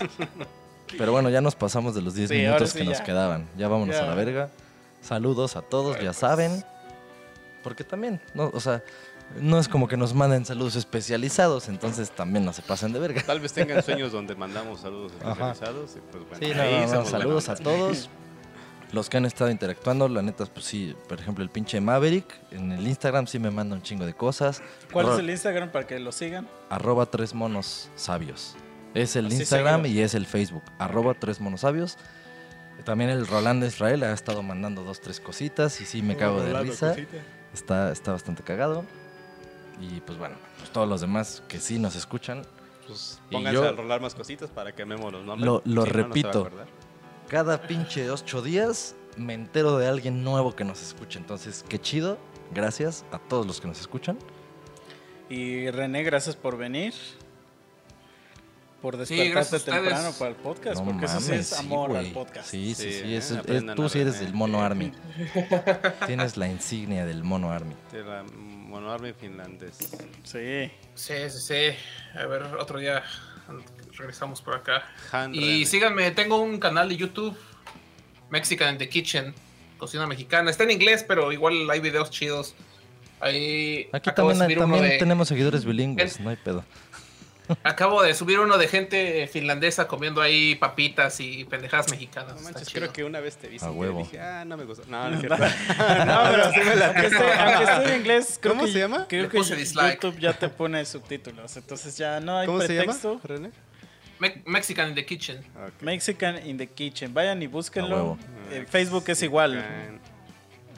Pero 0.98 1.12
bueno, 1.12 1.30
ya 1.30 1.42
nos 1.42 1.56
pasamos 1.56 1.96
de 1.96 2.02
los 2.02 2.14
10 2.16 2.30
Sí, 2.30 2.36
ahora 2.46 2.48
minutos 2.52 2.70
sí 2.72 2.80
que 2.80 2.86
nos 2.86 3.02
quedaban. 3.02 3.48
Ya 3.58 3.68
vámonos 3.68 3.96
Ya. 3.96 4.04
a 4.04 4.08
la 4.08 4.16
verga. 4.16 4.50
Saludos 5.02 5.56
a 5.56 5.62
todos, 5.62 6.00
ya 6.00 6.14
saben. 6.14 6.64
Porque 7.64 7.84
también, 7.84 8.22
no, 8.34 8.52
o 8.54 8.60
sea, 8.60 8.84
no 9.42 9.60
es 9.60 9.68
como 9.68 9.88
que 9.88 9.98
nos 9.98 10.14
manden 10.14 10.46
saludos 10.46 10.76
especializados, 10.76 11.68
entonces 11.68 12.12
también 12.12 12.46
no 12.46 12.54
se 12.54 12.62
pasen 12.62 12.94
de 12.94 13.00
verga. 13.00 13.22
Tal 13.26 13.40
vez 13.40 13.52
tengan 13.54 13.84
sueños 13.84 14.12
donde 14.12 14.36
mandamos 14.36 14.80
saludos 14.82 15.12
especializados. 15.14 15.96
Y 15.98 16.00
pues 16.12 16.24
bueno, 16.30 16.46
Sí, 16.48 16.54
no, 16.56 16.62
ahí 16.62 16.86
no, 16.92 17.06
saludos 17.06 17.50
a 17.50 17.56
todos. 17.56 18.10
Los 18.92 19.10
que 19.10 19.18
han 19.18 19.26
estado 19.26 19.50
interactuando, 19.50 20.08
la 20.08 20.22
neta, 20.22 20.46
pues 20.46 20.66
sí, 20.68 20.96
por 21.10 21.20
ejemplo, 21.20 21.44
el 21.44 21.50
pinche 21.50 21.82
Maverick 21.82 22.26
en 22.52 22.72
el 22.72 22.88
Instagram 22.88 23.28
sí 23.28 23.40
me 23.40 23.52
manda 23.52 23.76
un 23.76 23.82
chingo 23.82 24.06
de 24.06 24.14
cosas. 24.14 24.62
¿Cuál 24.94 25.08
Ro- 25.08 25.14
es 25.14 25.20
el 25.20 25.30
Instagram 25.30 25.72
para 25.72 25.86
que 25.88 26.00
lo 26.00 26.12
sigan? 26.12 26.48
arroba 26.70 27.06
tres 27.08 27.34
monos 27.34 27.90
sabios. 27.96 28.56
Es 28.94 29.16
el 29.18 29.26
Así 29.26 29.38
Instagram 29.38 29.82
seguido. 29.82 30.00
y 30.00 30.04
es 30.04 30.14
el 30.14 30.26
Facebook, 30.26 30.64
arroba 30.80 31.14
tres 31.20 31.42
monos 31.42 31.62
sabios. 31.62 31.98
También 32.86 33.10
el 33.10 33.26
Rolando 33.28 33.66
Israel 33.66 34.04
ha 34.04 34.14
estado 34.14 34.44
mandando 34.44 34.84
dos, 34.84 35.02
tres 35.02 35.20
cositas 35.20 35.82
y 35.82 35.86
sí 35.86 36.02
me 36.02 36.16
cago 36.16 36.42
de 36.42 36.58
risa. 36.62 36.96
Está, 37.54 37.92
está 37.92 38.12
bastante 38.14 38.44
cagado. 38.44 38.86
Y 39.82 40.00
pues 40.02 40.18
bueno, 40.18 40.36
pues 40.58 40.70
todos 40.72 40.88
los 40.88 41.02
demás 41.02 41.44
que 41.48 41.60
sí 41.60 41.80
nos 41.80 41.96
escuchan, 41.96 42.44
Pues 42.88 43.20
pónganse 43.32 43.62
yo- 43.62 43.68
a 43.68 43.72
rolar 43.72 44.00
más 44.02 44.16
cositas 44.16 44.50
para 44.50 44.74
que 44.74 44.86
Memo 44.86 45.12
los 45.12 45.24
nombres. 45.26 45.46
Lo- 45.46 45.62
lo 45.66 45.86
Si 45.86 45.92
no, 45.92 46.08
no 46.08 46.14
se 46.16 46.24
va 46.24 46.30
a 46.30 46.34
repito. 46.34 46.50
cada 47.28 47.62
pinche 47.68 48.10
ocho 48.10 48.42
días 48.42 48.96
me 49.18 49.34
entero 49.34 49.78
de 49.78 49.88
alguien 49.88 50.24
nuevo 50.24 50.56
que 50.56 50.64
nos 50.64 50.82
escucha. 50.82 51.20
Entonces, 51.20 51.64
qué 51.68 51.80
chido. 51.80 52.18
Gracias 52.54 53.04
a 53.12 53.18
todos 53.20 53.46
los 53.48 53.60
que 53.60 53.68
nos 53.68 53.80
escuchan. 53.80 54.18
Y 55.30 55.70
René, 55.72 56.04
gracias 56.04 56.36
por 56.36 56.58
venir. 56.58 56.94
Por 58.86 59.04
Sí, 59.08 59.16
despertarte 59.16 59.56
ustedes. 59.56 59.80
temprano 59.82 60.12
para 60.20 60.30
el 60.30 60.36
podcast. 60.38 60.76
No 60.78 60.86
porque 60.86 61.06
eso 61.06 61.20
sí 61.20 61.32
mames, 61.32 61.40
es 61.52 61.58
sí, 61.58 61.66
amor 61.66 61.90
güey. 61.90 62.06
al 62.06 62.12
podcast. 62.14 62.48
Sí, 62.52 62.76
sí, 62.76 62.84
Sí, 62.84 62.92
sí. 62.92 63.14
eh, 63.14 63.18
es- 63.18 63.32
es- 63.32 63.38
aprendan 63.40 63.76
tú 63.76 63.90
sí 63.90 64.00
eres 64.00 64.20
del 64.20 64.32
Mono 64.36 64.62
Army. 64.64 64.92
Tienes 66.06 66.38
la 66.38 66.48
insignia 66.48 67.04
del 67.04 67.24
Mono 67.24 67.52
Army. 67.52 67.74
De 67.92 68.04
la 68.04 68.24
Mono 68.36 68.92
Army 68.92 69.14
finlandés. 69.14 69.78
Sí. 70.24 70.72
Sí, 70.94 71.14
sí, 71.30 71.40
sí. 71.40 72.18
A 72.20 72.28
ver, 72.28 72.44
otro 72.60 72.78
día 72.78 73.02
regresamos 73.98 74.40
por 74.44 74.54
acá. 74.56 74.84
Y 75.34 75.66
síganme, 75.66 76.12
tengo 76.12 76.38
un 76.40 76.60
canal 76.60 76.88
de 76.90 76.98
YouTube, 76.98 77.36
Mexican 78.30 78.74
in 78.74 78.78
the 78.78 78.88
Kitchen, 78.88 79.34
cocina 79.80 80.06
mexicana. 80.06 80.52
Está 80.52 80.64
en 80.64 80.70
inglés, 80.72 81.04
pero 81.08 81.32
igual 81.32 81.68
hay 81.72 81.80
videos 81.80 82.12
chidos. 82.12 82.54
Ahí 83.20 83.88
Aquí 83.94 84.12
también, 84.14 84.60
también 84.60 84.84
de- 84.84 84.98
tenemos 85.00 85.28
seguidores 85.28 85.66
bilingües, 85.66 86.20
no 86.20 86.30
hay 86.30 86.36
pedo. 86.36 86.64
Acabo 87.64 88.02
de 88.02 88.14
subir 88.14 88.40
uno 88.40 88.58
de 88.58 88.68
gente 88.68 89.28
finlandesa 89.32 89.88
comiendo 89.88 90.22
ahí 90.22 90.56
papitas 90.56 91.20
y 91.20 91.46
pendejadas 91.46 91.92
mexicanas. 91.92 92.36
No 92.36 92.42
manches, 92.42 92.70
creo 92.72 92.92
que 92.92 93.04
una 93.04 93.20
vez 93.20 93.38
te 93.38 93.48
vi 93.48 93.58
huevo. 93.60 94.00
dije, 94.00 94.20
ah, 94.20 94.44
no 94.46 94.58
me 94.58 94.64
gustó. 94.66 94.84
No, 94.88 95.10
no 95.10 95.16
es 95.16 95.20
cierto. 95.22 95.38
No, 96.06 96.20
pero 96.32 96.52
sí 96.52 96.60
me 96.66 96.76
la 96.76 96.86
aunque, 96.88 97.06
esté, 97.08 97.34
aunque 97.34 97.64
esté 97.64 97.94
en 97.94 98.00
inglés, 98.00 98.40
creo 98.42 98.54
¿Cómo 98.56 98.66
que, 98.66 98.72
se 98.72 98.80
llama? 98.80 99.06
Creo 99.08 99.30
que. 99.30 99.38
YouTube 99.38 100.20
ya 100.20 100.34
te 100.34 100.50
pone 100.50 100.84
subtítulos. 100.86 101.56
Entonces 101.58 101.98
ya 101.98 102.20
no 102.20 102.38
hay 102.38 102.48
¿Cómo 102.48 102.62
se 102.62 102.74
llama, 102.74 102.94
pretexto. 102.94 103.22
René? 103.24 103.52
Me- 104.18 104.42
Mexican 104.46 104.90
in 104.90 104.96
the 104.96 105.06
Kitchen. 105.06 105.44
Mexican 105.82 106.48
in 106.48 106.58
the 106.58 106.68
Kitchen. 106.68 107.14
Vayan 107.14 107.42
y 107.42 107.48
búsquenlo. 107.48 107.96
huevo. 107.96 108.18
Eh, 108.52 108.66
Facebook 108.70 109.04
es 109.08 109.22
igual. 109.24 109.64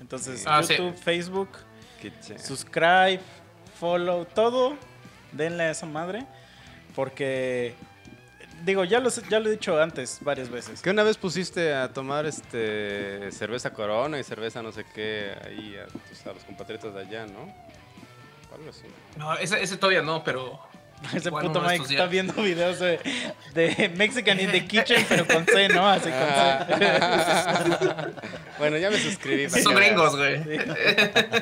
Entonces, 0.02 0.44
Ah, 0.46 0.64
sí. 0.64 0.74
YouTube, 0.76 0.96
Facebook, 0.98 1.50
Kitchen. 2.02 2.40
subscribe, 2.40 3.20
follow, 3.80 4.26
todo. 4.26 4.76
Denle 5.32 5.64
a 5.64 5.72
esa 5.72 5.86
madre. 5.86 6.26
Porque, 6.98 7.76
digo, 8.66 8.84
ya 8.84 9.00
lo, 9.00 9.10
ya 9.30 9.40
lo 9.40 9.50
he 9.50 9.52
dicho 9.52 9.80
antes 9.80 10.18
varias 10.22 10.50
veces. 10.50 10.82
Que 10.82 10.90
una 10.90 11.04
vez 11.04 11.16
pusiste 11.16 11.76
a 11.76 11.94
tomar 11.94 12.26
este 12.26 13.32
cerveza 13.32 13.72
Corona 13.72 14.20
y 14.20 14.24
cerveza 14.24 14.64
no 14.64 14.72
sé 14.72 14.84
qué 14.96 15.32
ahí 15.46 15.78
a, 15.78 15.86
tus- 15.86 16.26
a 16.26 16.34
los 16.34 16.44
compatriotas 16.44 16.96
de 16.96 17.02
allá, 17.02 17.28
¿no? 17.28 17.54
Algo 18.52 18.70
así. 18.72 18.88
No, 19.16 19.36
ese, 19.38 19.62
ese 19.62 19.78
todavía 19.78 20.02
no, 20.02 20.24
pero. 20.24 20.60
Ese 21.14 21.30
puto 21.32 21.62
Mike 21.62 21.86
está 21.90 22.06
viendo 22.08 22.34
videos 22.42 22.80
de, 22.80 23.00
de 23.54 23.90
Mexican 23.96 24.40
in 24.40 24.52
the 24.52 24.66
Kitchen, 24.66 25.06
pero 25.08 25.28
con 25.28 25.46
C, 25.46 25.70
¿no? 25.70 25.88
Así 25.88 26.10
con 26.10 26.12
C. 26.12 26.18
Ah. 26.20 28.08
bueno, 28.58 28.78
ya 28.78 28.90
me 28.90 28.98
suscribí. 28.98 29.48
para 29.48 29.62
Son 29.62 29.76
gringos, 29.76 30.16
güey. 30.16 30.44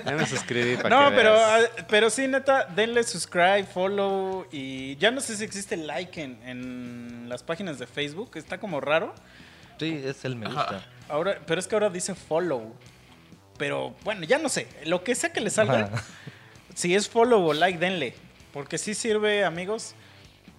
Ya 0.06 0.12
me 0.12 0.26
suscribí 0.26 0.76
para 0.78 0.90
No, 0.90 1.10
que 1.10 1.16
pero, 1.16 1.34
veas. 1.34 1.70
ah, 1.80 1.86
pero 1.90 2.10
sí, 2.10 2.28
neta, 2.28 2.66
denle 2.76 3.04
subscribe, 3.04 3.64
follow 3.64 4.46
y 4.52 4.98
ya 4.98 5.12
no 5.12 5.22
sé 5.22 5.38
si 5.38 5.44
existe 5.44 5.78
like 5.78 6.22
en, 6.22 6.38
en 6.46 7.30
las 7.30 7.42
páginas 7.44 7.80
de 7.80 7.88
Facebook, 7.88 8.32
está 8.36 8.58
como 8.60 8.82
raro. 8.82 9.16
Sí, 9.80 10.02
es 10.06 10.24
el 10.26 10.36
me 10.36 10.48
Ajá. 10.48 10.56
gusta. 10.56 10.86
Ahora, 11.10 11.40
pero 11.46 11.60
es 11.60 11.68
que 11.68 11.76
ahora 11.76 11.90
dice 11.90 12.14
follow. 12.14 12.76
Pero 13.58 13.96
bueno, 14.04 14.26
ya 14.26 14.38
no 14.38 14.50
sé, 14.50 14.68
lo 14.86 15.04
que 15.04 15.16
sea 15.16 15.32
que 15.32 15.40
le 15.40 15.50
salga, 15.50 15.90
Ajá. 15.94 16.04
si 16.76 16.94
es 16.94 17.08
follow 17.08 17.42
o 17.48 17.54
like, 17.54 17.80
denle. 17.80 18.16
Porque 18.56 18.78
sí 18.78 18.94
sirve, 18.94 19.44
amigos. 19.44 19.96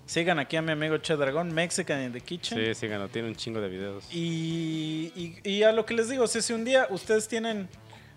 Sigan 0.05 0.39
aquí 0.39 0.57
a 0.57 0.61
mi 0.63 0.71
amigo 0.71 0.99
Che 0.99 1.17
Dragón, 1.17 1.51
Mexican 1.55 2.03
in 2.03 2.13
the 2.13 2.21
Kitchen. 2.21 2.59
Sí, 2.59 2.75
síganlo, 2.75 3.09
tiene 3.09 3.29
un 3.29 3.35
chingo 3.37 3.59
de 3.63 3.69
videos. 3.71 4.05
Y, 4.13 5.11
y- 5.17 5.41
y 5.51 5.63
a 5.63 5.73
lo 5.73 5.87
que 5.87 5.95
les 5.95 6.11
digo, 6.11 6.25
o 6.25 6.27
sea, 6.27 6.43
si 6.43 6.53
un 6.53 6.65
día 6.67 6.87
ustedes 6.91 7.27
tienen 7.27 7.71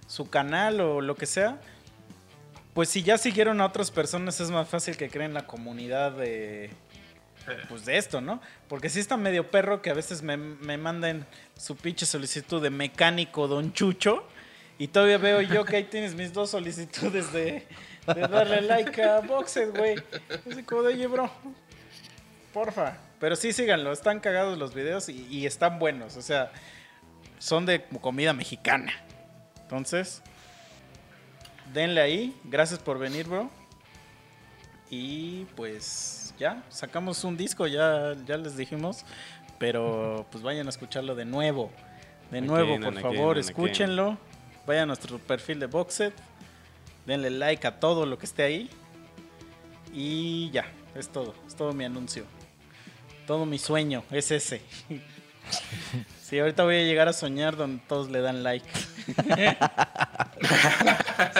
su 0.05 0.29
canal 0.29 0.81
o 0.81 0.99
lo 0.99 1.15
que 1.15 1.25
sea, 1.25 1.61
pues 2.73 2.89
si 2.89 3.03
ya 3.03 3.17
siguieron 3.17 3.61
a 3.61 3.65
otras 3.65 3.89
personas 3.89 4.39
es 4.41 4.51
más 4.51 4.67
fácil 4.67 4.97
que 4.97 5.09
creen 5.09 5.33
la 5.33 5.47
comunidad 5.47 6.11
de, 6.11 6.71
pues 7.69 7.85
de 7.85 7.97
esto, 7.97 8.19
¿no? 8.19 8.41
Porque 8.67 8.89
sí 8.89 8.99
está 8.99 9.15
medio 9.15 9.49
perro 9.49 9.81
que 9.81 9.91
a 9.91 9.93
veces 9.93 10.21
me, 10.21 10.35
me 10.35 10.77
manden 10.77 11.25
su 11.57 11.77
pinche 11.77 12.05
solicitud 12.05 12.61
de 12.61 12.69
mecánico 12.69 13.47
Don 13.47 13.71
Chucho 13.71 14.27
y 14.77 14.89
todavía 14.89 15.17
veo 15.17 15.41
yo 15.41 15.63
que 15.65 15.77
ahí 15.77 15.83
tienes 15.85 16.13
mis 16.15 16.33
dos 16.33 16.51
solicitudes 16.51 17.33
de, 17.33 17.65
de 18.13 18.21
darle 18.27 18.61
like 18.61 19.01
a 19.01 19.21
Boxed, 19.21 19.71
güey. 19.71 19.95
Así 20.49 20.63
como 20.63 20.83
de, 20.83 20.93
oye, 20.93 21.07
bro, 21.07 21.29
porfa. 22.53 22.97
Pero 23.19 23.35
sí, 23.35 23.51
síganlo, 23.53 23.91
están 23.91 24.19
cagados 24.19 24.57
los 24.57 24.73
videos 24.73 25.09
y, 25.09 25.27
y 25.29 25.45
están 25.45 25.79
buenos, 25.79 26.15
o 26.15 26.21
sea, 26.21 26.51
son 27.37 27.65
de 27.65 27.83
comida 28.01 28.33
mexicana. 28.33 28.93
Entonces, 29.61 30.21
denle 31.73 32.01
ahí, 32.01 32.35
gracias 32.43 32.79
por 32.79 32.97
venir, 32.97 33.27
bro. 33.27 33.49
Y 34.89 35.45
pues 35.55 36.33
ya, 36.39 36.63
sacamos 36.69 37.23
un 37.23 37.37
disco, 37.37 37.67
ya, 37.67 38.15
ya 38.25 38.37
les 38.37 38.57
dijimos, 38.57 39.05
pero 39.59 40.25
pues 40.31 40.43
vayan 40.43 40.65
a 40.67 40.69
escucharlo 40.69 41.13
de 41.15 41.25
nuevo. 41.25 41.71
De 42.31 42.41
nuevo, 42.41 42.79
por 42.79 42.99
favor, 42.99 43.37
again. 43.37 43.49
escúchenlo. 43.49 44.17
Vayan 44.65 44.83
a 44.83 44.85
nuestro 44.87 45.17
perfil 45.19 45.59
de 45.59 45.65
Boxet. 45.65 46.13
Denle 47.09 47.31
like 47.31 47.65
a 47.65 47.79
todo 47.79 48.05
lo 48.05 48.19
que 48.19 48.27
esté 48.27 48.43
ahí. 48.43 48.69
Y 49.91 50.51
ya, 50.51 50.65
es 50.93 51.09
todo. 51.09 51.33
Es 51.47 51.55
todo 51.55 51.73
mi 51.73 51.83
anuncio. 51.83 52.23
Todo 53.25 53.47
mi 53.47 53.57
sueño 53.57 54.03
es 54.11 54.29
ese. 54.31 54.61
Sí, 56.21 56.37
ahorita 56.37 56.63
voy 56.63 56.75
a 56.75 56.83
llegar 56.83 57.07
a 57.07 57.13
soñar 57.13 57.55
donde 57.57 57.81
todos 57.87 58.11
le 58.11 58.21
dan 58.21 58.43
like. 58.43 58.63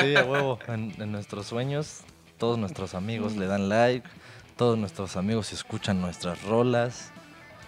Sí, 0.02 0.16
a 0.16 0.24
huevo. 0.28 0.58
En, 0.68 0.96
en 1.00 1.12
nuestros 1.12 1.46
sueños, 1.46 2.00
todos 2.40 2.58
nuestros 2.58 2.96
amigos 2.96 3.36
le 3.36 3.46
dan 3.46 3.70
like, 3.70 4.08
todos 4.58 4.80
nuestros 4.80 5.16
amigos 5.16 5.54
escuchan 5.54 6.02
nuestras 6.02 6.42
rolas, 6.42 7.12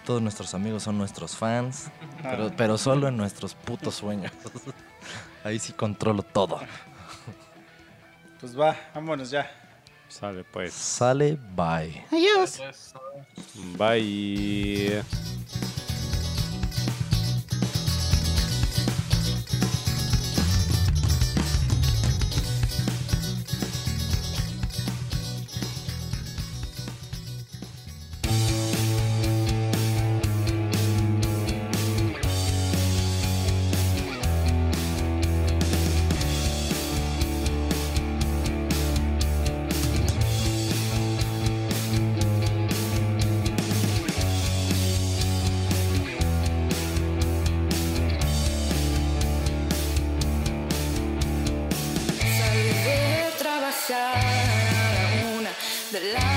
todos 0.04 0.20
nuestros 0.24 0.56
amigos 0.56 0.82
son 0.82 0.98
nuestros 0.98 1.36
fans, 1.36 1.92
pero, 2.24 2.48
Ah. 2.48 2.54
pero 2.58 2.78
solo 2.80 3.08
en 3.08 3.18
nuestros 3.18 3.54
putos 3.54 3.94
sueños. 3.94 4.32
Ahí 5.44 5.60
sí 5.60 5.74
controlo 5.74 6.24
todo. 6.24 6.60
Pues 8.42 8.60
va, 8.60 8.76
vámonos 8.96 9.30
ya. 9.30 9.50
Sale 10.10 10.44
pues. 10.44 10.74
Sale, 10.74 11.38
bye. 11.56 12.04
Adiós. 12.12 12.60
Bye. 13.78 15.04
the 55.92 56.00
light. 56.14 56.31